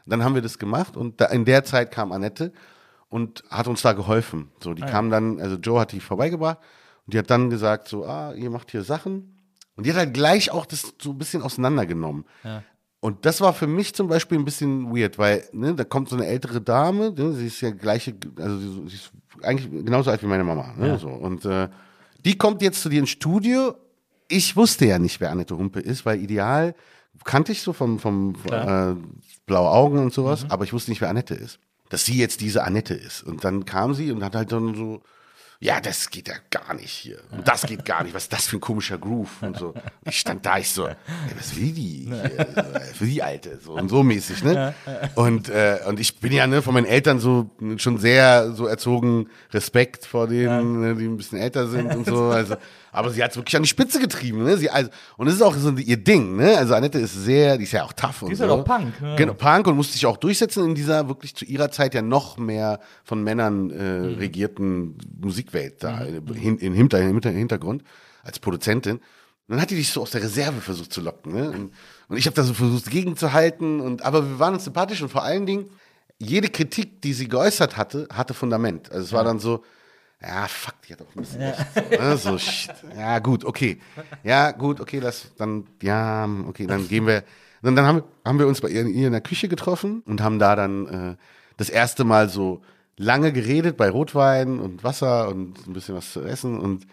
Dann 0.06 0.24
haben 0.24 0.34
wir 0.34 0.42
das 0.42 0.58
gemacht 0.58 0.96
und 0.96 1.20
da, 1.20 1.26
in 1.26 1.44
der 1.44 1.64
Zeit 1.64 1.90
kam 1.90 2.12
Annette 2.12 2.52
und 3.08 3.44
hat 3.50 3.68
uns 3.68 3.82
da 3.82 3.92
geholfen. 3.92 4.50
So, 4.62 4.70
Ah, 4.70 4.74
die 4.74 4.82
kam 4.82 5.10
dann, 5.10 5.40
also 5.40 5.56
Joe 5.56 5.80
hat 5.80 5.92
die 5.92 6.00
vorbeigebracht 6.00 6.58
und 7.06 7.14
die 7.14 7.18
hat 7.18 7.30
dann 7.30 7.50
gesagt 7.50 7.88
so, 7.88 8.04
ah, 8.04 8.32
ihr 8.34 8.50
macht 8.50 8.70
hier 8.70 8.82
Sachen. 8.82 9.38
Und 9.76 9.86
die 9.86 9.90
hat 9.90 9.98
halt 9.98 10.14
gleich 10.14 10.50
auch 10.50 10.66
das 10.66 10.94
so 11.00 11.10
ein 11.10 11.18
bisschen 11.18 11.42
auseinandergenommen. 11.42 12.24
Und 13.00 13.24
das 13.26 13.40
war 13.40 13.52
für 13.52 13.66
mich 13.66 13.94
zum 13.94 14.06
Beispiel 14.06 14.38
ein 14.38 14.44
bisschen 14.44 14.94
weird, 14.94 15.18
weil 15.18 15.44
ne, 15.52 15.74
da 15.74 15.82
kommt 15.82 16.08
so 16.08 16.16
eine 16.16 16.26
ältere 16.26 16.60
Dame, 16.60 17.10
ne, 17.12 17.32
sie 17.32 17.46
ist 17.46 17.60
ja 17.60 17.70
gleiche, 17.70 18.14
also 18.36 18.58
sie, 18.58 18.94
ist 18.94 19.10
eigentlich 19.42 19.70
genauso 19.84 20.10
alt 20.10 20.22
wie 20.22 20.26
meine 20.26 20.44
Mama. 20.44 20.72
Ne, 20.78 20.98
so. 20.98 21.08
Und 21.08 21.44
äh, 21.44 21.68
die 22.24 22.38
kommt 22.38 22.62
jetzt 22.62 22.80
zu 22.80 22.88
dir 22.88 23.00
ins 23.00 23.10
Studio. 23.10 23.74
Ich 24.28 24.56
wusste 24.56 24.86
ja 24.86 24.98
nicht, 24.98 25.20
wer 25.20 25.30
Annette 25.32 25.56
Humpe 25.56 25.80
ist, 25.80 26.06
weil 26.06 26.22
ideal 26.22 26.74
kannte 27.24 27.52
ich 27.52 27.62
so 27.62 27.72
vom, 27.72 27.98
vom 27.98 28.34
äh, 28.50 28.94
blaue 29.46 29.70
Augen 29.70 29.98
und 29.98 30.12
sowas, 30.12 30.46
aber 30.48 30.64
ich 30.64 30.72
wusste 30.72 30.90
nicht, 30.90 31.00
wer 31.00 31.08
Annette 31.10 31.34
ist. 31.34 31.58
dass 31.90 32.04
sie 32.06 32.16
jetzt 32.18 32.40
diese 32.40 32.64
Annette 32.64 32.94
ist. 32.94 33.22
Und 33.22 33.44
dann 33.44 33.64
kam 33.66 33.92
sie 33.94 34.12
und 34.12 34.24
hat 34.24 34.34
halt 34.34 34.50
dann 34.50 34.74
so, 34.74 35.02
ja, 35.60 35.80
das 35.80 36.10
geht 36.10 36.26
ja 36.26 36.34
gar 36.50 36.74
nicht 36.74 36.90
hier. 36.90 37.18
Und 37.30 37.46
das 37.46 37.62
geht 37.66 37.84
gar 37.84 38.02
nicht. 38.02 38.14
Was 38.14 38.24
ist 38.24 38.32
das 38.32 38.46
für 38.46 38.56
ein 38.56 38.60
komischer 38.60 38.98
Groove 38.98 39.42
und 39.42 39.56
so. 39.58 39.74
Ich 40.04 40.18
stand 40.18 40.44
da, 40.44 40.58
ich 40.58 40.70
so, 40.70 40.88
ey, 40.88 40.96
was 41.36 41.54
will 41.54 41.70
die 41.70 42.06
hier? 42.06 42.12
Will 42.98 43.08
die 43.08 43.22
Alte? 43.22 43.60
So 43.62 43.74
und 43.74 43.88
so 43.88 44.02
mäßig, 44.02 44.42
ne? 44.42 44.74
Und, 45.14 45.50
äh, 45.50 45.78
und 45.86 46.00
ich 46.00 46.18
bin 46.18 46.32
ja, 46.32 46.46
ne, 46.48 46.62
von 46.62 46.74
meinen 46.74 46.86
Eltern 46.86 47.20
so 47.20 47.50
schon 47.76 47.98
sehr 47.98 48.52
so 48.52 48.66
erzogen, 48.66 49.28
Respekt 49.52 50.04
vor 50.04 50.26
denen, 50.26 50.80
ne, 50.80 50.96
die 50.96 51.04
ein 51.04 51.16
bisschen 51.16 51.38
älter 51.38 51.68
sind 51.68 51.94
und 51.94 52.06
so. 52.06 52.30
Also, 52.32 52.56
aber 52.92 53.10
sie 53.10 53.22
hat 53.24 53.30
es 53.32 53.36
wirklich 53.36 53.56
an 53.56 53.62
die 53.62 53.68
Spitze 53.68 53.98
getrieben, 53.98 54.44
ne? 54.44 54.56
Sie, 54.58 54.70
also, 54.70 54.90
und 55.16 55.26
das 55.26 55.34
ist 55.36 55.42
auch 55.42 55.56
so 55.56 55.70
ihr 55.72 55.96
Ding, 55.96 56.36
ne? 56.36 56.56
Also 56.58 56.74
Annette 56.74 56.98
ist 56.98 57.14
sehr, 57.14 57.56
die 57.58 57.64
ist 57.64 57.72
ja 57.72 57.82
auch 57.84 57.92
tough 57.94 58.22
und 58.22 58.30
ist 58.30 58.38
so. 58.38 58.44
halt 58.44 58.52
auch 58.52 58.64
Punk, 58.64 58.92
ja. 59.02 59.16
Genau, 59.16 59.34
Punk 59.34 59.66
und 59.66 59.76
musste 59.76 59.94
sich 59.94 60.06
auch 60.06 60.18
durchsetzen 60.18 60.64
in 60.66 60.74
dieser 60.74 61.08
wirklich 61.08 61.34
zu 61.34 61.44
ihrer 61.44 61.70
Zeit 61.70 61.94
ja 61.94 62.02
noch 62.02 62.36
mehr 62.38 62.78
von 63.02 63.24
Männern 63.24 63.70
äh, 63.70 63.98
Mhm. 64.00 64.14
regierten 64.18 64.98
Musikwelt 65.20 65.82
da 65.82 66.02
in, 66.02 66.58
in, 66.58 66.72
hinter, 66.74 67.00
im 67.00 67.06
Hinter- 67.14 67.30
Hintergrund 67.30 67.82
als 68.22 68.38
Produzentin. 68.38 68.96
Und 68.96 69.02
dann 69.48 69.60
hat 69.60 69.70
die 69.70 69.76
dich 69.76 69.90
so 69.90 70.02
aus 70.02 70.10
der 70.12 70.22
Reserve 70.22 70.60
versucht 70.60 70.92
zu 70.92 71.00
locken. 71.00 71.32
Ne? 71.34 71.50
Und, 71.50 71.72
und 72.08 72.16
ich 72.16 72.26
habe 72.26 72.36
da 72.36 72.42
so 72.44 72.54
versucht 72.54 72.88
gegenzuhalten. 72.90 73.80
Und, 73.80 74.02
aber 74.04 74.22
wir 74.28 74.38
waren 74.38 74.54
uns 74.54 74.64
sympathisch 74.64 75.02
und 75.02 75.08
vor 75.08 75.24
allen 75.24 75.46
Dingen, 75.46 75.66
jede 76.18 76.48
Kritik, 76.48 77.02
die 77.02 77.12
sie 77.12 77.26
geäußert 77.28 77.76
hatte, 77.76 78.06
hatte 78.12 78.34
Fundament. 78.34 78.90
Also 78.92 79.04
es 79.06 79.12
war 79.12 79.24
dann 79.24 79.40
so, 79.40 79.64
ja, 80.22 80.46
fuck, 80.46 80.74
die 80.82 80.92
hat 80.92 81.02
auch 81.02 81.16
ein 81.16 81.20
bisschen 81.22 81.42
recht. 81.42 81.66
So, 81.74 82.02
ne? 82.02 82.16
so, 82.16 82.38
shit. 82.38 82.74
Ja, 82.96 83.18
gut, 83.18 83.44
okay. 83.44 83.80
Ja, 84.22 84.52
gut, 84.52 84.80
okay, 84.80 85.00
lass 85.00 85.32
dann, 85.36 85.66
ja, 85.82 86.28
okay, 86.46 86.66
dann 86.66 86.88
gehen 86.88 87.06
wir. 87.06 87.24
Und 87.62 87.76
dann 87.76 87.86
haben, 87.86 88.02
haben 88.24 88.38
wir 88.38 88.46
uns 88.46 88.60
bei 88.60 88.68
ihr, 88.68 88.82
in 88.82 89.12
der 89.12 89.20
Küche 89.20 89.48
getroffen 89.48 90.02
und 90.06 90.20
haben 90.20 90.38
da 90.38 90.56
dann 90.56 90.86
äh, 90.86 91.16
das 91.56 91.70
erste 91.70 92.04
Mal 92.04 92.28
so 92.28 92.62
lange 92.96 93.32
geredet 93.32 93.76
bei 93.76 93.88
Rotwein 93.90 94.58
und 94.58 94.84
Wasser 94.84 95.28
und 95.28 95.66
ein 95.66 95.72
bisschen 95.72 95.94
was 95.94 96.12
zu 96.12 96.22
essen 96.22 96.58
und 96.58 96.86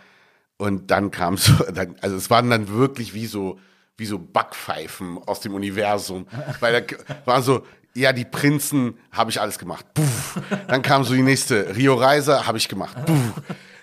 und 0.59 0.91
dann 0.91 1.09
kam 1.09 1.37
so, 1.37 1.53
also 2.01 2.15
es 2.17 2.29
waren 2.29 2.49
dann 2.49 2.67
wirklich 2.67 3.13
wie 3.13 3.25
so, 3.25 3.57
wie 3.95 4.05
so 4.05 4.19
Backpfeifen 4.19 5.17
aus 5.17 5.39
dem 5.39 5.53
Universum. 5.53 6.27
Weil 6.59 6.81
da 6.81 6.95
war 7.25 7.41
so, 7.41 7.65
ja, 7.95 8.13
die 8.13 8.25
Prinzen 8.25 8.97
habe 9.11 9.31
ich 9.31 9.41
alles 9.41 9.57
gemacht. 9.59 9.85
Puff. 9.93 10.39
Dann 10.67 10.81
kam 10.81 11.03
so 11.03 11.13
die 11.13 11.21
nächste, 11.21 11.75
Rio 11.75 11.95
Reiser 11.95 12.47
habe 12.47 12.57
ich 12.57 12.67
gemacht. 12.67 12.97
Puff. 13.05 13.33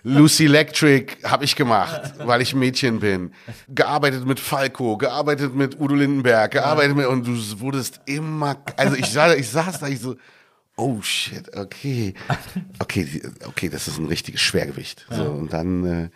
Lucy 0.05 0.45
Electric 0.45 1.17
habe 1.25 1.45
ich 1.45 1.57
gemacht, 1.57 2.15
weil 2.19 2.41
ich 2.41 2.55
Mädchen 2.55 3.01
bin. 3.01 3.33
Gearbeitet 3.69 4.25
mit 4.25 4.39
Falco, 4.39 4.97
gearbeitet 4.97 5.57
mit 5.57 5.81
Udo 5.81 5.97
Lindenberg, 5.97 6.53
gearbeitet 6.53 6.97
mit, 6.97 7.07
und 7.07 7.27
du 7.27 7.33
wurdest 7.61 8.01
immer, 8.07 8.57
also 8.77 8.95
ich, 8.95 9.11
sah- 9.11 9.35
ich 9.35 9.49
saß 9.49 9.81
da, 9.81 9.89
ich 9.89 9.99
so, 9.99 10.15
oh 10.77 11.01
shit, 11.03 11.57
okay. 11.57 12.15
Okay, 12.79 13.21
okay, 13.49 13.69
das 13.69 13.89
ist 13.89 13.99
ein 13.99 14.07
richtiges 14.07 14.41
Schwergewicht. 14.41 15.05
So, 15.11 15.25
und 15.25 15.53
dann, 15.53 15.85
äh, 15.85 16.11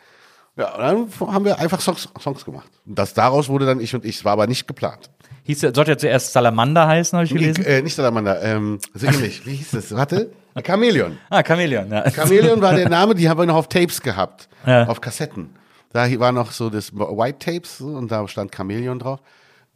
ja, 0.56 0.72
und 0.96 1.10
dann 1.20 1.32
haben 1.34 1.44
wir 1.44 1.58
einfach 1.58 1.80
Songs, 1.80 2.08
Songs 2.20 2.44
gemacht. 2.44 2.70
Und 2.86 2.96
das 2.96 3.12
daraus 3.12 3.48
wurde 3.48 3.66
dann 3.66 3.80
ich 3.80 3.92
und 3.92 4.04
ich. 4.04 4.18
Es 4.18 4.24
war 4.24 4.34
aber 4.34 4.46
nicht 4.46 4.68
geplant. 4.68 5.10
Hieß, 5.50 5.60
sollte 5.60 5.90
ja 5.92 5.98
zuerst 5.98 6.32
Salamander 6.32 6.86
heißen, 6.86 7.16
habe 7.16 7.26
ich 7.26 7.32
gelesen. 7.32 7.64
Äh, 7.64 7.82
nicht 7.82 7.94
Salamander, 7.94 8.42
ähm, 8.42 8.78
so 8.94 9.06
ähnlich. 9.06 9.44
Wie 9.46 9.54
hieß 9.54 9.70
das? 9.72 9.94
Warte. 9.94 10.32
Chamäleon. 10.66 11.18
Ah, 11.30 11.42
Chamäleon, 11.46 11.90
ja. 11.90 12.10
Chamäleon 12.10 12.60
war 12.60 12.74
der 12.74 12.88
Name, 12.90 13.14
die 13.14 13.28
haben 13.28 13.38
wir 13.38 13.46
noch 13.46 13.56
auf 13.56 13.68
Tapes 13.68 14.00
gehabt. 14.00 14.48
Ja. 14.66 14.86
Auf 14.88 15.00
Kassetten. 15.00 15.50
Da 15.92 16.08
war 16.20 16.32
noch 16.32 16.52
so 16.52 16.70
das 16.70 16.92
White 16.94 17.38
Tapes 17.38 17.80
und 17.80 18.10
da 18.10 18.26
stand 18.28 18.54
Chamäleon 18.54 18.98
drauf. 18.98 19.20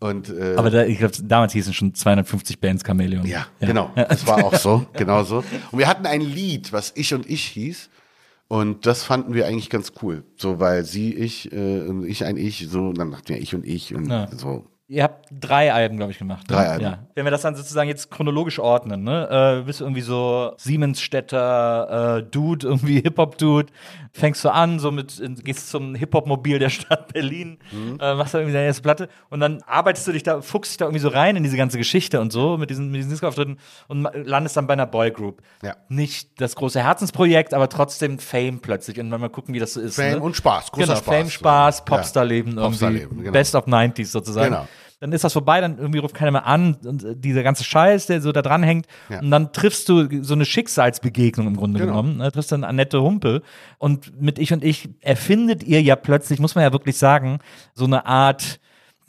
Und, 0.01 0.29
äh, 0.29 0.55
Aber 0.57 0.71
da, 0.71 0.85
ich 0.85 0.99
glaube, 0.99 1.15
damals 1.23 1.53
hießen 1.55 1.73
schon 1.73 1.95
250 1.95 2.61
Bands 2.61 2.85
Chamäleon. 2.85 3.25
Ja, 3.27 3.47
genau. 3.61 3.91
Das 3.95 4.27
war 4.27 4.45
auch 4.45 4.55
so, 4.55 4.87
genau 4.93 5.23
so. 5.25 5.39
Und 5.71 5.79
wir 5.79 5.87
hatten 5.89 6.07
ein 6.07 6.21
Lied, 6.21 6.73
was 6.73 6.93
Ich 6.95 7.15
und 7.15 7.29
Ich 7.29 7.45
hieß. 7.45 7.89
Und 8.49 8.85
das 8.87 9.03
fanden 9.03 9.33
wir 9.33 9.47
eigentlich 9.47 9.71
ganz 9.71 9.93
cool. 10.03 10.25
So, 10.37 10.61
weil 10.61 10.85
sie, 10.85 11.15
ich, 11.15 11.51
äh, 11.53 12.07
ich, 12.07 12.25
ein 12.25 12.37
Ich, 12.37 12.67
so, 12.69 12.89
und 12.89 12.99
dann 12.99 13.11
dachten 13.13 13.29
wir 13.29 13.41
Ich 13.41 13.55
und 13.55 13.65
Ich 13.65 13.95
und 13.95 14.11
Ja. 14.11 14.29
so. 14.37 14.67
Ihr 14.87 15.03
habt 15.03 15.29
drei 15.31 15.73
Alben, 15.73 15.97
glaube 15.97 16.13
ich, 16.13 16.19
gemacht. 16.19 16.49
ne? 16.51 16.57
Drei 16.57 16.69
Alben. 16.69 16.85
Ja. 16.85 16.99
Wenn 17.15 17.25
wir 17.25 17.31
das 17.31 17.41
dann 17.41 17.57
sozusagen 17.57 17.89
jetzt 17.89 18.11
chronologisch 18.11 18.59
ordnen, 18.59 19.03
ne? 19.03 19.61
Äh, 19.61 19.65
bist 19.65 19.81
du 19.81 19.85
irgendwie 19.85 20.03
so 20.03 20.53
Siemensstädter, 20.59 22.19
äh, 22.19 22.23
Dude, 22.23 22.67
irgendwie 22.67 23.01
Hip-Hop-Dude, 23.01 23.73
fängst 24.13 24.45
du 24.45 24.51
an, 24.51 24.79
so 24.79 24.91
mit, 24.91 25.23
gehst 25.45 25.71
zum 25.71 25.95
Hip-Hop-Mobil 25.95 26.59
der 26.59 26.69
Stadt 26.71 27.13
Berlin, 27.13 27.59
Mhm. 27.73 27.99
äh, 28.01 28.15
machst 28.15 28.35
da 28.35 28.39
irgendwie 28.39 28.53
deine 28.55 28.67
erste 28.67 28.83
Platte 28.83 29.09
und 29.31 29.41
dann 29.41 29.63
arbeitest 29.67 30.07
du 30.07 30.13
dich 30.13 30.23
da, 30.23 30.41
fuchst 30.41 30.73
dich 30.73 30.77
da 30.79 30.85
irgendwie 30.85 31.01
so 31.01 31.09
rein 31.09 31.37
in 31.37 31.43
diese 31.43 31.57
ganze 31.57 31.79
Geschichte 31.79 32.21
und 32.21 32.33
so, 32.33 32.57
mit 32.57 32.71
diesen, 32.71 32.91
mit 32.91 32.99
diesen 32.99 33.11
Disco-Auftritten 33.11 33.59
und 33.89 34.07
landest 34.15 34.57
dann 34.57 34.67
bei 34.67 34.75
einer 34.75 34.87
Boygroup. 34.87 35.43
Ja. 35.63 35.77
Nicht 35.89 36.41
das 36.41 36.57
große 36.57 36.83
Herzensprojekt, 36.83 37.55
aber 37.55 37.69
trotzdem 37.69 38.19
Fame 38.19 38.61
plötzlich 38.61 38.99
und 39.01 39.09
mal 39.09 39.29
gucken, 39.29 39.55
wie 39.55 39.59
das 39.59 39.75
so 39.75 39.81
ist. 39.81 39.97
Fame 39.97 40.13
ne? 40.19 40.21
und 40.21 40.37
Spaß, 40.37 40.73
großer 40.73 40.87
genau, 40.87 40.99
Spaß. 40.99 41.15
Fame, 41.15 41.31
Spaß, 41.31 41.79
Ja. 41.79 41.85
Popstar-Leben 41.85 42.51
irgendwie. 42.51 42.65
Popstar-Leben, 42.69 43.19
genau. 43.19 43.33
Best 43.33 43.55
of 43.55 43.67
90s 43.67 44.07
sozusagen. 44.07 44.51
Genau. 44.53 44.69
Dann 45.05 45.13
ist 45.13 45.23
das 45.23 45.35
vorbei, 45.35 45.61
dann 45.61 45.77
irgendwie 45.77 45.99
ruft 45.99 46.15
keiner 46.15 46.31
mehr 46.31 46.47
an 46.47 46.79
und 46.83 47.05
äh, 47.05 47.15
dieser 47.15 47.43
ganze 47.43 47.63
Scheiß, 47.63 48.07
der 48.07 48.23
so 48.23 48.33
da 48.33 48.41
dran 48.41 48.63
hängt. 48.63 48.87
Ja. 49.11 49.21
Und 49.21 49.31
dann 49.31 49.53
triffst 49.53 49.87
du 49.91 50.23
so 50.23 50.33
eine 50.33 50.47
Schicksalsbegegnung 50.47 51.47
im 51.47 51.57
Grunde 51.59 51.79
Genau. 51.79 51.91
genommen. 51.93 52.17
Ne? 52.17 52.33
Triffst 52.33 52.51
dann 52.53 52.65
Annette 52.65 53.03
Humpe 53.03 53.43
und 53.77 54.19
mit 54.19 54.39
Ich 54.39 54.55
und 54.55 54.65
Ich 54.65 54.89
erfindet 55.03 55.63
ihr 55.63 55.83
ja 55.83 55.95
plötzlich, 55.95 56.39
muss 56.41 56.55
man 56.55 56.65
ja 56.65 56.73
wirklich 56.73 56.97
sagen, 56.97 57.41
so 57.75 57.85
eine 57.85 58.07
Art 58.07 58.61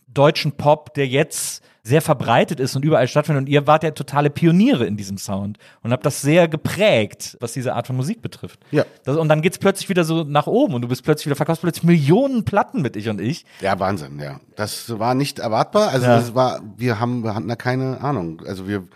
deutschen 0.09 0.51
Pop, 0.51 0.93
der 0.95 1.07
jetzt 1.07 1.63
sehr 1.85 2.01
verbreitet 2.01 2.59
ist 2.59 2.75
und 2.75 2.83
überall 2.83 3.07
stattfindet. 3.07 3.43
Und 3.43 3.47
ihr 3.47 3.67
wart 3.67 3.83
ja 3.83 3.91
totale 3.91 4.31
Pioniere 4.31 4.85
in 4.87 4.97
diesem 4.97 5.19
Sound 5.19 5.59
und 5.83 5.91
habt 5.91 6.03
das 6.03 6.19
sehr 6.19 6.47
geprägt, 6.47 7.37
was 7.39 7.53
diese 7.53 7.75
Art 7.75 7.85
von 7.85 7.95
Musik 7.95 8.23
betrifft. 8.23 8.59
Ja. 8.71 8.85
Das, 9.03 9.17
und 9.17 9.29
dann 9.29 9.43
geht's 9.43 9.59
plötzlich 9.59 9.87
wieder 9.87 10.03
so 10.03 10.23
nach 10.23 10.47
oben 10.47 10.73
und 10.73 10.81
du 10.81 10.87
bist 10.87 11.03
plötzlich 11.03 11.27
wieder, 11.27 11.35
verkaufst 11.35 11.61
plötzlich 11.61 11.83
Millionen 11.83 12.43
Platten 12.43 12.81
mit 12.81 12.95
Ich 12.95 13.07
und 13.07 13.21
Ich. 13.21 13.45
Ja, 13.61 13.79
Wahnsinn, 13.79 14.17
ja. 14.19 14.39
Das 14.55 14.97
war 14.97 15.13
nicht 15.13 15.37
erwartbar. 15.37 15.89
Also 15.89 16.07
Ja. 16.07 16.15
das 16.15 16.33
war, 16.33 16.59
wir 16.75 16.99
haben, 16.99 17.23
wir 17.23 17.35
hatten 17.35 17.47
da 17.47 17.55
keine 17.55 18.01
Ahnung. 18.01 18.41
Also 18.47 18.67
wir, 18.67 18.87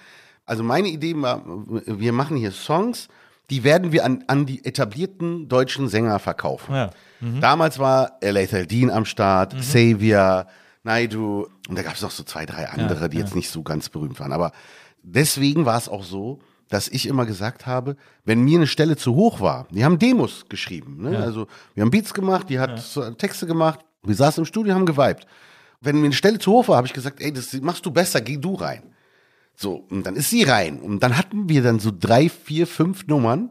also 0.47 0.63
meine 0.63 0.87
Idee 0.87 1.13
war, 1.15 1.43
wir 1.45 2.11
machen 2.11 2.37
hier 2.37 2.51
Songs, 2.51 3.07
die 3.51 3.63
werden 3.63 3.91
wir 3.91 4.03
an, 4.03 4.23
an 4.25 4.47
die 4.47 4.65
etablierten 4.65 5.47
deutschen 5.47 5.89
Sänger 5.89 6.17
verkaufen. 6.17 6.73
Ja. 6.73 6.89
Mhm. 7.19 7.39
Damals 7.39 7.77
war 7.77 8.13
Lathal 8.21 8.65
Dean 8.65 8.89
am 8.89 9.05
Start, 9.05 9.55
Xavier, 9.59 10.47
Naidu 10.83 11.47
und 11.67 11.77
da 11.77 11.83
gab 11.83 11.95
es 11.95 12.01
noch 12.01 12.11
so 12.11 12.23
zwei, 12.23 12.45
drei 12.45 12.69
andere, 12.69 13.09
die 13.09 13.17
jetzt 13.17 13.35
nicht 13.35 13.49
so 13.49 13.63
ganz 13.63 13.89
berühmt 13.89 14.19
waren. 14.19 14.31
Aber 14.31 14.51
deswegen 15.03 15.65
war 15.65 15.77
es 15.77 15.89
auch 15.89 16.03
so, 16.03 16.39
dass 16.69 16.87
ich 16.87 17.07
immer 17.07 17.25
gesagt 17.25 17.65
habe, 17.65 17.95
wenn 18.25 18.43
mir 18.43 18.59
eine 18.59 18.67
Stelle 18.67 18.95
zu 18.95 19.15
hoch 19.15 19.41
war, 19.41 19.67
die 19.71 19.83
haben 19.83 19.99
Demos 19.99 20.45
geschrieben, 20.49 21.01
ne? 21.01 21.17
also 21.17 21.47
wir 21.73 21.81
haben 21.81 21.91
Beats 21.91 22.13
gemacht, 22.13 22.49
die 22.49 22.59
hat 22.59 22.81
Texte 23.17 23.47
gemacht, 23.47 23.79
wir 24.03 24.15
saßen 24.15 24.41
im 24.41 24.45
Studio, 24.45 24.75
haben 24.75 24.85
geweibt. 24.85 25.25
Wenn 25.81 25.99
mir 25.99 26.05
eine 26.05 26.13
Stelle 26.13 26.39
zu 26.39 26.51
hoch 26.51 26.67
war, 26.67 26.77
habe 26.77 26.87
ich 26.87 26.93
gesagt, 26.93 27.21
ey, 27.21 27.33
das 27.33 27.53
machst 27.61 27.85
du 27.85 27.91
besser, 27.91 28.21
geh 28.21 28.37
du 28.37 28.53
rein. 28.53 28.83
So, 29.55 29.85
und 29.89 30.05
dann 30.05 30.15
ist 30.15 30.29
sie 30.29 30.43
rein. 30.43 30.79
Und 30.79 31.01
dann 31.01 31.17
hatten 31.17 31.49
wir 31.49 31.61
dann 31.61 31.79
so 31.79 31.91
drei, 31.97 32.29
vier, 32.29 32.67
fünf 32.67 33.07
Nummern, 33.07 33.49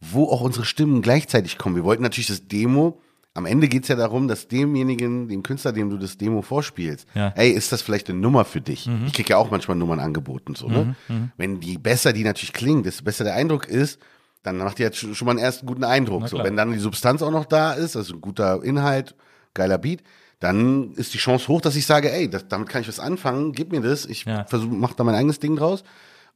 wo 0.00 0.24
auch 0.24 0.40
unsere 0.40 0.64
Stimmen 0.64 1.02
gleichzeitig 1.02 1.58
kommen. 1.58 1.76
Wir 1.76 1.84
wollten 1.84 2.02
natürlich 2.02 2.28
das 2.28 2.46
Demo. 2.48 3.00
Am 3.36 3.46
Ende 3.46 3.66
geht's 3.66 3.88
ja 3.88 3.96
darum, 3.96 4.28
dass 4.28 4.46
demjenigen, 4.46 5.26
dem 5.26 5.42
Künstler, 5.42 5.72
dem 5.72 5.90
du 5.90 5.98
das 5.98 6.16
Demo 6.16 6.40
vorspielst, 6.40 7.08
Ja. 7.14 7.32
ey, 7.34 7.50
ist 7.50 7.72
das 7.72 7.82
vielleicht 7.82 8.08
eine 8.08 8.18
Nummer 8.20 8.44
für 8.44 8.60
dich? 8.60 8.88
Ich 9.06 9.12
krieg 9.12 9.28
ja 9.28 9.38
auch 9.38 9.50
manchmal 9.50 9.76
Nummern 9.76 9.98
angeboten, 9.98 10.54
so, 10.54 10.68
ne? 10.68 10.94
Wenn 11.36 11.58
die 11.58 11.76
besser 11.76 12.12
die 12.12 12.22
natürlich 12.22 12.52
klingt, 12.52 12.86
desto 12.86 13.02
besser 13.02 13.24
der 13.24 13.34
Eindruck 13.34 13.66
ist, 13.66 14.00
dann 14.44 14.58
macht 14.58 14.78
die 14.78 14.82
jetzt 14.82 14.98
schon 14.98 15.16
schon 15.16 15.26
mal 15.26 15.32
einen 15.32 15.40
ersten 15.40 15.66
guten 15.66 15.82
Eindruck. 15.84 16.28
So, 16.28 16.38
wenn 16.44 16.56
dann 16.56 16.72
die 16.72 16.78
Substanz 16.78 17.22
auch 17.22 17.32
noch 17.32 17.44
da 17.46 17.72
ist, 17.72 17.96
also 17.96 18.14
ein 18.14 18.20
guter 18.20 18.62
Inhalt, 18.62 19.16
geiler 19.52 19.78
Beat, 19.78 20.02
dann 20.38 20.92
ist 20.92 21.12
die 21.14 21.18
Chance 21.18 21.48
hoch, 21.48 21.60
dass 21.60 21.74
ich 21.74 21.86
sage, 21.86 22.12
ey, 22.12 22.28
das, 22.30 22.46
damit 22.46 22.68
kann 22.68 22.82
ich 22.82 22.88
was 22.88 23.00
anfangen, 23.00 23.52
gib 23.52 23.72
mir 23.72 23.80
das, 23.80 24.06
ich 24.06 24.26
Ja. 24.26 24.44
versuche, 24.44 24.72
mach 24.74 24.92
da 24.92 25.02
mein 25.02 25.14
eigenes 25.16 25.40
Ding 25.40 25.56
draus. 25.56 25.82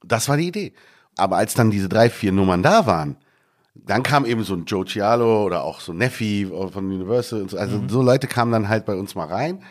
Das 0.03 0.29
war 0.29 0.37
die 0.37 0.49
Idee. 0.49 0.73
Aber 1.17 1.37
als 1.37 1.55
dann 1.55 1.71
diese 1.71 1.89
drei, 1.89 2.11
vier 2.11 2.33
Nummern 2.33 2.63
da 2.63 2.87
waren, 2.87 3.17
dann 3.87 4.03
kam 4.03 4.25
eben 4.27 4.45
so 4.45 4.55
ein 4.55 4.65
Joe 4.65 4.85
Cialo 4.85 5.45
oder 5.45 5.65
auch 5.65 5.81
so 5.81 5.93
Neffi 5.93 6.47
von 6.73 6.87
Universal. 6.93 7.43
Und 7.43 7.51
so. 7.51 7.59
Also 7.59 7.79
Mhm. 7.79 7.89
so 7.89 8.03
Leute 8.03 8.27
kamen 8.27 8.53
dann 8.53 8.69
halt 8.69 8.85
bei 8.85 8.95
uns 8.95 9.15
mal 9.15 9.27
rein 9.27 9.63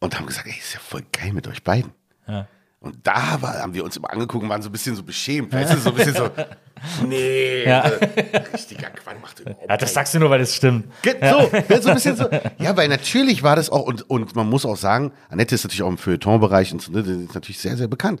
und 0.00 0.18
haben 0.18 0.26
gesagt, 0.26 0.46
ey, 0.46 0.54
ist 0.58 0.74
ja 0.74 0.80
voll 0.80 1.02
geil 1.12 1.32
mit 1.32 1.46
euch 1.48 1.62
beiden. 1.62 1.92
Ja. 2.26 2.46
Und 2.80 2.96
da 3.06 3.40
war, 3.40 3.60
haben 3.60 3.74
wir 3.74 3.84
uns 3.84 3.96
immer 3.96 4.10
angeguckt 4.12 4.42
und 4.42 4.50
waren 4.50 4.60
so 4.62 4.68
ein 4.68 4.72
bisschen 4.72 4.96
so 4.96 5.04
beschämt. 5.04 5.52
Weißt 5.52 5.72
du, 5.74 5.78
so 5.78 5.90
ein 5.90 5.94
bisschen 5.94 6.14
so, 6.16 6.28
nee, 7.06 7.64
Ja. 7.64 7.82
äh, 7.88 8.38
richtiger 8.52 8.90
Quatsch, 8.90 9.16
macht 9.22 9.38
überhaupt 9.38 9.68
Ja, 9.68 9.76
das 9.76 9.94
sagst 9.94 10.14
du 10.14 10.18
nur, 10.18 10.30
weil 10.30 10.40
das 10.40 10.54
stimmt. 10.56 10.86
Ge- 11.02 11.14
So, 11.20 11.50
ja, 11.68 11.80
so 11.80 11.88
ein 11.90 11.94
bisschen 11.94 12.16
so. 12.16 12.28
Ja, 12.58 12.76
weil 12.76 12.88
natürlich 12.88 13.42
war 13.44 13.54
das 13.54 13.70
auch, 13.70 13.82
und, 13.84 14.08
und 14.10 14.34
man 14.34 14.48
muss 14.48 14.66
auch 14.66 14.76
sagen, 14.76 15.12
Annette 15.28 15.54
ist 15.54 15.62
natürlich 15.62 15.82
auch 15.84 15.88
im 15.90 15.98
Feuilleton-Bereich 15.98 16.72
und 16.72 16.82
so, 16.82 16.90
ne, 16.90 17.04
das 17.04 17.16
ist 17.16 17.34
natürlich 17.34 17.58
sehr, 17.60 17.76
sehr 17.76 17.86
bekannt. 17.88 18.20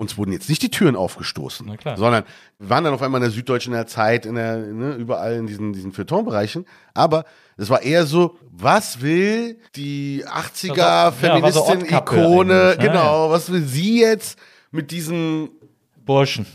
Uns 0.00 0.16
wurden 0.16 0.32
jetzt 0.32 0.48
nicht 0.48 0.62
die 0.62 0.70
Türen 0.70 0.96
aufgestoßen, 0.96 1.66
sondern 1.96 2.24
wir 2.58 2.70
waren 2.70 2.84
dann 2.84 2.94
auf 2.94 3.02
einmal 3.02 3.20
in 3.20 3.24
der 3.24 3.30
Süddeutschen 3.32 3.74
in 3.74 3.76
der 3.76 3.86
Zeit, 3.86 4.24
in 4.24 4.34
der, 4.34 4.56
ne, 4.56 4.94
überall 4.94 5.34
in 5.34 5.46
diesen, 5.46 5.74
diesen 5.74 5.92
Feuilleton-Bereichen. 5.92 6.64
Aber 6.94 7.26
es 7.58 7.68
war 7.68 7.82
eher 7.82 8.06
so, 8.06 8.38
was 8.50 9.02
will 9.02 9.58
die 9.76 10.24
80er 10.24 10.74
Ja, 10.74 11.10
so 11.52 11.66
eigentlich, 11.66 11.90
ja, 11.90 12.74
genau, 12.76 13.28
was 13.28 13.52
will 13.52 13.60
sie 13.62 14.00
jetzt 14.00 14.38
mit 14.70 14.90
diesem 14.90 15.50
Burschen. 16.06 16.46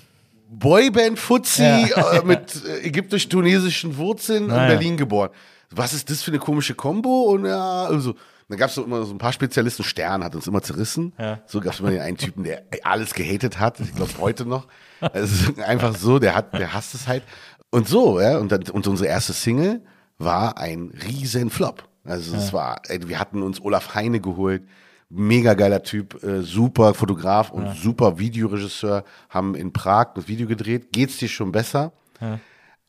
Boyband-Fuzzi 0.49 1.61
äh, 1.63 2.23
mit 2.25 2.65
äh, 2.65 2.87
ägyptisch-tunesischen 2.87 3.95
Wurzeln 3.97 4.45
in 4.45 4.49
Naja. 4.49 4.69
Berlin 4.69 4.97
geboren. 4.97 5.29
Was 5.69 5.93
ist 5.93 6.09
das 6.09 6.23
für 6.23 6.31
eine 6.31 6.39
komische 6.39 6.73
Kombo? 6.73 7.25
Und 7.25 7.45
ja, 7.45 7.83
also, 7.83 8.15
dann 8.47 8.57
gab 8.57 8.69
es 8.69 8.75
so 8.75 8.83
immer 8.83 9.03
so 9.05 9.13
ein 9.13 9.17
paar 9.17 9.33
Spezialisten. 9.33 9.83
Stern 9.83 10.23
hat 10.23 10.35
uns 10.35 10.47
immer 10.47 10.61
zerrissen. 10.61 11.13
So 11.47 11.59
gab 11.59 11.73
es 11.73 11.79
immer 11.79 11.89
den 11.89 12.01
einen 12.01 12.17
Typen, 12.17 12.43
der 12.43 12.63
alles 12.83 13.13
gehatet 13.13 13.59
hat. 13.59 13.79
Ich 13.79 13.95
glaube 13.95 14.11
heute 14.19 14.45
noch. 14.45 14.67
Also 15.01 15.53
einfach 15.63 15.95
so, 15.95 16.19
der 16.19 16.35
hat, 16.35 16.53
der 16.53 16.73
hasst 16.73 16.93
es 16.93 17.07
halt. 17.07 17.23
Und 17.71 17.87
so, 17.87 18.19
ja. 18.19 18.37
Und, 18.37 18.51
dann, 18.51 18.63
und 18.69 18.87
unsere 18.87 19.09
erste 19.09 19.33
Single 19.33 19.81
war 20.17 20.57
ein 20.57 20.91
riesen 21.07 21.49
Flop. 21.49 21.87
Also 22.03 22.35
es 22.35 22.53
war, 22.53 22.81
ey, 22.87 23.07
wir 23.07 23.19
hatten 23.19 23.41
uns 23.41 23.59
Olaf 23.61 23.95
Heine 23.95 24.19
geholt. 24.19 24.63
Mega 25.09 25.53
geiler 25.53 25.83
Typ, 25.83 26.23
äh, 26.23 26.41
super 26.41 26.93
Fotograf 26.93 27.51
und 27.51 27.75
super 27.75 28.17
Videoregisseur, 28.17 29.03
haben 29.29 29.53
in 29.55 29.71
Prag 29.71 30.13
das 30.15 30.27
Video 30.27 30.47
gedreht. 30.47 30.91
Geht's 30.91 31.17
dir 31.17 31.29
schon 31.29 31.51
besser? 31.51 31.93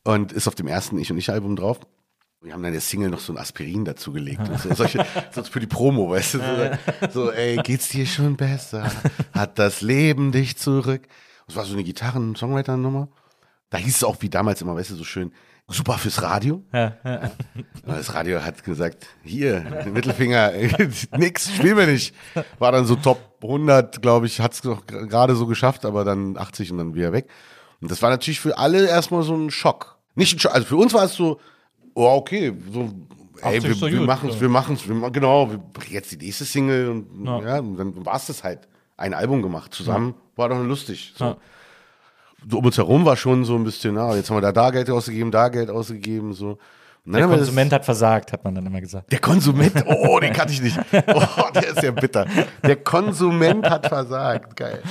Und 0.03 0.31
ist 0.31 0.47
auf 0.47 0.55
dem 0.55 0.67
ersten 0.67 0.97
Ich 0.97 1.11
und 1.11 1.17
Ich 1.17 1.29
Album 1.29 1.55
drauf. 1.55 1.79
Wir 2.47 2.53
haben 2.53 2.63
dann 2.63 2.71
der 2.71 2.81
Single 2.81 3.09
noch 3.09 3.19
so 3.19 3.33
ein 3.33 3.37
Aspirin 3.37 3.83
dazu 3.83 4.13
gelegt. 4.13 4.39
Und 4.47 4.59
so, 4.59 4.73
solche, 4.73 5.05
so 5.31 5.43
für 5.43 5.59
die 5.59 5.67
Promo, 5.67 6.09
weißt 6.09 6.35
du? 6.35 6.39
So, 6.39 7.25
so, 7.25 7.31
ey, 7.31 7.57
geht's 7.57 7.89
dir 7.89 8.05
schon 8.05 8.37
besser? 8.37 8.89
Hat 9.33 9.59
das 9.59 9.81
Leben 9.81 10.31
dich 10.31 10.57
zurück? 10.57 11.07
Das 11.47 11.57
war 11.57 11.65
so 11.65 11.73
eine 11.73 11.83
Gitarren-Songwriter-Nummer. 11.83 13.09
Da 13.69 13.77
hieß 13.77 13.97
es 13.97 14.03
auch 14.05 14.15
wie 14.21 14.29
damals 14.29 14.61
immer, 14.61 14.75
weißt 14.75 14.91
du, 14.91 14.95
so 14.95 15.03
schön, 15.03 15.33
super 15.67 15.97
fürs 15.97 16.21
Radio. 16.21 16.63
Aber 16.71 17.31
Das 17.85 18.13
Radio 18.13 18.41
hat 18.41 18.63
gesagt, 18.63 19.07
hier, 19.23 19.85
Mittelfinger, 19.91 20.53
nix, 21.17 21.53
spielen 21.53 21.75
wir 21.75 21.87
nicht. 21.87 22.15
War 22.59 22.71
dann 22.71 22.85
so 22.85 22.95
Top 22.95 23.19
100, 23.43 24.01
glaube 24.01 24.25
ich, 24.25 24.39
hat 24.39 24.53
es 24.53 24.63
noch 24.63 24.85
gerade 24.85 25.35
so 25.35 25.47
geschafft, 25.47 25.85
aber 25.85 26.05
dann 26.05 26.37
80 26.37 26.71
und 26.71 26.77
dann 26.77 26.95
wieder 26.95 27.11
weg. 27.11 27.27
Und 27.81 27.91
das 27.91 28.01
war 28.01 28.09
natürlich 28.09 28.39
für 28.39 28.57
alle 28.57 28.87
erstmal 28.87 29.23
so 29.23 29.35
ein 29.35 29.51
Schock. 29.51 29.97
Nicht 30.15 30.33
ein 30.33 30.39
Schock, 30.39 30.53
also 30.53 30.65
für 30.65 30.77
uns 30.77 30.93
war 30.93 31.03
es 31.03 31.13
so, 31.13 31.39
oh, 31.97 32.17
okay, 32.17 32.53
so, 32.71 32.89
ey, 33.41 33.57
80 33.57 33.81
wir, 33.81 33.91
wir 33.91 34.01
machen 34.01 34.29
es, 34.29 34.39
wir 34.39 34.49
machen 34.49 34.75
es, 34.75 35.13
genau, 35.13 35.49
wir, 35.49 35.59
jetzt 35.89 36.11
die 36.11 36.17
nächste 36.17 36.45
Single 36.45 36.89
und 36.89 37.25
ja, 37.25 37.59
und 37.59 37.77
dann 37.77 38.05
war 38.05 38.15
es 38.15 38.27
das 38.27 38.43
halt. 38.43 38.67
Ein 38.99 39.13
Album 39.13 39.43
gemacht, 39.43 39.75
zusammen, 39.75 40.15
war 40.35 40.49
doch 40.49 40.63
lustig. 40.63 41.13
So. 41.15 41.25
Ja. 41.25 41.37
so 42.49 42.57
um 42.57 42.65
uns 42.65 42.77
herum 42.77 43.05
war 43.05 43.15
schon 43.15 43.45
so 43.45 43.55
ein 43.55 43.63
bisschen, 43.63 43.93
na, 43.93 44.15
jetzt 44.15 44.31
haben 44.31 44.37
wir 44.37 44.41
da, 44.41 44.51
da 44.51 44.71
Geld 44.71 44.89
ausgegeben, 44.89 45.29
da 45.29 45.49
Geld 45.49 45.69
ausgegeben, 45.69 46.33
so. 46.33 46.57
Dann 47.07 47.21
Der 47.21 47.37
Konsument 47.37 47.71
hat 47.71 47.85
versagt, 47.85 48.33
hat 48.33 48.43
man 48.43 48.53
dann 48.53 48.65
immer 48.65 48.81
gesagt. 48.81 49.09
der 49.09 49.19
Konsument, 49.19 49.71
oh, 49.85 50.19
den 50.19 50.33
kannte 50.33 50.51
ich 50.51 50.61
nicht. 50.61 50.77
Oh, 51.07 51.23
der 51.55 51.69
ist 51.69 51.81
ja 51.81 51.91
bitter. 51.91 52.25
Der 52.63 52.75
Konsument 52.75 53.67
hat 53.69 53.87
versagt. 53.87 54.57
Geil. 54.57 54.81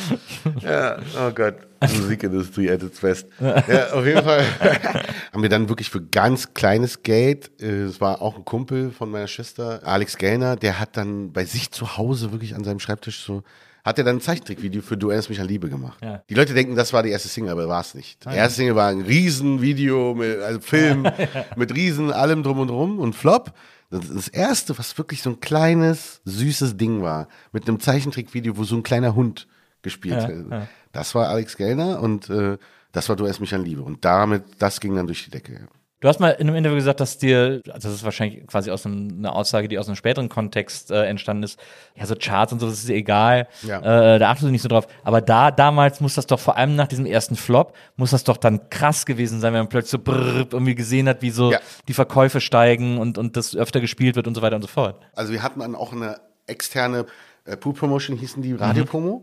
Ja, 0.60 0.96
oh 1.18 1.30
Gott. 1.34 1.56
Musikindustrie 1.82 2.70
at 2.70 2.82
its 2.82 3.00
best. 3.00 3.28
Ja, 3.38 3.92
auf 3.92 4.06
jeden 4.06 4.24
Fall 4.24 4.44
haben 5.32 5.42
wir 5.42 5.50
dann 5.50 5.68
wirklich 5.68 5.90
für 5.90 6.02
ganz 6.02 6.54
kleines 6.54 7.02
Geld, 7.02 7.50
äh, 7.60 7.82
es 7.82 8.00
war 8.00 8.22
auch 8.22 8.36
ein 8.36 8.46
Kumpel 8.46 8.90
von 8.92 9.10
meiner 9.10 9.26
Schwester, 9.26 9.80
Alex 9.84 10.16
Gellner, 10.16 10.56
der 10.56 10.80
hat 10.80 10.96
dann 10.96 11.32
bei 11.32 11.44
sich 11.44 11.70
zu 11.70 11.98
Hause 11.98 12.32
wirklich 12.32 12.54
an 12.54 12.64
seinem 12.64 12.80
Schreibtisch 12.80 13.22
so, 13.22 13.42
hat 13.86 13.98
er 13.98 14.04
dann 14.04 14.16
ein 14.16 14.20
Zeichentrickvideo 14.20 14.82
für 14.82 14.96
Du 14.96 15.10
erinnerst 15.10 15.30
mich 15.30 15.40
an 15.40 15.46
Liebe 15.46 15.68
gemacht. 15.68 15.98
Ja. 16.02 16.20
Die 16.28 16.34
Leute 16.34 16.54
denken, 16.54 16.74
das 16.74 16.92
war 16.92 17.04
die 17.04 17.10
erste 17.10 17.28
Single, 17.28 17.52
aber 17.52 17.68
war 17.68 17.80
es 17.80 17.94
nicht. 17.94 18.24
Die 18.24 18.34
erste 18.34 18.56
Single 18.56 18.74
war 18.74 18.88
ein 18.88 19.00
Riesenvideo, 19.00 20.12
mit, 20.12 20.40
also 20.40 20.58
Film, 20.58 21.08
mit 21.56 21.72
Riesen, 21.72 22.10
allem 22.12 22.42
drum 22.42 22.58
und 22.58 22.68
drum 22.68 22.98
und 22.98 23.14
Flop. 23.14 23.52
Das, 23.90 24.12
das 24.12 24.26
erste, 24.26 24.76
was 24.76 24.98
wirklich 24.98 25.22
so 25.22 25.30
ein 25.30 25.38
kleines, 25.38 26.20
süßes 26.24 26.76
Ding 26.76 27.02
war, 27.02 27.28
mit 27.52 27.68
einem 27.68 27.78
Zeichentrickvideo, 27.78 28.56
wo 28.56 28.64
so 28.64 28.74
ein 28.74 28.82
kleiner 28.82 29.14
Hund 29.14 29.46
gespielt 29.82 30.16
hat. 30.16 30.68
Das 30.90 31.14
war 31.14 31.28
Alex 31.28 31.56
Gellner 31.56 32.00
und 32.00 32.28
äh, 32.28 32.58
das 32.90 33.08
war 33.08 33.14
Du 33.14 33.22
erinnerst 33.22 33.40
mich 33.40 33.54
an 33.54 33.64
Liebe. 33.64 33.82
Und 33.82 34.04
damit, 34.04 34.42
das 34.58 34.80
ging 34.80 34.96
dann 34.96 35.06
durch 35.06 35.24
die 35.24 35.30
Decke. 35.30 35.68
Du 36.00 36.08
hast 36.08 36.20
mal 36.20 36.28
in 36.32 36.46
einem 36.46 36.56
Interview 36.56 36.76
gesagt, 36.76 37.00
dass 37.00 37.16
dir, 37.16 37.62
also 37.72 37.88
das 37.88 37.96
ist 37.98 38.04
wahrscheinlich 38.04 38.46
quasi 38.46 38.70
aus 38.70 38.84
einem, 38.84 39.16
einer 39.18 39.34
Aussage, 39.34 39.66
die 39.66 39.78
aus 39.78 39.86
einem 39.88 39.96
späteren 39.96 40.28
Kontext 40.28 40.90
äh, 40.90 41.04
entstanden 41.06 41.42
ist, 41.42 41.58
ja, 41.94 42.04
so 42.04 42.14
Charts 42.14 42.52
und 42.52 42.60
so, 42.60 42.66
das 42.66 42.80
ist 42.80 42.88
dir 42.88 42.96
egal, 42.96 43.48
Ja. 43.62 43.78
äh, 44.14 44.18
da 44.18 44.28
achtest 44.28 44.46
du 44.46 44.50
nicht 44.50 44.60
so 44.60 44.68
drauf. 44.68 44.86
Aber 45.04 45.22
da, 45.22 45.50
damals 45.50 46.02
muss 46.02 46.14
das 46.14 46.26
doch 46.26 46.38
vor 46.38 46.58
allem 46.58 46.76
nach 46.76 46.86
diesem 46.86 47.06
ersten 47.06 47.34
Flop, 47.34 47.72
muss 47.96 48.10
das 48.10 48.24
doch 48.24 48.36
dann 48.36 48.68
krass 48.68 49.06
gewesen 49.06 49.40
sein, 49.40 49.54
wenn 49.54 49.60
man 49.60 49.68
plötzlich 49.70 49.92
so 49.92 49.98
brrr, 49.98 50.46
irgendwie 50.52 50.74
gesehen 50.74 51.08
hat, 51.08 51.22
wie 51.22 51.30
so 51.30 51.50
Ja. 51.52 51.60
die 51.88 51.94
Verkäufe 51.94 52.42
steigen 52.42 52.98
und, 52.98 53.16
und 53.16 53.38
das 53.38 53.56
öfter 53.56 53.80
gespielt 53.80 54.16
wird 54.16 54.26
und 54.28 54.34
so 54.34 54.42
weiter 54.42 54.56
und 54.56 54.62
so 54.62 54.68
fort. 54.68 55.00
Also 55.14 55.32
wir 55.32 55.42
hatten 55.42 55.60
dann 55.60 55.74
auch 55.74 55.94
eine 55.94 56.20
externe 56.46 57.06
äh, 57.46 57.56
Pool 57.56 57.72
Promotion, 57.72 58.18
hießen 58.18 58.42
die 58.42 58.52
Radiopromo. 58.52 59.22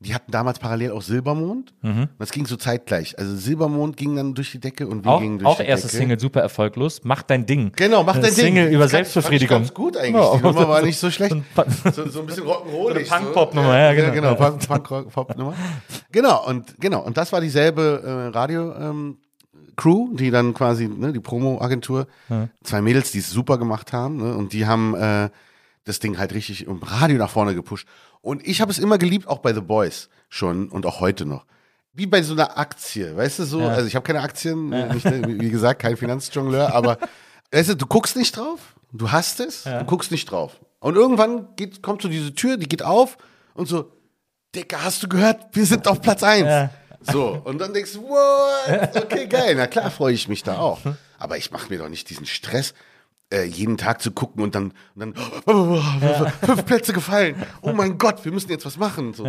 Die 0.00 0.14
hatten 0.14 0.30
damals 0.32 0.58
parallel 0.58 0.90
auch 0.90 1.00
Silbermond. 1.00 1.72
Das 2.18 2.30
ging 2.30 2.44
so 2.44 2.56
zeitgleich. 2.56 3.18
Also 3.18 3.34
Silbermond 3.36 3.96
ging 3.96 4.16
dann 4.16 4.34
durch 4.34 4.50
die 4.52 4.60
Decke 4.60 4.86
und 4.86 5.04
wir 5.04 5.12
Auch, 5.12 5.20
gingen 5.20 5.38
durch 5.38 5.48
auch 5.50 5.56
die 5.56 5.62
erste 5.64 5.86
Decke. 5.86 5.96
Single 5.98 6.20
super 6.20 6.40
erfolglos. 6.42 7.00
Mach 7.04 7.22
dein 7.22 7.46
Ding. 7.46 7.72
Genau, 7.76 8.02
mach 8.04 8.14
dein 8.14 8.24
Ding. 8.24 8.32
Single 8.32 8.68
über 8.68 8.82
Das 8.84 8.90
Selbstbefriedigung. 8.90 9.58
Ganz 9.58 9.72
gut 9.72 9.96
eigentlich. 9.96 10.30
Die 10.36 10.42
Nummer 10.42 10.68
war 10.68 10.82
nicht 10.82 10.98
so 10.98 11.10
schlecht. 11.10 11.34
So, 11.94 12.06
so 12.08 12.20
ein 12.20 12.26
bisschen 12.26 12.44
Rock'n'Roll. 12.44 13.02
So 13.04 13.14
Punk-Pop-Nummer, 13.14 13.78
ja, 13.78 13.92
genau. 13.94 14.12
genau. 14.12 14.34
Punk- 14.34 14.66
Punk-Pop-Nummer. 14.68 15.54
genau, 16.12 16.46
und, 16.48 16.78
genau. 16.80 17.00
Und 17.02 17.16
das 17.16 17.32
war 17.32 17.40
dieselbe 17.40 18.02
äh, 18.04 18.36
Radio, 18.36 18.74
ähm, 18.74 19.16
Crew, 19.76 20.08
die 20.14 20.30
dann 20.30 20.52
quasi, 20.54 20.86
ne, 20.86 21.12
die 21.12 21.20
Promo-Agentur, 21.20 22.06
zwei 22.62 22.80
Mädels, 22.82 23.10
die 23.12 23.18
es 23.18 23.30
super 23.30 23.58
gemacht 23.58 23.92
haben, 23.92 24.18
ne, 24.18 24.36
und 24.36 24.52
die 24.52 24.66
haben 24.66 24.94
äh, 24.94 25.30
das 25.84 25.98
Ding 25.98 26.18
halt 26.18 26.32
richtig 26.34 26.66
im 26.66 26.78
Radio 26.82 27.16
nach 27.18 27.30
vorne 27.30 27.54
gepusht. 27.54 27.88
Und 28.24 28.46
ich 28.46 28.62
habe 28.62 28.70
es 28.70 28.78
immer 28.78 28.96
geliebt, 28.96 29.28
auch 29.28 29.38
bei 29.38 29.52
The 29.52 29.60
Boys 29.60 30.08
schon 30.30 30.70
und 30.70 30.86
auch 30.86 31.00
heute 31.00 31.26
noch. 31.26 31.44
Wie 31.92 32.06
bei 32.06 32.22
so 32.22 32.32
einer 32.32 32.56
Aktie, 32.56 33.14
weißt 33.14 33.40
du 33.40 33.44
so? 33.44 33.60
Also 33.60 33.86
ich 33.86 33.94
habe 33.94 34.04
keine 34.04 34.22
Aktien, 34.22 34.72
äh, 34.72 34.94
nicht, 34.94 35.04
wie 35.04 35.50
gesagt, 35.50 35.82
kein 35.82 35.96
Finanzjongleur, 35.96 36.74
aber 36.74 36.98
weißt 37.52 37.68
du, 37.70 37.76
du 37.76 37.86
guckst 37.86 38.16
nicht 38.16 38.36
drauf, 38.36 38.60
du 38.92 39.12
hast 39.12 39.40
es, 39.40 39.64
du 39.64 39.84
guckst 39.84 40.10
nicht 40.10 40.30
drauf. 40.30 40.58
Und 40.80 40.96
irgendwann 40.96 41.54
geht, 41.56 41.82
kommt 41.82 42.00
so 42.00 42.08
diese 42.08 42.34
Tür, 42.34 42.56
die 42.56 42.66
geht 42.66 42.82
auf 42.82 43.18
und 43.52 43.68
so, 43.68 43.92
Dicker, 44.54 44.82
hast 44.82 45.02
du 45.02 45.08
gehört? 45.08 45.44
Wir 45.52 45.66
sind 45.66 45.86
auf 45.86 46.00
Platz 46.00 46.22
eins. 46.22 46.46
Ja. 46.46 46.70
So, 47.02 47.42
und 47.44 47.60
dann 47.60 47.74
denkst 47.74 47.92
du, 47.92 48.08
what? 48.08 48.96
Okay, 49.04 49.26
geil. 49.26 49.54
Na 49.54 49.66
klar 49.66 49.90
freue 49.90 50.14
ich 50.14 50.28
mich 50.28 50.42
da 50.42 50.58
auch. 50.58 50.80
Aber 51.18 51.36
ich 51.36 51.50
mache 51.50 51.68
mir 51.68 51.78
doch 51.78 51.88
nicht 51.90 52.08
diesen 52.08 52.24
Stress, 52.24 52.72
äh, 53.34 53.44
jeden 53.44 53.76
Tag 53.76 54.00
zu 54.00 54.12
gucken 54.12 54.42
und 54.42 54.54
dann, 54.54 54.72
und 54.94 55.00
dann 55.00 55.14
oh, 55.46 55.80
fünf 56.42 56.64
Plätze 56.64 56.92
gefallen. 56.92 57.34
Oh 57.62 57.72
mein 57.72 57.98
Gott, 57.98 58.24
wir 58.24 58.32
müssen 58.32 58.50
jetzt 58.50 58.64
was 58.64 58.76
machen. 58.76 59.12
So, 59.12 59.26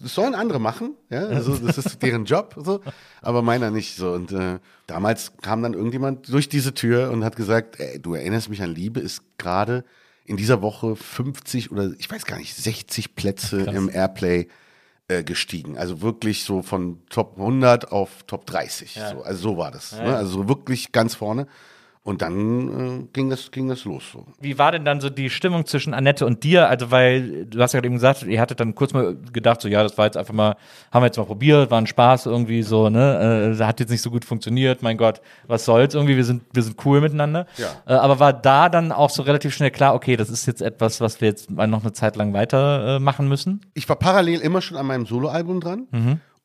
Das 0.00 0.14
sollen 0.14 0.34
andere 0.34 0.58
machen, 0.58 0.94
ja, 1.10 1.26
also 1.26 1.54
das 1.56 1.76
ist 1.76 2.02
deren 2.02 2.24
Job, 2.24 2.54
so, 2.56 2.80
aber 3.20 3.42
meiner 3.42 3.70
nicht 3.70 3.96
so. 3.96 4.12
Und 4.12 4.32
äh, 4.32 4.58
damals 4.86 5.32
kam 5.42 5.62
dann 5.62 5.74
irgendjemand 5.74 6.32
durch 6.32 6.48
diese 6.48 6.72
Tür 6.72 7.10
und 7.10 7.22
hat 7.22 7.36
gesagt, 7.36 7.78
ey, 7.78 8.00
du 8.00 8.14
erinnerst 8.14 8.48
mich 8.48 8.62
an 8.62 8.74
Liebe, 8.74 9.00
ist 9.00 9.22
gerade 9.36 9.84
in 10.24 10.38
dieser 10.38 10.62
Woche 10.62 10.96
50 10.96 11.70
oder 11.70 11.90
ich 11.98 12.10
weiß 12.10 12.24
gar 12.24 12.38
nicht, 12.38 12.56
60 12.56 13.14
Plätze 13.14 13.62
im 13.62 13.90
Airplay 13.90 14.48
äh, 15.08 15.24
gestiegen. 15.24 15.76
Also 15.76 16.00
wirklich 16.00 16.44
so 16.44 16.62
von 16.62 17.02
Top 17.10 17.36
100 17.36 17.92
auf 17.92 18.22
Top 18.26 18.46
30. 18.46 18.94
So, 19.10 19.22
also 19.22 19.42
so 19.42 19.56
war 19.58 19.70
das. 19.70 19.92
Ne? 19.92 20.16
Also 20.16 20.48
wirklich 20.48 20.92
ganz 20.92 21.14
vorne. 21.14 21.46
Und 22.10 22.22
dann 22.22 23.02
äh, 23.02 23.06
ging, 23.12 23.30
das, 23.30 23.52
ging 23.52 23.68
das 23.68 23.84
los. 23.84 24.02
So. 24.12 24.26
Wie 24.40 24.58
war 24.58 24.72
denn 24.72 24.84
dann 24.84 25.00
so 25.00 25.10
die 25.10 25.30
Stimmung 25.30 25.64
zwischen 25.64 25.94
Annette 25.94 26.26
und 26.26 26.42
dir? 26.42 26.68
Also, 26.68 26.90
weil 26.90 27.46
du 27.46 27.60
hast 27.60 27.72
ja 27.72 27.78
gerade 27.78 27.86
eben 27.86 27.94
gesagt, 27.94 28.24
ihr 28.24 28.40
hattet 28.40 28.58
dann 28.58 28.74
kurz 28.74 28.92
mal 28.92 29.16
gedacht, 29.32 29.60
so 29.60 29.68
ja, 29.68 29.84
das 29.84 29.96
war 29.96 30.06
jetzt 30.06 30.16
einfach 30.16 30.34
mal, 30.34 30.56
haben 30.90 31.02
wir 31.02 31.06
jetzt 31.06 31.18
mal 31.18 31.24
probiert, 31.24 31.70
war 31.70 31.80
ein 31.80 31.86
Spaß 31.86 32.26
irgendwie 32.26 32.64
so, 32.64 32.90
ne? 32.90 33.56
Äh, 33.56 33.64
hat 33.64 33.78
jetzt 33.78 33.90
nicht 33.90 34.02
so 34.02 34.10
gut 34.10 34.24
funktioniert, 34.24 34.82
mein 34.82 34.96
Gott, 34.96 35.20
was 35.46 35.64
soll's 35.64 35.94
irgendwie, 35.94 36.16
wir 36.16 36.24
sind, 36.24 36.42
wir 36.52 36.64
sind 36.64 36.84
cool 36.84 37.00
miteinander. 37.00 37.46
Ja. 37.58 37.68
Äh, 37.86 37.92
aber 37.92 38.18
war 38.18 38.32
da 38.32 38.68
dann 38.68 38.90
auch 38.90 39.10
so 39.10 39.22
relativ 39.22 39.54
schnell 39.54 39.70
klar, 39.70 39.94
okay, 39.94 40.16
das 40.16 40.30
ist 40.30 40.46
jetzt 40.46 40.62
etwas, 40.62 41.00
was 41.00 41.20
wir 41.20 41.28
jetzt 41.28 41.48
mal 41.48 41.68
noch 41.68 41.82
eine 41.82 41.92
Zeit 41.92 42.16
lang 42.16 42.32
weiter 42.32 42.96
äh, 42.96 42.98
machen 42.98 43.28
müssen? 43.28 43.60
Ich 43.74 43.88
war 43.88 43.94
parallel 43.94 44.40
immer 44.40 44.62
schon 44.62 44.76
an 44.76 44.86
meinem 44.86 45.06
Soloalbum 45.06 45.60
dran. 45.60 45.86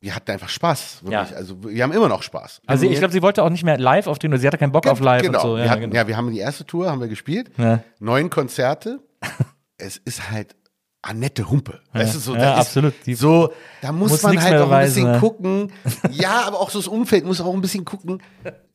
Wir 0.00 0.14
hatten 0.14 0.30
einfach 0.30 0.48
Spaß, 0.50 0.98
wirklich. 1.02 1.30
Ja. 1.30 1.36
Also 1.36 1.56
wir 1.64 1.82
haben 1.82 1.92
immer 1.92 2.08
noch 2.08 2.22
Spaß. 2.22 2.60
Also 2.66 2.86
ich 2.86 2.98
glaube, 2.98 3.12
sie 3.12 3.22
wollte 3.22 3.42
auch 3.42 3.50
nicht 3.50 3.64
mehr 3.64 3.78
live 3.78 4.06
auftreten, 4.06 4.34
oder 4.34 4.40
sie 4.40 4.46
hatte 4.46 4.58
keinen 4.58 4.72
Bock 4.72 4.86
auf 4.86 5.00
live 5.00 5.22
genau. 5.22 5.38
und 5.42 5.48
so. 5.50 5.56
wir 5.56 5.64
Ja, 5.64 5.70
hatten, 5.70 5.80
genau. 5.82 5.96
ja, 5.96 6.06
wir 6.06 6.16
haben 6.16 6.30
die 6.30 6.38
erste 6.38 6.66
Tour, 6.66 6.90
haben 6.90 7.00
wir 7.00 7.08
gespielt. 7.08 7.50
Ja. 7.56 7.80
Neun 7.98 8.28
Konzerte. 8.30 9.00
es 9.78 9.96
ist 9.96 10.30
halt 10.30 10.54
Annette 11.02 11.48
Humpe. 11.48 11.80
Weißt 11.92 12.14
du, 12.14 12.18
so, 12.18 12.34
Ja, 12.36 12.56
absolut. 12.56 12.94
Die 13.06 13.14
so, 13.14 13.52
da 13.80 13.92
muss, 13.92 14.10
muss 14.10 14.22
man 14.22 14.42
halt 14.42 14.60
auch 14.60 14.70
ein 14.70 14.84
bisschen 14.84 15.04
beweisen, 15.04 15.12
ne? 15.12 15.18
gucken. 15.20 15.72
Ja, 16.10 16.42
aber 16.46 16.60
auch 16.60 16.70
so 16.70 16.78
das 16.78 16.88
Umfeld 16.88 17.24
muss 17.24 17.40
auch 17.40 17.54
ein 17.54 17.60
bisschen 17.60 17.84
gucken. 17.84 18.20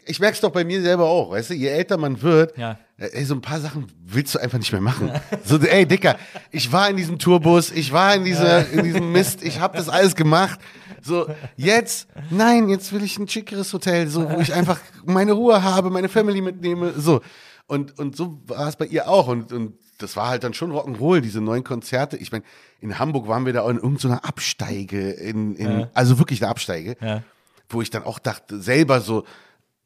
Ich 0.06 0.20
merke 0.20 0.36
es 0.36 0.42
doch 0.42 0.50
bei 0.52 0.64
mir 0.64 0.82
selber 0.82 1.06
auch, 1.06 1.32
weißt 1.32 1.52
du, 1.52 1.54
je 1.54 1.68
älter 1.68 1.98
man 1.98 2.22
wird, 2.24 2.58
Ja. 2.58 2.80
äh, 2.98 3.10
ey, 3.14 3.26
so 3.26 3.36
ein 3.36 3.42
paar 3.42 3.60
Sachen 3.60 3.86
willst 4.04 4.34
du 4.34 4.40
einfach 4.40 4.58
nicht 4.58 4.72
mehr 4.72 4.82
machen. 4.82 5.12
So, 5.46 5.60
ey, 5.60 5.86
Dicker, 5.86 6.16
ich 6.50 6.72
war 6.72 6.90
in 6.90 6.98
diesem 6.98 7.20
Tourbus, 7.20 7.70
ich 7.72 7.92
war 7.92 8.16
in, 8.16 8.24
dieser, 8.24 8.68
in 8.72 8.84
diesem 8.84 9.12
Mist, 9.12 9.44
ich 9.44 9.60
habe 9.60 9.78
das 9.78 9.90
alles 9.90 10.16
gemacht. 10.16 10.60
So, 11.02 11.28
jetzt, 11.58 12.08
nein, 12.30 12.70
jetzt 12.70 12.94
will 12.94 13.04
ich 13.04 13.18
ein 13.18 13.28
schickeres 13.28 13.74
Hotel, 13.74 14.08
so, 14.08 14.30
wo 14.30 14.40
ich 14.40 14.54
einfach 14.54 14.80
meine 15.06 15.34
Ruhe 15.34 15.64
habe, 15.64 15.90
meine 15.90 16.10
Family 16.10 16.42
mitnehme, 16.42 16.94
so. 16.98 17.22
Und, 17.68 17.98
und 18.00 18.16
so 18.16 18.42
war 18.48 18.68
es 18.68 18.76
bei 18.76 18.86
ihr 18.86 19.08
auch. 19.08 19.28
Und, 19.28 19.54
und 19.54 19.78
das 19.98 20.16
war 20.16 20.28
halt 20.30 20.44
dann 20.44 20.54
schon 20.54 20.72
Rock'n'Roll, 20.72 21.22
diese 21.22 21.42
neuen 21.42 21.64
Konzerte. 21.64 22.18
Ich 22.18 22.32
meine, 22.32 22.44
in 22.82 23.00
Hamburg 23.00 23.28
waren 23.28 23.46
wir 23.46 23.54
da 23.54 23.62
auch 23.62 23.70
in 23.70 23.78
irgendeiner 23.78 24.26
Absteige, 24.26 25.12
in, 25.12 25.56
in, 25.56 25.88
also 25.94 26.20
wirklich 26.20 26.42
eine 26.42 26.50
Absteige. 26.50 26.98
Ja. 27.02 27.24
wo 27.70 27.82
ich 27.82 27.90
dann 27.90 28.04
auch 28.04 28.20
dachte, 28.20 28.60
selber 28.60 29.00
so, 29.00 29.24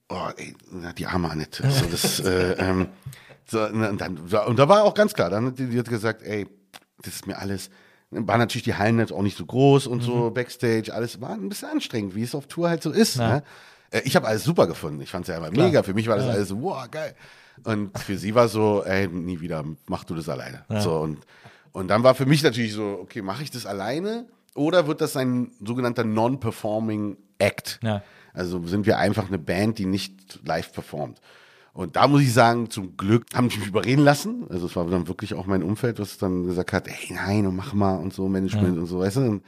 oh, 0.09 0.30
ey, 0.38 0.55
die 0.97 1.05
arme 1.05 1.30
Annette. 1.30 1.70
So, 1.70 1.86
das, 1.86 2.20
äh, 2.22 2.53
ähm, 2.53 2.88
so, 3.45 3.63
und, 3.63 4.01
dann, 4.01 4.18
und 4.18 4.57
da 4.57 4.68
war 4.68 4.84
auch 4.84 4.93
ganz 4.93 5.13
klar, 5.13 5.30
dann 5.30 5.47
hat 5.47 5.59
die, 5.59 5.68
die 5.68 5.78
hat 5.78 5.88
gesagt, 5.88 6.24
ey, 6.24 6.47
das 7.03 7.16
ist 7.16 7.28
mir 7.28 7.38
alles, 7.38 7.70
war 8.12 8.38
natürlich 8.38 8.64
die 8.64 8.76
Hallen 8.76 8.99
jetzt 8.99 9.12
auch 9.12 9.22
nicht 9.22 9.38
so 9.38 9.45
groß 9.45 9.88
und 9.88 10.01
so, 10.01 10.32
Backstage, 10.32 10.93
alles 10.93 11.20
war 11.22 11.32
ein 11.32 11.49
bisschen 11.49 11.70
anstrengend, 11.70 12.16
wie 12.16 12.24
es 12.24 12.36
auf 12.36 12.47
Tour 12.47 12.70
halt 12.70 12.82
so 12.84 12.91
ist. 12.91 13.18
Ne? 13.18 13.43
Äh, 13.91 14.01
Ich 14.06 14.16
habe 14.16 14.28
alles 14.28 14.43
super 14.43 14.68
gefunden. 14.68 15.01
Ich 15.01 15.10
fand 15.10 15.24
es 15.28 15.30
ja 15.30 15.38
immer 15.38 15.51
mega. 15.51 15.84
Für 15.84 15.93
mich 15.93 16.08
war 16.08 16.18
das 16.18 16.28
alles 16.28 16.49
so, 16.49 16.62
wow, 16.62 16.89
geil. 16.89 17.16
Und 17.64 17.97
für 17.97 18.18
sie 18.18 18.36
war 18.36 18.47
so, 18.47 18.84
ey, 18.84 19.08
nie 19.08 19.39
wieder, 19.39 19.64
mach 19.88 20.03
du 20.03 20.14
das 20.16 20.28
alleine. 20.30 20.66
So, 20.82 20.97
und, 20.99 21.20
und 21.72 21.88
dann 21.88 22.03
war 22.03 22.14
für 22.16 22.26
mich 22.26 22.43
natürlich 22.43 22.74
so, 22.74 22.99
okay, 23.01 23.22
mache 23.22 23.43
ich 23.43 23.51
das 23.51 23.66
alleine 23.66 24.26
oder 24.53 24.88
wird 24.88 25.01
das 25.01 25.16
ein 25.18 25.51
sogenannter 25.64 26.03
Non-Performing 26.03 27.18
Act? 27.39 27.80
Ja. 27.84 28.01
Also 28.34 28.66
sind 28.68 28.86
wir 28.86 28.97
einfach 28.97 29.28
eine 29.28 29.38
Band, 29.39 29.78
die 29.80 29.86
nicht 29.86 30.39
live 30.45 30.72
performt. 30.74 31.20
Und 31.76 31.98
da 31.98 32.08
muss 32.08 32.22
ich 32.22 32.32
sagen, 32.34 32.70
zum 32.70 32.96
Glück 32.96 33.26
haben 33.36 33.50
die 33.50 33.58
mich 33.60 33.68
überreden 33.68 34.02
lassen. 34.04 34.46
Also 34.50 34.66
es 34.66 34.76
war 34.78 34.86
dann 34.88 35.10
wirklich 35.10 35.34
auch 35.34 35.46
mein 35.46 35.62
Umfeld, 35.62 36.00
was 36.00 36.18
dann 36.18 36.46
gesagt 36.46 36.72
hat, 36.72 36.88
ey, 36.88 37.14
nein, 37.14 37.46
und 37.46 37.56
mach 37.56 37.74
mal 37.74 37.96
und 37.98 38.14
so, 38.14 38.30
Management 38.30 38.78
und 38.80 38.86
so, 38.86 39.00
weißt 39.00 39.18
du. 39.18 39.22
Und 39.22 39.44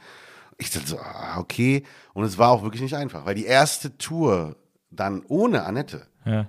ich 0.58 0.70
dachte 0.70 0.86
so, 0.88 0.98
ah, 0.98 1.38
okay. 1.38 1.84
Und 2.12 2.24
es 2.24 2.36
war 2.36 2.50
auch 2.50 2.62
wirklich 2.62 2.82
nicht 2.82 2.94
einfach, 2.94 3.24
weil 3.24 3.34
die 3.34 3.46
erste 3.46 3.96
Tour 3.96 4.56
dann 4.90 5.22
ohne 5.28 5.64
Annette, 5.64 6.06
Ja. 6.26 6.48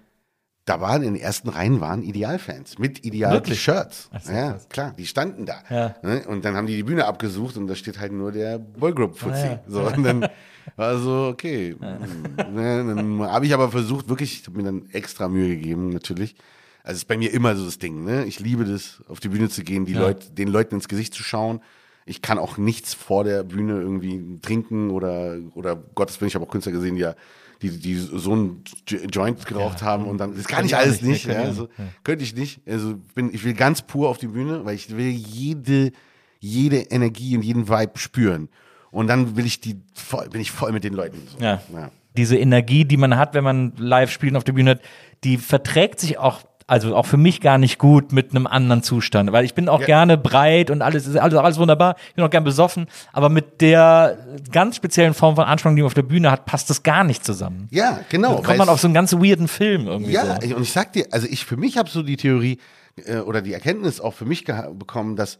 da 0.65 0.81
waren 0.81 1.01
in 1.01 1.13
den 1.13 1.21
ersten 1.23 1.47
Reihen 1.47 1.79
waren 1.79 2.03
Idealfans 2.03 2.77
mit 2.77 3.05
Ideal-Shirts. 3.05 4.09
So, 4.21 4.31
Ja, 4.33 4.51
krass. 4.51 4.67
klar, 4.69 4.93
die 4.97 5.05
standen 5.05 5.45
da. 5.45 5.63
Ja. 5.69 5.95
Ne? 6.03 6.23
Und 6.27 6.43
dann 6.43 6.55
haben 6.57 6.67
die 6.67 6.75
die 6.75 6.83
Bühne 6.83 7.05
abgesucht 7.05 7.55
und 7.55 7.67
da 7.67 7.75
steht 7.75 7.99
halt 7.99 8.11
nur 8.11 8.33
der 8.33 8.59
Boygroup-Fuzzi. 8.59 9.31
Ah, 9.33 9.45
ja. 9.45 9.59
So, 9.67 9.81
und 9.87 10.03
dann 10.03 10.27
war 10.75 10.97
so, 10.99 11.27
okay. 11.31 11.75
Ne? 11.79 12.83
Dann 12.87 13.21
habe 13.21 13.45
ich 13.45 13.53
aber 13.53 13.69
versucht, 13.71 14.09
wirklich, 14.09 14.41
ich 14.41 14.47
habe 14.47 14.57
mir 14.57 14.63
dann 14.63 14.89
extra 14.91 15.27
Mühe 15.27 15.49
gegeben, 15.55 15.89
natürlich. 15.89 16.35
Also 16.83 16.95
es 16.95 17.01
ist 17.03 17.07
bei 17.07 17.17
mir 17.17 17.31
immer 17.33 17.55
so 17.55 17.65
das 17.65 17.77
Ding, 17.77 18.03
ne? 18.03 18.25
Ich 18.25 18.39
liebe 18.39 18.63
das, 18.65 19.03
auf 19.07 19.19
die 19.19 19.29
Bühne 19.29 19.49
zu 19.49 19.63
gehen, 19.63 19.85
die 19.85 19.93
Leute, 20.01 20.31
den 20.31 20.47
Leuten 20.47 20.75
ins 20.75 20.87
Gesicht 20.87 21.13
zu 21.13 21.23
schauen. 21.23 21.59
Ich 22.05 22.21
kann 22.21 22.39
auch 22.39 22.57
nichts 22.57 22.93
vor 22.93 23.23
der 23.23 23.43
Bühne 23.43 23.73
irgendwie 23.79 24.39
trinken 24.41 24.89
oder, 24.89 25.37
oder 25.53 25.75
Gottes 25.75 26.19
Willen, 26.19 26.29
ich 26.29 26.35
habe 26.35 26.45
auch 26.45 26.49
Künstler 26.49 26.71
gesehen, 26.71 26.95
die 26.95 27.01
ja, 27.01 27.15
die, 27.61 27.69
die 27.77 27.95
so 27.95 28.31
einen 28.31 28.63
Jo- 28.87 28.99
Joint 29.11 29.45
geraucht 29.45 29.81
haben 29.81 30.05
und 30.07 30.17
dann, 30.17 30.35
das 30.35 30.47
kann 30.47 30.65
ich 30.65 30.75
alles 30.77 31.01
nicht, 31.01 31.25
nicht, 31.27 31.35
ja, 31.35 31.41
also, 31.41 31.67
könnte 32.03 32.23
ich 32.23 32.33
nicht. 32.33 32.61
Also 32.65 32.95
bin, 33.13 33.31
ich 33.33 33.43
will 33.43 33.53
ganz 33.53 33.81
pur 33.81 34.07
auf 34.09 34.17
die 34.17 34.27
Bühne, 34.27 34.63
weil 34.63 34.75
ich 34.75 34.95
will 34.95 35.09
jede, 35.09 35.91
jede 36.39 36.77
Energie 36.77 37.35
und 37.35 37.43
jeden 37.43 37.67
Vibe 37.67 37.99
spüren. 37.99 38.47
Und 38.91 39.07
dann 39.07 39.35
will 39.37 39.45
ich 39.45 39.61
die 39.61 39.77
voll, 39.93 40.29
bin 40.29 40.41
ich 40.41 40.51
voll 40.51 40.71
mit 40.71 40.83
den 40.83 40.93
Leuten. 40.93 41.21
So. 41.27 41.43
Ja. 41.43 41.61
ja. 41.73 41.91
Diese 42.17 42.37
Energie, 42.37 42.85
die 42.85 42.97
man 42.97 43.17
hat, 43.17 43.33
wenn 43.33 43.43
man 43.43 43.73
live 43.77 44.11
spielen 44.11 44.35
auf 44.35 44.43
der 44.43 44.53
Bühne 44.53 44.71
hat, 44.71 44.81
die 45.23 45.37
verträgt 45.37 45.99
sich 45.99 46.17
auch, 46.17 46.41
also 46.65 46.95
auch 46.95 47.05
für 47.05 47.17
mich 47.17 47.39
gar 47.41 47.57
nicht 47.57 47.77
gut 47.79 48.11
mit 48.11 48.31
einem 48.31 48.47
anderen 48.47 48.83
Zustand. 48.83 49.31
Weil 49.31 49.45
ich 49.45 49.53
bin 49.53 49.69
auch 49.69 49.79
Ja. 49.81 49.85
gerne 49.85 50.17
breit 50.17 50.69
und 50.71 50.81
alles 50.81 51.07
ist 51.07 51.15
alles, 51.17 51.37
alles 51.37 51.57
wunderbar. 51.59 51.95
Ich 52.09 52.15
bin 52.15 52.23
auch 52.25 52.29
gern 52.29 52.43
besoffen. 52.43 52.87
Aber 53.13 53.29
mit 53.29 53.61
der 53.61 54.17
ganz 54.51 54.75
speziellen 54.75 55.13
Form 55.13 55.35
von 55.35 55.45
Anspannung, 55.45 55.75
die 55.75 55.81
man 55.83 55.87
auf 55.87 55.93
der 55.93 56.01
Bühne 56.03 56.31
hat, 56.31 56.45
passt 56.45 56.69
das 56.69 56.83
gar 56.83 57.03
nicht 57.03 57.23
zusammen. 57.23 57.67
Ja, 57.71 57.99
genau. 58.09 58.35
Dann 58.35 58.43
kommt 58.43 58.57
man 58.57 58.69
auf 58.69 58.79
so 58.81 58.87
einen 58.87 58.93
ganz 58.95 59.13
weirden 59.13 59.47
Film 59.47 59.87
irgendwie. 59.87 60.11
Ja, 60.11 60.39
so. 60.41 60.55
und 60.55 60.63
ich 60.63 60.71
sag 60.71 60.93
dir, 60.93 61.05
also 61.11 61.27
ich 61.29 61.45
für 61.45 61.57
mich 61.57 61.77
habe 61.77 61.89
so 61.89 62.01
die 62.03 62.17
Theorie 62.17 62.57
äh, 63.05 63.17
oder 63.17 63.41
die 63.41 63.53
Erkenntnis 63.53 63.99
auch 64.01 64.13
für 64.15 64.25
mich 64.25 64.45
bekommen, 64.45 65.15
dass 65.15 65.37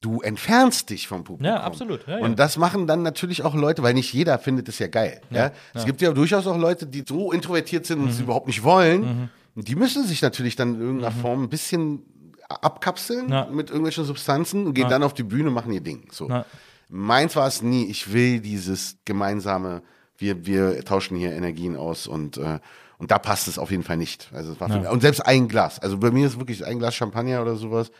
du 0.00 0.20
entfernst 0.22 0.88
dich 0.90 1.08
vom 1.08 1.24
Publikum. 1.24 1.52
Ja, 1.54 1.60
absolut, 1.62 2.06
ja, 2.06 2.18
ja. 2.18 2.24
Und 2.24 2.38
das 2.38 2.56
machen 2.56 2.86
dann 2.86 3.02
natürlich 3.02 3.42
auch 3.44 3.54
Leute, 3.54 3.82
weil 3.82 3.92
nicht 3.94 4.12
jeder 4.14 4.38
findet 4.38 4.68
es 4.68 4.78
ja 4.78 4.86
geil. 4.86 5.20
Ja, 5.30 5.52
Es 5.74 5.84
gibt 5.84 6.00
ja 6.00 6.12
durchaus 6.12 6.46
auch 6.46 6.56
Leute, 6.56 6.86
die 6.86 7.04
so 7.06 7.32
introvertiert 7.32 7.84
sind 7.86 7.98
und 7.98 8.04
Mhm. 8.06 8.10
es 8.10 8.20
überhaupt 8.20 8.46
nicht 8.46 8.62
wollen. 8.62 9.30
Und 9.54 9.68
die 9.68 9.74
müssen 9.76 10.06
sich 10.06 10.22
natürlich 10.22 10.56
dann 10.56 10.76
in 10.76 10.80
irgendeiner 10.80 11.12
Form 11.12 11.42
ein 11.42 11.48
bisschen 11.50 12.02
abkapseln 12.48 13.26
Mhm. 13.26 13.32
Ja. 13.32 13.46
mit 13.50 13.68
irgendwelchen 13.70 14.04
Substanzen 14.04 14.66
und 14.66 14.74
gehen 14.74 14.88
dann 14.88 15.02
auf 15.02 15.14
die 15.14 15.22
Bühne 15.22 15.48
und 15.48 15.54
machen 15.54 15.72
ihr 15.72 15.80
Ding. 15.80 16.08
So. 16.10 16.28
Ja. 16.28 16.44
Meins 16.88 17.36
war 17.36 17.46
es 17.46 17.62
nie, 17.62 17.84
ich 17.86 18.12
will 18.12 18.40
dieses 18.40 18.96
gemeinsame, 19.04 19.82
wir, 20.18 20.46
wir 20.46 20.84
tauschen 20.84 21.16
hier 21.16 21.32
Energien 21.32 21.76
aus 21.76 22.06
und, 22.06 22.36
äh, 22.38 22.58
und 22.98 23.10
da 23.10 23.18
passt 23.18 23.48
es 23.48 23.58
auf 23.58 23.70
jeden 23.70 23.84
Fall 23.84 23.96
nicht. 23.96 24.30
Also 24.34 24.52
es 24.52 24.60
war 24.60 24.68
für, 24.68 24.90
und 24.90 25.00
selbst 25.00 25.20
ein 25.26 25.46
Glas, 25.46 25.78
also 25.78 25.98
bei 25.98 26.10
mir 26.10 26.26
ist 26.26 26.38
wirklich 26.38 26.64
ein 26.66 26.78
Glas 26.78 26.94
Champagner 26.94 27.40
oder 27.42 27.54
sowas, 27.56 27.90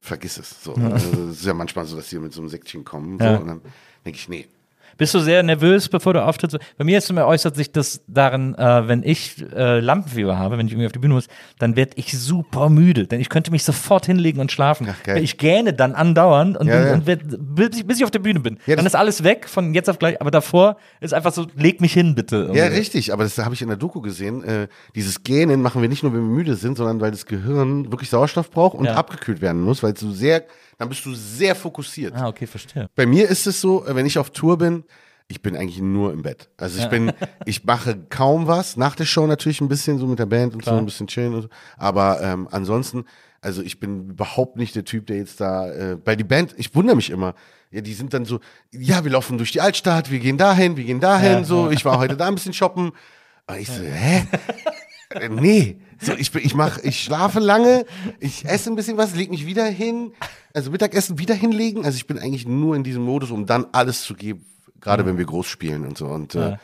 vergiss 0.00 0.38
es. 0.38 0.62
So. 0.62 0.74
Also 0.74 1.28
es 1.28 1.38
ist 1.38 1.44
ja 1.44 1.54
manchmal 1.54 1.84
so, 1.84 1.96
dass 1.96 2.08
die 2.08 2.18
mit 2.18 2.32
so 2.32 2.40
einem 2.40 2.48
Säckchen 2.48 2.84
kommen 2.84 3.18
so, 3.18 3.26
und 3.26 3.46
dann 3.46 3.60
denke 4.04 4.18
ich, 4.18 4.28
nee. 4.28 4.46
Bist 5.00 5.14
du 5.14 5.18
sehr 5.18 5.42
nervös, 5.42 5.88
bevor 5.88 6.12
du 6.12 6.22
auftrittst? 6.22 6.58
Bei 6.76 6.84
mir 6.84 6.98
ist, 6.98 7.10
äußert 7.10 7.56
sich 7.56 7.72
das 7.72 8.02
darin, 8.06 8.54
äh, 8.54 8.86
wenn 8.86 9.02
ich 9.02 9.42
äh, 9.56 9.80
Lampenfieber 9.80 10.38
habe, 10.38 10.58
wenn 10.58 10.66
ich 10.66 10.72
irgendwie 10.74 10.84
auf 10.84 10.92
die 10.92 10.98
Bühne 10.98 11.14
muss, 11.14 11.26
dann 11.58 11.74
werde 11.74 11.92
ich 11.96 12.18
super 12.18 12.68
müde. 12.68 13.06
Denn 13.06 13.18
ich 13.18 13.30
könnte 13.30 13.50
mich 13.50 13.64
sofort 13.64 14.04
hinlegen 14.04 14.40
und 14.40 14.52
schlafen. 14.52 14.86
Ach, 14.90 15.16
ich 15.16 15.38
gähne 15.38 15.72
dann 15.72 15.94
andauernd 15.94 16.58
und, 16.58 16.66
Ja, 16.66 16.88
ja. 16.88 16.92
und 16.92 17.06
werd, 17.06 17.22
bis, 17.26 17.78
ich, 17.78 17.86
bis 17.86 17.96
ich 17.96 18.04
auf 18.04 18.10
der 18.10 18.18
Bühne 18.18 18.40
bin. 18.40 18.58
Ja, 18.66 18.76
dann 18.76 18.84
ist 18.84 18.94
alles 18.94 19.24
weg 19.24 19.48
von 19.48 19.72
jetzt 19.72 19.88
auf 19.88 19.98
gleich. 19.98 20.20
Aber 20.20 20.30
davor 20.30 20.76
ist 21.00 21.14
einfach 21.14 21.32
so, 21.32 21.46
leg 21.56 21.80
mich 21.80 21.94
hin, 21.94 22.14
bitte. 22.14 22.50
Ja, 22.52 22.64
Irgendwie. 22.64 22.78
richtig, 22.80 23.10
aber 23.14 23.22
das 23.24 23.38
habe 23.38 23.54
ich 23.54 23.62
in 23.62 23.68
der 23.68 23.78
Doku 23.78 24.02
gesehen. 24.02 24.44
Äh, 24.44 24.68
dieses 24.94 25.22
Gähnen 25.22 25.62
machen 25.62 25.80
wir 25.80 25.88
nicht 25.88 26.02
nur, 26.02 26.12
wenn 26.12 26.20
wir 26.20 26.34
müde 26.36 26.56
sind, 26.56 26.76
sondern 26.76 27.00
weil 27.00 27.10
das 27.10 27.24
Gehirn 27.24 27.90
wirklich 27.90 28.10
Sauerstoff 28.10 28.50
braucht 28.50 28.76
und 28.76 28.84
Ja. 28.84 28.96
abgekühlt 28.96 29.40
werden 29.40 29.62
muss, 29.62 29.82
weil 29.82 29.94
du 29.94 30.10
sehr, 30.10 30.44
dann 30.80 30.88
bist 30.88 31.04
du 31.04 31.14
sehr 31.14 31.54
fokussiert. 31.54 32.14
Ah, 32.16 32.28
okay, 32.28 32.46
verstehe. 32.46 32.88
Bei 32.94 33.04
mir 33.04 33.28
ist 33.28 33.46
es 33.46 33.60
so, 33.60 33.86
äh, 33.86 33.94
wenn 33.94 34.06
ich 34.06 34.16
auf 34.16 34.30
Tour 34.30 34.56
bin, 34.56 34.84
ich 35.28 35.42
bin 35.42 35.54
eigentlich 35.54 35.78
nur 35.78 36.10
im 36.10 36.22
Bett. 36.22 36.48
Also 36.56 36.80
ich 36.80 36.88
bin, 36.88 37.12
ich 37.44 37.64
mache 37.64 37.98
kaum 38.08 38.46
was. 38.46 38.78
Nach 38.78 38.96
der 38.96 39.04
Show 39.04 39.26
natürlich 39.26 39.60
ein 39.60 39.68
bisschen 39.68 39.98
so 39.98 40.06
mit 40.06 40.18
der 40.18 40.24
Band 40.24 40.54
und 40.54 40.64
so 40.64 40.70
ein 40.70 40.86
bisschen 40.86 41.06
chillen 41.06 41.34
und 41.34 41.42
so. 41.42 41.48
Aber 41.76 42.22
ähm, 42.22 42.48
ansonsten, 42.50 43.04
also 43.42 43.60
ich 43.60 43.78
bin 43.78 44.08
überhaupt 44.08 44.56
nicht 44.56 44.74
der 44.74 44.86
Typ, 44.86 45.06
der 45.06 45.18
jetzt 45.18 45.38
da, 45.42 45.70
äh, 45.70 45.96
bei 45.96 46.16
die 46.16 46.24
Band, 46.24 46.54
ich 46.56 46.74
wundere 46.74 46.96
mich 46.96 47.10
immer. 47.10 47.34
Ja, 47.70 47.82
die 47.82 47.92
sind 47.92 48.14
dann 48.14 48.24
so, 48.24 48.40
ja, 48.72 49.04
wir 49.04 49.10
laufen 49.10 49.36
durch 49.36 49.52
die 49.52 49.60
Altstadt, 49.60 50.10
wir 50.10 50.18
gehen 50.18 50.38
dahin, 50.38 50.78
wir 50.78 50.84
gehen 50.84 50.98
dahin, 50.98 51.44
so. 51.44 51.70
Ich 51.70 51.84
war 51.84 51.98
heute 51.98 52.16
da 52.16 52.26
ein 52.26 52.34
bisschen 52.34 52.54
shoppen. 52.54 52.92
Und 53.46 53.56
ich 53.58 53.68
so, 53.68 53.82
hä? 53.82 54.26
Äh, 55.10 55.28
Nee, 55.28 55.78
so 56.00 56.12
ich, 56.14 56.30
bin- 56.32 56.44
ich 56.44 56.54
mach, 56.54 56.78
ich 56.78 57.02
schlafe 57.02 57.40
lange, 57.40 57.84
ich 58.20 58.44
esse 58.44 58.70
ein 58.70 58.76
bisschen 58.76 58.96
was, 58.96 59.14
leg 59.14 59.30
mich 59.30 59.46
wieder 59.46 59.64
hin, 59.66 60.12
also 60.54 60.70
Mittagessen 60.70 61.18
wieder 61.18 61.34
hinlegen. 61.34 61.84
Also 61.84 61.96
ich 61.96 62.06
bin 62.06 62.18
eigentlich 62.18 62.46
nur 62.46 62.76
in 62.76 62.84
diesem 62.84 63.02
Modus, 63.02 63.30
um 63.30 63.46
dann 63.46 63.66
alles 63.72 64.02
zu 64.02 64.14
geben, 64.14 64.44
gerade 64.80 65.04
wenn 65.06 65.18
wir 65.18 65.24
groß 65.24 65.46
spielen 65.46 65.84
und 65.86 65.98
so. 65.98 66.06
Und 66.06 66.34
äh, 66.34 66.56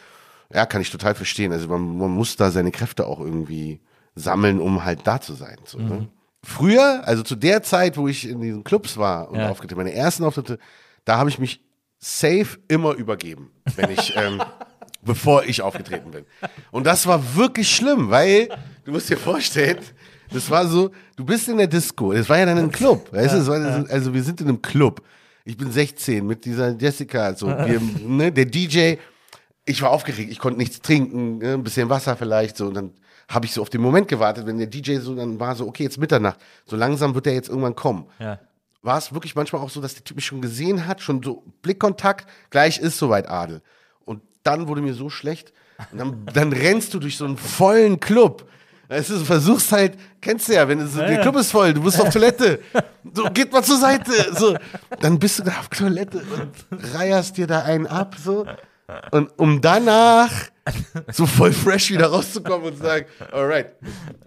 ja, 0.53 0.65
kann 0.67 0.81
ich 0.81 0.91
total 0.91 1.15
verstehen. 1.15 1.53
Also 1.53 1.69
man, 1.69 1.99
man 1.99 2.11
muss 2.11 2.37
da 2.37 2.51
seine 2.51 2.71
Kräfte 2.71 3.07
auch 3.07 3.21
irgendwie 3.21 3.81
sammeln, 4.15 4.61
um 4.61 4.85
halt 4.85 5.01
da 5.07 5.21
zu 5.21 5.35
sein. 5.35 5.57
So, 5.65 5.79
ne? 5.79 6.09
Früher, 6.43 7.03
also 7.05 7.23
zu 7.25 7.35
der 7.35 7.63
Zeit, 7.65 7.97
wo 7.97 8.07
ich 8.07 8.29
in 8.29 8.41
diesen 8.41 8.63
Clubs 8.65 8.97
war 8.97 9.31
und 9.31 9.41
Ja. 9.41 9.51
aufgetreten, 9.51 9.79
meine 9.79 9.93
ersten 9.93 10.23
Auftritte, 10.23 10.59
da 11.05 11.19
habe 11.19 11.29
ich 11.29 11.39
mich 11.41 11.61
safe 11.99 12.59
immer 12.69 12.93
übergeben, 12.95 13.51
wenn 13.75 13.91
ich 13.91 14.15
ähm, 14.17 14.41
bevor 15.07 15.45
ich 15.45 15.63
aufgetreten 15.63 16.11
bin. 16.11 16.25
Und 16.71 16.85
das 16.87 17.07
war 17.07 17.37
wirklich 17.37 17.75
schlimm, 17.75 18.11
weil 18.11 18.49
du 18.85 18.93
musst 18.93 19.09
dir 19.09 19.17
vorstellen, 19.17 19.79
das 20.31 20.51
war 20.51 20.67
so, 20.67 20.91
du 21.17 21.25
bist 21.25 21.49
in 21.49 21.57
der 21.57 21.69
Disco, 21.69 22.13
das 22.13 22.29
war 22.29 22.39
ja 22.39 22.47
dann 22.47 22.59
ein 22.59 22.71
Club, 22.71 23.13
weißt 23.13 23.35
du, 23.35 23.47
war, 23.47 23.87
also 23.91 24.13
wir 24.13 24.23
sind 24.23 24.41
in 24.41 24.49
einem 24.49 24.61
Club. 24.61 25.03
Ich 25.45 25.57
bin 25.57 25.71
16 25.71 26.27
mit 26.27 26.45
dieser 26.45 26.71
Jessica, 26.77 27.35
so, 27.35 27.47
wir, 27.47 27.81
ne, 28.05 28.33
der 28.33 28.47
DJ, 28.47 28.95
ich 29.65 29.81
war 29.81 29.91
aufgeregt, 29.91 30.31
ich 30.31 30.41
konnte 30.41 30.59
nichts 30.59 30.81
trinken, 30.81 31.39
ne, 31.39 31.55
ein 31.55 31.63
bisschen 31.63 31.89
Wasser 31.89 32.17
vielleicht, 32.17 32.57
so, 32.57 32.67
und 32.67 32.75
dann 32.75 32.91
habe 33.29 33.47
ich 33.47 33.53
so 33.53 33.63
auf 33.63 33.71
den 33.71 33.81
Moment 33.81 34.09
gewartet, 34.09 34.47
wenn 34.47 34.59
der 34.59 34.67
DJ 34.67 34.99
so, 34.99 35.15
dann 35.15 35.39
war 35.39 35.55
so, 35.55 35.67
okay, 35.69 35.85
jetzt 35.85 35.99
Mitternacht, 35.99 36.39
so 36.65 36.77
langsam 36.77 37.15
wird 37.15 37.27
der 37.27 37.35
jetzt 37.35 37.49
irgendwann 37.49 37.77
kommen 37.77 38.07
Ja. 38.19 38.41
war 38.83 38.99
es 38.99 39.13
wirklich 39.13 39.35
manchmal 39.37 39.63
auch 39.63 39.71
so, 39.71 39.81
dass 39.81 39.95
der 39.95 40.05
Typ 40.05 40.17
mich 40.17 40.27
schon 40.27 40.41
gesehen 40.41 40.87
hat, 40.87 41.01
schon 41.01 41.23
so 41.23 41.45
Blickkontakt, 41.63 42.29
gleich 42.51 42.79
ist 42.79 42.99
soweit 42.99 43.29
Adel. 43.29 43.63
Dann 44.47 44.69
wurde 44.69 44.81
mir 44.81 44.95
so 44.95 45.11
schlecht. 45.11 45.53
Und 45.93 45.99
dann, 45.99 46.27
dann 46.33 46.53
rennst 46.53 46.95
du 46.95 46.99
durch 46.99 47.17
so 47.17 47.25
einen 47.25 47.37
vollen 47.37 48.01
Club. 48.01 48.49
Weißt 48.89 49.11
du, 49.11 49.17
versuchst 49.25 49.73
halt, 49.73 49.95
kennst 50.21 50.49
du 50.49 50.55
ja, 50.55 50.69
wenn 50.69 50.79
es, 50.81 50.95
der 50.95 51.21
Club 51.21 51.37
ist 51.37 51.51
voll, 51.51 51.75
du 51.75 51.83
bist 51.83 52.01
auf 52.01 52.11
Toilette. 52.11 52.61
So, 53.13 53.25
geht 53.25 53.53
mal 53.53 53.65
zur 53.65 53.79
Seite. 53.79 54.13
So, 54.37 54.57
dann 55.01 55.19
bist 55.19 55.41
du 55.41 55.43
da 55.43 55.53
auf 55.59 55.69
Toilette 55.69 56.19
und 56.19 56.95
reierst 56.95 57.37
dir 57.37 57.47
da 57.49 57.63
einen 57.63 57.87
ab, 57.87 58.15
so. 58.23 58.47
Und 59.11 59.31
um 59.37 59.61
danach 59.61 60.31
so 61.13 61.27
voll 61.27 61.53
fresh 61.53 61.91
wieder 61.91 62.07
rauszukommen 62.07 62.69
und 62.69 62.77
zu 62.77 62.83
sagen, 62.85 63.07
alright, 63.33 63.75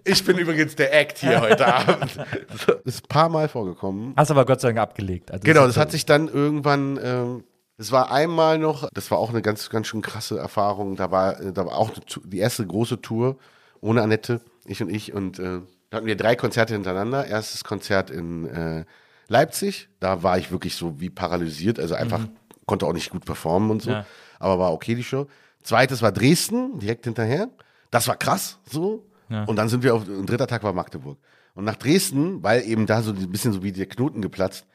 ich 0.04 0.22
bin 0.24 0.36
übrigens 0.36 0.76
der 0.76 0.92
Act 0.92 1.18
hier 1.18 1.40
heute 1.40 1.66
Abend. 1.74 2.18
So, 2.66 2.72
ist 2.84 3.04
ein 3.04 3.08
paar 3.08 3.30
Mal 3.30 3.48
vorgekommen. 3.48 4.12
Hast 4.16 4.30
aber 4.30 4.44
Gott 4.44 4.60
sei 4.60 4.68
Dank 4.68 4.80
abgelegt. 4.80 5.30
Also 5.30 5.42
Genau, 5.44 5.66
das 5.66 5.78
hat 5.78 5.90
sich 5.90 6.04
dann 6.04 6.28
irgendwann, 6.28 6.98
ähm, 7.02 7.44
es 7.80 7.92
war 7.92 8.12
einmal 8.12 8.58
noch, 8.58 8.90
das 8.92 9.10
war 9.10 9.18
auch 9.18 9.30
eine 9.30 9.40
ganz, 9.40 9.70
ganz 9.70 9.86
schön 9.86 10.02
krasse 10.02 10.38
Erfahrung. 10.38 10.96
Da 10.96 11.10
war, 11.10 11.40
äh, 11.40 11.52
da 11.52 11.64
war 11.64 11.78
auch 11.78 11.90
die 12.24 12.38
erste 12.38 12.66
große 12.66 13.00
Tour 13.00 13.38
ohne 13.80 14.02
Annette, 14.02 14.42
ich 14.66 14.82
und 14.82 14.90
ich. 14.90 15.14
Und 15.14 15.38
äh, 15.38 15.60
da 15.88 15.96
hatten 15.96 16.06
wir 16.06 16.16
drei 16.16 16.36
Konzerte 16.36 16.74
hintereinander. 16.74 17.26
Erstes 17.26 17.64
Konzert 17.64 18.10
in 18.10 18.44
äh, 18.46 18.84
Leipzig, 19.28 19.88
da 19.98 20.22
war 20.22 20.36
ich 20.36 20.50
wirklich 20.50 20.76
so 20.76 21.00
wie 21.00 21.08
paralysiert, 21.08 21.80
also 21.80 21.94
einfach 21.94 22.20
konnte 22.66 22.86
auch 22.86 22.92
nicht 22.92 23.10
gut 23.10 23.24
performen 23.24 23.70
und 23.70 23.80
so. 23.80 23.92
Ja. 23.92 24.04
Aber 24.38 24.58
war 24.58 24.72
okay 24.74 24.94
die 24.94 25.02
Show. 25.02 25.26
Zweites 25.62 26.02
war 26.02 26.12
Dresden, 26.12 26.78
direkt 26.78 27.04
hinterher. 27.04 27.48
Das 27.90 28.08
war 28.08 28.16
krass, 28.16 28.58
so. 28.70 29.06
Ja. 29.30 29.44
Und 29.44 29.56
dann 29.56 29.70
sind 29.70 29.82
wir 29.82 29.94
auf, 29.94 30.06
ein 30.06 30.26
dritter 30.26 30.46
Tag 30.46 30.62
war 30.64 30.74
Magdeburg. 30.74 31.18
Und 31.54 31.64
nach 31.64 31.76
Dresden, 31.76 32.42
weil 32.42 32.62
eben 32.62 32.86
da 32.86 33.02
so 33.02 33.12
ein 33.12 33.30
bisschen 33.30 33.52
so 33.52 33.62
wie 33.62 33.72
der 33.72 33.86
Knoten 33.86 34.20
geplatzt, 34.20 34.66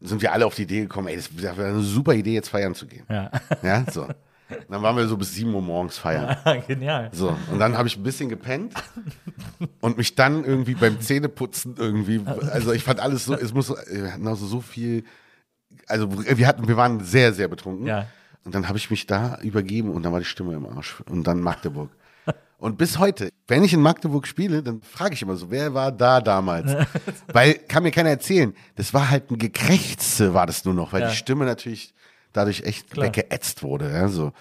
sind 0.00 0.22
wir 0.22 0.32
alle 0.32 0.46
auf 0.46 0.54
die 0.54 0.62
Idee 0.62 0.82
gekommen, 0.82 1.08
ey, 1.08 1.16
das 1.16 1.30
wäre 1.40 1.66
eine 1.66 1.80
super 1.80 2.14
Idee, 2.14 2.34
jetzt 2.34 2.48
feiern 2.48 2.74
zu 2.74 2.86
gehen. 2.86 3.06
Ja. 3.08 3.30
Ja, 3.62 3.84
so. 3.90 4.02
Und 4.50 4.70
dann 4.70 4.82
waren 4.82 4.96
wir 4.96 5.06
so 5.08 5.16
bis 5.16 5.34
7 5.34 5.52
Uhr 5.54 5.62
morgens 5.62 5.96
feiern. 5.96 6.36
Genial. 6.66 7.10
So, 7.12 7.36
und 7.50 7.58
dann 7.58 7.78
habe 7.78 7.88
ich 7.88 7.96
ein 7.96 8.02
bisschen 8.02 8.28
gepennt 8.28 8.74
und 9.80 9.96
mich 9.96 10.14
dann 10.14 10.44
irgendwie 10.44 10.74
beim 10.74 11.00
Zähneputzen 11.00 11.76
irgendwie, 11.78 12.20
also 12.26 12.72
ich 12.72 12.84
fand 12.84 13.00
alles 13.00 13.24
so, 13.24 13.34
es 13.34 13.54
muss, 13.54 13.70
wir 13.70 14.12
hatten 14.12 14.28
also 14.28 14.46
so 14.46 14.60
viel, 14.60 15.04
also 15.86 16.08
wir 16.10 16.46
hatten, 16.46 16.68
wir 16.68 16.76
waren 16.76 17.00
sehr, 17.00 17.32
sehr 17.32 17.48
betrunken. 17.48 17.86
Ja. 17.86 18.06
Und 18.44 18.54
dann 18.54 18.68
habe 18.68 18.76
ich 18.76 18.90
mich 18.90 19.06
da 19.06 19.38
übergeben 19.40 19.90
und 19.90 20.02
dann 20.02 20.12
war 20.12 20.20
die 20.20 20.26
Stimme 20.26 20.54
im 20.54 20.66
Arsch. 20.66 21.00
Und 21.10 21.26
dann 21.26 21.40
Magdeburg. 21.40 21.90
Und 22.58 22.78
bis 22.78 22.98
heute, 22.98 23.30
wenn 23.48 23.62
ich 23.64 23.72
in 23.74 23.80
Magdeburg 23.82 24.26
spiele, 24.26 24.62
dann 24.62 24.80
frage 24.82 25.14
ich 25.14 25.22
immer 25.22 25.36
so, 25.36 25.50
wer 25.50 25.74
war 25.74 25.92
da 25.92 26.20
damals? 26.20 26.74
weil 27.32 27.54
kann 27.54 27.82
mir 27.82 27.90
keiner 27.90 28.10
erzählen. 28.10 28.54
Das 28.76 28.94
war 28.94 29.10
halt 29.10 29.30
ein 29.30 29.38
Gekrächze, 29.38 30.32
war 30.34 30.46
das 30.46 30.64
nur 30.64 30.74
noch, 30.74 30.92
weil 30.92 31.02
Ja. 31.02 31.10
die 31.10 31.16
Stimme 31.16 31.44
natürlich 31.44 31.92
dadurch 32.32 32.62
echt 32.62 32.90
Klar. 32.90 33.06
weggeätzt 33.06 33.62
wurde. 33.62 33.92
Ja, 33.92 34.08
so. 34.08 34.32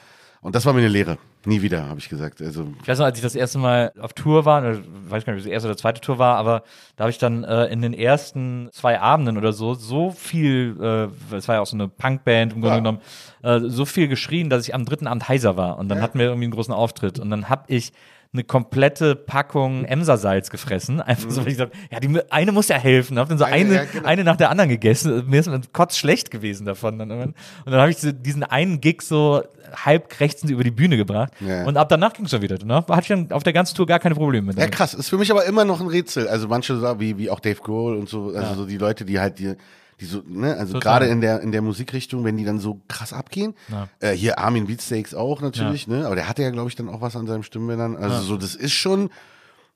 Und 0.42 0.56
das 0.56 0.66
war 0.66 0.74
mir 0.74 0.80
eine 0.80 0.88
Lehre. 0.90 1.18
Nie 1.46 1.62
wieder, 1.62 1.88
habe 1.90 2.00
ich 2.00 2.08
gesagt. 2.08 2.42
Also 2.42 2.68
Ich 2.82 2.88
weiß 2.88 3.00
noch, 3.00 3.06
als 3.06 3.18
ich 3.18 3.24
das 3.24 3.36
erste 3.36 3.58
Mal 3.60 3.92
auf 4.00 4.14
Tour 4.14 4.46
war, 4.46 4.62
oder, 4.62 4.78
weiß 5.10 5.26
gar 5.26 5.34
nicht, 5.34 5.34
ob 5.34 5.38
es 5.40 5.44
die 5.44 5.52
erste 5.52 5.68
oder 5.68 5.78
zweite 5.78 6.00
Tour 6.00 6.18
war, 6.18 6.38
aber 6.38 6.64
da 6.96 7.04
habe 7.04 7.12
ich 7.12 7.18
dann 7.18 7.44
äh, 7.44 7.66
in 7.66 7.82
den 7.82 7.94
ersten 7.94 8.70
zwei 8.72 9.00
Abenden 9.00 9.38
oder 9.38 9.52
so 9.52 9.74
so 9.74 10.12
viel, 10.12 10.78
äh, 10.80 11.36
es 11.36 11.48
war 11.48 11.56
ja 11.56 11.62
auch 11.62 11.66
so 11.66 11.76
eine 11.76 11.90
Punkband 11.90 12.54
im 12.54 12.62
Grunde 12.62 12.70
Ja. 12.70 12.76
genommen, 12.78 13.00
äh, 13.42 13.60
so 13.70 13.84
viel 13.86 14.08
geschrien, 14.08 14.50
dass 14.50 14.66
ich 14.68 14.74
am 14.74 14.86
dritten 14.86 15.08
Abend 15.08 15.28
heiser 15.28 15.58
war. 15.58 15.78
Und 15.80 15.90
dann 15.90 16.02
hatten 16.02 16.18
wir 16.18 16.28
irgendwie 16.28 16.46
einen 16.46 16.54
großen 16.54 16.74
Auftritt. 16.74 17.20
Und 17.20 17.30
dann 17.30 17.50
habe 17.50 17.64
ich 17.68 17.92
eine 18.34 18.44
komplette 18.44 19.16
Packung 19.16 19.86
Emsersalz 19.86 20.50
gefressen. 20.50 21.00
Einfach 21.00 21.30
so, 21.30 21.42
weil 21.42 21.52
ich 21.52 21.58
dachte, 21.58 21.78
ja, 21.92 22.00
die 22.00 22.20
eine 22.32 22.52
muss 22.52 22.68
ja 22.68 22.78
helfen. 22.78 23.20
Hab 23.20 23.30
dann 23.30 23.38
so 23.38 23.44
Eine, 23.44 23.56
eine, 23.56 23.76
ja, 23.76 23.84
genau. 23.86 24.08
eine 24.08 24.24
nach 24.24 24.38
der 24.38 24.50
anderen 24.50 24.70
gegessen. 24.70 25.30
Mir 25.30 25.40
ist 25.40 25.48
dann 25.48 25.62
kotz 25.72 25.98
schlecht 25.98 26.32
gewesen 26.32 26.66
davon. 26.66 26.98
Dann. 26.98 27.12
Und 27.12 27.36
dann 27.66 27.76
habe 27.76 27.92
ich 27.92 27.98
so 27.98 28.12
diesen 28.12 28.44
einen 28.44 28.82
Gig 28.82 29.04
so 29.04 29.44
halb 29.76 30.10
krächzend 30.10 30.52
über 30.52 30.64
die 30.64 30.72
Bühne 30.72 30.98
gebracht. 30.98 31.32
Ja. 31.40 31.66
Und 31.66 31.78
ab 31.78 31.90
danach 31.90 32.14
ging 32.14 32.26
es 32.26 32.32
dann 32.32 32.42
wieder. 32.42 32.58
Ne? 32.64 32.78
Hatte 32.78 33.02
ich 33.02 33.08
dann 33.08 33.32
auf 33.32 33.44
der 33.44 33.54
ganzen 33.54 33.76
Tour 33.76 33.86
gar 33.86 34.00
keine 34.00 34.16
Probleme 34.16 34.48
mit. 34.48 34.58
Ja, 34.58 34.68
krass. 34.68 34.96
Ist 34.96 35.10
für 35.10 35.18
mich 35.18 35.30
aber 35.30 35.46
immer 35.46 35.64
noch 35.64 35.80
ein 35.80 35.88
Rätsel. 35.88 36.28
Also 36.28 36.48
manche 36.48 37.00
wie, 37.00 37.18
wie 37.20 37.30
auch 37.30 37.40
Dave 37.40 37.62
Grohl 37.62 37.96
und 37.96 38.10
so, 38.10 38.34
also 38.36 38.56
so 38.56 38.66
die 38.66 38.78
Leute, 38.78 39.06
die 39.06 39.20
halt 39.20 39.38
die, 39.38 39.56
die 40.00 40.06
so, 40.06 40.22
ne, 40.26 40.56
also 40.56 40.80
gerade 40.80 41.06
in 41.08 41.22
der, 41.22 41.42
in 41.42 41.52
der 41.52 41.62
Musikrichtung, 41.62 42.24
wenn 42.24 42.38
die 42.38 42.46
dann 42.46 42.60
so 42.60 42.82
krass 42.88 43.14
abgehen. 43.14 43.54
Ja. 43.70 43.88
Äh, 44.00 44.12
hier 44.16 44.40
Armin 44.40 44.68
Beatsteaks 44.68 45.14
auch 45.14 45.42
natürlich, 45.42 45.88
ne? 45.88 46.06
Aber 46.06 46.16
der 46.16 46.28
hatte 46.28 46.42
ja, 46.44 46.50
glaube 46.50 46.70
ich, 46.70 46.76
dann 46.76 46.90
auch 46.90 47.02
was 47.02 47.16
an 47.16 47.28
seinem 47.28 47.44
Stimmbändern. 47.44 47.96
Also 47.96 48.22
so, 48.22 48.38
das 48.38 48.56
ist 48.56 48.74
schon, 48.74 49.10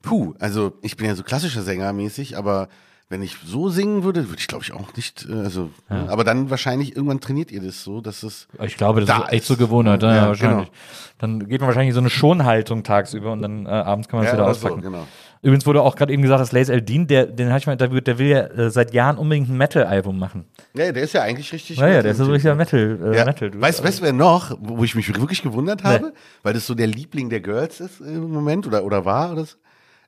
puh, 0.02 0.34
also 0.38 0.72
ich 0.82 0.96
bin 0.96 1.06
ja 1.06 1.14
so 1.14 1.22
klassischer 1.22 1.62
Sänger 1.62 1.92
mäßig, 1.92 2.36
aber 2.36 2.68
wenn 3.10 3.22
ich 3.22 3.36
so 3.46 3.70
singen 3.70 4.04
würde, 4.04 4.28
würde 4.28 4.38
ich 4.38 4.48
glaube 4.48 4.64
ich 4.64 4.72
auch 4.72 4.94
nicht, 4.94 5.26
äh, 5.30 5.32
also, 5.32 5.70
ne? 5.88 6.06
aber 6.10 6.24
dann 6.24 6.50
wahrscheinlich 6.50 6.94
irgendwann 6.94 7.20
trainiert 7.20 7.50
ihr 7.50 7.62
das 7.62 7.82
so, 7.82 8.02
dass 8.02 8.22
es, 8.22 8.48
Ich 8.62 8.76
glaube, 8.76 9.00
das 9.00 9.08
Da 9.08 9.24
ist 9.24 9.32
echt 9.32 9.44
so 9.46 9.56
Gewohnheit. 9.56 10.02
Ja, 10.02 10.14
Ja, 10.14 10.26
wahrscheinlich. 10.26 10.70
Dann 11.18 11.48
geht 11.48 11.60
man 11.60 11.68
wahrscheinlich 11.68 11.88
in 11.88 11.94
so 11.94 12.00
eine 12.00 12.10
Schonhaltung 12.10 12.82
tagsüber 12.84 13.32
und 13.32 13.40
dann 13.40 13.64
äh, 13.64 13.70
abends 13.70 14.08
kann 14.08 14.18
man 14.18 14.26
es 14.26 14.32
wieder 14.34 14.44
oder 14.44 14.54
so, 14.54 14.66
auspacken. 14.66 14.82
genau. 14.82 15.06
Übrigens 15.42 15.66
wurde 15.66 15.82
auch 15.82 15.94
gerade 15.96 16.12
eben 16.12 16.22
gesagt, 16.22 16.40
dass 16.40 16.52
Lace 16.52 16.68
Eldin, 16.68 17.06
der, 17.06 17.26
den 17.26 17.50
hab 17.52 17.58
ich 17.58 17.66
mal 17.66 17.72
interviewt, 17.74 18.06
der 18.06 18.18
will 18.18 18.26
ja 18.28 18.40
äh, 18.46 18.70
seit 18.70 18.92
Jahren 18.92 19.18
unbedingt 19.18 19.48
ein 19.48 19.56
Metal-Album 19.56 20.18
machen. 20.18 20.46
Ja, 20.74 20.90
der 20.92 21.02
ist 21.02 21.12
ja 21.14 21.22
eigentlich 21.22 21.52
richtig. 21.52 21.78
Ja, 21.78 21.88
ja, 21.88 22.02
der 22.02 22.12
ist 22.12 22.18
so 22.18 22.24
ein 22.24 22.30
richtiger 22.30 22.54
Metal. 22.54 22.98
Äh, 23.12 23.16
Ja. 23.16 23.24
Metal 23.24 23.50
weißt, 23.60 23.84
weißt 23.84 24.00
du, 24.00 24.02
wer 24.04 24.12
noch, 24.12 24.56
wo 24.60 24.82
ich 24.84 24.94
mich 24.94 25.08
wirklich 25.14 25.42
gewundert 25.42 25.84
habe, 25.84 26.12
weil 26.42 26.54
das 26.54 26.66
so 26.66 26.74
der 26.74 26.86
Liebling 26.86 27.30
der 27.30 27.40
Girls 27.40 27.80
ist 27.80 28.00
im 28.00 28.30
Moment 28.32 28.66
oder, 28.66 28.84
oder 28.84 29.04
war 29.04 29.32
oder 29.32 29.44
so? 29.44 29.56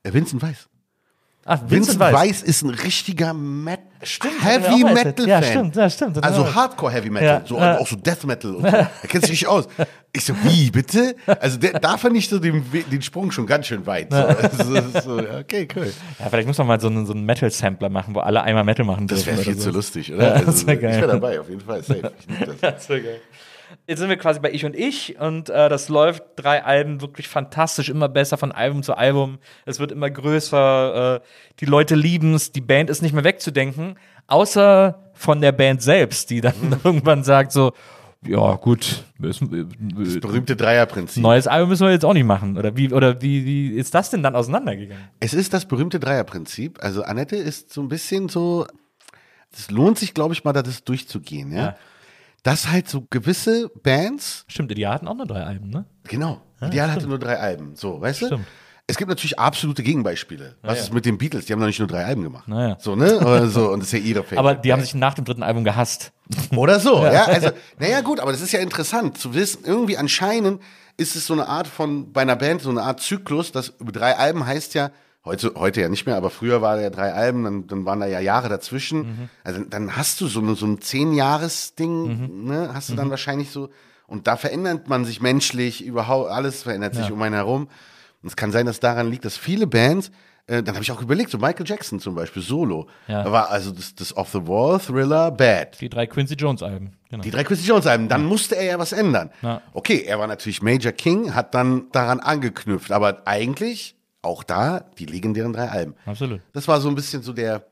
Äh, 0.03 0.13
Vincent 0.13 0.43
Weiss. 0.43 0.69
Ach, 1.47 1.59
Vincent, 1.67 1.99
Weiss. 1.99 2.43
ist 2.43 2.63
ein 2.63 2.71
richtiger 2.71 3.33
Met 3.33 3.81
Heavy 4.43 4.83
er 4.83 4.89
auch 4.89 4.95
Metal 4.95 5.07
erzählt. 5.07 5.29
Ja, 5.29 5.41
Fan. 5.43 5.51
stimmt, 5.51 5.77
ja, 5.77 5.91
stimmt. 5.91 6.17
Das 6.17 6.23
Also 6.23 6.55
Hardcore 6.55 6.93
Heavy 6.93 7.11
Metal, 7.11 7.29
Ja, 7.29 7.43
so, 7.47 7.57
ja. 7.59 7.79
auch 7.79 7.87
so 7.87 7.97
Death 7.97 8.25
Metal 8.25 8.55
und 8.55 8.63
so. 8.63 8.67
Er 8.69 8.91
kennt 9.09 9.23
sich 9.25 9.33
richtig 9.33 9.49
aus. 9.49 9.67
Ich 10.13 10.25
so, 10.25 10.35
wie, 10.43 10.71
bitte? 10.71 11.17
Also 11.41 11.59
der, 11.59 11.79
da 11.81 11.97
fand 11.97 12.17
ich 12.17 12.29
so 12.29 12.39
den, 12.39 12.65
den 12.91 13.03
Sprung 13.03 13.31
schon 13.31 13.47
ganz 13.47 13.67
schön 13.67 13.85
weit. 13.87 14.11
So. 14.11 14.17
Also, 14.17 14.75
das 14.75 15.05
so, 15.05 15.19
okay, 15.19 15.67
cool. 15.77 15.93
Ja, 16.19 16.29
vielleicht 16.29 16.47
muss 16.47 16.59
man 16.59 16.67
mal 16.67 16.81
so 16.81 16.89
einen, 16.89 17.07
so 17.07 17.13
einen 17.15 17.25
Metal-Sampler 17.25 17.89
machen, 17.89 18.15
wo 18.15 18.21
alle 18.21 18.43
einmal 18.43 18.65
Metal 18.65 18.85
machen 18.85 19.07
Das 19.07 19.25
dürfen 19.25 19.39
wäre 19.39 19.45
viel 19.45 19.57
zu 19.57 19.65
so. 19.65 19.71
lustig, 19.71 20.13
oder? 20.13 20.31
Das 20.41 20.47
also, 20.47 20.69
ich 20.69 20.81
wäre 20.83 21.07
dabei, 21.07 21.41
auf 21.41 21.49
jeden 21.49 21.61
Fall. 21.63 21.83
Safe. 21.83 22.13
Ich 22.29 22.47
das. 22.47 22.57
Das 22.61 22.89
wär 22.89 23.01
geil. 23.01 23.21
Jetzt 23.91 23.99
sind 23.99 24.09
wir 24.09 24.19
quasi 24.19 24.39
bei 24.39 24.53
Ich 24.53 24.65
und 24.65 24.77
Ich 24.77 25.19
und 25.19 25.51
äh, 25.51 25.69
das 25.69 25.89
läuft 25.89 26.23
drei 26.37 26.63
Alben 26.63 27.01
wirklich 27.01 27.27
fantastisch, 27.27 27.89
immer 27.89 28.09
besser 28.09 28.39
von 28.39 28.53
Album 28.53 28.85
zu 28.85 28.95
Album. 28.95 29.39
Es 29.67 29.81
wird 29.81 29.91
immer 29.91 30.09
größer, 30.09 31.17
äh, 31.17 31.21
die 31.59 31.65
Leute 31.65 31.97
lieben 31.97 32.35
es, 32.35 32.53
die 32.53 32.61
Band 32.61 32.89
ist 32.89 33.03
nicht 33.03 33.15
mehr 33.15 33.25
wegzudenken, 33.25 33.97
außer 34.29 35.11
von 35.15 35.41
der 35.41 35.51
Band 35.51 35.83
selbst, 35.83 36.31
die 36.31 36.41
dann 36.41 36.55
irgendwann 36.85 37.25
sagt 37.25 37.51
so, 37.51 37.73
ja 38.25 38.55
gut, 38.55 39.03
müssen, 39.19 39.69
Das 39.99 40.15
äh, 40.15 40.21
berühmte 40.21 40.55
Dreierprinzip. 40.55 41.21
neues 41.21 41.49
Album 41.49 41.71
müssen 41.71 41.85
wir 41.85 41.91
jetzt 41.91 42.05
auch 42.05 42.15
nicht 42.15 42.27
machen. 42.27 42.59
Oder 42.59 42.77
wie, 42.77 42.93
oder 42.93 43.21
wie, 43.21 43.45
wie 43.45 43.71
ist 43.73 43.93
das 43.93 44.11
denn 44.11 44.23
dann 44.23 44.37
auseinandergegangen? 44.37 45.09
Es 45.19 45.35
ist 45.35 45.53
das 45.53 45.67
berühmte 45.67 45.99
Dreierprinzip. 45.99 46.79
Also 46.81 47.03
Annette 47.03 47.35
ist 47.35 47.73
so 47.73 47.81
ein 47.81 47.89
bisschen 47.89 48.29
so, 48.29 48.69
es 49.53 49.69
lohnt 49.73 49.99
sich, 49.99 50.15
glaube 50.15 50.33
ich, 50.33 50.45
mal, 50.45 50.53
da 50.53 50.63
das 50.63 50.85
durchzugehen, 50.85 51.51
ja. 51.51 51.59
Ja. 51.61 51.77
Dass 52.43 52.71
halt 52.71 52.89
so 52.89 53.07
gewisse 53.11 53.69
Bands, 53.83 54.45
Stimmt, 54.49 54.77
die 54.77 54.87
hatten 54.87 55.09
auch 55.09 55.17
nur 55.17 55.27
drei 55.27 55.43
Alben, 55.43 55.71
ne? 55.71 55.85
genau, 56.05 56.41
Ideal 56.61 56.93
hatte 56.93 57.07
nur 57.07 57.19
drei 57.19 57.39
Alben, 57.39 57.75
so, 57.77 58.01
weißt 58.01 58.23
du? 58.23 58.27
Stimmt. 58.27 58.47
Es 58.91 58.97
gibt 58.97 59.09
natürlich 59.09 59.39
absolute 59.39 59.85
Gegenbeispiele. 59.85 60.57
Was 60.63 60.79
ja. 60.79 60.85
ist 60.85 60.93
mit 60.93 61.07
den 61.07 61.17
Beatles? 61.17 61.45
Die 61.45 61.53
haben 61.53 61.61
noch 61.61 61.69
nicht 61.69 61.79
nur 61.79 61.87
drei 61.87 62.05
Alben 62.05 62.25
gemacht. 62.25 62.49
Naja. 62.49 62.77
So, 62.81 62.97
ne? 62.97 63.21
Oder 63.21 63.47
so, 63.47 63.71
und 63.71 63.79
das 63.79 63.93
ist 63.93 63.93
ja 63.93 64.05
ihre 64.05 64.25
Favorite 64.25 64.41
Aber 64.41 64.55
die 64.57 64.73
haben 64.73 64.81
sich 64.81 64.97
nach 64.97 65.15
dem 65.15 65.25
dritten 65.25 65.45
Album 65.45 65.63
gehasst. 65.63 66.13
Oder 66.57 66.81
so, 66.81 66.97
ja. 67.05 67.27
Also, 67.27 67.51
naja, 67.79 68.01
gut, 68.01 68.19
aber 68.19 68.33
das 68.33 68.41
ist 68.41 68.51
ja 68.51 68.59
interessant 68.59 69.17
zu 69.17 69.33
wissen. 69.33 69.63
Irgendwie 69.65 69.97
anscheinend 69.97 70.61
ist 70.97 71.15
es 71.15 71.25
so 71.25 71.35
eine 71.35 71.47
Art 71.47 71.69
von, 71.69 72.13
bei 72.13 72.23
einer 72.23 72.35
Band, 72.35 72.63
so 72.63 72.71
eine 72.71 72.83
Art 72.83 73.01
Zyklus, 73.01 73.53
dass 73.53 73.69
über 73.79 73.93
drei 73.93 74.17
Alben 74.17 74.45
heißt 74.45 74.75
ja, 74.75 74.91
heute, 75.25 75.53
heute 75.57 75.81
ja 75.81 75.89
nicht 75.89 76.07
mehr, 76.07 76.17
aber 76.17 76.31
früher 76.31 76.63
war 76.63 76.81
ja 76.81 76.91
drei 76.91 77.13
Alben, 77.13 77.45
dann, 77.45 77.67
dann 77.67 77.85
waren 77.85 78.01
da 78.01 78.07
ja 78.07 78.21
Jahre 78.21 78.49
dazwischen. 78.49 79.31
Also 79.45 79.63
dann 79.65 79.97
hast 79.97 80.21
du 80.21 80.27
so, 80.27 80.55
so 80.55 80.67
ein 80.67 80.81
Zehn-Jahres-Ding, 80.81 82.45
ne, 82.47 82.71
hast 82.73 82.91
du 82.91 82.95
dann 82.95 83.11
wahrscheinlich 83.11 83.51
so, 83.51 83.71
und 84.07 84.27
da 84.27 84.37
verändert 84.37 84.89
man 84.89 85.05
sich 85.05 85.21
menschlich, 85.21 85.85
überhaupt, 85.85 86.31
alles 86.31 86.65
verändert 86.65 86.95
sich 86.97 87.13
um 87.13 87.23
einen 87.23 87.37
herum. 87.37 87.69
Und 88.23 88.29
es 88.29 88.37
kann 88.37 88.51
sein, 88.51 88.67
dass 88.67 88.81
daran 88.81 89.09
liegt, 89.09 89.25
dass 89.25 89.37
viele 89.37 89.67
Bands, 89.67 90.11
äh, 90.47 90.65
dann 90.65 90.75
habe 90.75 90.83
ich 90.83 90.91
auch 90.91 91.01
überlegt, 91.01 91.31
so 91.31 91.39
Michael 91.39 91.65
Jackson 91.65 92.01
zum 92.01 92.17
Beispiel, 92.17 92.43
Solo. 92.43 92.89
Ja. 93.07 93.23
Da 93.23 93.31
war 93.31 93.51
also 93.51 93.71
das, 93.71 93.95
das 93.95 94.17
Off 94.17 94.31
the 94.33 94.47
Wall, 94.49 94.81
Thriller, 94.81 95.31
Bad. 95.31 95.81
Die 95.81 95.89
drei 95.89 96.07
Quincy 96.09 96.35
Jones 96.35 96.63
Alben. 96.63 96.97
Genau. 97.09 97.23
Die 97.23 97.31
drei 97.31 97.45
Quincy 97.45 97.67
Jones 97.67 97.87
Alben, 97.87 98.09
dann 98.09 98.25
musste 98.25 98.57
er 98.57 98.65
ja 98.65 98.79
was 98.79 98.93
ändern. 98.93 99.31
Ja. 99.43 99.63
Okay, 99.73 100.03
er 100.05 100.19
war 100.19 100.27
natürlich 100.27 100.61
Major 100.61 100.93
King, 100.93 101.35
hat 101.35 101.55
dann 101.55 101.85
daran 101.93 102.19
angeknüpft, 102.19 102.91
aber 102.91 103.29
eigentlich 103.29 103.95
auch 104.23 104.43
da 104.43 104.85
die 104.99 105.07
legendären 105.07 105.53
drei 105.53 105.69
Alben. 105.71 105.95
Absolut. 106.07 106.41
Das 106.53 106.69
war 106.69 106.81
so 106.81 106.89
ein 106.89 106.95
bisschen 106.95 107.23
so 107.23 107.33
der 107.33 107.65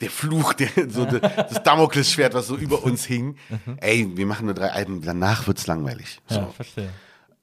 der 0.00 0.10
Fluch, 0.10 0.52
der, 0.52 0.68
so 0.90 1.06
de, 1.06 1.20
das 1.20 1.62
Damoklesschwert, 1.62 2.34
was 2.34 2.48
so 2.48 2.56
über 2.56 2.84
uns 2.84 3.04
hing. 3.06 3.36
Ey, 3.80 4.06
wir 4.14 4.26
machen 4.26 4.44
nur 4.44 4.54
drei 4.54 4.70
Alben, 4.70 5.00
danach 5.02 5.46
wird's 5.46 5.66
langweilig. 5.66 6.20
So. 6.28 6.40
Ja, 6.40 6.46
verstehe. 6.48 6.90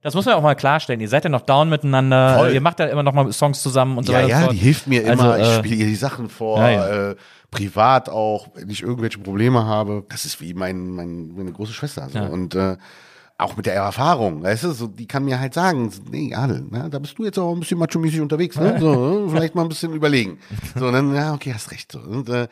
Das 0.03 0.13
muss 0.13 0.25
man 0.25 0.35
auch 0.35 0.41
mal 0.43 0.53
klarstellen. 0.53 0.99
Ihr 1.01 1.07
seid 1.09 1.23
ja 1.23 1.29
noch 1.31 1.41
down 1.41 1.69
miteinander. 1.69 2.37
Voll. 2.37 2.53
Ihr 2.53 2.61
macht 2.61 2.79
ja 2.79 2.85
immer 2.87 3.01
noch 3.03 3.13
mal 3.13 3.31
Songs 3.33 3.63
zusammen 3.63 3.97
und 3.97 4.03
so 4.05 4.11
Ja, 4.11 4.19
weiter. 4.19 4.27
ja, 4.29 4.39
fort. 4.41 4.51
die 4.53 4.57
hilft 4.57 4.85
mir 4.85 5.09
Also, 5.09 5.23
immer. 5.23 5.39
ich 5.39 5.47
äh, 5.47 5.57
spiele 5.59 5.75
ihr 5.77 5.85
die 5.87 5.95
Sachen 5.95 6.29
vor, 6.29 6.59
ja, 6.59 6.69
ja. 6.71 7.09
Äh, 7.11 7.15
privat 7.49 8.09
auch, 8.09 8.49
wenn 8.53 8.69
ich 8.69 8.83
irgendwelche 8.83 9.17
Probleme 9.19 9.65
habe. 9.65 10.03
Das 10.09 10.25
ist 10.25 10.39
wie 10.41 10.53
mein, 10.53 10.89
mein, 10.91 11.29
meine 11.35 11.51
große 11.53 11.73
Schwester. 11.73 12.07
So. 12.11 12.19
Ja. 12.19 12.25
Und 12.27 12.53
äh, 12.53 12.77
auch 13.43 13.57
mit 13.57 13.65
der 13.65 13.75
Erfahrung, 13.75 14.41
weißt 14.43 14.63
du, 14.63 14.71
so, 14.71 14.87
die 14.87 15.05
kann 15.05 15.25
mir 15.25 15.39
halt 15.39 15.53
sagen, 15.53 15.91
nee, 16.09 16.33
Adel, 16.33 16.65
na, 16.69 16.89
da 16.89 16.99
bist 16.99 17.17
du 17.17 17.25
jetzt 17.25 17.37
auch 17.37 17.53
ein 17.53 17.59
bisschen 17.59 17.77
macho-mäßig 17.77 18.21
unterwegs, 18.21 18.55
ne? 18.55 18.77
So, 18.79 19.27
vielleicht 19.29 19.53
mal 19.53 19.63
ein 19.63 19.69
bisschen 19.69 19.93
überlegen. 19.93 20.39
So, 20.75 20.87
und 20.87 20.93
dann, 20.93 21.13
ja, 21.13 21.33
okay, 21.33 21.53
hast 21.53 21.71
recht. 21.71 21.91
So. 21.91 21.99
Und, 21.99 22.29
äh, 22.29 22.47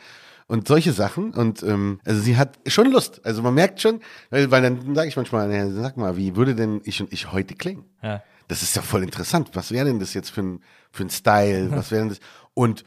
und 0.48 0.68
solche 0.68 0.92
Sachen. 0.92 1.34
Und 1.34 1.64
ähm, 1.64 2.02
also 2.04 2.20
sie 2.20 2.36
hat 2.36 2.60
schon 2.68 2.92
Lust. 2.92 3.22
Also 3.26 3.42
man 3.42 3.54
merkt 3.54 3.82
schon, 3.82 4.02
weil, 4.30 4.52
weil 4.52 4.62
dann 4.62 4.94
sage 4.94 5.08
ich 5.08 5.16
manchmal, 5.16 5.50
ja, 5.52 5.70
sag 5.72 5.96
mal, 5.96 6.18
wie 6.18 6.36
würde 6.36 6.56
denn 6.56 6.82
ich 6.84 7.00
und 7.02 7.12
ich 7.14 7.32
heute 7.32 7.56
klingen? 7.56 7.86
Ja. 8.04 8.22
Das 8.50 8.62
ist 8.62 8.76
ja 8.76 8.82
voll 8.82 9.04
interessant. 9.04 9.52
Was 9.54 9.72
wäre 9.72 9.86
denn 9.86 10.00
das 10.00 10.14
jetzt 10.14 10.30
für 10.30 10.42
ein, 10.42 10.60
für 10.92 11.04
ein 11.04 11.10
Style? 11.10 11.72
Was 11.72 11.90
wäre 11.90 12.02
denn 12.02 12.10
das? 12.10 12.20
Und 12.54 12.84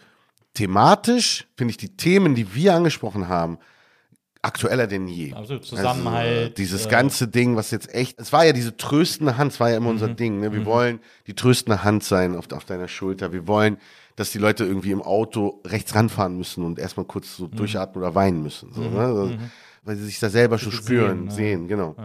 thematisch 0.52 1.46
finde 1.56 1.70
ich 1.70 1.78
die 1.78 1.96
Themen, 1.96 2.34
die 2.34 2.54
wir 2.54 2.74
angesprochen 2.74 3.28
haben, 3.28 3.58
aktueller 4.44 4.86
denn 4.86 5.08
je. 5.08 5.32
Absolut. 5.32 5.64
Zusammenhalt, 5.64 6.38
Also, 6.42 6.54
dieses 6.54 6.86
äh, 6.86 6.88
ganze 6.88 7.28
Ding, 7.28 7.56
was 7.56 7.70
jetzt 7.70 7.94
echt, 7.94 8.20
es 8.20 8.32
war 8.32 8.44
ja 8.44 8.52
diese 8.52 8.76
tröstende 8.76 9.36
Hand, 9.38 9.52
es 9.52 9.60
war 9.60 9.70
ja 9.70 9.76
immer 9.76 9.86
Mhm. 9.86 9.92
unser 9.92 10.08
Ding. 10.08 10.40
Ne? 10.40 10.52
Wir 10.52 10.64
wollen 10.66 11.00
die 11.26 11.34
tröstende 11.34 11.82
Hand 11.84 12.04
sein 12.04 12.36
auf, 12.36 12.50
auf 12.52 12.64
deiner 12.64 12.88
Schulter. 12.88 13.32
Wir 13.32 13.46
wollen, 13.46 13.78
dass 14.16 14.30
die 14.30 14.38
Leute 14.38 14.64
irgendwie 14.64 14.92
im 14.92 15.02
Auto 15.02 15.60
rechts 15.66 15.94
ranfahren 15.94 16.36
müssen 16.36 16.64
und 16.64 16.78
erstmal 16.78 17.06
kurz 17.06 17.26
Mhm. 17.38 17.42
so 17.44 17.46
durchatmen 17.48 18.02
oder 18.04 18.14
weinen 18.14 18.42
müssen. 18.42 18.72
So, 18.72 18.82
ne? 18.82 18.98
also, 19.00 19.32
Weil 19.82 19.96
sie 19.96 20.04
sich 20.06 20.18
da 20.18 20.30
selber 20.30 20.56
schon 20.58 20.72
spüren, 20.72 21.30
sehen, 21.30 21.30
sehen, 21.30 21.60
ja. 21.62 21.66
genau. 21.68 21.96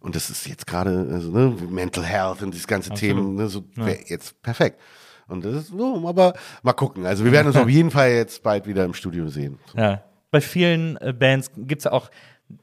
Und 0.00 0.16
das 0.16 0.30
ist 0.30 0.46
jetzt 0.46 0.66
gerade, 0.66 1.08
also, 1.12 1.30
ne, 1.30 1.54
Mental 1.70 2.04
Health 2.04 2.42
und 2.42 2.52
diese 2.54 2.66
ganzen 2.66 2.94
Themen, 2.94 3.34
ne, 3.36 3.48
so 3.48 3.64
wär 3.74 3.98
jetzt 4.08 4.40
perfekt. 4.42 4.80
Und 5.28 5.44
das 5.44 5.54
ist 5.54 5.68
so, 5.68 6.08
aber 6.08 6.32
mal 6.62 6.72
gucken. 6.72 7.04
Also 7.04 7.24
wir 7.24 7.32
werden 7.32 7.48
uns 7.48 7.56
auf 7.66 7.68
jeden 7.68 7.90
Fall 7.90 8.10
jetzt 8.12 8.42
bald 8.42 8.66
wieder 8.66 8.84
im 8.84 8.94
Studio 8.94 9.28
sehen. 9.28 9.58
Ja. 9.76 10.02
Bei 10.30 10.40
vielen 10.40 10.96
äh, 10.98 11.12
Bands 11.12 11.50
gibt's 11.56 11.84
ja 11.84 11.92
auch, 11.92 12.10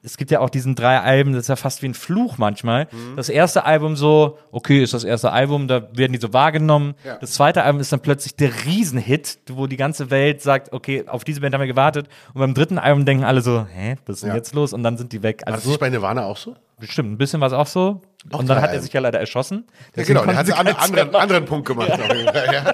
es 0.03 0.18
gibt 0.18 0.32
ja 0.32 0.39
auch 0.39 0.49
diesen 0.49 0.74
drei 0.76 0.99
Alben, 0.99 1.34
das 1.34 1.41
ist 1.43 1.47
ja 1.47 1.55
fast 1.55 1.82
wie 1.84 1.88
ein 1.88 1.93
Fluch 1.93 2.38
manchmal. 2.38 2.86
Mhm. 2.91 3.16
Das 3.16 3.30
erste 3.30 3.66
Album 3.66 3.95
so, 3.95 4.38
okay, 4.51 4.82
ist 4.84 4.93
das 4.93 5.03
erste 5.03 5.32
Album, 5.32 5.68
da 5.68 5.88
werden 5.95 6.13
die 6.13 6.20
so 6.20 6.34
wahrgenommen. 6.34 6.95
Ja. 7.03 7.18
Das 7.18 7.34
zweite 7.34 7.61
Album 7.63 7.82
ist 7.82 7.91
dann 7.91 7.99
plötzlich 7.99 8.36
der 8.36 8.51
Riesenhit, 8.66 9.38
wo 9.51 9.68
die 9.68 9.78
ganze 9.78 10.09
Welt 10.11 10.41
sagt, 10.41 10.74
okay, 10.74 11.03
auf 11.07 11.24
diese 11.24 11.41
Band 11.41 11.53
haben 11.53 11.61
wir 11.61 11.68
gewartet. 11.68 12.07
Und 12.34 12.39
beim 12.39 12.53
dritten 12.55 12.78
Album 12.80 13.05
denken 13.05 13.24
alle 13.24 13.41
so, 13.41 13.66
hä, 13.72 13.95
was 14.05 14.16
ist 14.18 14.22
denn 14.24 14.30
Ja. 14.30 14.36
jetzt 14.36 14.53
los? 14.55 14.74
Und 14.74 14.82
dann 14.84 14.97
sind 14.97 15.11
die 15.11 15.22
weg. 15.24 15.41
War 15.45 15.51
das 15.53 15.61
Also 15.61 15.70
nicht 15.70 15.80
bei 15.80 15.89
Nirvana 15.89 16.26
auch 16.26 16.38
so? 16.38 16.55
bestimmt, 16.80 17.11
ein 17.11 17.18
bisschen 17.18 17.39
war 17.39 17.47
es 17.47 17.53
auch 17.53 17.68
so. 17.68 18.01
Auch 18.32 18.39
und 18.39 18.49
dann 18.49 18.61
hat 18.61 18.71
er 18.73 18.82
sich 18.82 18.91
ja 18.91 18.99
leider 19.01 19.19
erschossen. 19.19 19.65
Ja, 19.95 20.03
genau, 20.03 20.26
der 20.26 20.36
hat 20.38 20.51
einen 20.51 20.76
anderen, 20.76 21.15
anderen 21.15 21.45
Punkt 21.45 21.67
gemacht. 21.67 21.89
ja. 22.51 22.73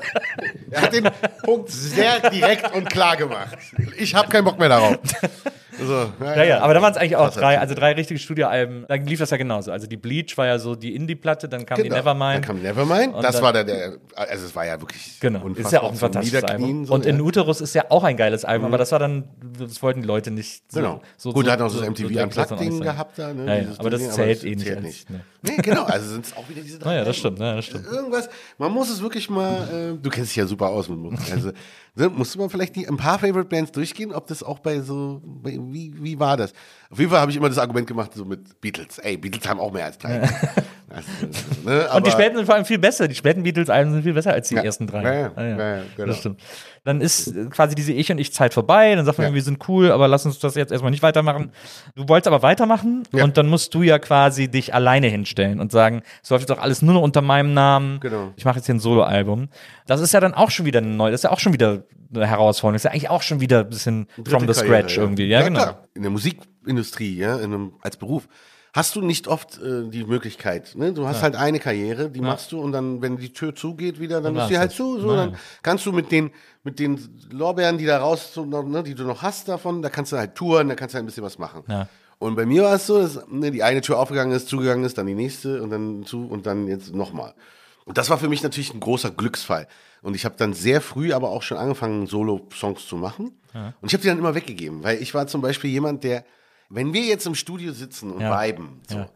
Er 0.71 0.81
hat 0.81 0.93
den 0.93 1.09
Punkt 1.43 1.69
sehr 1.69 2.29
direkt 2.29 2.73
und 2.73 2.89
klar 2.89 3.17
gemacht. 3.17 3.57
Ich 3.97 4.15
habe 4.15 4.29
keinen 4.29 4.45
Bock 4.45 4.57
mehr 4.59 4.69
darauf. 4.69 4.97
So, 5.79 6.11
Ja, 6.23 6.43
ja, 6.43 6.59
aber 6.59 6.73
da 6.73 6.81
waren 6.81 6.91
es 6.91 6.97
eigentlich 6.97 7.15
auch 7.15 7.31
drei, 7.31 7.57
also 7.57 7.73
drei 7.73 7.93
richtige 7.93 8.19
Studioalben. 8.19 8.85
Da 8.87 8.95
lief 8.95 9.19
das 9.19 9.29
ja 9.31 9.37
genauso. 9.37 9.71
Also 9.71 9.87
die 9.87 9.97
Bleach 9.97 10.37
war 10.37 10.45
ja 10.45 10.59
so 10.59 10.75
die 10.75 10.93
Indie-Platte, 10.95 11.47
dann 11.49 11.65
kam 11.65 11.77
Genau. 11.77 11.89
die 11.89 11.95
Nevermind. 11.95 12.35
Dann 12.35 12.41
kam 12.41 12.61
Nevermind. 12.61 13.15
Das 13.23 13.35
dann- 13.35 13.43
war 13.43 13.53
der, 13.53 13.63
der, 13.63 13.93
also 14.15 14.45
es 14.45 14.55
war 14.55 14.65
ja 14.65 14.79
wirklich 14.79 15.19
Genau, 15.21 15.47
ist 15.47 15.71
ja 15.71 15.81
auch 15.81 15.91
ein 15.91 15.97
fantastisches 15.97 16.43
Album. 16.43 16.85
so, 16.85 16.93
und 16.93 17.05
ja. 17.05 17.11
in 17.11 17.21
Uterus 17.21 17.61
ist 17.61 17.73
ja 17.73 17.85
auch 17.89 18.03
ein 18.03 18.15
geiles 18.17 18.45
Album, 18.45 18.67
aber 18.67 18.77
das 18.77 18.91
war 18.91 18.99
dann, 18.99 19.23
das 19.57 19.81
wollten 19.81 20.01
die 20.01 20.07
Leute 20.07 20.29
nicht 20.29 20.63
so. 20.71 20.79
Genau. 20.81 21.01
So, 21.17 21.31
Gut, 21.33 21.45
so, 21.45 21.49
er 21.49 21.53
hat 21.53 21.61
auch 21.61 21.69
so 21.69 21.79
das 21.79 21.89
MTV 21.89 22.09
so 22.09 22.55
nicht 22.55 22.71
sein. 22.73 22.81
gehabt 22.81 23.17
da. 23.17 23.33
Ne, 23.33 23.45
Ja, 23.45 23.55
ja, 23.63 23.67
aber 23.77 23.89
das 23.89 24.09
zählt 24.11 24.43
eh 24.43 24.49
nicht 24.55 24.61
zählt 24.65 24.77
als- 24.77 24.85
nicht. 24.85 25.09
ne. 25.09 25.21
Nee, 25.43 25.57
genau, 25.57 25.83
also 25.85 26.07
sind 26.09 26.25
es 26.25 26.35
auch 26.37 26.47
wieder 26.47 26.61
diese 26.61 26.77
drei. 26.77 26.91
Naja, 26.91 27.03
das 27.03 27.17
stimmt, 27.17 27.39
ja, 27.39 27.55
das 27.55 27.65
stimmt. 27.65 27.87
Irgendwas, 27.87 28.29
man 28.59 28.71
muss 28.71 28.89
es 28.89 29.01
wirklich 29.01 29.29
mal, 29.29 29.95
äh, 29.95 29.97
du 30.01 30.09
kennst 30.09 30.31
dich 30.31 30.35
ja 30.35 30.45
super 30.45 30.69
aus 30.69 30.87
mit 30.87 30.99
Musik. 30.99 31.31
Also, 31.31 31.51
ne, 31.95 32.09
musst 32.09 32.35
du 32.35 32.39
mal 32.39 32.49
vielleicht 32.49 32.75
die, 32.75 32.87
ein 32.87 32.97
paar 32.97 33.17
Favorite 33.17 33.49
Bands 33.49 33.71
durchgehen, 33.71 34.13
ob 34.13 34.27
das 34.27 34.43
auch 34.43 34.59
bei 34.59 34.81
so, 34.81 35.21
bei, 35.23 35.57
wie, 35.59 35.95
wie 35.97 36.19
war 36.19 36.37
das? 36.37 36.53
Auf 36.91 36.99
jeden 36.99 37.09
Fall 37.09 37.21
habe 37.21 37.31
ich 37.31 37.37
immer 37.37 37.49
das 37.49 37.57
Argument 37.57 37.87
gemacht, 37.87 38.13
so 38.13 38.23
mit 38.23 38.61
Beatles. 38.61 38.99
Ey, 38.99 39.17
Beatles 39.17 39.47
haben 39.47 39.59
auch 39.59 39.71
mehr 39.71 39.85
als 39.85 39.97
drei. 39.97 40.29
Also, 40.93 41.09
ne, 41.65 41.87
Und 41.95 42.05
die 42.07 42.11
späten 42.11 42.35
sind 42.37 42.45
vor 42.45 42.55
allem 42.55 42.65
viel 42.65 42.79
besser. 42.79 43.07
Die 43.07 43.15
späten 43.15 43.43
Beatles-Alben 43.43 43.91
sind 43.91 44.03
viel 44.03 44.13
besser 44.13 44.33
als 44.33 44.49
die 44.49 44.55
Ja. 44.55 44.63
ersten 44.63 44.87
drei. 44.87 45.03
Ja. 45.03 45.31
Ah, 45.35 45.43
Ja, 45.43 45.75
ja, 45.77 45.81
genau. 45.95 46.07
Das 46.07 46.17
stimmt. 46.19 46.41
Dann 46.83 46.99
ist 47.01 47.27
äh, 47.27 47.45
quasi 47.45 47.75
diese 47.75 47.93
Ich- 47.93 48.11
und 48.11 48.17
Ich-Zeit 48.19 48.53
vorbei. 48.53 48.95
Dann 48.95 49.05
sagt 49.05 49.19
man, 49.19 49.33
wir 49.33 49.41
sind 49.43 49.67
cool, 49.69 49.91
aber 49.91 50.07
lass 50.07 50.25
uns 50.25 50.39
das 50.39 50.55
jetzt 50.55 50.71
erstmal 50.71 50.91
nicht 50.91 51.03
weitermachen. 51.03 51.51
Du 51.95 52.07
wolltest 52.09 52.27
aber 52.27 52.41
weitermachen 52.41 53.03
und 53.11 53.37
dann 53.37 53.47
musst 53.47 53.73
du 53.75 53.83
ja 53.83 53.99
quasi 53.99 54.47
dich 54.47 54.73
alleine 54.73 55.07
hinstellen 55.07 55.59
und 55.59 55.71
sagen, 55.71 56.01
es 56.23 56.29
läuft 56.29 56.47
jetzt 56.49 56.57
auch 56.57 56.61
alles 56.63 56.81
nur 56.81 56.93
noch 56.95 57.01
unter 57.01 57.21
meinem 57.21 57.53
Namen. 57.53 57.99
Genau. 57.99 58.31
Ich 58.35 58.45
mache 58.45 58.57
jetzt 58.57 58.65
hier 58.65 58.75
ein 58.75 58.79
Soloalbum. 58.79 59.49
Das 59.85 60.01
ist 60.01 60.13
ja 60.13 60.19
dann 60.19 60.33
auch 60.33 60.49
schon 60.51 60.65
wieder 60.65 60.81
neu. 60.81 61.11
Das 61.11 61.19
ist 61.19 61.23
ja 61.23 61.31
auch 61.31 61.39
schon 61.39 61.53
wieder 61.53 61.83
eine 62.13 62.27
Herausforderung. 62.27 62.73
Das 62.73 62.81
ist 62.81 62.85
ja 62.85 62.91
eigentlich 62.91 63.09
auch 63.09 63.21
schon 63.21 63.39
wieder 63.39 63.59
ein 63.59 63.69
bisschen 63.69 64.07
from 64.15 64.23
the 64.25 64.31
dritte 64.47 64.53
scratch 64.55 64.67
Karriere, 64.95 65.01
irgendwie. 65.01 65.25
Ja, 65.27 65.41
genau. 65.43 65.59
klar. 65.61 65.83
In 65.93 66.01
der 66.01 66.11
Musikindustrie, 66.11 67.15
ja, 67.15 67.35
in 67.37 67.45
einem, 67.53 67.73
als 67.81 67.95
Beruf, 67.97 68.27
hast 68.73 68.95
du 68.95 69.01
nicht 69.01 69.27
oft 69.27 69.59
äh, 69.61 69.89
die 69.89 70.05
Möglichkeit. 70.05 70.75
Ne? 70.75 70.93
Du 70.93 71.07
hast 71.07 71.21
halt 71.21 71.35
eine 71.35 71.59
Karriere, 71.59 72.09
die 72.09 72.21
machst 72.21 72.51
du 72.51 72.61
und 72.61 72.71
dann, 72.71 73.01
wenn 73.01 73.17
die 73.17 73.33
Tür 73.33 73.53
zugeht 73.53 73.99
wieder, 73.99 74.21
dann 74.21 74.33
du 74.33 74.39
war's 74.39 74.57
halt 74.57 74.71
zu. 74.71 74.99
So, 74.99 75.09
Ja, 75.11 75.15
dann 75.17 75.31
ja. 75.31 75.37
kannst 75.61 75.85
du 75.85 75.91
mit 75.91 76.11
den, 76.11 76.31
mit 76.63 76.79
den 76.79 76.99
Lorbeeren, 77.31 77.77
die 77.77 77.85
da 77.85 77.99
raus, 77.99 78.37
ne, 78.37 78.83
die 78.83 78.95
du 78.95 79.03
noch 79.03 79.21
hast 79.21 79.47
davon, 79.49 79.81
da 79.81 79.89
kannst 79.89 80.13
du 80.13 80.17
halt 80.17 80.35
touren, 80.35 80.69
da 80.69 80.75
kannst 80.75 80.93
du 80.93 80.97
halt 80.97 81.03
ein 81.03 81.07
bisschen 81.07 81.23
was 81.23 81.37
machen. 81.37 81.63
Ja. 81.67 81.87
Und 82.19 82.35
bei 82.35 82.45
mir 82.45 82.63
war 82.63 82.75
es 82.75 82.87
so, 82.87 83.01
dass 83.01 83.27
ne, 83.29 83.51
die 83.51 83.63
eine 83.63 83.81
Tür 83.81 83.99
aufgegangen 83.99 84.31
ist, 84.31 84.47
zugegangen 84.47 84.85
ist, 84.85 84.97
dann 84.97 85.07
die 85.07 85.15
nächste 85.15 85.61
und 85.61 85.69
dann 85.71 86.03
zu 86.05 86.27
und 86.27 86.45
dann 86.45 86.67
jetzt 86.67 86.93
nochmal. 86.93 87.33
Und 87.85 87.97
das 87.97 88.09
war 88.09 88.19
für 88.19 88.29
mich 88.29 88.43
natürlich 88.43 88.73
ein 88.73 88.79
großer 88.79 89.11
Glücksfall. 89.11 89.67
Und 90.01 90.15
ich 90.15 90.23
habe 90.23 90.35
dann 90.37 90.53
sehr 90.53 90.81
früh 90.81 91.13
aber 91.13 91.29
auch 91.29 91.41
schon 91.41 91.57
angefangen, 91.57 92.07
Solo-Songs 92.07 92.87
zu 92.87 92.95
machen. 92.95 93.31
Und 93.81 93.87
ich 93.87 93.93
habe 93.93 94.01
die 94.01 94.07
dann 94.07 94.17
immer 94.19 94.33
weggegeben, 94.33 94.83
weil 94.83 95.01
ich 95.01 95.13
war 95.13 95.27
zum 95.27 95.41
Beispiel 95.41 95.69
jemand, 95.71 96.03
der, 96.03 96.23
wenn 96.71 96.93
wir 96.93 97.01
jetzt 97.03 97.25
im 97.25 97.35
Studio 97.35 97.73
sitzen 97.73 98.11
und 98.11 98.21
Ja. 98.21 98.31
viben, 98.41 98.81
so, 98.87 98.97
Ja. 98.99 99.09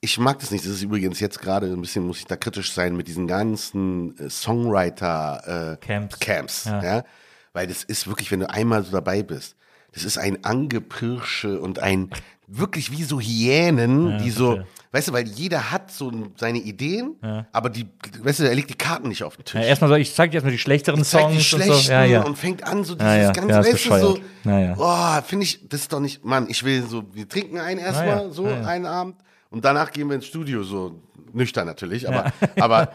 ich 0.00 0.18
mag 0.18 0.38
das 0.38 0.50
nicht. 0.50 0.64
Das 0.64 0.72
ist 0.72 0.82
übrigens 0.82 1.20
jetzt 1.20 1.40
gerade 1.40 1.66
ein 1.66 1.80
bisschen, 1.80 2.06
muss 2.06 2.18
ich 2.18 2.26
da 2.26 2.36
kritisch 2.36 2.72
sein, 2.72 2.96
mit 2.96 3.06
diesen 3.08 3.26
ganzen 3.26 4.16
äh, 4.18 4.30
Songwriter 4.30 5.76
äh, 5.80 5.84
Camps. 5.84 6.18
Camps 6.18 6.64
Ja. 6.66 6.82
ja. 6.82 7.04
Weil 7.52 7.66
das 7.66 7.84
ist 7.84 8.06
wirklich, 8.06 8.30
wenn 8.30 8.40
du 8.40 8.50
einmal 8.50 8.84
so 8.84 8.92
dabei 8.92 9.22
bist, 9.22 9.56
das 9.92 10.04
ist 10.04 10.18
ein 10.18 10.44
Angepirsche 10.44 11.58
und 11.60 11.78
ein 11.78 12.10
wirklich 12.48 12.90
wie 12.92 13.02
so 13.02 13.20
Hyänen, 13.20 14.18
die 14.18 14.30
so, 14.30 14.52
verstehe. 14.54 14.66
weißt 14.92 15.08
du, 15.08 15.12
weil 15.12 15.26
jeder 15.28 15.70
hat 15.72 15.90
so 15.90 16.12
seine 16.36 16.58
Ideen, 16.58 17.16
aber 17.52 17.70
die, 17.70 17.86
weißt 18.20 18.40
du, 18.40 18.48
er 18.48 18.54
legt 18.54 18.70
die 18.70 18.74
Karten 18.78 19.08
nicht 19.08 19.22
auf 19.24 19.36
den 19.36 19.44
Tisch. 19.44 19.60
Ja, 19.60 19.66
erstmal 19.66 19.90
so, 19.90 19.96
ich 19.96 20.14
zeig 20.14 20.30
dir 20.30 20.36
erstmal 20.36 20.52
die 20.52 20.58
schlechteren 20.58 20.98
die 20.98 21.04
Songs 21.04 21.34
und 21.34 21.42
schlechten 21.42 21.74
so. 21.74 21.90
Ja, 21.92 22.04
ja. 22.04 22.22
und 22.22 22.36
fängt 22.38 22.62
an 22.62 22.84
so 22.84 22.94
dieses 22.94 23.12
Ja, 23.12 23.22
ja. 23.22 23.32
ganze, 23.32 23.50
Ja, 23.50 23.60
ist 23.60 23.90
weißt 23.90 24.02
du, 24.04 24.08
so. 24.08 24.18
Ja, 24.44 24.58
ja. 24.60 24.74
oh, 24.78 25.22
finde 25.26 25.44
ich, 25.44 25.68
das 25.68 25.80
ist 25.80 25.92
doch 25.92 26.00
nicht, 26.00 26.24
Mann, 26.24 26.46
ich 26.48 26.62
will 26.64 26.82
so, 26.86 27.04
wir 27.12 27.28
trinken 27.28 27.58
einen 27.58 27.80
erstmal, 27.80 28.06
Ja, 28.08 28.22
ja. 28.22 28.30
so 28.30 28.46
Ja, 28.46 28.60
ja. 28.60 28.66
einen 28.66 28.86
Abend 28.86 29.16
und 29.50 29.64
danach 29.64 29.90
gehen 29.92 30.08
wir 30.08 30.14
ins 30.16 30.26
Studio, 30.26 30.62
so 30.62 31.00
nüchtern 31.32 31.66
natürlich, 31.66 32.08
aber, 32.08 32.32
aber, 32.60 32.92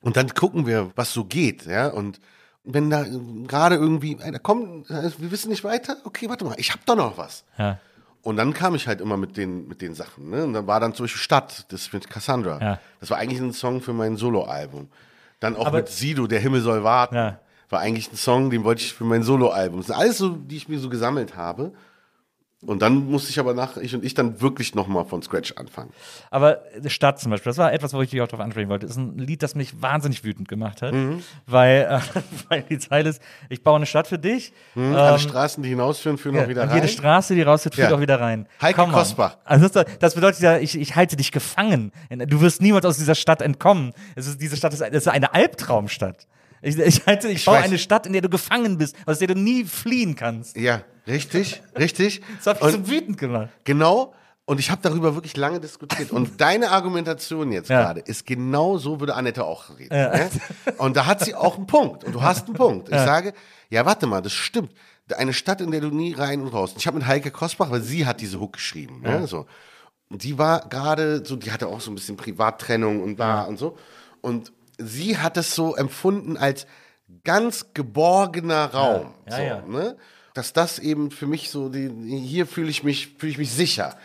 und 0.00 0.16
dann 0.16 0.28
gucken 0.34 0.66
wir, 0.66 0.90
was 0.96 1.12
so 1.12 1.24
geht, 1.24 1.66
ja, 1.66 1.88
und 1.88 2.20
wenn 2.64 2.90
da 2.90 3.02
äh, 3.04 3.10
gerade 3.46 3.74
irgendwie, 3.76 4.16
da 4.16 4.38
kommt, 4.38 4.88
äh, 4.90 5.10
wir 5.18 5.30
wissen 5.30 5.50
nicht 5.50 5.64
weiter, 5.64 5.96
okay, 6.04 6.28
warte 6.28 6.44
mal, 6.44 6.54
ich 6.58 6.72
hab 6.72 6.84
doch 6.86 6.94
noch 6.96 7.16
was. 7.18 7.44
Ja. 7.58 7.78
Und 8.22 8.36
dann 8.36 8.52
kam 8.54 8.74
ich 8.76 8.86
halt 8.86 9.00
immer 9.00 9.16
mit 9.16 9.36
den, 9.36 9.66
mit 9.68 9.82
den 9.82 9.94
Sachen. 9.94 10.30
Ne? 10.30 10.44
Und 10.44 10.52
dann 10.52 10.66
war 10.66 10.78
dann 10.80 10.94
zum 10.94 11.04
Beispiel 11.04 11.20
Stadt, 11.20 11.66
das 11.72 11.92
mit 11.92 12.08
Cassandra. 12.08 12.58
Ja. 12.60 12.78
Das 13.00 13.10
war 13.10 13.18
eigentlich 13.18 13.40
ein 13.40 13.52
Song 13.52 13.80
für 13.80 13.92
mein 13.92 14.16
Soloalbum. 14.16 14.88
Dann 15.40 15.56
auch 15.56 15.66
Aber- 15.66 15.78
mit 15.78 15.88
Sido, 15.88 16.26
Der 16.28 16.38
Himmel 16.40 16.60
soll 16.60 16.84
warten. 16.84 17.16
Ja. 17.16 17.40
War 17.68 17.80
eigentlich 17.80 18.12
ein 18.12 18.16
Song, 18.16 18.50
den 18.50 18.64
wollte 18.64 18.82
ich 18.82 18.92
für 18.94 19.04
mein 19.04 19.22
Soloalbum. 19.22 19.78
Das 19.80 19.86
sind 19.86 19.96
alles 19.96 20.18
so, 20.18 20.28
die 20.36 20.56
ich 20.56 20.68
mir 20.68 20.78
so 20.78 20.88
gesammelt 20.88 21.36
habe. 21.36 21.72
Und 22.64 22.80
dann 22.80 23.10
musste 23.10 23.30
ich 23.30 23.40
aber 23.40 23.54
nach, 23.54 23.76
ich 23.76 23.92
und 23.92 24.04
ich 24.04 24.14
dann 24.14 24.40
wirklich 24.40 24.76
nochmal 24.76 25.04
von 25.04 25.20
Scratch 25.20 25.52
anfangen. 25.56 25.90
Aber 26.30 26.62
Stadt 26.86 27.18
zum 27.18 27.32
Beispiel, 27.32 27.50
das 27.50 27.58
war 27.58 27.72
etwas, 27.72 27.92
wo 27.92 28.00
ich 28.02 28.10
dich 28.10 28.20
auch 28.20 28.28
drauf 28.28 28.38
ansprechen 28.38 28.68
wollte. 28.68 28.86
Das 28.86 28.94
ist 28.96 29.02
ein 29.02 29.18
Lied, 29.18 29.42
das 29.42 29.56
mich 29.56 29.82
wahnsinnig 29.82 30.22
wütend 30.22 30.46
gemacht 30.48 30.80
hat. 30.80 30.92
Mhm. 30.94 31.24
Weil, 31.46 32.00
äh, 32.14 32.20
weil 32.48 32.62
die 32.62 32.78
Zeile 32.78 33.08
ist, 33.10 33.20
ich 33.48 33.64
baue 33.64 33.76
eine 33.76 33.86
Stadt 33.86 34.06
für 34.06 34.18
dich. 34.18 34.52
Ähm, 34.76 34.94
Alle 34.94 35.18
Straßen, 35.18 35.60
die 35.62 35.70
hinausführen, 35.70 36.18
führen 36.18 36.36
ja, 36.36 36.44
auch 36.44 36.48
wieder 36.48 36.62
und 36.62 36.68
rein. 36.68 36.76
jede 36.76 36.86
Straße, 36.88 37.34
die 37.34 37.42
rausführt, 37.42 37.74
führt 37.74 37.90
Ja. 37.90 37.96
auch 37.96 38.00
wieder 38.00 38.20
rein. 38.20 38.46
Heike 38.60 38.80
Come. 38.80 38.92
Kosbach. 38.92 39.38
Also 39.44 39.66
das, 39.68 39.84
das 39.98 40.14
bedeutet 40.14 40.40
ja, 40.40 40.58
ich, 40.58 40.78
ich 40.78 40.94
halte 40.94 41.16
dich 41.16 41.32
gefangen. 41.32 41.90
Du 42.28 42.40
wirst 42.42 42.62
niemals 42.62 42.84
aus 42.86 42.96
dieser 42.96 43.16
Stadt 43.16 43.42
entkommen. 43.42 43.92
Es 44.14 44.28
ist, 44.28 44.40
diese 44.40 44.56
Stadt 44.56 44.72
ist, 44.72 44.82
ist 44.82 45.08
eine 45.08 45.34
Albtraumstadt. 45.34 46.28
Ich, 46.64 46.78
ich, 46.78 47.06
halte, 47.06 47.26
ich, 47.26 47.38
Ich 47.38 47.44
baue 47.44 47.56
weiß. 47.56 47.64
eine 47.64 47.78
Stadt, 47.78 48.06
in 48.06 48.12
der 48.12 48.22
du 48.22 48.28
gefangen 48.28 48.78
bist, 48.78 48.94
aus 49.04 49.18
der 49.18 49.26
du 49.26 49.34
nie 49.34 49.64
fliehen 49.64 50.14
kannst. 50.14 50.56
ja, 50.56 50.82
richtig, 51.06 51.62
richtig. 51.78 52.22
Das 52.38 52.46
hat 52.46 52.62
mich 52.62 52.74
Und 52.74 52.86
so 52.86 52.92
wütend 52.92 53.18
gemacht. 53.18 53.48
Genau. 53.64 54.14
Und 54.44 54.58
ich 54.58 54.70
habe 54.70 54.80
darüber 54.82 55.14
wirklich 55.14 55.36
lange 55.36 55.60
diskutiert. 55.60 56.10
Und 56.10 56.40
deine 56.40 56.70
Argumentation 56.72 57.52
jetzt 57.52 57.70
Ja. 57.70 57.82
gerade 57.82 58.00
ist 58.00 58.26
genau 58.26 58.76
so, 58.76 58.98
würde 58.98 59.14
Annette 59.14 59.44
auch 59.44 59.78
reden. 59.78 59.94
Ne? 59.94 60.30
Und 60.78 60.96
da 60.96 61.06
hat 61.06 61.24
sie 61.24 61.34
auch 61.34 61.56
einen 61.56 61.66
Punkt. 61.68 62.02
Und 62.04 62.12
du 62.12 62.22
hast 62.22 62.46
einen 62.46 62.54
Punkt. 62.54 62.88
Ich 62.88 62.96
sage, 62.96 63.34
ja, 63.70 63.86
warte 63.86 64.06
mal, 64.06 64.20
das 64.20 64.32
stimmt. 64.32 64.72
Eine 65.16 65.32
Stadt, 65.32 65.60
in 65.60 65.70
der 65.70 65.80
du 65.80 65.88
nie 65.88 66.12
rein 66.14 66.40
und 66.40 66.48
raus. 66.48 66.74
Ich 66.76 66.86
habe 66.86 66.98
mit 66.98 67.06
Heike 67.06 67.30
Kosbach, 67.30 67.70
weil 67.70 67.82
sie 67.82 68.04
hat 68.06 68.20
diese 68.20 68.40
Hook 68.40 68.54
geschrieben. 68.54 69.00
Ne? 69.02 69.26
So. 69.26 69.46
Und 70.08 70.24
die 70.24 70.38
war 70.38 70.68
gerade 70.68 71.24
so, 71.24 71.36
die 71.36 71.52
hatte 71.52 71.68
auch 71.68 71.80
so 71.80 71.90
ein 71.90 71.94
bisschen 71.94 72.16
Privattrennung 72.16 73.02
und 73.02 73.20
da 73.20 73.42
und 73.42 73.58
so. 73.58 73.76
Und 74.20 74.52
sie 74.78 75.18
hat 75.18 75.36
es 75.36 75.54
so 75.54 75.74
empfunden 75.76 76.36
als 76.36 76.66
ganz 77.24 77.66
geborgener 77.74 78.66
Raum. 78.72 79.14
Ja, 79.30 79.36
so, 79.36 79.42
ja. 79.42 79.62
Ne? 79.66 79.96
Dass 80.34 80.54
das 80.54 80.78
eben 80.78 81.10
für 81.10 81.26
mich 81.26 81.50
so, 81.50 81.68
die, 81.68 81.90
hier 82.24 82.46
fühle 82.46 82.70
ich 82.70 82.82
mich, 82.82 83.08
fühle 83.18 83.32
ich 83.32 83.36
mich 83.38 83.52
sicher. 83.52 83.96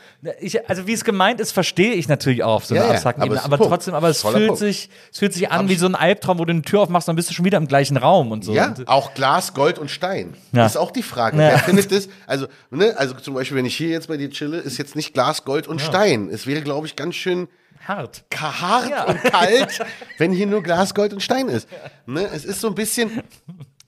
Ich, 0.42 0.70
also 0.70 0.86
wie 0.86 0.92
es 0.92 1.06
gemeint 1.06 1.40
ist, 1.40 1.54
verstehe 1.54 1.94
ich 1.94 2.10
natürlich 2.10 2.44
auch 2.44 2.56
auf 2.56 2.66
so 2.66 2.74
einer 2.76 2.84
Ja, 2.84 2.88
ja, 2.90 2.94
abstrakten 2.96 3.22
aber 3.24 3.32
Ebene. 3.32 3.46
Aber 3.46 3.58
Punkt. 3.58 3.72
trotzdem, 3.72 3.94
aber 3.94 4.10
es 4.10 4.22
Voller 4.22 4.38
fühlt 4.40 4.48
Punkt. 4.50 4.60
sich, 4.60 4.90
es 5.10 5.20
fühlt 5.20 5.32
sich 5.34 5.50
an 5.52 5.70
wie 5.70 5.76
so 5.76 5.86
ein 5.86 5.96
Albtraum, 5.96 6.38
wo 6.40 6.44
du 6.44 6.52
eine 6.52 6.64
Tür 6.64 6.82
aufmachst, 6.82 7.08
dann 7.08 7.16
bist 7.16 7.30
du 7.30 7.34
schon 7.34 7.46
wieder 7.46 7.58
im 7.58 7.68
gleichen 7.70 7.96
Raum 7.96 8.34
und 8.34 8.44
so. 8.44 8.54
Ja, 8.54 8.74
Und, 8.78 8.90
auch 8.90 9.14
Glas, 9.14 9.54
Gold 9.54 9.80
und 9.80 9.90
Stein. 9.90 10.34
Ja. 10.52 10.64
Das 10.64 10.74
ist 10.74 10.78
auch 10.78 10.92
die 10.92 11.02
Frage. 11.04 11.38
Ja. 11.38 11.50
Wer 11.52 11.60
findet 11.60 11.92
das? 11.94 12.10
Also, 12.26 12.48
ne, 12.72 12.94
also 12.98 13.14
zum 13.14 13.34
Beispiel, 13.34 13.56
wenn 13.56 13.66
ich 13.66 13.78
hier 13.78 13.88
jetzt 13.90 14.10
bei 14.10 14.18
dir 14.18 14.30
chille, 14.30 14.58
ist 14.58 14.78
jetzt 14.78 14.98
nicht 14.98 15.14
Glas, 15.14 15.46
Gold 15.46 15.68
und 15.70 15.80
Stein. 15.80 16.30
Es 16.30 16.46
wäre, 16.46 16.62
glaube 16.62 16.88
ich, 16.88 16.98
ganz 16.98 17.16
schön 17.16 17.48
hart. 17.88 18.26
hart 18.36 18.90
Ja. 18.90 19.06
und 19.06 19.24
kalt, 19.24 19.80
wenn 20.18 20.34
hier 20.34 20.48
nur 20.48 20.62
Glas, 20.62 20.94
Gold 20.94 21.14
und 21.14 21.22
Stein 21.24 21.48
ist. 21.48 21.70
Ne, 22.06 22.28
es 22.34 22.44
ist 22.44 22.60
so 22.60 22.68
ein 22.68 22.76
bisschen, 22.76 23.24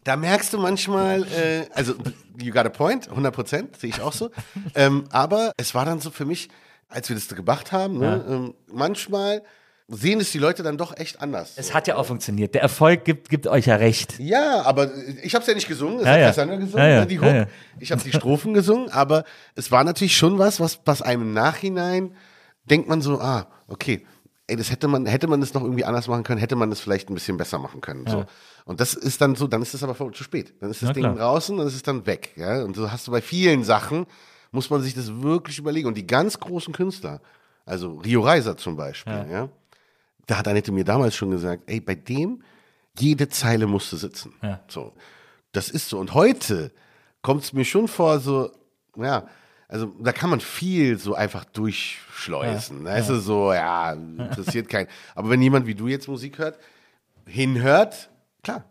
da 0.04 0.16
merkst 0.16 0.54
du 0.54 0.58
manchmal, 0.58 1.24
äh, 1.24 1.66
also, 1.74 1.94
you 2.42 2.52
got 2.54 2.66
a 2.66 2.70
point, 2.70 3.10
100 3.10 3.34
Prozent, 3.34 3.78
sehe 3.78 3.90
ich 3.90 4.02
auch 4.02 4.14
so. 4.14 4.32
ähm, 4.76 5.04
aber 5.12 5.52
es 5.58 5.76
war 5.76 5.86
dann 5.86 6.00
so 6.00 6.10
für 6.12 6.26
mich, 6.26 6.50
als 6.88 7.10
wir 7.10 7.16
das 7.16 7.28
gemacht 7.28 7.72
haben, 7.72 8.00
ne, 8.00 8.26
ähm, 8.28 8.54
manchmal 8.72 9.44
sehen 9.92 10.20
es 10.20 10.32
die 10.32 10.38
Leute 10.38 10.62
dann 10.62 10.78
doch 10.78 10.96
echt 10.98 11.20
anders. 11.22 11.54
Es 11.56 11.74
hat 11.74 11.88
ja 11.88 11.96
auch 11.96 12.06
funktioniert. 12.06 12.54
Der 12.54 12.62
Erfolg 12.62 13.06
gibt, 13.06 13.28
gibt 13.30 13.48
euch 13.48 13.66
ja 13.66 13.76
recht. 13.76 14.20
Ja, 14.20 14.62
aber 14.62 14.92
ich 15.24 15.34
habe 15.34 15.42
es 15.42 15.48
ja 15.48 15.56
nicht 15.56 15.68
gesungen, 15.68 16.00
es 16.00 16.06
Ja, 16.06 16.12
hat 16.12 16.20
ja. 16.20 16.28
Cassandra 16.28 16.56
gesungen, 16.58 16.86
Ja, 16.86 16.90
ja. 16.92 17.00
ne, 17.02 17.08
die 17.08 17.20
Hook. 17.20 17.26
Ja, 17.28 17.36
ja. 17.36 17.46
Ich 17.80 17.92
habe 17.92 18.02
die 18.04 18.12
Strophen 18.12 18.54
gesungen, 18.54 18.92
aber 18.92 19.24
es 19.56 19.72
war 19.72 19.84
natürlich 19.84 20.16
schon 20.16 20.38
was, 20.38 20.60
was, 20.60 20.80
was 20.86 21.02
einem 21.02 21.24
im 21.24 21.34
Nachhinein 21.34 22.16
denkt 22.66 22.88
man 22.88 23.02
so, 23.02 23.20
ah, 23.20 23.48
okay, 23.68 24.06
ey, 24.50 24.56
das 24.56 24.72
hätte 24.72 24.88
man, 24.88 25.06
hätte 25.06 25.28
man 25.28 25.40
das 25.40 25.54
noch 25.54 25.64
irgendwie 25.64 25.86
anders 25.86 26.08
machen 26.08 26.24
können, 26.24 26.40
hätte 26.40 26.56
man 26.56 26.70
das 26.70 26.80
vielleicht 26.80 27.10
ein 27.10 27.14
bisschen 27.14 27.38
besser 27.38 27.60
machen 27.60 27.82
können. 27.82 28.06
So. 28.08 28.26
Und 28.66 28.80
das 28.80 28.94
ist 28.94 29.22
dann 29.22 29.36
so, 29.36 29.48
dann 29.48 29.62
ist 29.62 29.74
es 29.74 29.84
aber 29.84 29.96
zu 29.96 30.24
spät. 30.24 30.54
Dann 30.60 30.72
ist 30.72 30.82
das 30.82 30.90
Na 30.90 30.94
Ding 30.94 31.04
klar. 31.04 31.16
draußen 31.16 31.60
es 31.60 31.76
ist 31.76 31.88
dann 31.88 32.06
weg. 32.06 32.34
Ja? 32.36 32.64
Und 32.64 32.76
so 32.76 32.92
hast 32.92 33.08
du 33.08 33.12
bei 33.12 33.22
vielen 33.22 33.64
Sachen, 33.64 34.06
muss 34.52 34.70
man 34.70 34.82
sich 34.82 34.94
das 34.94 35.22
wirklich 35.22 35.58
überlegen. 35.58 35.88
Und 35.88 35.96
die 35.96 36.08
ganz 36.08 36.40
großen 36.40 36.74
Künstler, 36.74 37.22
also 37.66 37.98
Rio 37.98 38.22
Reiser 38.22 38.58
zum 38.58 38.76
Beispiel, 38.76 39.26
ja. 39.32 39.50
da 40.28 40.38
hat 40.38 40.48
Annette 40.48 40.72
mir 40.72 40.84
damals 40.84 41.16
schon 41.16 41.32
gesagt, 41.32 41.64
ey, 41.68 41.80
bei 41.80 41.96
dem, 41.96 42.44
jede 42.98 43.30
Zeile 43.30 43.68
musste 43.68 43.98
sitzen. 43.98 44.34
Ja. 44.42 44.60
So. 44.68 44.94
Das 45.52 45.70
ist 45.70 45.90
so. 45.90 46.00
Und 46.00 46.14
heute 46.14 46.72
kommt 47.22 47.44
es 47.44 47.54
mir 47.54 47.66
schon 47.66 47.88
vor, 47.88 48.20
so, 48.20 48.52
ja, 48.96 49.28
also 49.70 49.94
da 50.00 50.12
kann 50.12 50.32
man 50.32 50.40
viel 50.40 50.98
so 50.98 51.14
einfach 51.14 51.46
durchschleusen. 51.46 52.86
Da 52.86 52.98
ist 52.98 53.10
es 53.10 53.24
so, 53.24 53.54
ja, 53.54 53.94
interessiert 53.94 54.68
keinen. 54.68 54.88
Aber 55.14 55.30
wenn 55.30 55.42
jemand 55.44 55.68
wie 55.68 55.76
du 55.76 55.88
jetzt 55.88 56.08
Musik 56.08 56.40
hört, 56.40 56.58
hinhört, 57.28 58.10
klar. 58.44 58.66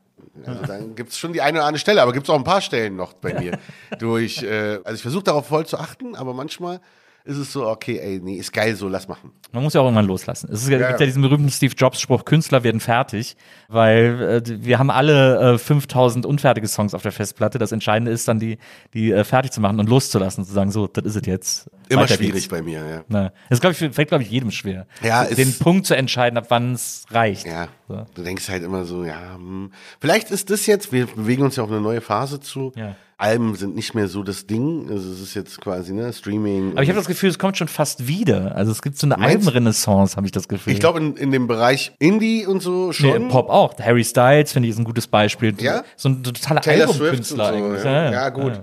Also 0.44 0.62
dann 0.66 0.96
gibt 0.96 1.10
es 1.10 1.18
schon 1.18 1.32
die 1.32 1.40
eine 1.40 1.58
oder 1.58 1.66
andere 1.66 1.78
Stelle, 1.78 2.02
aber 2.02 2.12
gibt 2.12 2.26
es 2.26 2.30
auch 2.30 2.36
ein 2.36 2.44
paar 2.44 2.60
Stellen 2.60 2.96
noch 2.96 3.12
bei 3.12 3.32
mir. 3.40 3.58
Durch, 4.00 4.42
äh, 4.42 4.80
also 4.82 4.94
ich 4.94 5.02
versuche 5.02 5.22
darauf 5.22 5.46
voll 5.46 5.66
zu 5.66 5.78
achten, 5.78 6.16
aber 6.16 6.34
manchmal 6.34 6.80
ist 7.28 7.36
es 7.36 7.52
so, 7.52 7.68
okay, 7.68 7.98
ey, 7.98 8.20
nee, 8.22 8.36
ist 8.36 8.52
geil 8.52 8.74
so, 8.74 8.88
lass 8.88 9.06
machen. 9.06 9.32
Man 9.52 9.62
muss 9.62 9.74
ja 9.74 9.82
auch 9.82 9.84
irgendwann 9.84 10.06
loslassen. 10.06 10.48
Es 10.50 10.62
ist, 10.62 10.70
ja, 10.70 10.78
gibt 10.78 10.98
ja. 10.98 11.06
diesen 11.06 11.20
berühmten 11.20 11.50
Steve 11.50 11.74
Jobs-Spruch, 11.76 12.24
Künstler 12.24 12.64
werden 12.64 12.80
fertig, 12.80 13.36
weil 13.68 14.42
äh, 14.46 14.64
wir 14.64 14.78
haben 14.78 14.90
alle 14.90 15.55
äh, 15.55 15.59
5000 15.59 16.24
unfertige 16.24 16.66
Songs 16.66 16.94
auf 16.94 17.02
der 17.02 17.12
Festplatte. 17.12 17.59
Das 17.59 17.70
Entscheidende 17.70 18.12
ist 18.12 18.26
dann, 18.28 18.38
die, 18.40 18.56
die 18.94 19.12
äh, 19.12 19.24
fertig 19.24 19.52
zu 19.52 19.60
machen 19.60 19.78
und 19.78 19.90
loszulassen, 19.90 20.44
zu 20.44 20.52
sagen, 20.52 20.70
so, 20.70 20.86
das 20.86 21.05
ist 21.05 21.16
es 21.16 21.26
jetzt. 21.26 21.70
Immer 21.90 22.02
Weiter 22.02 22.14
schwierig 22.14 22.34
geht's. 22.34 22.48
bei 22.48 22.62
mir, 22.62 22.86
ja. 22.86 23.05
Na, 23.09 23.32
das 23.50 23.60
glaube 23.60 23.72
ich, 23.72 23.94
fällt, 23.94 24.09
glaube 24.09 24.22
ich, 24.22 24.30
jedem 24.30 24.50
schwer. 24.50 24.86
Ja, 25.02 25.24
den 25.24 25.52
Punkt 25.59 25.86
zu 25.86 25.94
entscheiden, 25.94 26.38
ab 26.38 26.46
wann 26.48 26.72
es 26.72 27.05
reicht. 27.10 27.46
Ja, 27.46 27.68
So. 27.88 28.06
du 28.14 28.22
denkst 28.22 28.48
halt 28.48 28.62
immer 28.62 28.84
so, 28.84 29.05
ja, 29.05 29.34
hm. 29.34 29.70
vielleicht 30.00 30.30
ist 30.30 30.48
das 30.48 30.66
jetzt, 30.66 30.92
wir 30.92 31.06
bewegen 31.06 31.42
uns 31.42 31.56
ja 31.56 31.62
auf 31.62 31.70
eine 31.70 31.80
neue 31.80 32.00
Phase 32.00 32.40
zu. 32.40 32.72
Ja. 32.74 32.96
Alben 33.20 33.57
sind 33.57 33.74
nicht 33.74 33.95
mehr 33.95 34.07
so 34.07 34.23
das 34.23 34.47
Ding, 34.47 34.89
also 34.90 35.11
es 35.12 35.20
ist 35.20 35.35
jetzt 35.35 35.61
quasi, 35.61 35.93
ne, 35.93 36.12
Streaming. 36.12 36.70
Aber 36.73 36.85
ich 36.85 36.89
habe 36.89 36.99
das 36.99 37.09
Gefühl, 37.09 37.28
es 37.28 37.39
kommt 37.39 37.57
schon 37.59 37.66
fast 37.66 38.07
wieder. 38.07 38.55
Also 38.55 38.70
es 38.70 38.81
gibt 38.81 38.97
so 38.97 39.09
eine? 39.09 39.19
Albenrenaissance, 39.19 40.16
habe 40.16 40.24
ich 40.27 40.31
das 40.32 40.47
Gefühl. 40.47 40.73
ich 40.73 40.78
glaube, 40.78 41.01
in, 41.01 41.16
in 41.16 41.32
dem 41.32 41.49
Bereich 41.49 41.90
Indie 41.99 42.47
und 42.47 42.62
so 42.62 42.86
Nee, 42.89 42.93
schon. 42.93 43.28
Pop 43.28 43.51
auch. 43.51 43.77
Harry 43.81 44.05
Styles 44.05 44.53
finde 44.53 44.69
ich 44.69 44.74
ist 44.74 44.78
ein 44.78 44.85
gutes 44.85 45.09
Beispiel. 45.09 45.53
Ja? 45.61 45.82
So 45.97 46.11
ein 46.11 46.23
totaler 46.23 46.61
Taylor 46.61 46.86
Swift 46.86 47.32
und 47.32 47.40
Albumkünstler 47.40 47.49
so. 47.49 47.55
eigentlich. 47.55 47.85
Ja, 47.85 48.12
ja, 48.12 48.28
gut. 48.28 48.53
Ja. 48.53 48.62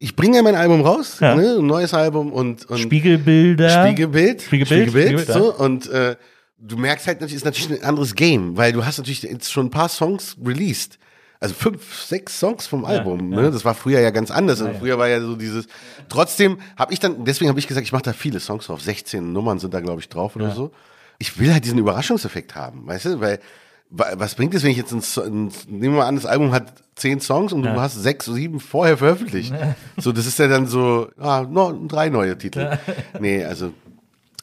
Ich 0.00 0.16
bringe 0.16 0.36
ja 0.38 0.42
mein 0.42 0.56
Album 0.56 0.80
raus, 0.80 1.18
Ja. 1.20 1.36
ne, 1.36 1.56
ein 1.58 1.66
neues 1.66 1.94
Album 1.94 2.32
und, 2.32 2.68
und 2.68 2.78
Spiegelbilder. 2.78 3.84
Spiegelbild. 3.86 4.42
Spiegelbild, 4.42 4.88
Spiegelbild, 4.90 5.28
ja. 5.28 5.34
so, 5.34 5.54
und 5.54 5.88
äh, 5.90 6.16
du 6.58 6.76
merkst 6.76 7.06
halt, 7.06 7.20
natürlich, 7.20 7.36
ist 7.36 7.44
natürlich 7.44 7.80
ein 7.80 7.86
anderes 7.88 8.14
Game, 8.16 8.56
weil 8.56 8.72
du 8.72 8.84
hast 8.84 8.98
natürlich 8.98 9.22
jetzt 9.22 9.52
schon 9.52 9.66
ein 9.66 9.70
paar 9.70 9.88
Songs 9.88 10.36
released. 10.44 10.98
Also 11.42 11.54
fünf, 11.54 12.02
sechs 12.04 12.38
Songs 12.38 12.66
vom 12.66 12.84
Album. 12.84 13.30
Ne? 13.30 13.50
Das 13.50 13.64
war 13.64 13.74
früher 13.74 14.00
ja 14.00 14.10
ganz 14.10 14.30
anders. 14.30 14.60
Also 14.60 14.78
früher 14.78 14.98
war 14.98 15.08
ja 15.08 15.20
so 15.22 15.36
dieses. 15.36 15.66
Trotzdem 16.10 16.58
habe 16.76 16.92
ich 16.92 17.00
dann, 17.00 17.24
deswegen 17.24 17.48
habe 17.48 17.58
ich 17.58 17.66
gesagt, 17.66 17.86
ich 17.86 17.92
mache 17.92 18.02
da 18.02 18.12
viele 18.12 18.40
Songs 18.40 18.66
drauf. 18.66 18.82
16 18.82 19.32
Nummern 19.32 19.58
sind 19.58 19.72
da, 19.72 19.80
glaube 19.80 20.00
ich, 20.00 20.08
drauf 20.10 20.36
oder 20.36 20.48
so. 20.54 20.70
Ich 21.18 21.38
will 21.38 21.52
halt 21.52 21.64
diesen 21.64 21.78
Überraschungseffekt 21.78 22.54
haben, 22.54 22.86
weißt 22.86 23.04
du? 23.06 23.20
Weil 23.20 23.40
wa- 23.88 24.12
was 24.16 24.34
bringt 24.34 24.54
es, 24.54 24.62
wenn 24.64 24.70
ich 24.70 24.76
jetzt 24.76 24.92
ein, 24.92 25.00
ein 25.24 25.52
nehmen 25.66 25.94
wir 25.94 26.00
mal 26.00 26.06
an, 26.06 26.16
das 26.16 26.26
Album 26.26 26.52
hat 26.52 26.74
zehn 26.94 27.20
Songs 27.20 27.52
und 27.54 27.62
du 27.62 27.80
hast 27.80 27.94
sechs, 27.94 28.26
sieben 28.26 28.60
vorher 28.60 28.98
veröffentlicht. 28.98 29.54
So, 29.96 30.12
das 30.12 30.26
ist 30.26 30.38
ja 30.38 30.46
dann 30.46 30.66
so, 30.66 31.08
ah, 31.18 31.46
no, 31.48 31.72
drei 31.88 32.10
neue 32.10 32.36
Titel. 32.36 32.78
Nee, 33.18 33.44
also. 33.44 33.72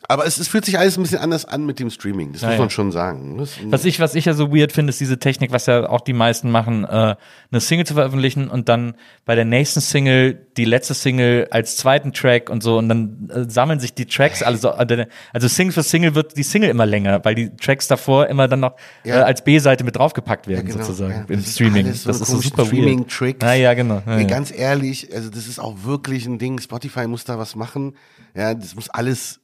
Aber 0.09 0.25
es, 0.25 0.37
es 0.39 0.47
fühlt 0.47 0.63
sich 0.63 0.79
alles 0.79 0.97
ein 0.97 1.03
bisschen 1.03 1.19
anders 1.19 1.43
an 1.45 1.65
mit 1.65 1.79
dem 1.79 1.89
Streaming. 1.89 2.31
Das 2.31 2.41
muss 2.41 2.51
ja. 2.53 2.57
man 2.57 2.69
schon 2.69 2.91
sagen. 2.93 3.37
Das, 3.37 3.57
Was 3.65 3.83
ich, 3.83 3.99
was 3.99 4.15
ich 4.15 4.25
ja 4.25 4.33
so 4.33 4.55
weird 4.55 4.71
finde, 4.71 4.91
ist 4.91 4.99
diese 5.01 5.19
Technik, 5.19 5.51
was 5.51 5.65
ja 5.65 5.89
auch 5.89 5.99
die 6.01 6.13
meisten 6.13 6.49
machen, 6.49 6.85
äh, 6.85 7.15
eine 7.51 7.59
Single 7.59 7.85
zu 7.85 7.93
veröffentlichen 7.93 8.47
und 8.47 8.69
dann 8.69 8.95
bei 9.25 9.35
der 9.35 9.43
nächsten 9.45 9.81
Single 9.81 10.47
die 10.55 10.63
letzte 10.65 10.93
Single 10.93 11.47
als 11.51 11.75
zweiten 11.77 12.13
Track 12.13 12.49
und 12.49 12.63
so 12.63 12.77
und 12.77 12.87
dann 12.89 13.29
äh, 13.33 13.49
sammeln 13.49 13.79
sich 13.81 13.93
die 13.93 14.05
Tracks 14.05 14.41
alle 14.41 14.57
so, 14.57 14.69
äh, 14.69 15.07
also 15.33 15.47
Single 15.47 15.73
für 15.73 15.83
Single 15.83 16.15
wird 16.15 16.37
die 16.37 16.43
Single 16.43 16.69
immer 16.69 16.85
länger, 16.85 17.23
weil 17.25 17.35
die 17.35 17.55
Tracks 17.57 17.87
davor 17.87 18.27
immer 18.27 18.47
dann 18.47 18.61
noch 18.61 18.75
Ja. 19.03 19.19
äh, 19.19 19.23
als 19.23 19.43
B-Seite 19.43 19.83
mit 19.83 19.97
draufgepackt 19.97 20.47
werden 20.47 20.67
genau, 20.67 20.79
sozusagen 20.85 21.11
ja. 21.11 21.19
im 21.21 21.27
Das 21.27 21.47
ist 21.47 21.55
Streaming. 21.55 21.91
so 21.93 22.07
das 22.09 22.21
ist 22.21 22.27
so 22.29 22.37
super 22.39 22.59
weird. 22.59 22.67
Streaming-Tricks. 22.69 23.45
Ja, 23.45 23.53
ja, 23.53 23.73
genau. 23.73 24.01
Ja, 24.05 24.19
ja. 24.19 24.23
Ganz 24.27 24.51
ehrlich, 24.57 25.13
also 25.13 25.29
das 25.29 25.47
ist 25.47 25.59
auch 25.59 25.83
wirklich 25.83 26.25
ein 26.25 26.39
Ding. 26.39 26.59
Spotify 26.59 27.07
muss 27.07 27.25
da 27.25 27.37
was 27.37 27.55
machen. 27.55 27.95
Ja, 28.35 28.53
das 28.53 28.75
muss 28.75 28.89
alles 28.89 29.39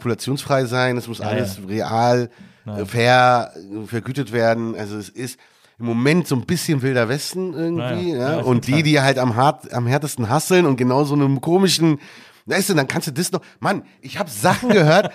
manipulationsfrei 0.00 0.64
sein. 0.64 0.96
Es 0.96 1.08
muss 1.08 1.20
alles 1.20 1.60
real, 1.68 2.30
äh, 2.66 2.84
fair, 2.84 3.52
äh, 3.56 3.86
vergütet 3.86 4.32
werden. 4.32 4.74
Also 4.74 4.96
es 4.96 5.08
ist 5.08 5.38
im 5.78 5.86
Moment 5.86 6.26
so 6.26 6.34
ein 6.36 6.44
bisschen 6.46 6.82
wilder 6.82 7.08
Westen 7.08 7.54
irgendwie. 7.54 8.10
Ja, 8.12 8.16
Ja, 8.16 8.30
ja. 8.32 8.38
Ja, 8.38 8.44
und 8.44 8.66
die, 8.66 8.82
die 8.82 9.00
halt 9.00 9.18
am, 9.18 9.36
hart, 9.36 9.72
am 9.72 9.86
härtesten 9.86 10.28
hasseln 10.28 10.66
und 10.66 10.76
genau 10.76 11.04
so 11.04 11.14
einem 11.14 11.40
komischen 11.40 11.98
Weißt 12.46 12.70
du, 12.70 12.74
dann 12.74 12.88
kannst 12.88 13.06
du 13.06 13.12
das 13.12 13.30
noch. 13.30 13.42
Mann, 13.60 13.84
ich 14.00 14.18
habe 14.18 14.28
Sachen 14.28 14.68
gehört. 14.70 15.12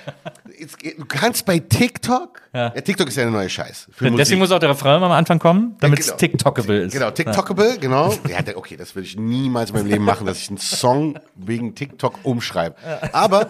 Jetzt, 0.57 0.77
du 0.81 1.05
kannst 1.05 1.45
bei 1.45 1.59
TikTok. 1.59 2.41
Ja. 2.53 2.69
TikTok 2.69 3.09
ist 3.09 3.17
ja 3.17 3.23
eine 3.23 3.31
neue 3.31 3.49
Scheiß. 3.49 3.87
für 3.91 4.05
Deswegen 4.05 4.15
Musik. 4.15 4.37
muss 4.39 4.51
auch 4.51 4.59
der 4.59 4.69
Refrain 4.69 5.03
am 5.03 5.11
Anfang 5.11 5.39
kommen, 5.39 5.75
damit 5.79 5.99
es 5.99 6.05
genau. 6.07 6.17
TikTokable 6.17 6.83
ist. 6.83 6.93
Genau, 6.93 7.11
TikTokable, 7.11 7.77
genau. 7.79 8.13
Ja, 8.29 8.39
okay, 8.55 8.77
das 8.77 8.95
würde 8.95 9.07
ich 9.07 9.17
niemals 9.17 9.71
in 9.71 9.75
meinem 9.77 9.87
Leben 9.87 10.05
machen, 10.05 10.25
dass 10.25 10.37
ich 10.37 10.49
einen 10.49 10.59
Song 10.59 11.19
wegen 11.35 11.75
TikTok 11.75 12.19
umschreibe. 12.23 12.75
Aber, 13.11 13.49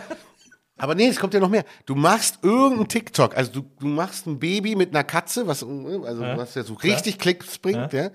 aber 0.77 0.95
nee, 0.95 1.07
es 1.07 1.19
kommt 1.19 1.33
ja 1.33 1.39
noch 1.39 1.49
mehr. 1.49 1.63
Du 1.85 1.95
machst 1.95 2.39
irgendeinen 2.41 2.87
TikTok, 2.87 3.35
also 3.37 3.51
du, 3.51 3.65
du 3.79 3.87
machst 3.87 4.27
ein 4.27 4.39
Baby 4.39 4.75
mit 4.75 4.89
einer 4.89 5.03
Katze, 5.03 5.47
was, 5.47 5.63
also, 5.63 6.21
was 6.21 6.55
ja 6.55 6.63
so 6.63 6.73
richtig 6.73 7.17
Klicks 7.17 7.57
bringt, 7.57 7.93
ja. 7.93 8.09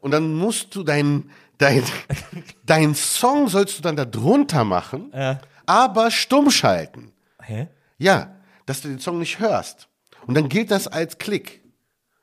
Und 0.00 0.10
dann 0.10 0.34
musst 0.34 0.74
du 0.74 0.82
dein, 0.82 1.30
dein, 1.58 1.82
dein 2.66 2.94
Song 2.94 3.48
sollst 3.48 3.78
du 3.78 3.82
dann 3.82 3.96
da 3.96 4.04
drunter 4.04 4.64
machen, 4.64 5.10
aber 5.64 6.10
stumm 6.10 6.50
schalten. 6.50 7.12
Hä? 7.42 7.68
Ja, 7.98 8.36
dass 8.66 8.82
du 8.82 8.88
den 8.88 8.98
Song 8.98 9.18
nicht 9.18 9.38
hörst. 9.38 9.88
Und 10.26 10.34
dann 10.34 10.48
gilt 10.48 10.70
das 10.70 10.88
als 10.88 11.18
Klick. 11.18 11.62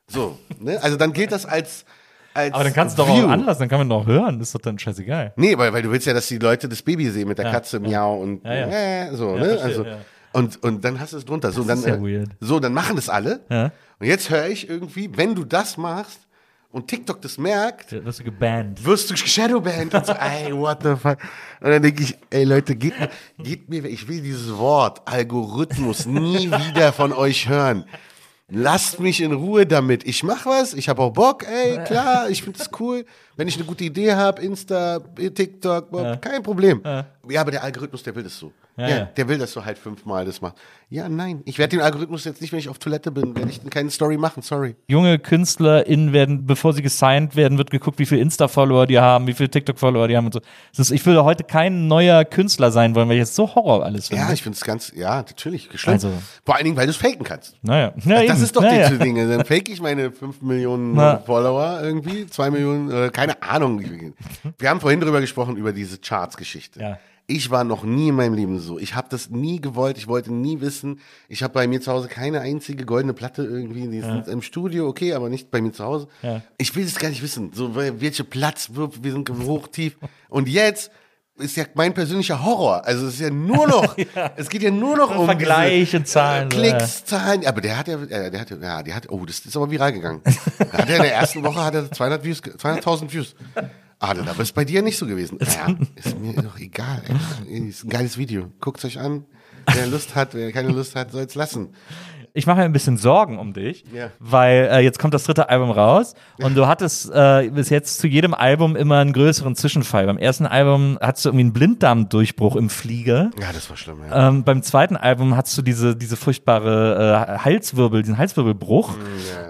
So, 0.07 0.37
ne? 0.59 0.81
Also 0.83 0.97
dann 0.97 1.13
gilt 1.13 1.31
das 1.31 1.45
als, 1.45 1.85
als 2.33 2.53
Aber 2.53 2.63
dann 2.63 2.73
kannst 2.73 2.97
du 2.97 3.03
doch 3.03 3.09
auch 3.09 3.29
anlassen, 3.29 3.59
dann 3.61 3.69
kann 3.69 3.79
man 3.79 3.89
doch 3.89 4.05
hören, 4.07 4.39
ist 4.41 4.53
doch 4.55 4.61
dann 4.61 4.77
scheißegal. 4.79 5.33
Nee, 5.35 5.57
weil, 5.57 5.71
weil 5.73 5.81
du 5.81 5.91
willst 5.91 6.07
ja, 6.07 6.13
dass 6.13 6.27
die 6.27 6.37
Leute 6.39 6.67
das 6.67 6.81
Baby 6.81 7.09
sehen 7.09 7.27
mit 7.27 7.37
der 7.37 7.51
Katze, 7.51 7.79
miau 7.79 8.15
und 8.21 8.43
Ja, 8.43 8.53
ja. 8.53 8.67
äh, 8.67 9.15
so, 9.15 9.35
Ja, 9.35 9.39
ne? 9.41 9.45
verstehe, 9.49 9.63
also, 9.63 9.85
ja. 9.85 9.97
und, 10.33 10.63
und 10.63 10.83
dann 10.83 10.99
hast 10.99 11.13
du 11.13 11.17
es 11.17 11.25
drunter. 11.25 11.51
So, 11.51 11.63
dann, 11.63 11.77
ist 11.79 11.85
ja 11.87 11.95
äh, 11.95 12.25
so, 12.39 12.59
dann 12.59 12.73
machen 12.73 12.95
das 12.95 13.09
alle. 13.09 13.41
Ja. 13.49 13.71
Und 13.99 14.07
jetzt 14.07 14.29
höre 14.29 14.47
ich 14.47 14.67
irgendwie, 14.69 15.09
wenn 15.15 15.35
du 15.35 15.43
das 15.45 15.77
machst 15.77 16.19
und 16.71 16.87
TikTok 16.87 17.21
das 17.21 17.37
merkt, 17.37 17.91
Da 17.91 18.03
wirst 18.03 18.19
du 18.19 18.23
gebannt. 18.23 18.83
wirst 18.83 19.11
du 19.11 19.15
Shadowband 19.15 19.93
und 19.93 20.05
so, 20.07 20.13
ey, 20.13 20.51
what 20.57 20.79
the 20.81 20.95
fuck. 20.95 21.17
Und 21.61 21.69
dann 21.69 21.83
denke 21.83 22.01
ich, 22.01 22.17
ey 22.31 22.43
Leute, 22.45 22.75
geht 22.75 22.99
mir, 22.99 23.09
geht 23.37 23.69
mir, 23.69 23.85
ich 23.85 24.07
will 24.07 24.21
dieses 24.21 24.57
Wort 24.57 25.01
Algorithmus 25.05 26.07
nie 26.07 26.49
wieder 26.51 26.91
von 26.91 27.13
euch 27.13 27.47
hören. 27.47 27.85
Lasst 28.49 28.99
mich 28.99 29.21
in 29.21 29.31
Ruhe 29.31 29.65
damit. 29.65 30.05
Ich 30.05 30.23
mach 30.23 30.45
was, 30.45 30.73
ich 30.73 30.89
habe 30.89 31.01
auch 31.01 31.11
Bock, 31.11 31.45
ey, 31.47 31.83
klar, 31.85 32.29
ich 32.29 32.43
finde 32.43 32.59
es 32.61 32.69
cool. 32.79 33.05
Wenn 33.35 33.47
ich 33.47 33.55
eine 33.55 33.65
gute 33.65 33.83
Idee 33.83 34.13
habe, 34.13 34.41
Insta, 34.41 34.99
TikTok, 34.99 35.89
kein 36.21 36.43
Problem. 36.43 36.81
Ja. 36.83 37.05
aber 37.41 37.51
der 37.51 37.63
Algorithmus, 37.63 38.03
der 38.03 38.15
will 38.15 38.23
das 38.23 38.37
so. 38.37 38.51
Ja, 38.75 38.87
ja. 38.87 39.05
Der 39.05 39.27
will, 39.27 39.37
dass 39.37 39.53
du 39.53 39.63
halt 39.63 39.77
fünfmal 39.77 40.25
das 40.25 40.41
machst. 40.41 40.57
Ja, 40.89 41.07
nein, 41.07 41.41
ich 41.45 41.59
werde 41.59 41.77
den 41.77 41.81
Algorithmus 41.81 42.25
jetzt 42.25 42.41
nicht, 42.41 42.51
wenn 42.51 42.59
ich 42.59 42.69
auf 42.69 42.79
Toilette 42.79 43.11
bin, 43.11 43.35
werde 43.35 43.49
ich 43.51 43.61
keine 43.69 43.91
Story 43.91 44.17
machen, 44.17 44.41
sorry. 44.41 44.75
Junge 44.87 45.19
KünstlerInnen 45.19 46.11
werden, 46.11 46.45
bevor 46.47 46.73
sie 46.73 46.81
gesigned 46.81 47.35
werden, 47.35 47.59
wird 47.59 47.69
geguckt, 47.69 47.99
wie 47.99 48.05
viele 48.07 48.21
Insta-Follower 48.21 48.87
die 48.87 48.99
haben, 48.99 49.27
wie 49.27 49.33
viele 49.33 49.49
TikTok-Follower 49.49 50.07
die 50.07 50.17
haben 50.17 50.25
und 50.25 50.33
so. 50.33 50.39
Das 50.71 50.79
ist, 50.79 50.91
ich 50.91 51.05
würde 51.05 51.23
heute 51.23 51.43
kein 51.43 51.87
neuer 51.87 52.25
Künstler 52.25 52.71
sein 52.71 52.95
wollen, 52.95 53.07
weil 53.09 53.15
ich 53.17 53.21
jetzt 53.21 53.35
so 53.35 53.53
Horror 53.53 53.85
alles 53.85 54.07
finde. 54.07 54.23
Ja, 54.23 54.33
ich 54.33 54.41
finde 54.41 54.55
es 54.55 54.63
ganz, 54.63 54.91
ja, 54.95 55.17
natürlich, 55.17 55.69
schlimm. 55.75 55.93
Also- 55.93 56.11
Vor 56.43 56.55
allen 56.55 56.65
Dingen, 56.65 56.77
weil 56.77 56.87
du 56.87 56.91
es 56.91 56.97
faken 56.97 57.23
kannst. 57.23 57.55
naja. 57.61 57.93
Ja, 58.05 58.23
das 58.23 58.35
eben. 58.37 58.43
ist 58.43 58.55
doch 58.55 58.61
naja. 58.61 58.89
die 58.89 58.97
Dinge. 58.97 59.27
Dann 59.27 59.45
fake 59.45 59.69
ich 59.69 59.81
meine 59.81 60.11
5 60.11 60.41
Millionen 60.41 60.93
Na. 60.93 61.17
Follower 61.19 61.79
irgendwie, 61.81 62.27
2 62.27 62.49
Millionen, 62.51 62.91
äh, 62.91 63.09
keine 63.09 63.22
Ahnung. 63.41 63.81
Wir 64.59 64.69
haben 64.69 64.79
vorhin 64.81 64.99
drüber 64.99 65.21
gesprochen, 65.21 65.55
über 65.57 65.71
diese 65.73 65.97
Charts-Geschichte. 65.99 66.79
Ja. 66.79 66.99
Ich 67.25 67.49
war 67.49 67.63
noch 67.63 67.83
nie 67.85 68.09
in 68.09 68.15
meinem 68.15 68.33
Leben 68.33 68.59
so. 68.59 68.77
Ich 68.77 68.95
habe 68.95 69.07
das 69.09 69.29
nie 69.29 69.61
gewollt. 69.61 69.97
Ich 69.97 70.07
wollte 70.09 70.33
nie 70.33 70.59
wissen. 70.59 70.99
Ich 71.29 71.41
habe 71.41 71.53
bei 71.53 71.67
mir 71.67 71.79
zu 71.79 71.89
Hause 71.89 72.09
keine 72.09 72.41
einzige 72.41 72.83
goldene 72.85 73.13
Platte 73.13 73.43
irgendwie. 73.43 73.87
Die 73.87 74.01
sind 74.01 74.27
im 74.27 74.41
Studio, 74.41 74.89
okay, 74.89 75.13
aber 75.13 75.29
nicht 75.29 75.49
bei 75.49 75.61
mir 75.61 75.71
zu 75.71 75.85
Hause. 75.85 76.09
Ja. 76.21 76.41
Ich 76.57 76.75
will 76.75 76.83
das 76.83 76.99
gar 76.99 77.07
nicht 77.07 77.21
wissen. 77.23 77.51
So, 77.53 77.75
wel- 77.77 78.01
welche 78.01 78.25
Platz, 78.25 78.71
wir 78.73 79.11
sind 79.13 79.29
hoch, 79.29 79.67
tief. 79.69 79.97
Und 80.27 80.49
jetzt 80.49 80.91
ist 81.37 81.57
ja 81.57 81.65
mein 81.73 81.93
persönlicher 81.93 82.43
Horror. 82.43 82.85
Also 82.85 83.07
es 83.07 83.15
ist 83.15 83.19
ja 83.21 83.29
nur 83.29 83.67
noch, 83.67 83.95
es 84.35 84.49
geht 84.49 84.61
ja 84.61 84.71
nur 84.71 84.95
noch 84.97 85.15
um 85.15 85.25
Vergleich 85.25 85.85
diese, 85.85 85.97
und 85.97 86.07
Zahlen, 86.07 86.49
Klicks, 86.49 87.05
Zahlen. 87.05 87.45
Aber 87.45 87.61
der 87.61 87.77
hat 87.77 87.87
ja, 87.87 88.01
äh, 88.03 88.29
der 88.31 88.39
hat 88.39 88.49
ja, 88.51 88.57
ja, 88.57 88.83
der 88.83 88.95
hat, 88.95 89.09
oh, 89.09 89.25
das 89.25 89.39
ist 89.39 89.55
aber 89.57 89.69
viral 89.71 89.93
gegangen. 89.93 90.21
Hat 90.25 90.89
er 90.89 90.97
in 90.97 91.01
der 91.03 91.13
ersten 91.15 91.43
Woche 91.43 91.63
hat 91.63 91.73
er 91.75 91.91
200 91.91 92.23
Views, 92.23 92.41
ge- 92.41 92.53
200.000 92.53 93.11
Views. 93.11 93.35
Adel, 93.99 94.27
aber 94.27 94.41
ist 94.43 94.53
bei 94.53 94.65
dir 94.65 94.81
nicht 94.81 94.97
so 94.97 95.05
gewesen. 95.07 95.37
Naja, 95.41 95.75
ist 95.95 96.19
mir 96.19 96.33
doch 96.33 96.59
egal. 96.59 97.01
Ey. 97.47 97.69
Ist 97.69 97.83
ein 97.85 97.89
geiles 97.89 98.17
Video. 98.17 98.51
Guckt 98.59 98.83
euch 98.85 98.99
an. 98.99 99.25
wer 99.73 99.87
Lust 99.87 100.13
hat, 100.15 100.33
wer 100.33 100.51
keine 100.51 100.69
Lust 100.69 100.95
hat, 100.95 101.11
soll 101.11 101.23
es 101.23 101.35
lassen. 101.35 101.69
Ich 102.35 102.47
mache 102.47 102.57
mir 102.57 102.63
ein 102.63 102.73
bisschen 102.73 102.97
Sorgen 102.97 103.37
um 103.37 103.53
dich, 103.53 103.85
Ja. 103.93 104.09
weil 104.17 104.67
äh, 104.71 104.79
jetzt 104.79 104.97
kommt 104.97 105.13
das 105.13 105.23
dritte 105.23 105.49
Album 105.49 105.69
raus 105.69 106.15
und 106.41 106.55
du 106.55 106.65
hattest 106.65 107.11
äh, 107.13 107.47
bis 107.53 107.69
jetzt 107.69 107.99
zu 107.99 108.07
jedem 108.07 108.33
Album 108.33 108.75
immer 108.75 108.97
einen 108.97 109.13
größeren 109.13 109.55
Zwischenfall. 109.55 110.07
Beim 110.07 110.17
ersten 110.17 110.47
Album 110.47 110.97
hattest 110.99 111.25
du 111.25 111.29
irgendwie 111.29 111.43
einen 111.43 111.53
Blinddarmdurchbruch 111.53 112.55
im 112.55 112.71
Flieger. 112.71 113.29
Ja, 113.39 113.53
das 113.53 113.69
war 113.69 113.77
schlimm, 113.77 113.99
ja. 114.09 114.29
Ähm, 114.29 114.43
beim 114.43 114.63
zweiten 114.63 114.97
Album 114.97 115.37
hattest 115.37 115.55
du 115.59 115.61
diese, 115.61 115.95
diese 115.95 116.15
furchtbare 116.17 117.35
äh, 117.37 117.37
Halswirbel, 117.37 118.01
diesen 118.01 118.17
Halswirbelbruch. 118.17 118.95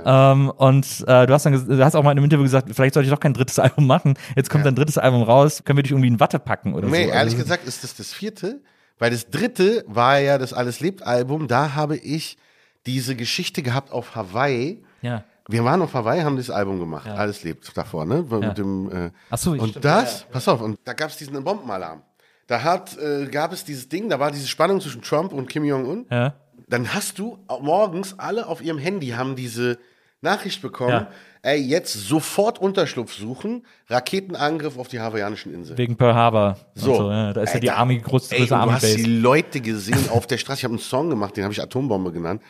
Ähm, 0.05 0.49
und 0.49 0.85
äh, 1.07 1.25
du 1.25 1.33
hast 1.33 1.45
dann 1.45 1.53
du 1.65 1.85
hast 1.85 1.95
auch 1.95 2.03
mal 2.03 2.11
in 2.11 2.17
einem 2.17 2.25
Interview 2.25 2.43
gesagt, 2.43 2.67
vielleicht 2.73 2.95
sollte 2.95 3.07
ich 3.07 3.13
doch 3.13 3.19
kein 3.21 3.33
drittes 3.33 3.59
Album 3.59 3.87
machen. 3.87 4.15
Jetzt 4.35 4.49
kommt 4.49 4.65
dein 4.65 4.75
drittes 4.75 4.97
Album 4.97 5.23
raus, 5.23 5.63
können 5.63 5.77
wir 5.77 5.83
dich 5.83 5.93
irgendwie 5.93 6.09
in 6.09 6.19
Watte 6.19 6.37
packen 6.37 6.73
oder 6.73 6.89
Nee, 6.89 7.05
so. 7.05 7.11
ehrlich 7.11 7.33
Also- 7.35 7.43
gesagt 7.45 7.65
ist 7.65 7.85
das 7.85 7.95
das 7.95 8.11
vierte, 8.13 8.59
weil 8.99 9.09
das 9.11 9.29
dritte 9.29 9.85
war 9.87 10.19
ja 10.19 10.37
das 10.37 10.51
Alles 10.51 10.81
lebt 10.81 11.01
Album, 11.03 11.47
da 11.47 11.75
habe 11.75 11.95
ich 11.95 12.37
diese 12.85 13.15
Geschichte 13.15 13.61
gehabt 13.63 13.91
auf 13.91 14.15
Hawaii. 14.15 14.83
Ja. 15.01 15.23
Wir 15.47 15.63
waren 15.65 15.81
auf 15.81 15.93
Hawaii, 15.93 16.21
haben 16.21 16.37
das 16.37 16.49
Album 16.49 16.79
gemacht, 16.79 17.07
Alles 17.07 17.43
lebt 17.43 17.75
davor, 17.77 18.05
ne? 18.05 18.23
Mit 18.29 18.57
dem, 18.57 18.89
äh, 18.91 19.11
Ach 19.29 19.37
so, 19.37 19.51
und 19.51 19.69
stimmt, 19.71 19.83
das, 19.83 20.23
pass 20.31 20.47
auf, 20.47 20.61
und 20.61 20.79
da 20.85 20.93
gab 20.93 21.09
es 21.09 21.17
diesen 21.17 21.43
Bombenalarm. 21.43 22.01
Da 22.47 22.63
hat, 22.63 22.97
äh, 22.97 23.25
gab 23.27 23.51
es 23.51 23.65
dieses 23.65 23.89
Ding, 23.89 24.07
da 24.09 24.19
war 24.19 24.31
diese 24.31 24.47
Spannung 24.47 24.79
zwischen 24.79 25.01
Trump 25.01 25.33
und 25.33 25.47
Kim 25.49 25.65
Jong-un. 25.65 26.05
Ja. 26.09 26.33
Dann 26.69 26.93
hast 26.93 27.19
du 27.19 27.37
morgens 27.61 28.17
alle 28.19 28.47
auf 28.47 28.61
ihrem 28.61 28.77
Handy 28.77 29.09
haben 29.09 29.35
diese 29.35 29.77
Nachricht 30.21 30.61
bekommen, 30.61 30.91
Ja. 30.91 31.07
ey, 31.41 31.59
jetzt 31.59 31.91
sofort 31.93 32.59
Unterschlupf 32.59 33.13
suchen, 33.13 33.65
Raketenangriff 33.89 34.77
auf 34.77 34.87
die 34.87 35.01
hawaiianischen 35.01 35.53
Inseln. 35.53 35.77
Wegen 35.77 35.97
Pearl 35.97 36.15
Harbor. 36.15 36.57
So, 36.75 36.95
so 36.95 37.11
ja, 37.11 37.33
da 37.33 37.41
ist 37.41 37.49
ja 37.49 37.55
Ey, 37.55 37.59
die 37.59 37.71
Army, 37.71 37.99
große, 37.99 38.33
und 38.37 38.51
Army 38.53 38.71
Du 38.71 38.75
hast 38.75 38.83
die 38.95 39.01
Base. 39.03 39.09
Leute 39.19 39.59
gesehen 39.59 40.09
auf 40.09 40.25
der 40.27 40.37
Straße. 40.37 40.59
Ich 40.59 40.63
habe 40.63 40.73
einen 40.73 40.79
Song 40.81 41.09
gemacht, 41.09 41.35
den 41.35 41.43
habe 41.43 41.53
ich 41.53 41.61
Atombombe 41.61 42.13
genannt, 42.13 42.41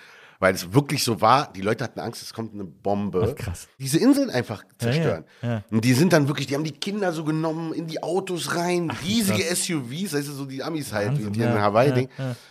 weil 0.43 0.55
es 0.55 0.73
wirklich 0.73 1.05
so 1.05 1.21
war. 1.21 1.53
Die 1.53 1.61
Leute 1.61 1.85
hatten 1.85 2.01
Angst, 2.01 2.21
es 2.21 2.33
kommt 2.33 2.53
eine 2.53 2.65
Bombe. 2.65 3.33
krass. 3.33 3.69
Diese 3.79 3.97
Inseln 3.97 4.29
einfach 4.29 4.65
zerstören. 4.77 5.23
ja, 5.41 5.49
ja. 5.49 5.63
Und 5.71 5.85
die 5.85 5.93
sind 5.93 6.11
dann 6.11 6.27
wirklich, 6.27 6.47
die 6.47 6.55
haben 6.55 6.65
die 6.65 6.73
Kinder 6.73 7.13
so 7.13 7.23
genommen, 7.23 7.71
in 7.71 7.87
die 7.87 8.03
Autos 8.03 8.53
rein, 8.53 8.91
riesige 9.05 9.41
SUVs, 9.55 10.11
das 10.11 10.27
ist 10.27 10.35
so 10.35 10.43
die 10.43 10.61
Amis 10.61 10.91
halt, 10.91 11.11
Wahnsinn, 11.11 11.31
die 11.31 11.39
in 11.39 11.45
ja, 11.45 11.61
Hawaii-Ding. 11.61 12.09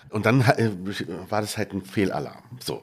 Und 0.08 0.24
dann 0.24 0.40
äh, 0.40 0.70
war 1.28 1.42
das 1.42 1.58
halt 1.58 1.74
ein 1.74 1.82
Fehlalarm. 1.82 2.42
So. 2.64 2.82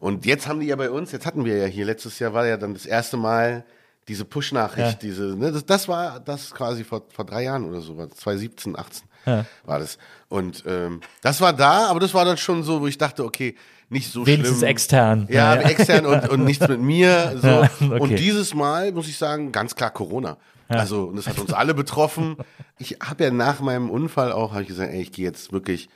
Und 0.00 0.24
jetzt 0.24 0.48
haben 0.48 0.60
die 0.60 0.68
ja 0.68 0.76
bei 0.76 0.90
uns, 0.90 1.12
jetzt 1.12 1.26
hatten 1.26 1.44
wir 1.44 1.58
ja 1.58 1.66
hier, 1.66 1.84
letztes 1.84 2.18
Jahr 2.18 2.32
war 2.32 2.46
ja 2.46 2.56
dann 2.56 2.72
das 2.72 2.86
erste 2.86 3.18
Mal 3.18 3.62
diese 4.08 4.24
Push-Nachricht, 4.24 4.92
Ja. 4.92 4.98
diese, 5.08 5.36
ne, 5.36 5.52
das, 5.52 5.66
das 5.66 5.86
war 5.86 6.18
das 6.18 6.54
quasi 6.54 6.82
vor, 6.82 7.02
vor 7.12 7.26
drei 7.26 7.42
Jahren 7.42 7.68
oder 7.68 7.82
so, 7.82 7.98
war 7.98 8.08
2017, 8.08 8.74
18 8.78 9.06
war 9.64 9.80
das. 9.80 9.98
Und 10.28 10.62
ähm, 10.66 11.00
das 11.20 11.40
war 11.40 11.52
da, 11.52 11.88
aber 11.88 12.00
das 12.00 12.14
war 12.14 12.24
dann 12.24 12.36
schon 12.36 12.62
so, 12.62 12.80
wo 12.80 12.86
ich 12.86 12.96
dachte, 12.96 13.24
okay, 13.24 13.56
nicht 13.88 14.10
so 14.12 14.26
Wenigstens 14.26 14.58
schlimm. 14.58 14.68
extern. 14.70 15.26
Ja, 15.30 15.54
Ja, 15.54 15.60
ja. 15.62 15.68
extern 15.68 16.06
und, 16.06 16.28
und 16.28 16.44
nichts 16.44 16.66
mit 16.68 16.80
mir. 16.80 17.34
So. 17.40 17.46
Ja, 17.48 17.70
okay. 17.80 17.98
Und 18.00 18.18
dieses 18.18 18.54
Mal 18.54 18.92
muss 18.92 19.08
ich 19.08 19.16
sagen, 19.18 19.52
ganz 19.52 19.74
klar 19.74 19.90
Corona. 19.90 20.36
Also, 20.68 21.04
und 21.04 21.16
das 21.16 21.28
hat 21.28 21.38
uns 21.38 21.52
alle 21.52 21.74
betroffen. 21.74 22.36
Ich 22.78 22.98
habe 23.00 23.22
ja 23.24 23.30
nach 23.30 23.60
meinem 23.60 23.88
Unfall 23.88 24.32
auch, 24.32 24.50
habe 24.52 24.62
ich 24.62 24.68
gesagt, 24.68 24.92
ey, 24.92 25.00
ich 25.00 25.12
gehe 25.12 25.24
jetzt 25.24 25.52
wirklich 25.52 25.88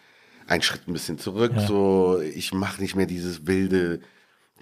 einen 0.47 0.63
Schritt 0.63 0.87
ein 0.87 0.93
bisschen 0.93 1.19
zurück. 1.19 1.53
So, 1.67 2.21
ich 2.21 2.53
mache 2.53 2.81
nicht 2.81 2.95
mehr 2.95 3.07
dieses 3.07 3.49
wilde 3.49 3.99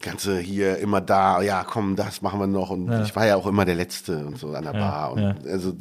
ganze 0.00 0.38
hier 0.38 0.78
immer 0.78 1.00
da. 1.02 1.42
Ja, 1.42 1.62
komm, 1.64 1.94
das 1.96 2.22
machen 2.22 2.40
wir 2.40 2.46
noch. 2.46 2.70
Und 2.70 2.90
ich 3.02 3.14
war 3.16 3.26
ja 3.26 3.36
auch 3.36 3.46
immer 3.46 3.66
der 3.66 3.74
Letzte 3.74 4.24
und 4.26 4.38
so 4.38 4.52
an 4.54 4.64
der 4.64 4.72
Bar. 4.72 5.12
Und 5.12 5.46
also 5.46 5.74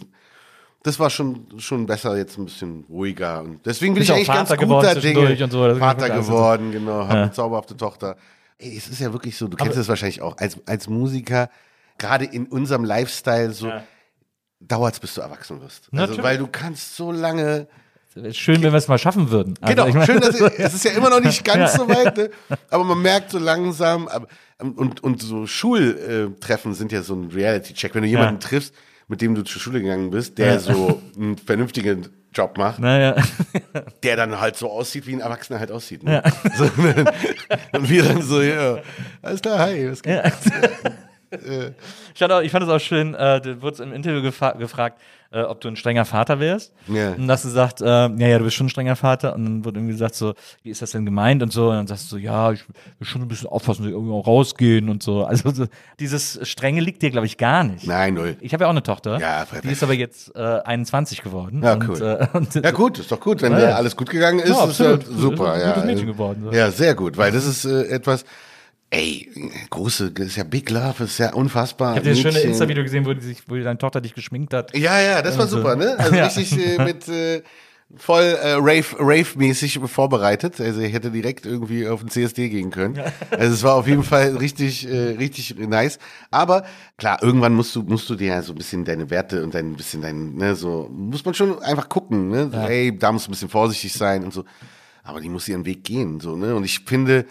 das 0.87 0.99
war 0.99 1.09
schon, 1.09 1.45
schon 1.59 1.85
besser, 1.85 2.17
jetzt 2.17 2.37
ein 2.37 2.45
bisschen 2.45 2.85
ruhiger. 2.89 3.41
Und 3.43 3.65
deswegen 3.65 3.93
bin 3.93 4.03
ich 4.03 4.11
auch 4.11 4.15
eigentlich 4.15 4.27
ganz 4.27 4.49
Vater 4.49 4.61
geworden 4.61 4.87
guter 4.87 4.99
Dinge. 5.01 5.43
und 5.43 5.51
so, 5.51 5.75
Vater 5.75 6.09
geworden, 6.09 6.71
genau. 6.71 7.07
Habe 7.07 7.13
eine 7.13 7.31
zauberhafte 7.31 7.77
Tochter. 7.77 8.15
Ey, 8.57 8.75
es 8.75 8.87
ist 8.87 8.99
ja 8.99 9.13
wirklich 9.13 9.37
so, 9.37 9.47
du 9.47 9.55
kennst 9.57 9.77
es 9.77 9.87
wahrscheinlich 9.87 10.21
auch, 10.21 10.37
als, 10.37 10.57
als 10.65 10.87
Musiker, 10.89 11.49
gerade 11.99 12.25
in 12.25 12.47
unserem 12.47 12.83
Lifestyle, 12.85 13.51
so 13.53 13.67
Ja. 13.67 13.83
dauert 14.59 14.95
es, 14.95 14.99
bis 14.99 15.13
du 15.13 15.21
erwachsen 15.21 15.61
wirst. 15.61 15.89
Also, 15.91 15.95
Natürlich. 15.97 16.23
weil 16.23 16.37
du 16.39 16.47
kannst 16.47 16.95
so 16.95 17.11
lange. 17.11 17.67
Schön, 18.31 18.63
wenn 18.63 18.71
wir 18.71 18.77
es 18.77 18.87
mal 18.87 18.97
schaffen 18.97 19.29
würden. 19.29 19.53
Also, 19.61 19.75
Genau, 19.75 19.87
ich 19.87 19.93
mein- 19.93 20.05
schön, 20.07 20.19
dass 20.19 20.39
es 20.41 20.73
ist 20.73 20.85
ja 20.85 20.91
immer 20.91 21.11
noch 21.11 21.19
nicht 21.21 21.43
ganz 21.43 21.73
so 21.75 21.87
weit, 21.87 22.17
ne? 22.17 22.31
aber 22.71 22.83
man 22.83 22.99
merkt 22.99 23.29
so 23.29 23.37
langsam, 23.37 24.07
aber, 24.07 24.27
und, 24.59 25.03
und 25.03 25.21
so 25.21 25.45
Schultreffen 25.45 26.73
sind 26.73 26.91
ja 26.91 27.03
so 27.03 27.13
ein 27.13 27.29
Reality-Check. 27.31 27.93
Wenn 27.93 28.01
du 28.03 28.07
jemanden 28.07 28.41
Ja. 28.41 28.47
triffst, 28.47 28.73
mit 29.07 29.21
dem 29.21 29.35
du 29.35 29.43
zur 29.43 29.61
Schule 29.61 29.81
gegangen 29.81 30.09
bist, 30.11 30.37
der 30.37 30.53
Ja. 30.53 30.59
so 30.59 31.01
einen 31.15 31.37
vernünftigen 31.37 32.07
Job 32.33 32.57
macht, 32.57 32.79
Naja. 32.79 33.15
der 34.03 34.15
dann 34.15 34.39
halt 34.39 34.57
so 34.57 34.69
aussieht, 34.69 35.07
wie 35.07 35.13
ein 35.13 35.21
Erwachsener 35.21 35.59
halt 35.59 35.71
aussieht. 35.71 36.03
Ne? 36.03 36.21
So, 36.55 36.65
ne? 36.81 37.05
und 37.73 37.89
wir 37.89 38.03
dann 38.03 38.21
so, 38.21 38.41
ja, 38.41 38.79
alles 39.21 39.41
klar, 39.41 39.59
hi, 39.59 39.89
was 39.89 40.01
geht? 40.03 40.21
Ich 41.31 42.19
fand, 42.19 42.31
auch, 42.31 42.41
ich 42.41 42.51
fand 42.51 42.63
es 42.63 42.69
auch 42.69 42.79
schön, 42.79 43.13
äh, 43.13 43.41
du 43.41 43.61
wurdest 43.61 43.81
im 43.81 43.91
Interview 43.93 44.21
gefa 44.21 44.51
gefragt, 44.51 44.99
äh, 45.31 45.41
ob 45.41 45.61
du 45.61 45.67
ein 45.67 45.75
strenger 45.75 46.05
Vater 46.05 46.39
wärst. 46.39 46.73
Ja. 46.87 47.13
Und 47.13 47.29
hast 47.29 47.43
du 47.43 47.49
gesagt, 47.49 47.81
äh, 47.81 47.85
ja, 47.85 48.27
ja, 48.27 48.37
du 48.37 48.43
bist 48.45 48.55
schon 48.55 48.67
ein 48.67 48.69
strenger 48.69 48.95
Vater. 48.95 49.35
Und 49.35 49.45
dann 49.45 49.65
wurde 49.65 49.79
irgendwie 49.79 49.93
gesagt, 49.93 50.15
so, 50.15 50.33
wie 50.63 50.69
ist 50.69 50.81
das 50.81 50.91
denn 50.91 51.05
gemeint 51.05 51.43
und 51.43 51.51
so. 51.51 51.69
Und 51.69 51.75
dann 51.75 51.87
sagst 51.87 52.05
du, 52.05 52.15
so, 52.15 52.17
ja, 52.17 52.51
ich 52.51 52.63
will 52.67 53.07
schon 53.07 53.21
ein 53.21 53.27
bisschen 53.27 53.49
aufpassen, 53.49 53.83
dass 53.83 53.89
ich 53.89 53.95
irgendwie 53.95 54.13
auch 54.13 54.27
rausgehen 54.27 54.89
und 54.89 55.03
so. 55.03 55.23
Also 55.23 55.51
so, 55.51 55.65
dieses 55.99 56.39
Strenge 56.43 56.81
liegt 56.81 57.01
dir, 57.01 57.11
glaube 57.11 57.27
ich, 57.27 57.37
gar 57.37 57.63
nicht. 57.63 57.87
Nein, 57.87 58.13
null. 58.13 58.37
Ich 58.41 58.53
habe 58.53 58.63
ja 58.63 58.67
auch 58.67 58.71
eine 58.71 58.83
Tochter. 58.83 59.19
Ja, 59.19 59.45
die 59.63 59.69
ist 59.69 59.83
aber 59.83 59.93
jetzt 59.93 60.35
äh, 60.35 60.39
21 60.39 61.21
geworden. 61.23 61.61
Ja, 61.63 61.73
und, 61.73 61.89
cool. 61.89 62.01
äh, 62.01 62.27
und, 62.37 62.55
Ja 62.55 62.71
gut, 62.71 62.99
ist 62.99 63.11
doch 63.11 63.19
gut, 63.19 63.41
wenn 63.41 63.53
Ja, 63.53 63.59
ja. 63.59 63.75
alles 63.75 63.95
gut 63.95 64.09
gegangen 64.09 64.39
ist, 64.39 64.49
Ja, 64.49 64.65
ist 64.65 64.79
ja 64.79 64.97
super. 65.01 65.55
Ist 65.55 65.61
ein 65.63 65.67
ja. 65.67 65.73
gutes 65.73 65.85
Mädchen 65.85 66.07
geworden, 66.07 66.43
so. 66.45 66.51
Ja, 66.51 66.71
sehr 66.71 66.95
gut, 66.95 67.17
weil 67.17 67.31
das 67.31 67.45
ist 67.45 67.65
äh, 67.65 67.87
etwas, 67.87 68.25
ey, 68.89 69.29
große, 69.69 70.11
das 70.11 70.27
ist 70.27 70.35
ja 70.37 70.43
Big 70.43 70.69
Love, 70.69 71.03
ist 71.03 71.17
ja 71.17 71.33
unfassbar. 71.33 71.93
ich 71.93 71.97
habe 71.99 72.09
dieses 72.09 72.21
schöne. 72.21 72.39
Insta-Video 72.39 72.83
gesehen, 72.83 73.05
wo, 73.05 73.13
die 73.13 73.21
sich, 73.21 73.43
wo 73.47 73.55
deine 73.55 73.77
Tochter 73.77 74.01
dich 74.01 74.13
geschminkt 74.13 74.53
hat. 74.53 74.75
Ja, 74.75 74.99
ja, 75.01 75.21
das 75.21 75.35
war 75.37 75.45
Also, 75.45 75.57
super, 75.57 75.75
ne? 75.75 75.95
Also 75.97 76.15
ja. 76.15 76.25
richtig 76.25 76.57
äh, 76.57 76.83
mit 76.83 77.07
äh, 77.09 77.41
voll 77.95 78.23
äh, 78.23 78.53
Rave, 78.53 78.85
Rave-mäßig 78.99 79.79
vorbereitet. 79.85 80.59
Also 80.59 80.81
ich 80.81 80.93
hätte 80.93 81.11
direkt 81.11 81.45
irgendwie 81.45 81.87
auf 81.87 82.01
den 82.01 82.09
CSD 82.09 82.49
gehen 82.49 82.69
können. 82.69 82.99
Also 83.31 83.53
es 83.53 83.63
war 83.63 83.75
auf 83.75 83.87
jeden 83.87 84.03
Fall 84.03 84.35
richtig, 84.37 84.87
äh, 84.89 85.15
richtig 85.17 85.55
nice. 85.57 85.99
Aber 86.31 86.65
klar, 86.97 87.21
irgendwann 87.21 87.53
musst 87.53 87.75
du, 87.75 87.83
musst 87.83 88.09
du 88.09 88.15
dir 88.15 88.27
ja 88.27 88.41
so 88.41 88.53
ein 88.53 88.57
bisschen 88.57 88.83
deine 88.85 89.09
Werte 89.09 89.43
und 89.43 89.53
dein 89.53 89.75
bisschen 89.75 90.01
dein, 90.01 90.35
ne, 90.35 90.55
so, 90.55 90.89
muss 90.91 91.23
man 91.25 91.33
schon 91.33 91.61
einfach 91.61 91.87
gucken, 91.89 92.29
ne? 92.29 92.49
So, 92.51 92.57
Ey, 92.57 92.97
da 92.97 93.11
musst 93.11 93.27
du 93.27 93.31
ein 93.31 93.33
bisschen 93.33 93.49
vorsichtig 93.49 93.93
sein 93.93 94.23
und 94.23 94.33
so. 94.33 94.43
Aber 95.03 95.21
die 95.21 95.29
muss 95.29 95.47
ihren 95.47 95.65
Weg 95.65 95.83
gehen, 95.85 96.19
so, 96.19 96.35
ne? 96.35 96.55
Und 96.55 96.65
ich 96.65 96.81
finde, 96.85 97.25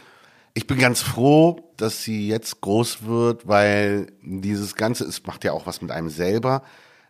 ich 0.56 0.66
bin 0.66 0.78
ganz 0.78 1.02
froh, 1.02 1.70
dass 1.76 2.02
sie 2.02 2.28
jetzt 2.28 2.62
groß 2.62 3.04
wird, 3.04 3.46
weil 3.46 4.06
dieses 4.22 4.74
Ganze, 4.74 5.04
es 5.04 5.22
macht 5.26 5.44
ja 5.44 5.52
auch 5.52 5.66
was 5.66 5.82
mit 5.82 5.90
einem 5.90 6.08
selber. 6.08 6.62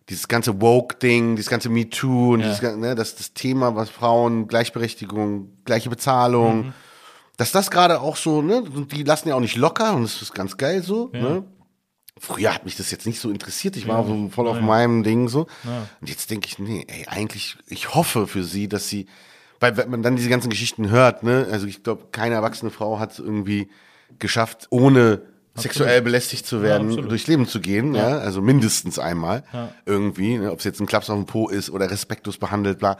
Dieses 0.09 0.27
ganze 0.27 0.60
Woke-Ding, 0.60 1.36
dieses 1.36 1.48
ganze 1.51 1.68
MeToo 1.68 2.35
und 2.35 2.40
dieses, 2.40 2.60
gan- 2.60 2.81
ne, 2.81 2.94
das, 2.97 3.14
das 3.14 3.35
Thema, 3.35 3.77
was 3.77 3.89
Frauen, 3.89 4.48
Gleichberechtigung, 4.48 5.52
gleiche 5.64 5.89
Bezahlung, 5.90 6.73
dass 7.36 7.52
das 7.52 7.70
gerade 7.70 8.01
auch 8.01 8.16
so, 8.16 8.43
ne, 8.43 8.64
die 8.93 9.05
lassen 9.05 9.28
ja 9.28 9.36
auch 9.36 9.40
nicht 9.40 9.56
locker 9.56 9.94
und 9.94 10.02
das 10.02 10.20
ist 10.23 10.35
ganz 10.35 10.56
geil 10.56 10.82
so, 10.82 11.10
ne. 11.12 11.44
Früher 12.18 12.55
hat 12.55 12.64
mich 12.64 12.77
das 12.77 12.90
jetzt 12.90 13.06
nicht 13.06 13.20
so 13.20 13.31
interessiert, 13.31 13.77
ich 13.77 13.86
war 13.86 14.06
so 14.06 14.28
voll 14.31 14.48
auf 14.48 14.59
meinem 14.60 15.02
Ding 15.02 15.28
so. 15.28 15.47
Und 16.01 16.09
jetzt 16.09 16.31
denke 16.31 16.48
ich, 16.48 16.59
nee, 16.59 16.85
ey, 16.89 17.05
eigentlich, 17.09 17.59
ich 17.68 17.94
hoffe 17.94 18.27
für 18.27 18.43
sie, 18.43 18.68
dass 18.68 18.89
sie, 18.89 19.06
weil 19.61 19.77
wenn 19.77 19.91
man 19.91 20.03
dann 20.03 20.16
diese 20.16 20.28
ganzen 20.28 20.51
Geschichten 20.51 20.91
hört, 20.91 21.23
ne, 21.23 21.47
also 21.51 21.66
ich 21.66 21.83
glaube, 21.83 22.07
keine 22.12 22.35
erwachsene 22.37 22.70
Frau 22.70 22.99
hat 22.99 23.12
es 23.12 23.19
irgendwie 23.19 23.69
geschafft, 24.19 24.66
ohne 24.70 25.23
sexuell 25.55 26.03
belästigt 26.03 26.47
zu 26.47 26.62
werden, 26.62 26.89
absolut. 26.89 27.11
durchs 27.11 27.27
Leben 27.28 27.47
zu 27.49 27.61
gehen, 27.61 27.95
ja, 27.95 28.19
also 28.19 28.43
mindestens 28.43 28.99
einmal 28.99 29.43
irgendwie, 29.87 30.37
ne, 30.39 30.53
ob 30.53 30.59
es 30.59 30.65
jetzt 30.65 30.81
ein 30.81 30.87
Klaps 30.87 31.09
auf 31.11 31.16
den 31.16 31.27
Po 31.27 31.49
ist 31.49 31.70
oder 31.70 31.91
respektlos 31.91 32.37
behandelt, 32.39 32.78
bla. 32.78 32.93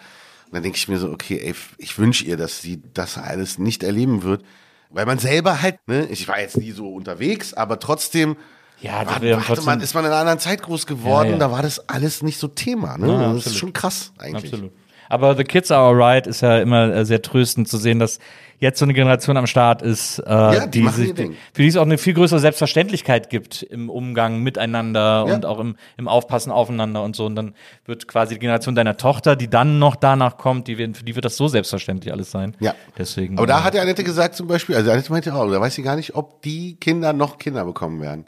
Und 0.47 0.55
dann 0.55 0.63
denke 0.63 0.79
ich 0.79 0.89
mir 0.89 0.99
so, 0.99 1.11
okay, 1.11 1.39
ey, 1.43 1.55
ich 1.77 1.99
wünsche 1.99 2.25
ihr, 2.25 2.37
dass 2.37 2.63
sie 2.63 2.81
das 2.95 3.19
alles 3.19 3.59
nicht 3.59 3.83
erleben 3.83 4.23
wird, 4.23 4.43
weil 4.91 5.05
man 5.05 5.19
selber 5.19 5.61
halt, 5.61 5.77
ne, 5.87 6.07
ich 6.07 6.27
war 6.29 6.41
jetzt 6.41 6.57
nie 6.57 6.71
so 6.73 6.89
unterwegs, 6.95 7.53
aber 7.53 7.79
trotzdem, 7.79 8.37
Ja, 8.81 9.05
war, 9.07 9.21
trotzdem- 9.45 9.65
man, 9.67 9.81
ist 9.81 9.93
man 9.95 10.05
in 10.05 10.11
einer 10.13 10.21
anderen 10.21 10.39
Zeit 10.39 10.63
groß 10.63 10.87
geworden, 10.87 11.27
Ja, 11.27 11.33
ja. 11.35 11.39
da 11.39 11.51
war 11.51 11.63
das 11.63 11.89
alles 11.89 12.23
nicht 12.23 12.39
so 12.39 12.49
Thema, 12.49 12.97
ne? 12.97 13.09
Ja, 13.09 13.13
das 13.13 13.23
absolut. 13.27 13.47
ist 13.47 13.57
schon 13.57 13.73
krass 13.75 14.13
eigentlich. 14.19 14.53
Absolut. 14.53 14.73
Aber 15.09 15.37
The 15.37 15.45
Kids 15.45 15.71
Are 15.71 15.89
Alright 15.89 16.27
ist 16.27 16.41
ja 16.43 16.59
immer 16.59 16.93
äh, 16.95 17.05
sehr 17.05 17.23
tröstend 17.23 17.69
zu 17.69 17.77
sehen, 17.79 17.99
dass 17.99 18.19
jetzt 18.59 18.79
so 18.79 18.87
eine 18.87 18.95
Generation 18.95 19.37
am 19.37 19.47
Start 19.47 19.83
ist, 19.83 20.19
äh, 20.21 20.61
die 20.67 20.71
die, 20.71 20.81
machen 20.83 20.95
sich, 21.05 21.15
für 21.53 21.63
die 21.63 21.69
es 21.69 21.77
auch 21.77 21.83
eine 21.83 21.99
viel 21.99 22.15
größere 22.15 22.41
Selbstverständlichkeit 22.41 23.29
gibt 23.29 23.63
im 23.63 23.91
Umgang 23.91 24.43
miteinander 24.43 25.27
Ja. 25.29 25.35
und 25.35 25.45
auch 25.45 25.59
im, 25.61 25.77
im 25.99 26.09
Aufpassen 26.09 26.51
aufeinander 26.51 27.03
und 27.03 27.15
so. 27.15 27.27
Und 27.27 27.37
dann 27.37 27.55
wird 27.85 28.09
quasi 28.09 28.35
die 28.35 28.41
Generation 28.41 28.75
deiner 28.75 28.97
Tochter, 28.97 29.37
die 29.37 29.49
dann 29.49 29.79
noch 29.79 29.95
danach 29.95 30.39
kommt, 30.39 30.69
die, 30.69 30.79
wird- 30.79 30.97
für 30.97 31.05
die 31.05 31.15
wird 31.15 31.25
das 31.27 31.37
so 31.37 31.49
selbstverständlich 31.49 32.13
alles 32.13 32.31
sein. 32.31 32.57
Ja. 32.61 32.75
Deswegen. 32.97 33.37
Aber 33.37 33.47
da 33.47 33.59
äh, 33.59 33.63
hat 33.63 33.75
ja 33.75 33.83
Annette 33.83 34.05
gesagt 34.05 34.35
zum 34.35 34.47
Beispiel, 34.47 34.75
also 34.75 34.91
Annette 34.91 35.13
meinte 35.13 35.35
auch, 35.35 35.51
da 35.51 35.61
weiß 35.61 35.75
sie 35.75 35.83
gar 35.83 35.97
nicht, 35.97 36.15
ob 36.15 36.41
die 36.43 36.77
Kinder 36.77 37.13
noch 37.13 37.37
Kinder 37.39 37.65
bekommen 37.67 38.01
werden. 38.01 38.25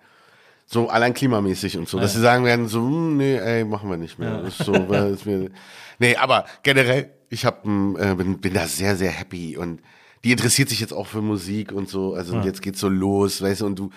So 0.71 0.91
allein 0.91 1.15
klimamäßig 1.15 1.79
und 1.79 1.89
so, 1.89 1.99
dass 1.99 2.13
sie 2.13 2.21
sagen 2.21 2.45
werden, 2.45 2.69
so, 2.69 2.81
hm, 2.81 3.17
nee, 3.17 3.37
ey, 3.37 3.65
machen 3.65 3.89
wir 3.89 3.97
nicht 3.97 4.19
mehr. 4.19 4.43
Ist 4.45 4.59
so, 4.59 4.75
es 4.75 5.25
mir, 5.25 5.51
nee, 5.99 6.15
aber 6.17 6.45
generell, 6.63 7.11
Ich 7.31 7.47
hab, 7.47 7.65
ähm, 7.65 7.97
äh, 7.99 8.15
bin, 8.15 8.39
bin 8.39 8.53
da 8.53 8.67
sehr, 8.67 8.95
sehr 8.95 9.11
happy 9.11 9.57
und 9.57 9.81
die 10.25 10.33
interessiert 10.33 10.69
sich 10.69 10.81
jetzt 10.81 10.93
auch 10.93 11.07
für 11.07 11.23
Musik 11.23 11.73
und 11.73 11.89
so. 11.89 12.13
Also 12.15 12.37
und 12.37 12.45
jetzt 12.45 12.61
geht's 12.61 12.81
so 12.81 12.89
los, 12.91 13.41
weißt 13.41 13.63
du, 13.63 13.67
und 13.67 13.79
du, 13.79 13.91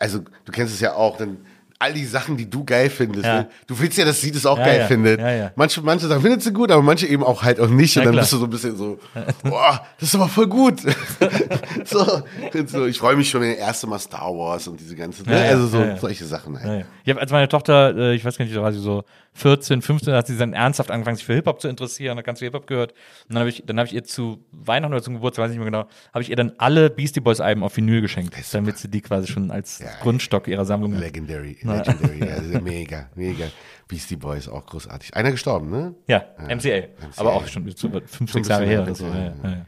also 0.00 0.18
du 0.44 0.52
kennst 0.52 0.74
es 0.74 0.80
ja 0.80 0.94
auch, 0.94 1.16
dann 1.16 1.38
all 1.78 1.92
die 1.92 2.04
Sachen, 2.04 2.36
die 2.36 2.48
du 2.48 2.64
geil 2.64 2.88
findest. 2.90 3.24
Ja. 3.24 3.42
Ne? 3.42 3.48
Du 3.66 3.78
willst 3.78 3.98
ja, 3.98 4.04
dass 4.04 4.20
sie 4.20 4.32
das 4.32 4.46
auch 4.46 4.58
Ja, 4.58 4.64
geil 4.64 4.80
ja. 4.80 4.86
findet. 4.86 5.56
Manche, 5.56 5.82
manche 5.82 6.06
Sachen 6.06 6.22
findet 6.22 6.42
sie 6.42 6.52
gut, 6.52 6.70
aber 6.70 6.82
manche 6.82 7.06
eben 7.06 7.22
auch 7.22 7.42
halt 7.42 7.60
auch 7.60 7.68
nicht. 7.68 7.96
Und 7.96 8.04
dann 8.04 8.12
klar. 8.12 8.22
bist 8.22 8.32
du 8.32 8.38
so 8.38 8.44
ein 8.44 8.50
bisschen 8.50 8.76
so, 8.76 8.98
boah, 9.42 9.84
das 9.98 10.08
ist 10.10 10.14
aber 10.14 10.28
voll 10.28 10.46
gut. 10.46 10.80
so, 11.84 12.22
so, 12.66 12.86
ich 12.86 12.98
freue 12.98 13.16
mich 13.16 13.28
schon 13.28 13.42
in 13.42 13.54
erste 13.54 13.86
Mal 13.86 13.98
Star 13.98 14.34
Wars 14.34 14.68
und 14.68 14.80
diese 14.80 14.96
ganzen, 14.96 15.28
ne? 15.28 15.40
Also 15.42 15.66
so 15.66 15.84
solche 16.00 16.24
Sachen 16.24 16.60
halt. 16.60 16.86
Ich 17.04 17.10
habe 17.10 17.20
als 17.20 17.30
meine 17.30 17.48
Tochter, 17.48 17.96
äh, 17.96 18.14
ich 18.14 18.24
weiß 18.24 18.38
gar 18.38 18.44
nicht, 18.44 18.56
da 18.56 18.62
war 18.62 18.72
sie 18.72 18.80
so 18.80 19.04
14, 19.34 19.82
15, 19.82 20.14
hat 20.14 20.26
sie 20.26 20.38
dann 20.38 20.54
ernsthaft 20.54 20.90
angefangen, 20.90 21.16
sich 21.16 21.26
für 21.26 21.34
Hip-Hop 21.34 21.60
zu 21.60 21.68
interessieren, 21.68 22.16
hat 22.16 22.24
ganz 22.24 22.38
viel 22.38 22.46
Hip-Hop 22.46 22.66
gehört. 22.66 22.92
Und 22.92 23.34
dann 23.34 23.40
habe 23.40 23.50
ich, 23.50 23.62
dann 23.66 23.78
habe 23.78 23.86
ich 23.86 23.94
ihr 23.94 24.02
zu 24.02 24.42
Weihnachten 24.50 24.94
oder 24.94 25.02
zum 25.02 25.14
Geburtstag, 25.14 25.44
weiß 25.44 25.50
ich 25.52 25.58
nicht 25.58 25.70
mehr 25.70 25.82
genau, 25.82 25.90
habe 26.14 26.22
ich 26.22 26.30
ihr 26.30 26.36
dann 26.36 26.52
alle 26.56 26.88
Beastie 26.88 27.20
Boys 27.20 27.40
Alben 27.40 27.62
auf 27.62 27.76
Vinyl 27.76 28.00
geschenkt, 28.00 28.34
damit 28.52 28.78
sie 28.78 28.88
die 28.88 29.02
quasi 29.02 29.26
schon 29.26 29.50
als 29.50 29.82
Grundstock 30.00 30.48
ihrer 30.48 30.64
Sammlung. 30.64 30.98
Legendary, 30.98 31.58
legendary, 31.66 32.22
also 32.30 32.60
mega, 32.60 33.08
mega. 33.14 33.46
Beastie 33.88 34.16
Boys 34.16 34.48
auch 34.48 34.66
großartig. 34.66 35.14
Einer 35.14 35.30
gestorben, 35.30 35.70
ne? 35.70 35.94
Ja, 36.08 36.24
MCA. 36.48 36.88
Aber 37.16 37.34
auch 37.34 37.46
schon 37.46 37.64
fünf, 38.06 38.32
sechs 38.32 38.48
Jahre 38.48 38.66
her 38.66 38.82
oder 38.82 38.94
so. 38.94 39.06
ja, 39.06 39.32
ja. 39.42 39.66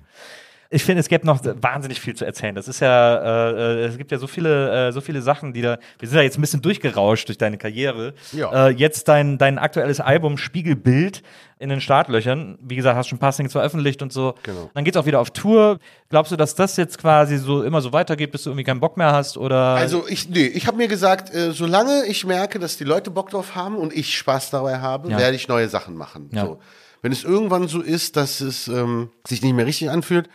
Ich 0.70 0.84
finde, 0.84 1.00
es 1.00 1.08
gibt 1.08 1.24
noch 1.24 1.40
wahnsinnig 1.62 1.98
viel 1.98 2.14
zu 2.14 2.26
erzählen. 2.26 2.54
Das 2.54 2.68
ist 2.68 2.80
ja, 2.80 3.48
äh, 3.48 3.52
äh, 3.52 3.84
es 3.86 3.96
gibt 3.96 4.12
ja 4.12 4.18
so 4.18 4.26
viele, 4.26 4.88
äh, 4.88 4.92
so 4.92 5.00
viele 5.00 5.22
Sachen, 5.22 5.54
die 5.54 5.62
da. 5.62 5.78
Wir 5.98 6.08
sind 6.08 6.18
ja 6.18 6.22
jetzt 6.22 6.36
ein 6.36 6.42
bisschen 6.42 6.60
durchgerauscht 6.60 7.26
durch 7.28 7.38
deine 7.38 7.56
Karriere. 7.56 8.12
Ja. 8.32 8.66
Äh, 8.68 8.70
jetzt 8.72 9.08
dein, 9.08 9.38
dein 9.38 9.58
aktuelles 9.58 9.98
Album 9.98 10.36
Spiegelbild 10.36 11.22
in 11.58 11.70
den 11.70 11.80
Startlöchern. 11.80 12.58
Wie 12.60 12.76
gesagt, 12.76 12.98
hast 12.98 13.08
schon 13.08 13.16
ein 13.16 13.18
paar 13.20 13.32
Singles 13.32 13.52
veröffentlicht 13.52 14.02
und 14.02 14.12
so. 14.12 14.34
Genau. 14.42 14.70
Dann 14.74 14.84
geht's 14.84 14.98
auch 14.98 15.06
wieder 15.06 15.20
auf 15.20 15.30
Tour. 15.30 15.78
Glaubst 16.10 16.32
du, 16.32 16.36
dass 16.36 16.54
das 16.54 16.76
jetzt 16.76 16.98
quasi 16.98 17.38
so 17.38 17.62
immer 17.62 17.80
so 17.80 17.94
weitergeht, 17.94 18.30
bis 18.30 18.42
du 18.42 18.50
irgendwie 18.50 18.64
keinen 18.64 18.80
Bock 18.80 18.98
mehr 18.98 19.12
hast? 19.12 19.38
Oder 19.38 19.56
Also 19.74 20.06
ich, 20.06 20.28
nee, 20.28 20.44
ich 20.48 20.66
habe 20.66 20.76
mir 20.76 20.88
gesagt, 20.88 21.34
äh, 21.34 21.52
solange 21.52 22.04
ich 22.04 22.26
merke, 22.26 22.58
dass 22.58 22.76
die 22.76 22.84
Leute 22.84 23.10
Bock 23.10 23.30
drauf 23.30 23.54
haben 23.54 23.76
und 23.76 23.96
ich 23.96 24.18
Spaß 24.18 24.50
dabei 24.50 24.80
habe, 24.80 25.10
Ja. 25.10 25.18
werde 25.18 25.34
ich 25.34 25.48
neue 25.48 25.70
Sachen 25.70 25.96
machen. 25.96 26.28
Ja. 26.34 26.44
So. 26.44 26.58
Wenn 27.00 27.12
es 27.12 27.24
irgendwann 27.24 27.68
so 27.68 27.80
ist, 27.80 28.16
dass 28.16 28.42
es 28.42 28.68
ähm, 28.68 29.08
sich 29.26 29.40
nicht 29.40 29.54
mehr 29.54 29.64
richtig 29.64 29.88
anfühlt, 29.88 30.28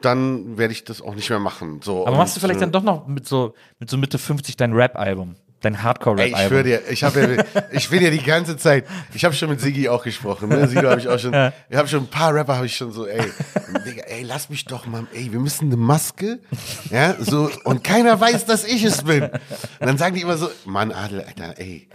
dann 0.00 0.58
werde 0.58 0.72
ich 0.72 0.84
das 0.84 1.00
auch 1.00 1.14
nicht 1.14 1.30
mehr 1.30 1.38
machen. 1.38 1.80
So, 1.82 2.06
aber 2.06 2.16
machst 2.16 2.36
du 2.36 2.40
vielleicht 2.40 2.58
äh, 2.58 2.60
dann 2.60 2.72
doch 2.72 2.82
noch 2.82 3.06
mit 3.06 3.26
so, 3.26 3.54
mit 3.78 3.90
so 3.90 3.96
Mitte 3.96 4.18
50 4.18 4.56
dein 4.56 4.72
Rap-Album? 4.72 5.36
Dein 5.62 5.82
Hardcore-Rap-Album? 5.82 6.38
ich 6.42 6.46
schwöre 6.48 6.62
dir, 6.64 6.80
ich 6.90 7.02
habe 7.02 7.20
ja, 7.54 7.62
ich 7.72 7.90
will 7.90 8.02
ja 8.02 8.10
die 8.10 8.22
ganze 8.22 8.56
Zeit, 8.58 8.84
ich 9.14 9.24
habe 9.24 9.34
schon 9.34 9.48
mit 9.48 9.60
Siggi 9.60 9.88
auch 9.88 10.04
gesprochen, 10.04 10.50
ne? 10.50 10.68
Sido 10.68 10.88
habe 10.90 11.00
ich 11.00 11.08
auch 11.08 11.18
schon, 11.18 11.32
ich 11.70 11.76
habe 11.76 11.88
schon 11.88 12.00
ein 12.04 12.08
paar 12.08 12.34
Rapper 12.34 12.56
habe 12.56 12.66
ich 12.66 12.76
schon 12.76 12.92
so, 12.92 13.06
ey, 13.06 13.22
Digga, 13.86 14.02
ey, 14.06 14.22
lass 14.22 14.50
mich 14.50 14.66
doch 14.66 14.86
mal, 14.86 15.06
ey, 15.14 15.32
wir 15.32 15.40
müssen 15.40 15.66
eine 15.68 15.76
Maske, 15.78 16.40
ja, 16.90 17.16
so 17.18 17.50
und 17.64 17.82
keiner 17.82 18.20
weiß, 18.20 18.44
dass 18.44 18.64
ich 18.64 18.84
es 18.84 19.02
bin. 19.04 19.22
Und 19.24 19.30
dann 19.80 19.96
sagen 19.96 20.14
die 20.14 20.20
immer 20.20 20.36
so, 20.36 20.50
Mann, 20.66 20.92
Adel, 20.92 21.22
Alter, 21.22 21.54
ey, 21.58 21.88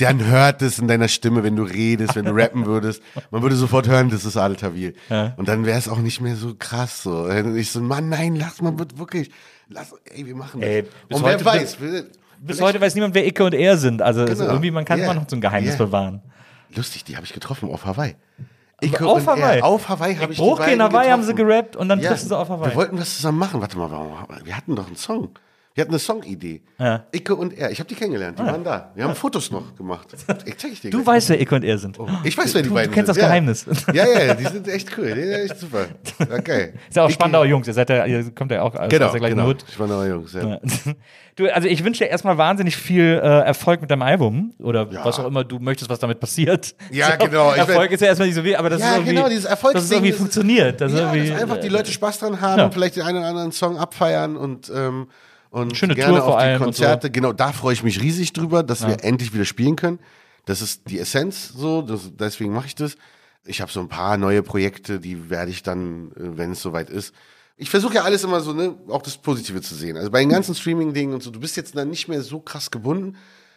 dann 0.00 0.24
hört 0.26 0.62
es 0.62 0.78
in 0.78 0.88
deiner 0.88 1.08
Stimme, 1.08 1.42
wenn 1.44 1.54
du 1.54 1.64
redest, 1.64 2.16
wenn 2.16 2.24
du 2.24 2.32
rappen 2.32 2.64
würdest, 2.66 3.02
man 3.30 3.42
würde 3.42 3.56
sofort 3.56 3.88
hören, 3.88 4.08
das 4.08 4.24
ist 4.24 4.38
Adel 4.38 4.56
Tawil. 4.56 4.94
Und 5.36 5.48
dann 5.48 5.66
wäre 5.66 5.78
es 5.78 5.86
auch 5.86 5.98
nicht 5.98 6.22
mehr 6.22 6.34
so 6.36 6.54
krass 6.58 7.02
so. 7.02 7.24
Und 7.24 7.56
ich 7.58 7.70
so, 7.70 7.80
Mann, 7.82 8.08
nein, 8.08 8.36
lass 8.36 8.62
mal 8.62 8.72
wirklich, 8.96 9.30
lass, 9.68 9.94
ey, 10.06 10.24
wir 10.26 10.34
machen 10.34 10.60
das. 10.62 10.70
Ey, 10.70 10.82
bis 11.08 11.18
und 11.18 11.24
wer 11.26 11.44
weiß, 11.44 11.80
wir- 11.80 12.06
Bis 12.44 12.56
vielleicht- 12.56 12.74
heute 12.74 12.80
weiß 12.80 12.94
niemand, 12.94 13.14
wer 13.14 13.26
Icke 13.26 13.44
und 13.44 13.54
er 13.54 13.76
sind. 13.76 14.02
Also, 14.02 14.22
also 14.22 14.34
Genau. 14.34 14.46
irgendwie, 14.50 14.70
man 14.70 14.84
kann 14.84 14.98
Ja. 14.98 15.04
immer 15.06 15.14
noch 15.14 15.24
so 15.28 15.36
ein 15.36 15.40
Geheimnis 15.40 15.78
Ja. 15.78 15.84
bewahren. 15.84 16.20
Lustig, 16.74 17.04
die 17.04 17.16
habe 17.16 17.24
ich 17.26 17.32
getroffen 17.32 17.70
auf 17.70 17.84
Hawaii. 17.84 18.16
Icke 18.82 19.06
auf 19.06 19.26
Hawaii? 19.26 19.58
Er, 19.60 19.64
auf 19.64 19.88
Hawaii 19.88 20.16
habe 20.16 20.32
ich 20.32 20.38
die 20.38 20.44
Bruchke 20.44 20.70
in 20.72 20.82
Hawaii 20.82 21.08
haben 21.10 21.22
sie 21.22 21.34
getroffen. 21.34 21.48
gerappt 21.48 21.76
und 21.76 21.88
dann 21.88 22.00
triffst 22.00 22.24
du 22.24 22.28
sie 22.30 22.36
auf 22.36 22.48
Hawaii. 22.48 22.70
Wir 22.70 22.76
wollten 22.76 22.98
was 22.98 23.14
zusammen 23.16 23.38
machen. 23.38 23.60
Warte 23.60 23.78
mal, 23.78 23.90
warum? 23.90 24.12
Wir 24.44 24.56
hatten 24.56 24.74
doch 24.74 24.86
einen 24.88 24.96
Song. 24.96 25.28
Wir 25.74 25.82
hatten 25.82 25.92
eine 25.92 25.98
Songidee. 25.98 26.60
Ja. 26.78 27.04
Icke 27.12 27.34
und 27.34 27.56
er. 27.56 27.70
Ich 27.70 27.78
habe 27.78 27.88
die 27.88 27.94
kennengelernt. 27.94 28.38
Die 28.38 28.42
waren 28.44 28.62
da. 28.62 28.90
Wir 28.94 29.04
haben 29.04 29.14
Fotos 29.14 29.50
noch 29.50 29.74
gemacht. 29.74 30.08
Ich 30.44 30.58
zeig 30.58 30.72
ich 30.72 30.80
dir 30.82 30.90
Du 30.90 30.98
gleich. 31.02 31.16
weißt, 31.16 31.30
wer 31.30 31.40
Icke 31.40 31.54
und 31.54 31.64
er 31.64 31.78
sind. 31.78 31.98
Ich 32.24 32.36
weiß, 32.36 32.54
wer 32.54 32.62
die 32.62 32.68
du, 32.68 32.74
beiden 32.74 32.90
du 32.90 32.94
kennst 32.94 33.06
sind. 33.06 33.16
das 33.16 33.22
ja. 33.22 33.28
Geheimnis. 33.28 33.66
Ja, 33.94 34.06
ja, 34.06 34.22
ja, 34.26 34.34
die 34.34 34.44
sind 34.44 34.68
echt 34.68 34.90
cool. 34.98 35.14
Die 35.14 35.22
sind 35.22 35.32
echt 35.32 35.58
super. 35.58 35.86
Okay. 36.38 36.74
Ist 36.88 36.96
ja 36.96 37.04
auch 37.04 37.10
Spandauer 37.10 37.46
Jungs. 37.46 37.66
Ihr 37.66 37.72
seid 37.74 37.88
ja, 37.88 38.04
ihr 38.04 38.30
kommt 38.34 38.50
ja 38.52 38.60
auch 38.62 38.74
aus, 38.74 38.88
Genau, 38.90 39.06
aus 39.06 39.12
der 39.12 39.20
gleichen 39.20 39.36
genau. 39.36 39.48
Hut. 39.48 39.64
Spandauer 39.72 40.06
Jungs, 40.06 40.32
ja. 40.34 40.46
Ja. 40.46 40.60
Du, 41.34 41.46
also 41.50 41.66
ich 41.66 41.82
wünsche 41.82 42.04
dir 42.04 42.10
erstmal 42.10 42.36
wahnsinnig 42.36 42.76
viel 42.76 43.04
äh, 43.22 43.26
Erfolg 43.46 43.80
mit 43.80 43.90
deinem 43.90 44.02
Album 44.02 44.52
oder 44.58 44.86
Ja. 44.90 45.02
was 45.02 45.18
auch 45.18 45.26
immer 45.26 45.44
du 45.44 45.58
möchtest, 45.60 45.88
was 45.88 45.98
damit 45.98 46.20
passiert. 46.20 46.74
Ja, 46.90 47.16
genau. 47.16 47.52
Ich 47.52 47.56
Erfolg 47.56 47.78
werd- 47.78 47.92
ist 47.92 48.00
ja 48.02 48.08
erstmal 48.08 48.28
nicht 48.28 48.34
so 48.36 48.42
viel, 48.42 48.54
aber 48.54 48.68
das 48.68 48.82
Ja, 48.82 48.88
ist 48.90 48.94
irgendwie, 48.96 49.14
genau, 49.14 49.28
dieses 49.30 49.44
dass 49.44 49.52
es 49.52 49.56
Erfolgsding 49.64 49.92
irgendwie 49.96 50.10
ist- 50.10 50.18
funktioniert. 50.18 50.80
Dass 50.82 50.92
ja, 50.92 50.98
irgendwie, 51.10 51.30
dass 51.30 51.40
einfach 51.40 51.56
die 51.56 51.68
Leute 51.70 51.90
Spaß 51.90 52.18
dran 52.18 52.38
haben, 52.42 52.70
vielleicht 52.70 52.96
den 52.96 53.04
einen 53.04 53.16
oder 53.16 53.28
anderen 53.28 53.50
Song 53.52 53.78
abfeiern 53.78 54.36
und, 54.36 54.70
ähm, 54.76 55.06
und 55.52 55.76
Schöne 55.76 55.94
gerne 55.94 56.16
Tour 56.16 56.24
vor 56.24 56.36
auf 56.36 56.42
die 56.42 56.52
und 56.52 56.58
so. 56.58 56.64
Konzerte. 56.64 57.10
Genau, 57.10 57.32
da 57.32 57.52
freue 57.52 57.74
ich 57.74 57.82
mich 57.82 58.00
riesig 58.00 58.32
drüber, 58.32 58.62
dass 58.62 58.86
wir 58.86 59.04
endlich 59.04 59.34
wieder 59.34 59.44
spielen 59.44 59.76
können. 59.76 59.98
Das 60.46 60.62
ist 60.62 60.88
die 60.88 60.98
Essenz 60.98 61.52
so, 61.54 61.82
das, 61.82 62.10
deswegen 62.18 62.52
mache 62.52 62.66
ich 62.66 62.74
das. 62.74 62.96
Ich 63.44 63.60
habe 63.60 63.70
so 63.70 63.80
ein 63.80 63.88
paar 63.88 64.16
neue 64.16 64.42
Projekte, 64.42 64.98
die 64.98 65.28
werde 65.28 65.50
ich 65.50 65.62
dann, 65.62 66.10
äh, 66.12 66.38
wenn 66.38 66.52
es 66.52 66.62
soweit 66.62 66.88
ist. 66.88 67.14
Ich 67.58 67.68
versuche 67.68 67.94
ja 67.94 68.02
alles 68.02 68.24
immer 68.24 68.40
so, 68.40 68.54
ne, 68.54 68.74
auch 68.88 69.02
das 69.02 69.18
Positive 69.18 69.60
zu 69.60 69.74
sehen. 69.74 69.96
Also 69.96 70.10
bei 70.10 70.20
den 70.20 70.30
ganzen 70.30 70.54
Streaming-Dingen 70.54 71.12
und 71.12 71.22
so, 71.22 71.30
du 71.30 71.38
bist 71.38 71.56
jetzt 71.56 71.76
dann 71.76 71.90
nicht 71.90 72.08
mehr 72.08 72.22
so 72.22 72.40
krass 72.40 72.70
gebunden 72.70 73.16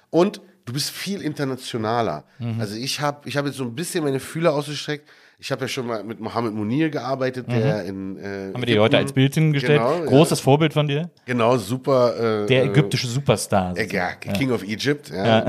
und 0.10 0.42
du 0.66 0.74
bist 0.74 0.90
viel 0.90 1.22
internationaler. 1.22 2.26
Mhm. 2.40 2.60
Also 2.60 2.76
ich 2.76 3.00
habe 3.00 3.28
ich 3.28 3.38
hab 3.38 3.46
jetzt 3.46 3.56
so 3.56 3.64
ein 3.64 3.74
bisschen 3.74 4.04
meine 4.04 4.20
Fühler 4.20 4.54
ausgestreckt. 4.54 5.10
Ich 5.38 5.52
habe 5.52 5.62
ja 5.64 5.68
schon 5.68 5.88
mal 5.88 6.04
mit 6.04 6.20
Mohammed 6.20 6.54
Munir 6.54 6.90
gearbeitet, 6.90 7.48
der 7.52 7.84
in 7.86 8.18
äh, 8.18 8.48
Mhm. 8.50 8.54
haben 8.54 8.62
wir 8.62 8.66
dir 8.68 8.82
heute 8.82 8.98
als 8.98 9.12
Bild 9.14 9.34
hingestellt. 9.34 9.80
Genau, 9.82 10.00
ja. 10.00 10.06
Großes 10.06 10.40
Vorbild 10.40 10.74
von 10.74 10.88
dir. 10.88 11.10
Genau, 11.26 11.58
super. 11.58 12.44
Äh, 12.44 12.46
Der 12.48 12.64
ägyptische 12.66 13.08
Superstar. 13.08 13.76
äh, 13.78 13.88
ja, 13.92 14.12
King 14.14 14.52
of 14.52 14.64
Egypt. 14.64 15.10
Ja. 15.10 15.40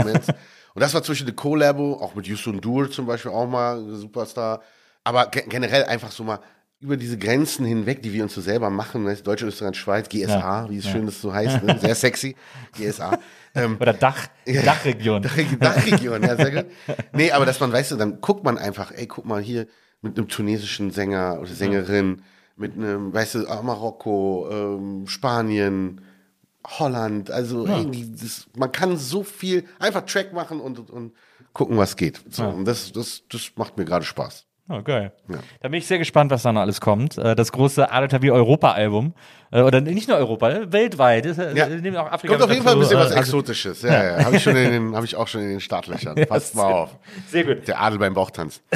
Und 0.75 0.81
das 0.83 0.93
war 0.93 1.03
Beispiel 1.13 1.29
eine 1.29 1.37
Collabo, 1.37 1.95
auch 1.95 2.15
mit 2.15 2.27
Yusun 2.27 2.61
Dur 2.61 2.91
zum 2.91 3.07
Beispiel 3.07 3.31
auch 3.31 3.47
mal, 3.49 3.83
Superstar. 3.95 4.61
Aber 5.05 5.27
ge 5.27 5.45
generell 5.49 5.85
einfach 5.85 6.11
so 6.11 6.25
mal 6.25 6.41
über 6.81 6.97
diese 6.97 7.17
Grenzen 7.19 7.65
hinweg, 7.65 8.03
die 8.03 8.13
wir 8.13 8.23
uns 8.23 8.35
so 8.35 8.41
selber 8.41 8.69
machen, 8.71 9.05
weißt, 9.07 9.27
Deutschland, 9.27 9.53
Österreich, 9.53 9.77
Schweiz, 9.77 10.09
GSA, 10.09 10.29
Ja, 10.65 10.71
wie 10.71 10.77
es 10.79 10.85
ja. 10.85 10.93
schön 10.93 11.07
das 11.07 11.21
so 11.21 11.33
heißt, 11.33 11.63
ne? 11.65 11.79
sehr 11.79 11.95
sexy, 11.95 12.37
GSA. 12.77 13.19
Ähm, 13.55 13.77
Oder 13.81 13.95
Dach, 13.95 14.27
Dachregion. 14.47 15.23
Dach- 15.23 15.37
Dachregion, 15.59 16.23
ja, 16.23 16.37
sehr 16.37 16.51
gut. 16.51 16.67
Nee, 17.13 17.33
aber 17.33 17.47
dass 17.47 17.59
man, 17.61 17.73
weißt 17.73 17.93
du, 17.93 17.97
dann 17.97 18.21
guckt 18.21 18.45
man 18.45 18.59
einfach, 18.59 18.93
ey, 18.93 19.07
guck 19.07 19.25
mal 19.25 19.41
hier 19.41 19.67
mit 20.03 20.19
einem 20.19 20.29
tunesischen 20.29 20.91
Sänger 20.91 21.39
oder 21.41 21.49
Sängerin, 21.51 22.23
mit 22.57 22.75
einem, 22.75 23.13
weißt 23.13 23.37
du, 23.37 23.47
ah, 23.49 23.63
Marokko, 23.63 24.49
ähm, 24.51 25.07
Spanien, 25.07 26.03
Holland, 26.67 27.31
also 27.31 27.67
irgendwie, 27.67 28.11
das, 28.11 28.47
man 28.57 28.73
kann 28.73 28.97
so 28.97 29.23
viel, 29.23 29.65
einfach 29.79 30.05
Track 30.05 30.33
machen 30.33 30.61
und, 30.61 30.79
und, 30.79 30.91
und 30.91 31.13
gucken, 31.53 31.77
was 31.79 31.97
geht. 31.97 32.21
So, 32.31 32.45
Und 32.45 32.65
das, 32.67 32.93
das, 32.93 33.23
das 33.31 33.51
macht 33.57 33.79
mir 33.79 33.85
gerade 33.85 34.05
Spaß. 34.05 34.45
Oh, 34.69 34.83
geil. 34.83 35.13
Da 35.61 35.69
bin 35.69 35.79
ich 35.79 35.87
sehr 35.87 35.99
gespannt, 35.99 36.33
was 36.33 36.43
da 36.43 36.53
noch 36.53 36.61
alles 36.63 36.81
kommt. 36.81 37.17
Äh, 37.19 37.37
Das 37.37 37.53
große 37.53 37.91
Adel 37.93 38.31
Europa-Album. 38.33 39.15
Äh, 39.53 39.61
Oder 39.63 39.81
nicht 39.81 40.09
nur 40.09 40.17
Europa, 40.17 40.73
weltweit. 40.73 41.25
Äh, 41.39 41.57
Ja. 41.57 41.69
nehmen 41.69 41.97
auch 41.97 42.11
Afrika 42.11 42.35
Kommt 42.35 42.43
auf 42.43 42.51
jeden 42.51 42.65
Fall 42.65 42.73
ein 42.73 42.81
bisschen 42.81 42.99
was 42.99 43.13
Exotisches. 43.13 43.83
Ja, 43.83 44.19
ja. 44.19 44.25
Habe 44.25 44.35
ich, 44.37 44.43
schon 44.43 44.57
in 44.57 44.73
den- 44.73 44.97
hab 44.97 45.05
ich 45.05 45.15
auch 45.15 45.29
schon 45.29 45.43
in 45.43 45.51
den 45.51 45.61
Startlöchern. 45.61 46.17
Passt 46.29 46.57
mal 46.57 46.65
auf. 46.73 46.97
Sehr 47.31 47.45
gut. 47.45 47.69
Der 47.69 47.81
Adel 47.81 48.01
beim 48.01 48.15
Bauchtanz. 48.15 48.61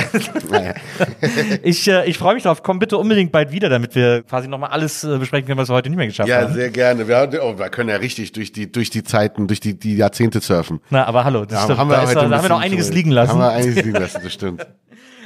Ich, 1.62 1.86
äh, 1.88 2.06
ich 2.08 2.18
freue 2.18 2.34
mich 2.34 2.42
drauf. 2.44 2.62
Komm 2.62 2.78
bitte 2.78 2.96
unbedingt 2.96 3.32
bald 3.32 3.50
wieder, 3.50 3.68
damit 3.68 3.94
wir 3.94 4.22
quasi 4.22 4.48
nochmal 4.48 4.70
alles 4.70 5.02
besprechen 5.02 5.46
können, 5.46 5.58
was 5.58 5.68
wir 5.68 5.74
heute 5.74 5.88
nicht 5.90 5.96
mehr 5.98 6.06
geschafft 6.06 6.28
Ja, 6.28 6.42
haben. 6.42 6.54
sehr 6.54 6.70
gerne. 6.70 7.08
Wir, 7.08 7.16
haben- 7.16 7.36
oh, 7.40 7.58
wir 7.58 7.68
können 7.68 7.88
ja 7.88 7.96
richtig 7.96 8.32
durch 8.32 8.52
die, 8.52 8.70
durch 8.70 8.90
die 8.90 9.02
Zeiten, 9.02 9.46
durch 9.48 9.60
die, 9.60 9.78
die 9.78 9.96
Jahrzehnte 9.96 10.40
surfen. 10.40 10.80
Na, 10.90 11.04
aber 11.04 11.24
hallo, 11.24 11.44
das 11.44 11.52
Ja, 11.58 11.64
stimmt. 11.64 11.78
haben 11.78 11.90
wir, 11.90 11.96
da, 11.96 12.02
ist, 12.02 12.08
heute 12.16 12.28
da 12.28 12.36
haben 12.36 12.44
wir 12.44 12.48
noch 12.48 12.60
einiges 12.60 12.92
liegen 12.92 13.10
lassen. 13.10 13.32
Haben 13.32 13.40
wir 13.40 13.50
einiges 13.50 13.76
liegen 13.84 13.92
lassen, 13.98 14.20
das 14.22 14.32
stimmt. 14.32 14.66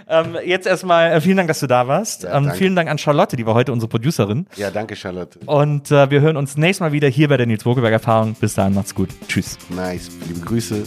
Ähm, 0.09 0.37
jetzt 0.45 0.67
erstmal 0.67 1.13
äh, 1.13 1.21
vielen 1.21 1.37
Dank, 1.37 1.49
dass 1.49 1.61
du 1.61 1.67
da 1.67 1.89
warst. 1.89 2.25
Ja, 2.25 2.37
ähm, 2.37 2.53
vielen 2.53 2.77
Dank 2.77 2.91
an 2.91 2.99
Charlotte, 2.99 3.37
die 3.37 3.47
war 3.47 3.55
heute 3.55 3.73
unsere 3.73 3.89
Producerin. 3.89 4.47
Ja, 4.57 4.71
danke, 4.71 4.97
Charlotte. 4.97 5.39
Und 5.47 5.91
äh, 5.91 6.11
wir 6.11 6.21
hören 6.21 6.37
uns 6.37 6.57
nächstes 6.57 6.81
Mal 6.81 6.93
wieder 6.93 7.09
hier 7.09 7.29
bei 7.29 7.37
der 7.37 7.47
Nils 7.47 7.65
Bokelberg 7.65 7.93
Erfahrung. 7.93 8.35
Bis 8.35 8.55
dahin, 8.55 8.75
macht's 8.75 8.95
gut. 8.95 9.09
Tschüss. 9.29 9.59
Nice. 9.71 10.11
Liebe 10.29 10.41
Grüße. 10.41 10.85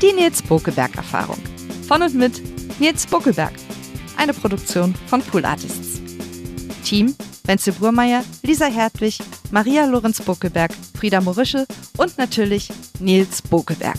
Die 0.00 0.12
Nils 0.12 0.42
Bokeberg 0.42 0.96
Erfahrung. 0.96 1.38
Von 1.86 2.02
und 2.02 2.14
mit 2.14 2.42
Nils 2.80 3.06
Bokeberg. 3.06 3.52
Eine 4.16 4.32
Produktion 4.32 4.94
von 5.06 5.22
Pool 5.22 5.44
Artists. 5.44 6.01
Team 6.82 7.14
Wenzel 7.44 7.72
Burmeier, 7.72 8.24
Lisa 8.42 8.66
Hertwig, 8.66 9.18
Maria 9.50 9.84
Lorenz 9.86 10.20
Bokeberg, 10.22 10.70
Frieda 10.98 11.20
Morische 11.20 11.66
und 11.96 12.16
natürlich 12.18 12.68
Nils 13.00 13.42
Bokeberg. 13.42 13.98